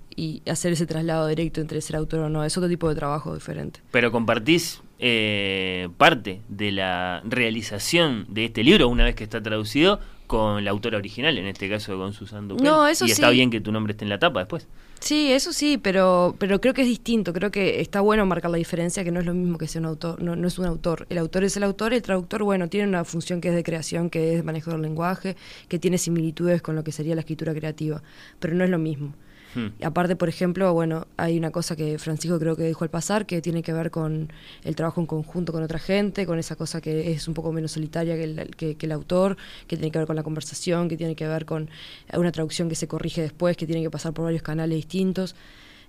hacer 0.48 0.74
ese 0.74 0.86
traslado 0.86 1.28
directo 1.28 1.62
entre 1.62 1.80
ser 1.80 1.96
autor 1.96 2.20
o 2.20 2.30
no, 2.30 2.44
es 2.44 2.58
otro 2.58 2.68
tipo 2.68 2.90
de 2.90 2.96
trabajo 2.96 3.34
diferente. 3.34 3.80
Pero 3.92 4.12
compartís 4.12 4.82
eh, 5.00 5.88
parte 5.98 6.42
de 6.50 6.74
la 6.74 7.22
realización 7.24 8.26
de 8.28 8.46
este 8.46 8.66
libro 8.66 8.90
una 8.90 9.06
vez 9.06 9.16
que 9.16 9.24
está 9.24 9.42
traducido 9.42 10.02
con 10.28 10.66
la 10.66 10.72
autora 10.72 10.98
original, 10.98 11.38
en 11.38 11.48
este 11.48 11.70
caso 11.70 11.98
con 11.98 12.12
Susan 12.12 12.50
Duquel. 12.50 12.66
No, 12.66 12.86
eso 12.86 13.06
y 13.06 13.12
está 13.12 13.30
bien 13.30 13.50
que 13.50 13.62
tu 13.62 13.72
nombre 13.72 13.92
esté 13.92 14.04
en 14.04 14.10
la 14.10 14.20
tapa 14.20 14.42
después. 14.42 14.68
Sí, 15.02 15.32
eso 15.32 15.54
sí, 15.54 15.78
pero, 15.78 16.36
pero 16.40 16.60
creo 16.60 16.74
que 16.74 16.82
es 16.82 16.88
distinto. 16.88 17.32
Creo 17.34 17.52
que 17.52 17.80
está 17.80 18.02
bueno 18.02 18.26
marcar 18.26 18.52
la 18.52 18.58
diferencia, 18.58 19.04
que 19.04 19.12
no 19.12 19.22
es 19.22 19.26
lo 19.26 19.34
mismo 19.34 19.58
que 19.58 19.68
ser 19.68 19.82
un 19.82 19.88
autor. 19.88 20.22
No, 20.22 20.36
no 20.36 20.48
es 20.48 20.60
un 20.60 20.66
autor. 20.66 21.08
El 21.10 21.18
autor 21.18 21.44
es 21.46 21.56
el 21.58 21.64
autor, 21.64 21.94
el 21.94 22.02
traductor, 22.02 22.44
bueno, 22.44 22.68
tiene 22.68 22.88
una 22.88 23.06
función 23.06 23.40
que 23.42 23.50
es 23.50 23.56
de 23.56 23.64
creación, 23.64 24.10
que 24.10 24.36
es 24.36 24.44
manejo 24.44 24.72
del 24.72 24.82
lenguaje, 24.82 25.38
que 25.70 25.80
tiene 25.80 25.98
similitudes 25.98 26.62
con 26.62 26.76
lo 26.76 26.84
que 26.84 26.92
sería 26.92 27.16
la 27.16 27.22
escritura 27.22 27.54
creativa, 27.54 28.04
pero 28.40 28.54
no 28.56 28.64
es 28.66 28.70
lo 28.70 28.78
mismo. 28.78 29.14
Hmm. 29.56 29.68
Aparte, 29.84 30.16
por 30.16 30.30
ejemplo, 30.30 30.74
bueno, 30.74 31.08
hay 31.18 31.38
una 31.38 31.52
cosa 31.52 31.76
que 31.76 31.98
Francisco 31.98 32.38
creo 32.40 32.56
que 32.56 32.64
dejó 32.64 32.84
al 32.84 32.90
pasar, 32.90 33.26
que 33.26 33.42
tiene 33.42 33.64
que 33.64 33.74
ver 33.74 33.90
con 33.90 34.32
el 34.64 34.76
trabajo 34.76 35.02
en 35.02 35.08
conjunto 35.08 35.52
con 35.52 35.64
otra 35.64 35.80
gente, 35.80 36.26
con 36.26 36.38
esa 36.38 36.56
cosa 36.56 36.82
que 36.82 37.12
es 37.12 37.28
un 37.28 37.34
poco 37.34 37.52
menos 37.52 37.72
solitaria 37.72 38.16
que 38.16 38.24
el, 38.24 38.56
que, 38.56 38.78
el 38.80 38.92
autor, 38.92 39.38
que 39.68 39.76
tiene 39.76 39.92
que 39.92 39.98
ver 39.98 40.08
con 40.08 40.16
la 40.16 40.24
conversación, 40.24 40.88
que 40.88 40.98
tiene 40.98 41.16
que 41.16 41.28
ver 41.28 41.46
con 41.46 41.70
una 42.14 42.32
traducción 42.32 42.70
que 42.70 42.76
se 42.76 42.88
corrige 42.88 43.22
después, 43.22 43.58
que 43.58 43.66
tiene 43.66 43.82
que 43.82 43.90
pasar 43.90 44.14
por 44.14 44.26
varios 44.26 44.44
canales 44.44 44.76
distintos. 44.76 45.36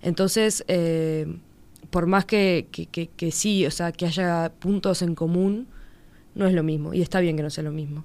Entonces, 0.03 0.65
eh, 0.69 1.27
por 1.91 2.07
más 2.07 2.24
que, 2.24 2.69
que, 2.70 2.87
que 2.87 3.31
sí, 3.31 3.66
o 3.66 3.70
sea, 3.70 3.93
que 3.93 4.07
haya 4.07 4.53
puntos 4.59 5.03
en 5.03 5.15
común, 5.15 5.66
no 6.35 6.47
es 6.47 6.55
lo 6.55 6.62
mismo, 6.62 6.95
y 6.95 7.03
está 7.03 7.20
bien 7.20 7.37
que 7.37 7.43
no 7.43 7.51
sea 7.51 7.65
lo 7.65 7.73
mismo. 7.73 8.05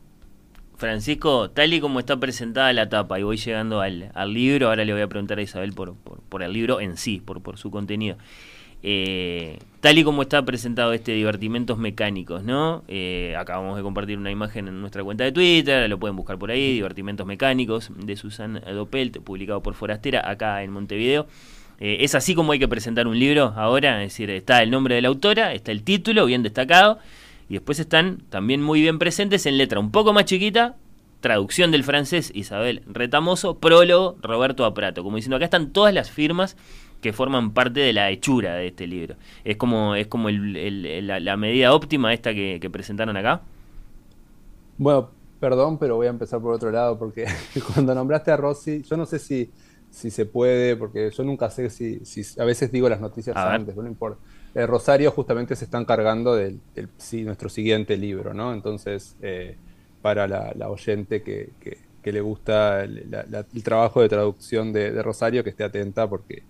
Francisco, 0.77 1.49
tal 1.49 1.73
y 1.73 1.79
como 1.79 1.99
está 1.99 2.19
presentada 2.19 2.71
la 2.73 2.89
tapa, 2.89 3.19
y 3.19 3.23
voy 3.23 3.37
llegando 3.37 3.81
al, 3.81 4.11
libro, 4.33 4.67
ahora 4.69 4.85
le 4.85 4.93
voy 4.93 5.01
a 5.01 5.07
preguntar 5.07 5.39
a 5.39 5.41
Isabel 5.41 5.73
por, 5.73 5.95
por, 5.95 6.43
el 6.43 6.53
libro 6.53 6.81
en 6.81 6.97
sí, 6.97 7.21
por, 7.23 7.41
por 7.41 7.57
su 7.57 7.71
contenido. 7.71 8.17
Eh, 8.83 9.57
tal 9.79 9.97
y 9.97 10.03
como 10.03 10.21
está 10.21 10.45
presentado 10.45 10.93
este 10.93 11.13
Divertimentos 11.13 11.77
Mecánicos, 11.77 12.43
¿no? 12.43 12.83
Eh, 12.87 13.35
acabamos 13.35 13.77
de 13.77 13.83
compartir 13.83 14.17
una 14.17 14.29
imagen 14.29 14.67
en 14.67 14.79
nuestra 14.79 15.03
cuenta 15.03 15.23
de 15.23 15.31
Twitter, 15.31 15.89
lo 15.89 15.97
pueden 15.97 16.15
buscar 16.15 16.37
por 16.37 16.51
ahí, 16.51 16.73
Divertimentos 16.73 17.25
Mecánicos, 17.25 17.89
de 17.97 18.15
Susan 18.15 18.61
Dopelt, 18.73 19.19
publicado 19.21 19.63
por 19.63 19.73
Forastera, 19.73 20.29
acá 20.29 20.61
en 20.61 20.71
Montevideo. 20.71 21.25
Eh, 21.79 21.97
es 22.01 22.15
así 22.15 22.35
como 22.35 22.51
hay 22.51 22.59
que 22.59 22.67
presentar 22.67 23.07
un 23.07 23.19
libro 23.19 23.53
ahora, 23.55 24.03
es 24.03 24.11
decir, 24.11 24.29
está 24.29 24.61
el 24.63 24.71
nombre 24.71 24.95
de 24.95 25.01
la 25.01 25.09
autora, 25.09 25.53
está 25.53 25.71
el 25.71 25.83
título 25.83 26.25
bien 26.25 26.43
destacado, 26.43 26.99
y 27.49 27.53
después 27.53 27.79
están 27.79 28.23
también 28.29 28.61
muy 28.61 28.81
bien 28.81 28.99
presentes 28.99 29.45
en 29.45 29.57
letra 29.57 29.79
un 29.79 29.91
poco 29.91 30.13
más 30.13 30.25
chiquita, 30.25 30.77
traducción 31.19 31.71
del 31.71 31.83
francés 31.83 32.31
Isabel 32.33 32.83
Retamoso, 32.87 33.59
prólogo 33.59 34.15
Roberto 34.21 34.65
Aprato. 34.65 35.03
Como 35.03 35.15
diciendo, 35.15 35.35
acá 35.37 35.45
están 35.45 35.71
todas 35.71 35.93
las 35.93 36.11
firmas 36.11 36.55
que 37.01 37.13
forman 37.13 37.51
parte 37.51 37.79
de 37.81 37.93
la 37.93 38.09
hechura 38.09 38.55
de 38.55 38.67
este 38.67 38.87
libro. 38.87 39.15
Es 39.43 39.57
como, 39.57 39.95
es 39.95 40.07
como 40.07 40.29
la, 40.29 41.37
medida 41.37 41.73
óptima 41.73 42.13
esta 42.13 42.33
que, 42.33 42.69
presentaron 42.71 43.15
acá. 43.17 43.41
Bueno, 44.77 45.09
perdón, 45.39 45.77
pero 45.77 45.95
voy 45.95 46.07
a 46.07 46.09
empezar 46.09 46.41
por 46.41 46.53
otro 46.53 46.71
lado, 46.71 46.97
porque 46.97 47.25
cuando 47.73 47.93
nombraste 47.93 48.31
a 48.31 48.37
Rossi, 48.37 48.81
yo 48.81 48.97
no 48.97 49.05
sé 49.05 49.19
si, 49.19 49.51
si 49.91 50.09
se 50.09 50.25
puede, 50.25 50.75
porque 50.75 51.11
yo 51.11 51.23
nunca 51.23 51.49
sé 51.49 51.69
si, 51.69 52.03
si 52.05 52.39
a 52.39 52.45
veces 52.45 52.71
digo 52.71 52.89
las 52.89 53.01
noticias 53.01 53.35
antes, 53.35 53.75
no 53.75 53.87
importa. 53.87 54.19
Eh, 54.55 54.65
Rosario 54.65 55.11
justamente 55.11 55.53
se 55.57 55.65
está 55.65 55.79
encargando 55.79 56.33
del, 56.33 56.61
nuestro 57.25 57.49
siguiente 57.49 57.97
libro, 57.97 58.33
¿no? 58.33 58.53
Entonces, 58.53 59.17
eh, 59.21 59.57
para 60.01 60.27
la, 60.27 60.69
oyente 60.69 61.21
que, 61.21 61.49
le 62.03 62.21
gusta 62.21 62.83
el, 62.83 63.03
trabajo 63.63 64.01
de 64.01 64.07
traducción 64.07 64.71
de, 64.71 65.03
Rosario, 65.03 65.43
que 65.43 65.49
esté 65.49 65.65
atenta 65.65 66.07
porque 66.07 66.43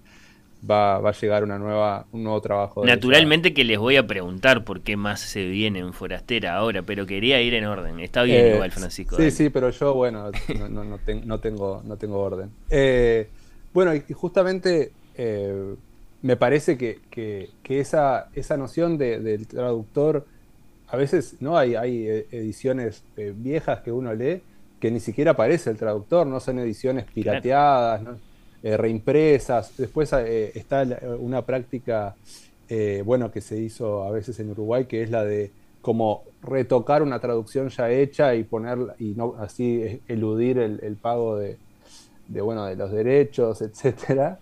va, 0.69 0.98
a 0.98 1.11
llegar 1.14 1.44
una 1.44 1.57
nueva, 1.57 2.06
un 2.11 2.23
nuevo 2.23 2.40
trabajo. 2.41 2.86
Naturalmente 2.86 3.56
que 3.56 3.64
les 3.64 3.80
voy 3.80 3.95
a 3.95 4.06
preguntar 4.06 4.65
por 4.65 4.82
qué 4.82 4.98
más 4.98 5.22
se 5.22 5.48
viene 5.48 5.80
en 5.80 5.91
Forastera 5.91 6.57
ahora, 6.57 6.84
pero 6.84 7.07
quería 7.07 7.41
ir 7.41 7.56
en 7.56 7.65
orden. 7.65 7.99
Está 7.99 8.22
bien 8.22 8.45
eh, 8.45 8.53
igual, 8.53 8.72
Francisco. 8.72 9.15
Sí, 9.15 9.32
sí, 9.32 9.49
pero 9.49 9.72
yo, 9.72 9.95
bueno, 9.95 10.30
no, 10.69 11.40
tengo, 11.40 11.82
no 11.84 11.98
tengo 11.98 12.19
orden. 12.19 12.52
bueno, 13.73 13.95
y 13.95 14.14
justamente 14.14 14.91
me 16.26 16.38
parece 16.38 16.76
que, 16.76 17.52
esa, 17.69 18.30
esa, 18.34 18.57
noción 18.57 18.97
del 18.97 19.45
traductor, 19.45 20.26
a 20.88 20.97
veces 20.97 21.35
no 21.39 21.56
hay, 21.56 21.76
hay 21.76 22.07
ediciones 22.31 23.03
eh, 23.15 23.31
viejas 23.35 23.81
que 23.81 23.91
uno 23.91 24.11
lee 24.11 24.41
que 24.80 24.89
ni 24.89 24.99
siquiera 24.99 25.31
aparece 25.31 25.69
el 25.69 25.77
traductor, 25.77 26.26
no 26.26 26.39
son 26.39 26.57
ediciones 26.57 27.06
pirateadas, 27.06 28.02
eh, 28.64 28.76
reimpresas. 28.76 29.77
Después 29.77 30.11
eh, 30.14 30.52
está 30.56 30.84
una 31.19 31.43
práctica, 31.43 32.15
bueno, 33.03 33.31
que 33.31 33.41
se 33.41 33.60
hizo 33.60 34.03
a 34.03 34.10
veces 34.10 34.39
en 34.39 34.49
Uruguay, 34.49 34.85
que 34.85 35.03
es 35.03 35.11
la 35.11 35.23
de 35.23 35.52
como 35.84 36.23
retocar 36.41 37.03
una 37.03 37.19
traducción 37.19 37.69
ya 37.69 37.91
hecha 37.91 38.34
y 38.34 38.43
poner 38.43 38.80
y 38.97 39.14
no 39.14 39.35
así 39.38 40.02
eludir 40.07 40.57
el, 40.57 40.95
pago 40.95 41.38
de, 41.38 41.57
bueno 42.27 42.65
de 42.65 42.76
los 42.76 42.91
derechos, 42.91 43.61
etcétera. 43.61 44.39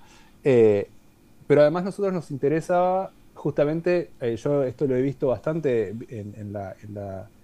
Pero 1.47 1.61
además 1.61 1.83
nosotros 1.83 2.13
nos 2.13 2.31
interesaba 2.31 3.11
justamente, 3.33 4.11
eh, 4.21 4.35
yo 4.35 4.63
esto 4.63 4.87
lo 4.87 4.95
he 4.95 5.01
visto 5.01 5.27
bastante 5.27 5.93
en, 6.09 6.53
la, 6.53 6.75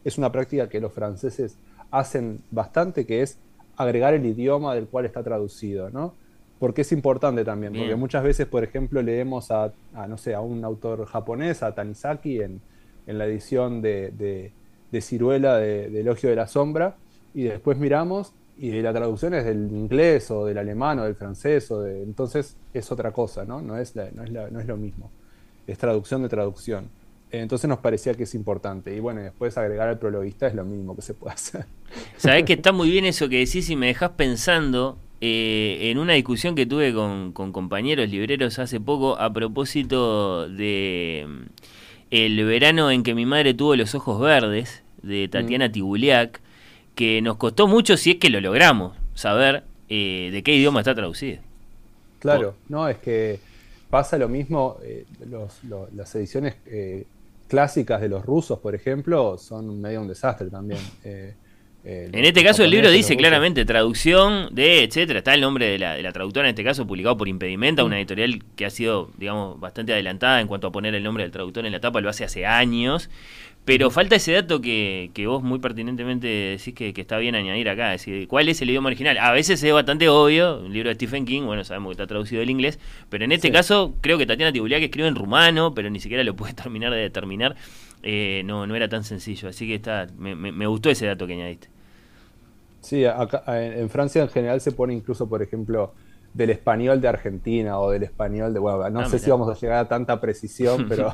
Es 0.04 0.18
una 0.18 0.32
práctica 0.32 0.70
que 0.70 0.80
los 0.80 0.94
franceses 0.94 1.58
hacen 1.92 2.42
bastante, 2.52 3.06
que 3.06 3.22
es 3.22 3.38
agregar 3.76 4.14
el 4.14 4.26
idioma 4.26 4.76
del 4.76 4.88
cual 4.88 5.06
está 5.06 5.24
traducido, 5.24 5.90
¿no? 5.90 6.14
Porque 6.60 6.82
es 6.82 6.92
importante 6.92 7.46
también, 7.46 7.74
porque 7.74 7.96
muchas 7.96 8.22
veces, 8.24 8.46
por 8.46 8.64
ejemplo, 8.66 9.02
leemos 9.02 9.50
a, 9.50 9.72
no 10.08 10.18
sé, 10.18 10.36
a 10.36 10.42
un 10.42 10.66
autor 10.66 11.06
japonés, 11.06 11.64
a 11.64 11.74
Tanizaki, 11.74 12.42
en, 12.42 12.62
la 13.08 13.26
edición 13.26 13.82
de, 13.82 14.52
de, 14.92 15.02
Ciruela 15.02 15.58
de 15.58 16.00
Elogio 16.00 16.30
de 16.30 16.36
la 16.36 16.48
Sombra, 16.48 16.96
y 17.34 17.44
después 17.44 17.78
miramos 17.78 18.34
y 18.60 18.82
la 18.82 18.92
traducción 18.92 19.34
es 19.34 19.46
del 19.46 19.72
inglés 19.72 20.30
o 20.32 20.46
del 20.46 20.58
alemán 20.58 21.00
o 21.00 21.06
del 21.06 21.16
francés, 21.16 21.72
o 21.72 21.82
de, 21.82 22.04
entonces 22.04 22.58
es 22.74 22.92
otra 22.92 23.12
cosa, 23.12 23.46
¿no? 23.46 23.62
No 23.62 23.78
es, 23.78 23.96
no, 23.96 24.24
es 24.24 24.32
no 24.32 24.60
es 24.60 24.68
lo 24.68 24.76
mismo. 24.76 25.10
Es 25.66 25.78
traducción 25.78 26.24
de 26.24 26.30
traducción. 26.30 26.90
Entonces 27.32 27.70
nos 27.70 27.80
parecía 27.80 28.14
que 28.16 28.24
es 28.24 28.36
importante. 28.36 28.94
Y 28.94 29.00
bueno, 29.00 29.22
después 29.22 29.58
agregar 29.58 29.88
al 29.88 29.98
prologuista 29.98 30.48
es 30.48 30.56
lo 30.56 30.66
mismo 30.66 30.96
que 30.96 31.02
se 31.02 31.14
puede 31.14 31.36
hacer. 31.36 31.66
Sabés 32.18 32.44
que 32.44 32.54
está 32.54 32.74
muy 32.74 32.90
bien 32.90 33.06
eso 33.06 33.30
que 33.30 33.38
decís 33.38 33.70
y 33.70 33.78
me 33.78 33.88
dejás 33.88 34.12
pensando 34.12 34.98
eh, 35.22 35.90
en 35.92 35.98
una 35.98 36.14
discusión 36.14 36.56
que 36.56 36.66
tuve 36.66 36.94
con, 36.94 37.32
compañeros 37.32 38.10
libreros 38.10 38.60
hace 38.60 38.80
poco 38.82 39.18
a 39.20 39.32
propósito 39.32 40.50
de 40.50 41.26
mm, 41.28 41.42
el 42.12 42.46
verano 42.46 42.92
en 42.92 43.04
que 43.04 43.14
mi 43.14 43.26
madre 43.26 43.54
tuvo 43.54 43.76
los 43.76 43.96
ojos 43.96 44.20
verdes, 44.20 44.84
de 45.02 45.30
Tatiana 45.30 45.70
mm. 45.70 45.72
Tibuliak 45.72 46.42
que 47.00 47.22
nos 47.22 47.38
costó 47.38 47.66
mucho 47.66 47.96
si 47.96 48.12
es 48.12 48.18
que 48.18 48.30
lo 48.30 48.42
logramos 48.42 48.94
saber 49.14 49.64
eh, 49.88 50.32
de 50.34 50.44
qué 50.44 50.54
idioma 50.54 50.82
está 50.82 50.94
traducido. 50.94 51.40
Claro, 52.20 52.56
no, 52.68 52.90
es 52.90 52.98
que 52.98 53.40
pasa 53.90 54.18
lo 54.18 54.28
mismo, 54.28 54.76
eh, 54.84 55.06
las 55.96 56.14
ediciones 56.16 56.56
eh, 56.66 57.06
clásicas 57.48 58.02
de 58.02 58.10
los 58.10 58.26
rusos, 58.26 58.60
por 58.60 58.76
ejemplo, 58.76 59.38
son 59.38 59.80
medio 59.80 60.02
un 60.02 60.10
desastre 60.10 60.50
también. 60.50 60.82
eh, 61.06 61.36
En 61.86 62.26
este 62.26 62.44
caso 62.44 62.66
el 62.66 62.72
libro 62.72 62.92
dice 62.92 63.14
los 63.14 63.20
claramente 63.20 63.64
traducción 63.64 64.54
de 64.54 64.84
etcétera. 64.84 65.20
Está 65.20 65.34
el 65.34 65.40
nombre 65.40 65.68
de 65.68 65.80
la, 65.80 65.96
de 65.96 66.04
la 66.04 66.12
traductora, 66.12 66.50
en 66.50 66.50
este 66.50 66.66
caso 66.66 66.86
publicado 66.86 67.16
por 67.16 67.30
Impedimenta, 67.30 67.86
una 67.86 67.98
editorial 67.98 68.44
que 68.58 68.66
ha 68.66 68.70
sido, 68.70 69.10
digamos, 69.18 69.58
bastante 69.58 69.94
adelantada 69.94 70.42
en 70.42 70.48
cuanto 70.48 70.68
a 70.68 70.72
poner 70.74 70.94
el 70.96 71.04
nombre 71.04 71.24
del 71.24 71.32
traductor 71.32 71.66
en 71.66 71.72
la 71.72 71.80
tapa, 71.80 72.02
lo 72.02 72.10
hace 72.10 72.26
hace 72.26 72.46
años. 72.46 73.10
Pero 73.66 73.92
falta 73.92 74.16
ese 74.16 74.32
dato 74.34 74.62
que, 74.62 75.12
que 75.14 75.28
vos 75.28 75.44
muy 75.44 75.60
pertinentemente 75.60 76.26
decís 76.28 76.74
que, 76.74 76.92
que 76.92 77.02
está 77.02 77.20
bien 77.20 77.36
añadir 77.36 77.70
acá. 77.70 77.94
Es 77.94 78.02
decir, 78.02 78.28
¿cuál 78.28 78.50
es 78.50 78.60
el 78.64 78.70
idioma 78.72 78.88
original? 78.88 79.18
A 79.20 79.32
veces 79.32 79.62
es 79.62 79.74
bastante 79.74 80.10
obvio, 80.10 80.60
un 80.62 80.74
libro 80.74 80.90
de 80.90 80.96
Stephen 80.96 81.24
King, 81.26 81.44
bueno, 81.44 81.64
sabemos 81.64 81.90
que 81.90 81.94
está 82.02 82.08
traducido 82.08 82.40
del 82.40 82.50
inglés, 82.50 82.80
pero 83.10 83.26
en 83.26 83.32
este 83.32 83.50
Sí. 83.50 83.54
caso 83.54 83.94
creo 84.02 84.18
que 84.18 84.26
Tatiana 84.26 84.52
Tibuliá 84.52 84.80
que 84.80 84.86
escribe 84.86 85.08
en 85.08 85.16
rumano, 85.16 85.76
pero 85.76 85.90
ni 85.92 86.00
siquiera 86.00 86.24
lo 86.24 86.36
puede 86.36 86.54
terminar 86.56 86.92
de 86.92 86.98
determinar, 87.00 87.56
eh, 88.02 88.42
no, 88.46 88.66
no 88.66 88.76
era 88.76 88.90
tan 88.90 89.04
sencillo. 89.04 89.50
Así 89.50 89.68
que 89.68 89.76
está 89.76 90.08
me, 90.18 90.36
me- 90.36 90.52
me 90.52 90.66
gustó 90.66 90.90
ese 90.90 91.06
dato 91.06 91.28
que 91.28 91.34
añadiste. 91.34 91.68
Sí, 92.82 93.06
acá, 93.06 93.44
en, 93.64 93.74
en 93.74 93.90
Francia 93.90 94.22
en 94.22 94.30
general 94.30 94.62
se 94.62 94.72
pone 94.72 94.94
incluso, 94.94 95.28
por 95.28 95.42
ejemplo, 95.44 95.94
del 96.34 96.50
español 96.52 97.02
de 97.02 97.08
Argentina 97.10 97.80
o 97.80 97.92
del 97.92 98.04
español 98.04 98.54
de. 98.54 98.60
Bueno, 98.60 98.90
no 98.90 99.04
Ah, 99.04 99.06
sé 99.06 99.18
mirá. 99.18 99.26
si 99.26 99.30
vamos 99.32 99.50
a 99.50 99.60
llegar 99.60 99.78
a 99.80 99.88
tanta 99.88 100.20
precisión, 100.22 100.86
pero. 100.88 101.14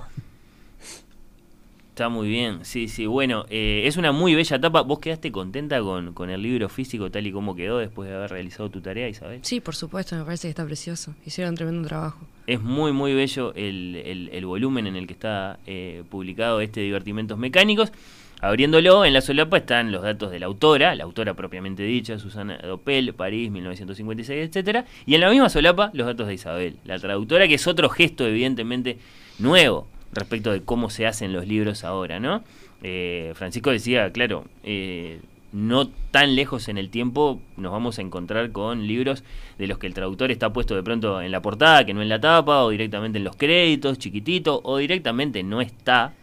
Está 1.95 2.09
muy 2.09 2.27
bien, 2.27 2.65
sí, 2.65 2.89
sí. 2.89 3.05
Bueno, 3.05 3.45
eh, 3.49 3.83
es 3.85 3.95
una 3.95 4.11
muy 4.11 4.35
bella 4.35 4.59
tapa. 4.59 4.81
¿Vos 4.81 4.99
quedaste 4.99 5.31
contenta 5.31 5.79
con, 5.79 6.13
con 6.13 6.29
el 6.29 6.41
libro 6.41 6.67
físico 6.67 7.09
tal 7.09 7.25
y 7.25 7.31
como 7.31 7.55
quedó 7.55 7.77
después 7.77 8.09
de 8.09 8.15
haber 8.17 8.31
realizado 8.31 8.69
tu 8.69 8.81
tarea, 8.81 9.07
Isabel? 9.07 9.39
Sí, 9.43 9.61
por 9.61 9.75
supuesto, 9.77 10.13
me 10.17 10.25
parece 10.25 10.47
que 10.47 10.49
está 10.49 10.65
precioso. 10.65 11.15
Hicieron 11.25 11.51
un 11.53 11.55
tremendo 11.55 11.87
trabajo. 11.87 12.19
Es 12.47 12.59
muy, 12.61 12.91
muy 12.91 13.13
bello 13.13 13.53
el, 13.55 13.95
el- 14.05 14.29
el 14.33 14.45
volumen 14.45 14.87
en 14.87 14.97
el 14.97 15.07
que 15.07 15.13
está 15.13 15.57
eh, 15.67 16.03
publicado 16.09 16.59
este 16.59 16.81
Divertimentos 16.81 17.37
Mecánicos. 17.37 17.93
Abriéndolo, 18.41 19.05
en 19.05 19.13
la 19.13 19.21
solapa 19.21 19.55
están 19.55 19.93
los 19.93 20.03
datos 20.03 20.31
de 20.31 20.39
la 20.39 20.47
autora, 20.47 20.95
la 20.95 21.05
autora 21.05 21.33
propiamente 21.33 21.83
dicha, 21.83 22.19
Susana 22.19 22.57
Dopel, 22.57 23.13
París, 23.13 23.49
1956, 23.51 24.49
etcétera, 24.49 24.83
Y 25.05 25.15
en 25.15 25.21
la 25.21 25.29
misma 25.29 25.47
solapa, 25.47 25.91
los 25.93 26.05
datos 26.07 26.27
de 26.27 26.33
Isabel, 26.33 26.75
la 26.83 26.99
traductora, 26.99 27.47
que 27.47 27.53
es 27.53 27.65
otro 27.67 27.87
gesto 27.87 28.27
evidentemente 28.27 28.97
nuevo 29.39 29.87
respecto 30.13 30.51
de 30.51 30.61
cómo 30.61 30.89
se 30.89 31.07
hacen 31.07 31.33
los 31.33 31.47
libros 31.47 31.83
ahora, 31.83 32.19
¿no? 32.19 32.43
Eh, 32.83 33.33
Francisco 33.35 33.71
decía, 33.71 34.11
claro, 34.11 34.45
eh, 34.63 35.19
no 35.51 35.87
tan 36.11 36.35
lejos 36.35 36.67
en 36.67 36.77
el 36.77 36.89
tiempo 36.89 37.39
nos 37.55 37.71
vamos 37.71 37.97
a 37.97 38.01
encontrar 38.01 38.51
con 38.51 38.87
libros 38.87 39.23
de 39.57 39.67
los 39.67 39.77
que 39.77 39.87
el 39.87 39.93
traductor 39.93 40.29
está 40.29 40.51
puesto 40.51 40.75
de 40.75 40.83
pronto 40.83 41.21
en 41.21 41.31
la 41.31 41.41
portada, 41.41 41.85
que 41.85 41.93
no 41.93 42.01
en 42.01 42.09
la 42.09 42.19
tapa, 42.19 42.63
o 42.63 42.69
directamente 42.69 43.17
en 43.17 43.23
los 43.23 43.37
créditos, 43.37 43.97
chiquitito, 43.97 44.59
o 44.63 44.77
directamente 44.77 45.43
no 45.43 45.61
está. 45.61 46.13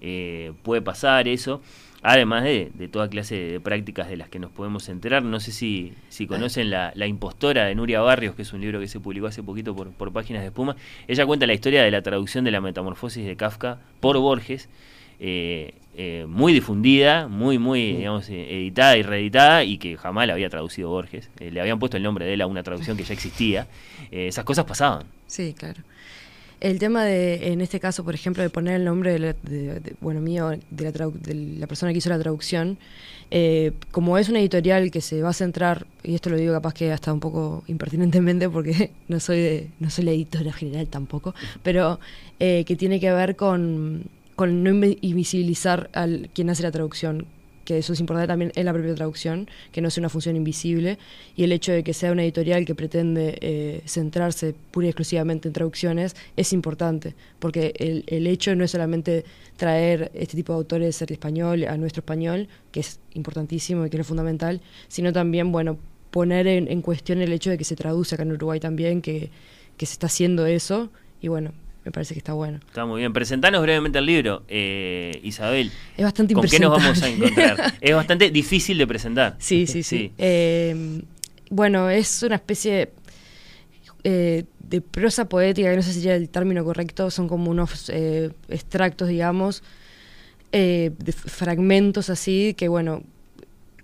Eh, 0.00 0.52
puede 0.64 0.82
pasar 0.82 1.28
eso. 1.28 1.62
Además 2.04 2.42
de, 2.42 2.72
de 2.74 2.88
toda 2.88 3.08
clase 3.08 3.36
de 3.36 3.60
prácticas 3.60 4.08
de 4.08 4.16
las 4.16 4.28
que 4.28 4.40
nos 4.40 4.50
podemos 4.50 4.88
enterar. 4.88 5.22
No 5.22 5.38
sé 5.38 5.52
si, 5.52 5.92
si 6.08 6.26
conocen 6.26 6.68
la, 6.68 6.92
la 6.96 7.06
impostora 7.06 7.66
de 7.66 7.74
Nuria 7.76 8.00
Barrios, 8.00 8.34
que 8.34 8.42
es 8.42 8.52
un 8.52 8.60
libro 8.60 8.80
que 8.80 8.88
se 8.88 8.98
publicó 8.98 9.28
hace 9.28 9.42
poquito 9.42 9.74
por, 9.76 9.92
por 9.92 10.12
Páginas 10.12 10.42
de 10.42 10.48
Espuma. 10.48 10.74
Ella 11.06 11.24
cuenta 11.26 11.46
la 11.46 11.54
historia 11.54 11.82
de 11.82 11.90
la 11.92 12.02
traducción 12.02 12.44
de 12.44 12.50
la 12.50 12.60
metamorfosis 12.60 13.24
de 13.24 13.36
Kafka 13.36 13.78
por 14.00 14.18
Borges. 14.18 14.68
eh, 15.24 15.74
eh, 15.94 16.26
muy 16.28 16.52
difundida, 16.52 17.28
muy, 17.28 17.58
muy, 17.58 17.92
digamos, 17.92 18.28
eh, 18.28 18.56
editada 18.56 18.96
y 18.96 19.02
reeditada, 19.02 19.62
y 19.62 19.78
que 19.78 19.96
jamás 19.96 20.26
la 20.26 20.32
había 20.32 20.50
traducido 20.50 20.88
Borges. 20.88 21.30
Eh, 21.38 21.52
le 21.52 21.60
habían 21.60 21.78
puesto 21.78 21.96
el 21.96 22.02
nombre 22.02 22.24
de 22.24 22.34
él 22.34 22.40
a 22.40 22.46
una 22.46 22.64
traducción 22.64 22.96
que 22.96 23.04
ya 23.04 23.14
existía. 23.14 23.68
Esas 24.10 24.44
cosas 24.44 24.64
pasaban. 24.64 25.06
Sí, 25.26 25.54
claro. 25.56 25.80
El 26.62 26.78
tema 26.78 27.04
de, 27.04 27.48
en 27.52 27.60
este 27.60 27.80
caso, 27.80 28.04
por 28.04 28.14
ejemplo, 28.14 28.40
de 28.40 28.48
poner 28.48 28.74
el 28.76 28.84
nombre 28.84 29.10
de, 29.12 29.18
la- 29.18 29.32
de- 29.42 29.94
bueno, 30.00 30.20
mío, 30.20 30.50
de 30.70 30.84
la, 30.84 30.92
de 30.92 31.34
la 31.58 31.66
persona 31.66 31.90
que 31.90 31.98
hizo 31.98 32.08
la 32.08 32.20
traducción, 32.20 32.78
eh, 33.32 33.72
como 33.90 34.16
es 34.16 34.28
una 34.28 34.38
editorial 34.38 34.92
que 34.92 35.00
se 35.00 35.22
va 35.22 35.30
a 35.30 35.32
centrar, 35.32 35.86
y 36.04 36.14
esto 36.14 36.30
lo 36.30 36.36
digo 36.36 36.52
capaz 36.52 36.72
que 36.74 36.92
hasta 36.92 37.12
un 37.12 37.18
poco 37.18 37.64
impertinentemente 37.66 38.48
porque 38.48 38.92
no 39.08 39.18
soy, 39.18 39.40
de, 39.40 39.70
no 39.80 39.90
soy 39.90 40.04
la 40.04 40.12
editora 40.12 40.52
general 40.52 40.86
tampoco, 40.86 41.34
pero 41.64 41.98
eh, 42.38 42.62
que 42.64 42.76
tiene 42.76 43.00
que 43.00 43.10
ver 43.10 43.34
con, 43.34 44.04
con 44.36 44.62
no 44.62 44.70
invi- 44.70 44.98
invisibilizar 45.00 45.90
al 45.94 46.30
quien 46.32 46.48
hace 46.48 46.62
la 46.62 46.70
traducción, 46.70 47.26
que 47.64 47.78
eso 47.78 47.92
es 47.92 48.00
importante 48.00 48.28
también 48.28 48.52
en 48.54 48.64
la 48.64 48.72
propia 48.72 48.94
traducción, 48.94 49.48
que 49.70 49.80
no 49.80 49.90
sea 49.90 50.00
una 50.00 50.08
función 50.08 50.36
invisible, 50.36 50.98
y 51.36 51.44
el 51.44 51.52
hecho 51.52 51.72
de 51.72 51.82
que 51.82 51.94
sea 51.94 52.12
una 52.12 52.22
editorial 52.22 52.64
que 52.64 52.74
pretende 52.74 53.38
eh, 53.40 53.82
centrarse 53.86 54.54
pura 54.70 54.86
y 54.86 54.90
exclusivamente 54.90 55.48
en 55.48 55.54
traducciones 55.54 56.16
es 56.36 56.52
importante, 56.52 57.14
porque 57.38 57.74
el, 57.78 58.04
el 58.06 58.26
hecho 58.26 58.54
no 58.54 58.64
es 58.64 58.70
solamente 58.70 59.24
traer 59.56 60.10
este 60.14 60.36
tipo 60.36 60.52
de 60.52 60.58
autores 60.58 60.98
del 60.98 61.12
español 61.12 61.64
a 61.64 61.76
nuestro 61.76 62.00
español, 62.00 62.48
que 62.70 62.80
es 62.80 63.00
importantísimo 63.14 63.86
y 63.86 63.90
que 63.90 64.00
es 64.00 64.06
fundamental, 64.06 64.60
sino 64.88 65.12
también, 65.12 65.52
bueno, 65.52 65.78
poner 66.10 66.46
en, 66.46 66.70
en 66.70 66.82
cuestión 66.82 67.22
el 67.22 67.32
hecho 67.32 67.50
de 67.50 67.58
que 67.58 67.64
se 67.64 67.76
traduce 67.76 68.14
acá 68.14 68.22
en 68.24 68.32
Uruguay 68.32 68.60
también, 68.60 69.00
que, 69.00 69.30
que 69.76 69.86
se 69.86 69.92
está 69.92 70.06
haciendo 70.06 70.46
eso, 70.46 70.90
y 71.20 71.28
bueno, 71.28 71.52
me 71.84 71.90
parece 71.90 72.14
que 72.14 72.18
está 72.18 72.32
bueno. 72.32 72.60
Está 72.66 72.84
muy 72.86 73.00
bien. 73.00 73.12
Presentanos 73.12 73.60
brevemente 73.62 73.98
el 73.98 74.06
libro, 74.06 74.44
eh, 74.48 75.18
Isabel. 75.24 75.70
Es 75.96 76.04
bastante 76.04 76.34
¿Con 76.34 76.46
qué 76.46 76.58
nos 76.60 76.70
vamos 76.70 77.02
a 77.02 77.08
encontrar? 77.08 77.74
es 77.80 77.94
bastante 77.94 78.30
difícil 78.30 78.78
de 78.78 78.86
presentar. 78.86 79.36
Sí, 79.38 79.66
sí, 79.66 79.82
sí. 79.82 80.12
Eh, 80.18 81.02
bueno, 81.50 81.90
es 81.90 82.22
una 82.22 82.36
especie 82.36 82.90
eh, 84.04 84.44
de 84.60 84.80
prosa 84.80 85.28
poética, 85.28 85.70
que 85.70 85.76
no 85.76 85.82
sé 85.82 85.92
si 85.92 86.00
sería 86.00 86.16
el 86.16 86.28
término 86.28 86.64
correcto, 86.64 87.10
son 87.10 87.28
como 87.28 87.50
unos 87.50 87.90
eh, 87.92 88.30
extractos, 88.48 89.08
digamos, 89.08 89.62
de 90.52 90.92
fragmentos 91.14 92.10
así, 92.10 92.52
que 92.54 92.68
bueno, 92.68 93.02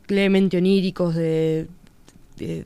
levemente 0.08 0.58
oníricos 0.58 1.14
de... 1.14 1.66
de- 2.36 2.64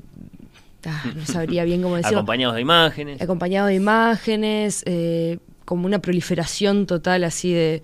ah, 0.87 1.05
no 1.15 1.27
sabría 1.27 1.65
bien 1.65 1.83
cómo 1.83 1.97
decirlo. 1.97 2.19
Acompañados 2.19 2.55
de 2.57 2.61
imágenes. 2.63 3.21
Acompañado 3.23 3.69
de 3.69 3.75
imágenes, 3.75 4.83
eh, 4.87 5.39
como 5.65 5.87
una 5.87 6.01
proliferación 6.01 6.87
total 6.87 7.25
así 7.25 7.53
de, 7.53 7.83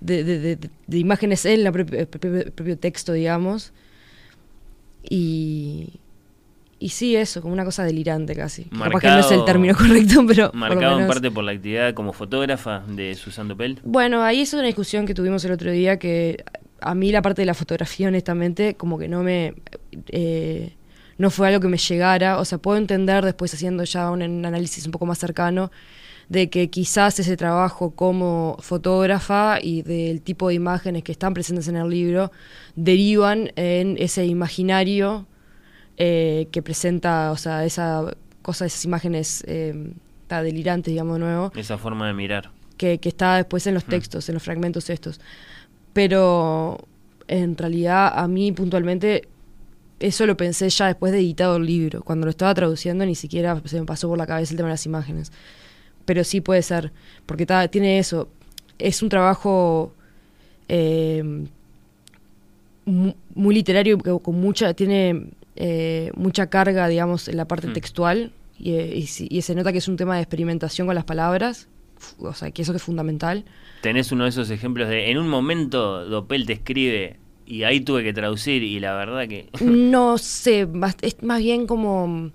de, 0.00 0.24
de- 0.24 0.38
de- 0.56 0.70
de 0.86 0.98
imágenes 0.98 1.44
en 1.46 1.62
la 1.64 1.68
el 1.70 1.72
propio, 1.72 1.98
el 2.00 2.52
propio 2.52 2.78
texto, 2.78 3.12
digamos. 3.12 3.72
Y, 5.08 6.00
y 6.78 6.88
sí, 6.90 7.14
eso, 7.16 7.40
como 7.42 7.52
una 7.52 7.64
cosa 7.64 7.84
delirante 7.84 8.34
casi. 8.34 8.64
Capaz 8.64 9.00
que 9.00 9.06
no 9.08 9.18
es 9.20 9.30
el 9.30 9.44
término 9.44 9.74
correcto, 9.76 10.24
pero... 10.26 10.50
Marcado 10.54 11.00
en 11.00 11.06
parte 11.06 11.30
por 11.30 11.44
la 11.44 11.52
actividad 11.52 11.94
como 11.94 12.12
fotógrafa 12.12 12.82
de 12.88 13.14
Susan 13.14 13.48
Dopel. 13.48 13.78
Bueno, 13.84 14.22
ahí 14.22 14.40
es 14.40 14.52
una 14.54 14.64
discusión 14.64 15.06
que 15.06 15.14
tuvimos 15.14 15.44
el 15.44 15.52
otro 15.52 15.70
día 15.70 15.98
que 15.98 16.42
a 16.80 16.94
mí 16.94 17.12
la 17.12 17.22
parte 17.22 17.42
de 17.42 17.46
la 17.46 17.54
fotografía, 17.54 18.08
honestamente, 18.08 18.74
como 18.74 18.98
que 18.98 19.08
no 19.08 19.22
me... 19.22 19.54
eh, 20.08 20.72
no 21.18 21.30
fue 21.30 21.48
algo 21.48 21.60
que 21.60 21.68
me 21.68 21.76
llegara. 21.78 22.38
O 22.38 22.44
sea, 22.44 22.58
puedo 22.58 22.76
entender 22.78 23.24
después 23.24 23.52
haciendo 23.54 23.84
ya 23.84 24.10
un, 24.10 24.22
un 24.22 24.44
análisis 24.46 24.84
un 24.86 24.92
poco 24.92 25.06
más 25.06 25.18
cercano 25.18 25.70
de 26.28 26.48
que 26.48 26.70
quizás 26.70 27.18
ese 27.20 27.36
trabajo 27.36 27.90
como 27.90 28.56
fotógrafa 28.60 29.58
y 29.60 29.82
del 29.82 30.22
tipo 30.22 30.48
de 30.48 30.54
imágenes 30.54 31.02
que 31.02 31.12
están 31.12 31.34
presentes 31.34 31.68
en 31.68 31.76
el 31.76 31.88
libro 31.90 32.32
derivan 32.76 33.52
en 33.56 33.96
ese 33.98 34.24
imaginario 34.24 35.26
eh, 35.98 36.48
que 36.50 36.62
presenta, 36.62 37.30
o 37.30 37.36
sea, 37.36 37.64
esa 37.66 38.04
cosa, 38.42 38.64
esas 38.66 38.84
imágenes 38.86 39.44
eh, 39.46 39.92
delirantes, 40.28 40.90
digamos 40.92 41.14
de 41.14 41.20
nuevo, 41.20 41.52
Esa 41.54 41.78
forma 41.78 42.06
de 42.08 42.14
mirar. 42.14 42.50
que, 42.78 42.98
que 42.98 43.10
está 43.10 43.36
después 43.36 43.66
en 43.68 43.74
los 43.74 43.86
Mm. 43.86 43.90
textos, 43.90 44.28
en 44.28 44.34
los 44.34 44.42
fragmentos 44.42 44.90
estos. 44.90 45.20
Pero 45.92 46.78
en 47.28 47.56
realidad 47.56 48.12
a 48.18 48.26
mí 48.28 48.50
puntualmente 48.52 49.28
eso 50.06 50.26
lo 50.26 50.36
pensé 50.36 50.68
ya 50.70 50.86
después 50.86 51.12
de 51.12 51.18
editado 51.18 51.56
el 51.56 51.66
libro. 51.66 52.02
Cuando 52.02 52.26
lo 52.26 52.30
estaba 52.30 52.54
traduciendo 52.54 53.04
ni 53.06 53.14
siquiera 53.14 53.60
se 53.64 53.78
me 53.80 53.86
pasó 53.86 54.08
por 54.08 54.18
la 54.18 54.26
cabeza 54.26 54.52
el 54.52 54.56
tema 54.56 54.68
de 54.68 54.74
las 54.74 54.86
imágenes. 54.86 55.32
Pero 56.04 56.22
sí 56.24 56.40
puede 56.40 56.62
ser, 56.62 56.92
porque 57.26 57.46
tiene 57.70 57.98
eso. 57.98 58.28
Es 58.78 59.02
un 59.02 59.08
trabajo 59.08 59.92
eh, 60.68 61.22
mu- 62.84 63.14
muy 63.34 63.54
literario, 63.54 63.98
que 63.98 64.18
con 64.22 64.40
mucha, 64.40 64.74
tiene 64.74 65.28
eh, 65.56 66.10
mucha 66.16 66.48
carga, 66.48 66.88
digamos, 66.88 67.28
en 67.28 67.36
la 67.36 67.46
parte 67.46 67.68
Mm. 67.68 67.72
textual. 67.72 68.32
Y, 68.58 68.72
eh, 68.74 69.04
y 69.30 69.42
se 69.42 69.54
nota 69.54 69.72
que 69.72 69.78
es 69.78 69.88
un 69.88 69.96
tema 69.96 70.16
de 70.16 70.22
experimentación 70.22 70.86
con 70.86 70.94
las 70.94 71.04
palabras. 71.04 71.68
O 72.18 72.34
sea, 72.34 72.50
que 72.50 72.62
eso 72.62 72.72
que 72.72 72.76
es 72.76 72.82
fundamental. 72.82 73.44
Tenés 73.80 74.12
uno 74.12 74.24
de 74.24 74.30
esos 74.30 74.50
ejemplos 74.50 74.88
de 74.88 75.10
en 75.10 75.18
un 75.18 75.28
momento 75.28 76.04
Dopel 76.06 76.44
te 76.46 76.52
escribe 76.54 77.16
y 77.46 77.64
ahí 77.64 77.80
tuve 77.80 78.02
que 78.02 78.12
traducir 78.12 78.62
y 78.62 78.80
la 78.80 78.94
verdad 78.94 79.28
que 79.28 79.48
No 79.64 80.18
sé, 80.18 80.68
es 81.02 81.22
más 81.22 81.38
bien 81.38 81.66
como 81.66 82.30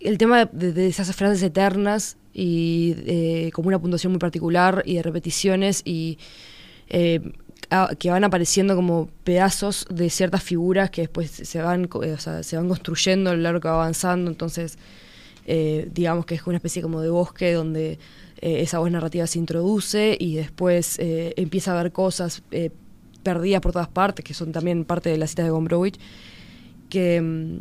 el 0.00 0.18
tema 0.18 0.44
de, 0.46 0.86
esas 0.86 1.14
frases 1.16 1.42
eternas 1.42 2.16
y 2.32 2.94
eh, 3.06 3.50
como 3.52 3.68
una 3.68 3.78
puntuación 3.78 4.12
muy 4.12 4.20
particular 4.20 4.82
y 4.84 4.96
de 4.96 5.02
repeticiones 5.02 5.82
y 5.84 6.18
eh, 6.88 7.20
que 7.98 8.10
van 8.10 8.22
apareciendo 8.22 8.76
como 8.76 9.08
pedazos 9.24 9.86
de 9.90 10.08
ciertas 10.08 10.42
figuras 10.42 10.90
que 10.90 11.00
después 11.00 11.30
se 11.30 11.60
van, 11.60 11.88
eh, 12.02 12.12
o 12.12 12.18
sea, 12.18 12.44
se 12.44 12.56
van 12.56 12.68
construyendo 12.68 13.30
a 13.30 13.34
lo 13.34 13.42
largo 13.42 13.60
que 13.60 13.66
va 13.66 13.74
avanzando, 13.74 14.30
entonces 14.30 14.78
eh, 15.46 15.88
digamos 15.92 16.26
que 16.26 16.36
es 16.36 16.46
una 16.46 16.58
especie 16.58 16.82
como 16.82 17.00
de 17.00 17.08
bosque 17.08 17.52
donde 17.52 17.98
esa 18.38 18.78
voz 18.78 18.90
narrativa 18.90 19.26
se 19.26 19.38
introduce 19.38 20.14
y 20.20 20.36
después 20.36 20.98
empieza 21.00 21.72
a 21.72 21.82
ver 21.82 21.90
cosas 21.90 22.42
perdidas 23.26 23.60
por 23.60 23.72
todas 23.72 23.88
partes, 23.88 24.24
que 24.24 24.34
son 24.34 24.52
también 24.52 24.84
parte 24.84 25.10
de 25.10 25.18
las 25.18 25.30
citas 25.30 25.46
de 25.46 25.50
Gombrowicz, 25.50 25.98
que, 26.88 27.20
mm, 27.20 27.58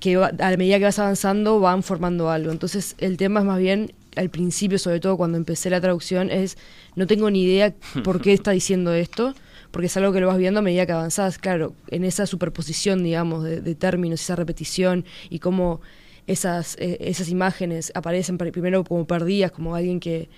que 0.00 0.16
a 0.16 0.56
medida 0.56 0.78
que 0.78 0.84
vas 0.84 0.98
avanzando 0.98 1.58
van 1.60 1.82
formando 1.82 2.30
algo. 2.30 2.52
Entonces 2.52 2.94
el 2.98 3.16
tema 3.16 3.40
es 3.40 3.46
más 3.46 3.58
bien, 3.58 3.92
al 4.16 4.30
principio, 4.30 4.78
sobre 4.78 5.00
todo 5.00 5.16
cuando 5.16 5.36
empecé 5.38 5.70
la 5.70 5.80
traducción, 5.80 6.30
es 6.30 6.56
no 6.94 7.06
tengo 7.06 7.30
ni 7.30 7.42
idea 7.42 7.74
por 8.04 8.20
qué 8.20 8.32
está 8.32 8.52
diciendo 8.52 8.92
esto, 8.94 9.34
porque 9.72 9.86
es 9.86 9.96
algo 9.96 10.12
que 10.12 10.20
lo 10.20 10.28
vas 10.28 10.38
viendo 10.38 10.60
a 10.60 10.62
medida 10.62 10.86
que 10.86 10.92
avanzás, 10.92 11.38
claro, 11.38 11.74
en 11.88 12.04
esa 12.04 12.26
superposición, 12.26 13.02
digamos, 13.02 13.42
de, 13.44 13.60
de 13.60 13.74
términos, 13.74 14.20
esa 14.20 14.36
repetición 14.36 15.04
y 15.30 15.40
cómo 15.40 15.80
esas, 16.26 16.76
eh, 16.78 16.96
esas 17.00 17.28
imágenes 17.28 17.90
aparecen 17.94 18.38
pri- 18.38 18.50
primero 18.52 18.84
como 18.84 19.06
perdidas, 19.06 19.50
como 19.50 19.74
alguien 19.74 19.98
que, 20.00 20.28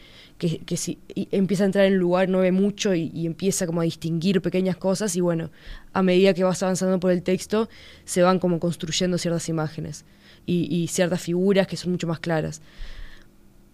que, 0.40 0.58
que 0.58 0.76
si 0.76 0.98
empieza 1.30 1.62
a 1.62 1.66
entrar 1.66 1.84
en 1.84 1.92
el 1.92 1.98
lugar, 2.00 2.28
no 2.28 2.38
ve 2.40 2.50
mucho 2.50 2.94
y, 2.94 3.12
y 3.14 3.26
empieza 3.26 3.66
como 3.66 3.80
a 3.82 3.84
distinguir 3.84 4.40
pequeñas 4.42 4.76
cosas 4.76 5.14
y 5.14 5.20
bueno, 5.20 5.50
a 5.92 6.02
medida 6.02 6.34
que 6.34 6.42
vas 6.42 6.60
avanzando 6.64 6.98
por 6.98 7.12
el 7.12 7.22
texto, 7.22 7.68
se 8.04 8.22
van 8.22 8.40
como 8.40 8.58
construyendo 8.58 9.18
ciertas 9.18 9.48
imágenes 9.48 10.04
y, 10.46 10.66
y 10.74 10.88
ciertas 10.88 11.20
figuras 11.20 11.68
que 11.68 11.76
son 11.76 11.92
mucho 11.92 12.08
más 12.08 12.18
claras. 12.18 12.62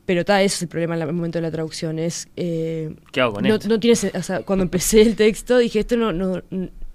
Pero 0.07 0.21
está, 0.21 0.43
ese 0.43 0.57
es 0.57 0.63
el 0.63 0.69
problema 0.69 0.95
en 0.97 1.03
el 1.03 1.13
momento 1.13 1.39
de 1.39 1.43
la 1.43 1.51
traducción, 1.51 1.99
es... 1.99 2.29
eh, 2.37 2.95
¿Qué 3.13 3.21
hago 3.21 3.35
con 3.35 3.43
no, 3.45 3.55
esto? 3.55 3.69
no 3.69 3.81
tiene 3.81 3.97
sen- 3.97 4.17
o 4.19 4.23
sea, 4.23 4.43
cuando 4.43 4.63
empecé 4.65 5.03
el 5.03 5.17
texto 5.17 5.59
dije, 5.59 5.81
esto 5.81 5.97
no, 5.97 6.13
no, 6.13 6.43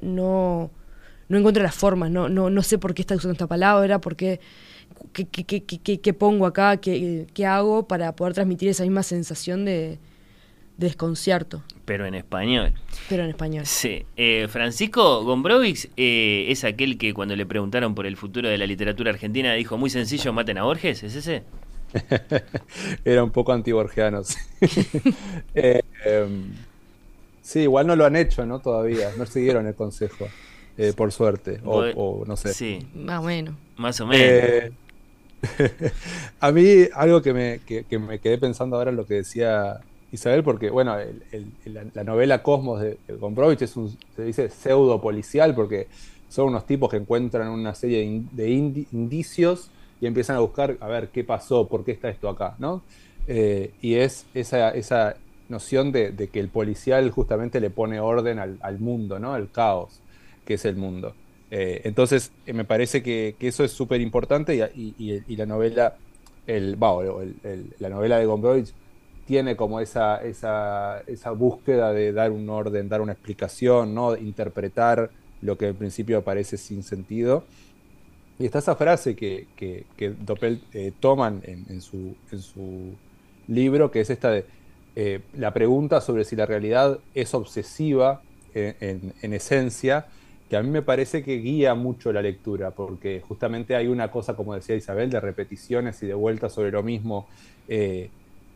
no, 0.01 0.71
no 1.27 1.37
encuentro 1.37 1.61
las 1.61 1.75
formas, 1.75 2.09
no, 2.09 2.29
no, 2.29 2.49
no 2.49 2.63
sé 2.63 2.77
por 2.77 2.93
qué 2.93 3.01
está 3.01 3.15
usando 3.15 3.33
esta 3.33 3.47
palabra, 3.47 3.99
por 3.99 4.15
qué, 4.15 4.39
qué, 5.13 5.25
qué- 5.25 5.43
qué- 5.45 5.63
qué- 5.63 5.79
qué- 5.79 5.99
qué 5.99 6.13
pongo 6.13 6.45
acá, 6.45 6.77
qué, 6.77 7.27
qué 7.33 7.45
hago 7.45 7.87
para 7.87 8.15
poder 8.15 8.33
transmitir 8.33 8.69
esa 8.69 8.83
misma 8.83 9.03
sensación 9.03 9.65
de, 9.65 9.97
de 10.77 10.87
desconcierto, 10.87 11.61
Pero 11.85 12.05
en 12.05 12.15
español. 12.15 12.73
pero 13.09 13.23
en 13.23 13.29
español. 13.29 13.65
Sí. 13.65 14.05
Eh, 14.17 14.47
Francisco 14.49 15.23
Gombrowicz 15.23 15.89
eh, 15.97 16.45
es 16.49 16.63
aquel 16.63 16.97
que 16.97 17.13
cuando 17.13 17.35
le 17.35 17.45
preguntaron 17.45 17.93
por 17.95 18.05
el 18.05 18.17
futuro 18.17 18.49
de 18.49 18.57
la 18.57 18.65
literatura 18.65 19.11
argentina 19.11 19.53
dijo 19.53 19.77
muy 19.77 19.89
sencillo, 19.89 20.33
maten 20.33 20.57
a 20.57 20.63
Borges, 20.63 21.03
¿es 21.03 21.15
ese? 21.15 21.43
Era 23.05 23.23
un 23.23 23.31
poco 23.31 23.51
antiborgiano. 23.53 24.23
sí. 24.23 24.37
Eh, 25.53 25.81
em, 26.05 26.53
sí, 27.41 27.59
igual 27.61 27.85
no 27.87 27.95
lo 27.95 28.05
han 28.05 28.15
hecho, 28.15 28.45
¿no? 28.45 28.59
Todavía. 28.59 29.09
No 29.17 29.25
siguieron 29.25 29.67
el 29.67 29.75
consejo, 29.75 30.27
eh, 30.77 30.93
por 30.95 31.11
suerte. 31.11 31.59
O, 31.65 32.23
no 32.25 32.37
sé. 32.37 32.53
Sí, 32.53 32.87
Más 32.95 33.19
o 33.19 33.23
menos. 33.23 33.55
más 33.75 33.99
o 33.99 34.07
menos. 34.07 34.25
Eh, 34.25 34.71
a 36.39 36.51
mí, 36.51 36.85
algo 36.93 37.21
que 37.21 37.33
me, 37.33 37.63
que, 37.65 37.85
me 37.99 38.19
quedé 38.19 38.37
pensando 38.37 38.75
ahora 38.77 38.91
en 38.91 38.97
lo 38.97 39.05
que 39.07 39.15
decía 39.15 39.83
Isabel, 40.11 40.43
porque, 40.43 40.69
bueno, 40.69 40.95
la, 41.65 41.85
la 41.93 42.03
novela 42.03 42.43
Cosmos 42.43 42.81
de, 42.81 42.99
de 43.07 43.17
es 43.65 43.75
un, 43.75 43.97
se 44.15 44.23
dice 44.23 44.49
pseudo 44.49 45.01
policial, 45.01 45.55
porque 45.55 45.89
son 46.27 46.47
unos 46.49 46.65
tipos 46.65 46.89
que 46.91 46.97
encuentran 46.97 47.49
una 47.49 47.73
serie 47.73 47.99
de, 47.99 48.03
in- 48.05 48.29
de 48.31 48.49
indi- 48.49 48.87
indicios 48.91 49.73
y 49.99 50.05
empiezan 50.07 50.35
a 50.37 50.39
buscar, 50.39 50.77
a 50.79 50.87
ver, 50.87 51.11
qué 51.11 51.23
pasó, 51.23 51.67
por 51.67 51.83
qué 51.83 51.91
está 51.91 52.09
esto 52.09 52.29
acá, 52.29 52.55
¿no? 52.59 52.85
Eh, 53.25 53.75
y 53.79 53.95
es 53.95 54.29
esa, 54.33 54.69
esa 54.71 55.21
noción 55.47 55.91
de, 55.91 56.11
de 56.11 56.29
que 56.29 56.39
el 56.39 56.51
policial 56.51 57.09
justamente 57.11 57.59
le 57.59 57.69
pone 57.71 57.99
orden 57.99 58.39
al, 58.39 58.57
al 58.61 58.79
mundo, 58.79 59.19
¿no? 59.19 59.33
Al 59.33 59.51
caos 59.51 60.03
que 60.43 60.55
es 60.55 60.65
el 60.65 60.75
mundo. 60.75 61.17
Eh, 61.51 61.81
entonces, 61.83 62.31
eh, 62.45 62.53
me 62.53 62.63
parece 62.63 63.03
que, 63.03 63.35
eso 63.39 63.65
es 63.65 63.71
súper 63.71 63.99
importante 63.99 64.55
y, 64.73 65.35
la 65.35 65.45
novela, 65.45 65.97
la 66.47 67.89
novela 67.89 68.17
de 68.17 68.25
Gombrowicz 68.25 68.73
tiene 69.25 69.55
como 69.55 69.79
esa, 69.79 70.23
esa, 70.23 71.01
esa 71.07 71.31
búsqueda 71.31 71.93
de 71.93 72.13
dar 72.13 72.31
un 72.31 72.49
orden, 72.49 72.89
dar 72.89 73.01
una 73.01 73.11
explicación, 73.11 73.93
¿no? 73.93 74.15
interpretar 74.15 75.11
lo 75.41 75.57
que 75.57 75.67
al 75.67 75.75
principio 75.75 76.23
parece 76.23 76.57
sin 76.57 76.83
sentido. 76.83 77.43
Y 78.39 78.45
está 78.45 78.59
esa 78.59 78.75
frase 78.75 79.15
que, 79.15 79.47
que, 79.55 80.09
Doppel 80.09 80.61
eh, 80.73 80.93
toman 80.99 81.41
en, 81.43 81.81
su, 81.81 82.15
en 82.31 82.41
su 82.41 82.95
libro, 83.47 83.91
que 83.91 84.01
es 84.01 84.09
esta 84.09 84.31
de 84.31 84.45
eh, 84.95 85.19
la 85.37 85.53
pregunta 85.53 86.01
sobre 86.01 86.23
si 86.23 86.35
la 86.35 86.45
realidad 86.45 86.99
es 87.13 87.33
obsesiva 87.33 88.21
en 88.53 89.33
esencia, 89.33 90.07
que 90.51 90.57
a 90.57 90.61
mí 90.61 90.69
me 90.69 90.81
parece 90.81 91.23
que 91.23 91.37
guía 91.37 91.75
mucho 91.75 92.11
la 92.11 92.21
lectura, 92.21 92.71
porque 92.71 93.21
justamente 93.25 93.73
hay 93.73 93.87
una 93.87 94.11
cosa, 94.11 94.35
como 94.35 94.53
decía 94.53 94.75
Isabel, 94.75 95.09
de 95.09 95.21
repeticiones 95.21 96.03
y 96.03 96.07
de 96.07 96.13
vueltas 96.13 96.51
sobre 96.51 96.71
lo 96.71 96.83
mismo, 96.83 97.25
eh, 97.69 98.09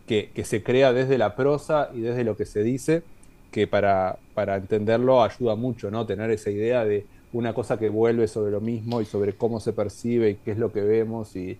que, 0.05 0.29
que 0.35 0.43
se 0.43 0.61
crea 0.61 0.91
desde 0.91 1.17
la 1.17 1.37
prosa 1.37 1.91
y 1.93 2.01
desde 2.01 2.25
lo 2.25 2.35
que 2.35 2.45
se 2.45 2.63
dice, 2.63 3.01
que 3.49 3.65
para, 3.65 4.17
para 4.33 4.57
entenderlo 4.57 5.23
ayuda 5.23 5.55
mucho, 5.55 5.89
¿no? 5.89 6.05
Tener 6.05 6.31
esa 6.31 6.51
idea 6.51 6.83
de 6.83 7.05
una 7.31 7.53
cosa 7.53 7.79
que 7.79 7.87
vuelve 7.87 8.27
sobre 8.27 8.51
lo 8.51 8.59
mismo 8.59 8.99
y 8.99 9.05
sobre 9.05 9.31
cómo 9.31 9.61
se 9.61 9.71
percibe 9.71 10.31
y 10.31 10.35
qué 10.35 10.51
es 10.51 10.57
lo 10.57 10.73
que 10.73 10.81
vemos 10.81 11.33
y, 11.37 11.57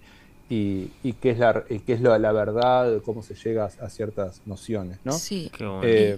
y, 0.50 0.90
y 1.02 1.14
qué 1.14 1.30
es, 1.30 1.40
la, 1.40 1.64
y 1.70 1.80
qué 1.80 1.94
es 1.94 2.02
la, 2.02 2.20
la 2.20 2.34
verdad, 2.34 3.02
cómo 3.06 3.24
se 3.24 3.36
llega 3.36 3.70
a, 3.80 3.86
a 3.86 3.90
ciertas 3.90 4.42
nociones, 4.46 4.98
¿no? 5.06 5.14
Sí. 5.14 5.50
Eh, 5.82 6.18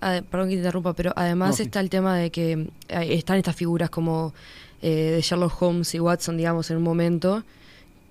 Perdón 0.00 0.48
que 0.48 0.54
te 0.54 0.60
interrumpa, 0.60 0.92
pero 0.94 1.12
además 1.16 1.50
No, 1.50 1.56
sí. 1.56 1.62
está 1.64 1.80
el 1.80 1.90
tema 1.90 2.16
de 2.16 2.30
que 2.30 2.52
eh, 2.52 2.68
están 3.14 3.36
estas 3.38 3.56
figuras 3.56 3.90
como 3.90 4.32
eh, 4.82 5.12
de 5.16 5.20
Sherlock 5.20 5.60
Holmes 5.60 5.94
y 5.94 6.00
Watson, 6.00 6.36
digamos, 6.36 6.70
en 6.70 6.76
un 6.76 6.82
momento, 6.84 7.42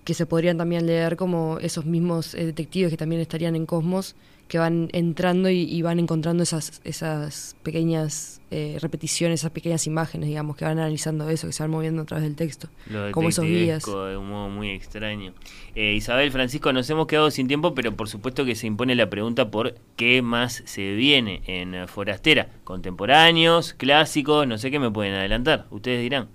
que 0.03 0.13
se 0.13 0.25
podrían 0.25 0.57
también 0.57 0.85
leer 0.85 1.15
como 1.15 1.59
esos 1.61 1.85
mismos 1.85 2.33
eh, 2.33 2.45
detectives 2.45 2.89
que 2.91 2.97
también 2.97 3.21
estarían 3.21 3.55
en 3.55 3.65
Cosmos, 3.65 4.15
que 4.47 4.57
van 4.57 4.89
entrando 4.93 5.49
y, 5.49 5.61
y 5.61 5.81
van 5.81 5.99
encontrando 5.99 6.43
esas, 6.43 6.81
esas 6.83 7.55
pequeñas 7.63 8.41
eh, 8.49 8.77
repeticiones, 8.79 9.41
esas 9.41 9.51
pequeñas 9.51 9.85
imágenes, 9.87 10.29
digamos, 10.29 10.55
que 10.55 10.63
van 10.63 10.79
analizando 10.79 11.29
eso, 11.29 11.47
que 11.47 11.53
se 11.53 11.63
van 11.63 11.71
moviendo 11.71 12.03
a 12.03 12.05
través 12.05 12.23
del 12.23 12.35
texto. 12.35 12.69
Lo 12.89 13.11
como 13.11 13.29
esos 13.29 13.43
guías. 13.45 13.85
de 13.85 14.17
un 14.17 14.29
modo 14.29 14.47
muy 14.47 14.69
extraño. 14.69 15.33
Eh, 15.75 15.93
Isabel, 15.93 16.31
Francisco, 16.31 16.71
nos 16.71 16.89
hemos 16.89 17.07
quedado 17.07 17.29
sin 17.29 17.47
tiempo, 17.47 17.75
pero 17.75 17.95
por 17.95 18.07
supuesto 18.07 18.45
que 18.45 18.55
se 18.55 18.67
impone 18.67 18.95
la 18.95 19.09
pregunta 19.09 19.51
por 19.51 19.75
qué 19.97 20.21
más 20.21 20.63
se 20.65 20.93
viene 20.93 21.41
en 21.45 21.75
eh, 21.75 21.87
Forastera. 21.87 22.47
Contemporáneos, 22.63 23.73
clásicos, 23.73 24.47
no 24.47 24.57
sé 24.57 24.71
qué 24.71 24.79
me 24.79 24.91
pueden 24.91 25.13
adelantar. 25.13 25.65
Ustedes 25.69 26.01
dirán. 26.01 26.29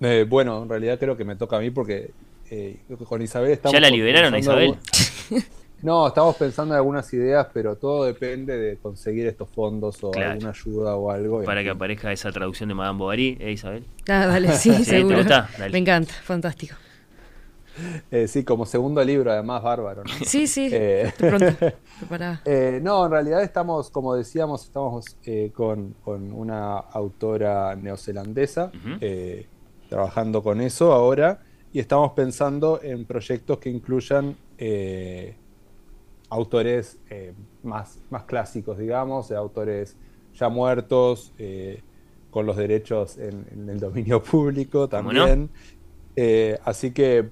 eh, 0.00 0.24
bueno, 0.26 0.62
en 0.62 0.70
realidad 0.70 0.98
creo 0.98 1.16
que 1.18 1.24
me 1.24 1.36
toca 1.36 1.58
a 1.58 1.60
mí 1.60 1.70
porque 1.70 2.12
eh, 2.50 2.78
con 3.06 3.20
Isabel 3.20 3.52
estamos... 3.52 3.74
¿Ya 3.74 3.80
la 3.80 3.90
liberaron 3.90 4.32
a 4.32 4.38
Isabel? 4.38 4.76
No, 5.82 6.06
estamos 6.08 6.36
pensando 6.36 6.74
en 6.74 6.78
algunas 6.78 7.12
ideas, 7.14 7.46
pero 7.54 7.76
todo 7.76 8.04
depende 8.04 8.56
de 8.58 8.76
conseguir 8.76 9.26
estos 9.26 9.48
fondos 9.48 10.02
o 10.04 10.10
Claro. 10.10 10.32
alguna 10.32 10.50
ayuda 10.50 10.96
o 10.96 11.10
algo. 11.10 11.42
Para 11.44 11.62
que 11.62 11.70
aparezca 11.70 12.12
esa 12.12 12.30
traducción 12.32 12.68
de 12.68 12.74
Madame 12.74 12.98
Bovary, 12.98 13.38
¿eh, 13.40 13.52
Isabel? 13.52 13.84
Ah, 14.08 14.26
dale, 14.26 14.52
sí, 14.58 14.70
¿te 14.70 14.84
seguro. 14.84 15.18
gusta? 15.18 15.48
Dale. 15.58 15.72
Me 15.72 15.78
encanta, 15.78 16.12
fantástico. 16.12 16.76
Eh, 18.10 18.26
sí, 18.28 18.44
como 18.44 18.66
segundo 18.66 19.02
libro, 19.02 19.30
además, 19.32 19.62
bárbaro. 19.62 20.02
¿no? 20.04 20.10
Sí, 20.26 20.46
sí, 20.46 20.68
Eh, 20.70 21.10
pronto, 21.16 21.46
preparada. 21.98 22.42
eh, 22.44 22.78
no, 22.82 23.06
en 23.06 23.10
realidad 23.12 23.42
estamos, 23.42 23.88
como 23.90 24.16
decíamos, 24.16 24.64
estamos 24.64 25.16
eh, 25.24 25.50
con, 25.54 25.94
con 26.04 26.30
una 26.32 26.76
autora 26.78 27.74
neozelandesa 27.76 28.70
eh, 29.00 29.46
trabajando 29.88 30.42
con 30.42 30.60
eso 30.60 30.92
ahora 30.92 31.40
y 31.72 31.78
estamos 31.78 32.12
pensando 32.12 32.80
en 32.82 33.06
proyectos 33.06 33.58
que 33.58 33.70
incluyan 33.70 34.36
eh, 34.58 35.36
autores 36.30 36.98
eh, 37.10 37.32
más, 37.62 37.98
más 38.10 38.24
clásicos, 38.24 38.78
digamos, 38.78 39.28
de 39.28 39.36
autores 39.36 39.96
ya 40.34 40.48
muertos, 40.48 41.32
eh, 41.38 41.82
con 42.30 42.46
los 42.46 42.56
derechos 42.56 43.18
en, 43.18 43.44
en 43.52 43.68
el 43.68 43.80
dominio 43.80 44.22
público 44.22 44.88
también. 44.88 45.50
Eh, 46.16 46.58
así 46.64 46.92
que 46.92 47.28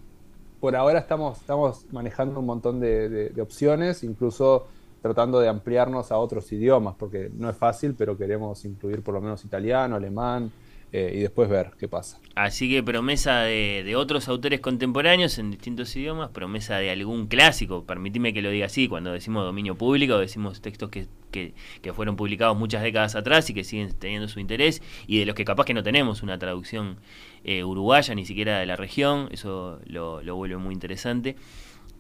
por 0.61 0.75
ahora 0.75 0.99
estamos, 0.99 1.39
estamos 1.41 1.87
manejando 1.93 2.41
un 2.41 2.47
montón 2.47 2.81
de, 2.81 3.09
de- 3.09 3.29
de 3.31 3.43
opciones, 3.43 4.03
incluso 4.03 4.67
tratando 5.01 5.39
de 5.39 5.47
ampliarnos 5.49 6.11
a 6.11 6.19
otros 6.19 6.51
idiomas, 6.51 6.97
porque 6.99 7.31
no 7.33 7.49
es 7.49 7.57
fácil, 7.57 7.95
pero 7.97 8.19
queremos 8.19 8.65
incluir 8.65 9.03
por 9.03 9.15
lo 9.15 9.21
menos 9.21 9.45
italiano, 9.45 9.95
alemán, 9.95 10.51
eh, 10.93 11.13
y 11.17 11.21
después 11.21 11.49
ver 11.49 11.73
qué 11.79 11.89
pasa. 11.89 12.21
Así 12.35 12.71
que 12.71 12.83
promesa 12.83 13.41
de, 13.41 13.83
de 13.85 13.97
otros 13.97 14.29
autores 14.29 14.61
contemporáneos 14.61 15.39
en 15.39 15.51
distintos 15.51 15.95
idiomas, 15.97 16.31
promesa 16.31 16.79
de 16.79 16.91
algún 16.91 17.27
clásico, 17.27 17.85
permitime 17.85 18.33
que 18.33 18.43
lo 18.43 18.51
diga 18.51 18.67
así, 18.67 18.89
cuando 18.89 19.13
decimos 19.13 19.45
dominio 19.45 19.75
público, 19.75 20.19
decimos 20.19 20.61
textos 20.61 20.89
que, 20.91 21.07
que, 21.31 21.53
que 21.83 21.93
fueron 21.93 22.17
publicados 22.17 22.57
muchas 22.57 22.83
décadas 22.83 23.17
atrás 23.17 23.51
y 23.51 23.55
que 23.55 23.65
siguen 23.65 23.93
teniendo 23.99 24.29
su 24.29 24.41
interés, 24.41 24.83
y 25.07 25.19
de 25.19 25.27
los 25.27 25.35
que 25.35 25.45
capaz 25.45 25.65
que 25.65 25.75
no 25.75 25.83
tenemos 25.83 26.23
una 26.23 26.39
traducción 26.39 26.99
eh, 27.45 27.65
uruguaya, 27.65 28.15
ni 28.15 28.25
siquiera 28.25 28.59
de 28.59 28.67
la 28.67 28.77
región, 28.77 29.29
eso 29.33 29.81
lo, 29.87 30.23
lo 30.23 30.37
vuelve 30.37 30.57
muy 30.59 30.75
interesante. 30.75 31.37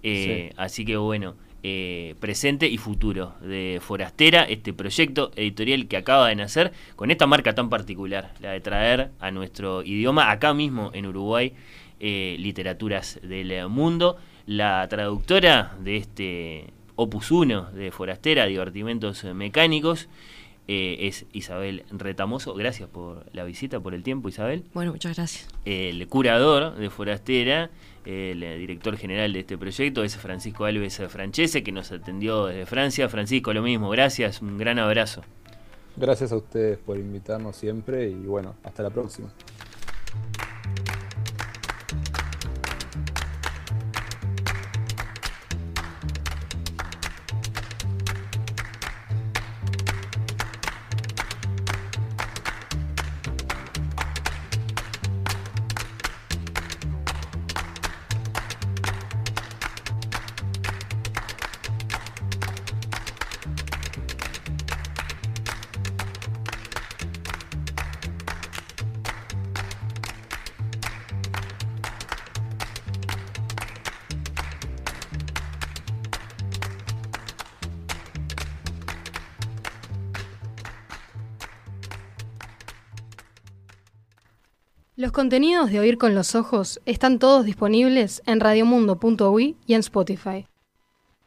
Eh, 0.05 0.53
Así 0.57 0.85
que 0.85 0.97
bueno, 0.97 1.35
eh, 1.63 2.15
presente 2.21 2.69
y 2.69 2.79
futuro 2.79 3.35
de 3.41 3.81
Forastera, 3.83 4.45
este 4.45 4.73
proyecto 4.73 5.33
editorial 5.35 5.89
que 5.89 5.97
acaba 5.97 6.29
de 6.29 6.37
nacer 6.37 6.73
con 6.97 7.11
esta 7.11 7.27
marca 7.27 7.55
tan 7.55 7.69
particular, 7.69 8.33
la 8.41 8.53
de 8.53 8.61
traer 8.61 9.11
a 9.19 9.31
nuestro 9.31 9.83
idioma 9.83 10.31
acá 10.31 10.55
mismo 10.55 10.91
en 10.95 11.07
Uruguay 11.07 11.53
eh, 12.01 12.37
literaturas 12.39 13.19
del 13.23 13.69
mundo. 13.69 14.19
La 14.47 14.87
traductora 14.89 15.77
de 15.81 15.97
este 15.97 16.73
Opus 16.95 17.31
1 17.31 17.73
de 17.73 17.91
Forastera, 17.91 18.47
Divertimentos 18.47 19.25
Mecánicos, 19.25 20.09
eh, 20.71 21.09
es 21.09 21.25
Isabel 21.33 21.85
Retamoso. 21.91 22.55
Gracias 22.55 22.91
por 22.91 23.25
la 23.33 23.45
visita, 23.45 23.81
por 23.81 23.95
el 23.95 24.03
tiempo, 24.03 24.29
Isabel. 24.29 24.65
Bueno, 24.75 24.93
muchas 24.93 25.17
gracias. 25.17 25.49
El 25.65 26.07
curador 26.09 26.77
de 26.77 26.91
Forastera, 26.91 27.71
el 28.09 28.41
director 28.59 28.97
general 28.97 29.35
de 29.35 29.41
este 29.41 29.59
proyecto, 29.59 30.03
es 30.03 30.17
Francisco 30.17 30.65
Alves 30.65 31.03
Francese, 31.09 31.63
que 31.63 31.73
nos 31.73 31.93
atendió 31.93 32.47
desde 32.47 32.65
Francia. 32.65 33.09
Francisco, 33.09 33.53
lo 33.53 33.63
mismo, 33.63 33.91
gracias, 33.91 34.41
un 34.41 34.57
gran 34.57 34.79
abrazo. 34.79 35.23
Gracias 35.97 36.33
a 36.33 36.37
ustedes 36.37 36.79
por 36.79 36.97
invitarnos 36.97 37.57
siempre 37.57 38.09
y 38.09 38.15
bueno, 38.15 38.55
hasta 38.63 38.83
la 38.83 38.91
próxima. 38.91 39.31
Contenidos 85.19 85.73
de 85.73 85.81
Oír 85.81 85.99
con 85.99 86.15
los 86.15 86.37
Ojos 86.37 86.81
están 86.87 87.19
todos 87.19 87.45
disponibles 87.45 88.23
en 88.27 88.39
radiomundo.ui 88.39 89.57
y 89.67 89.75
en 89.75 89.81
Spotify. 89.81 90.47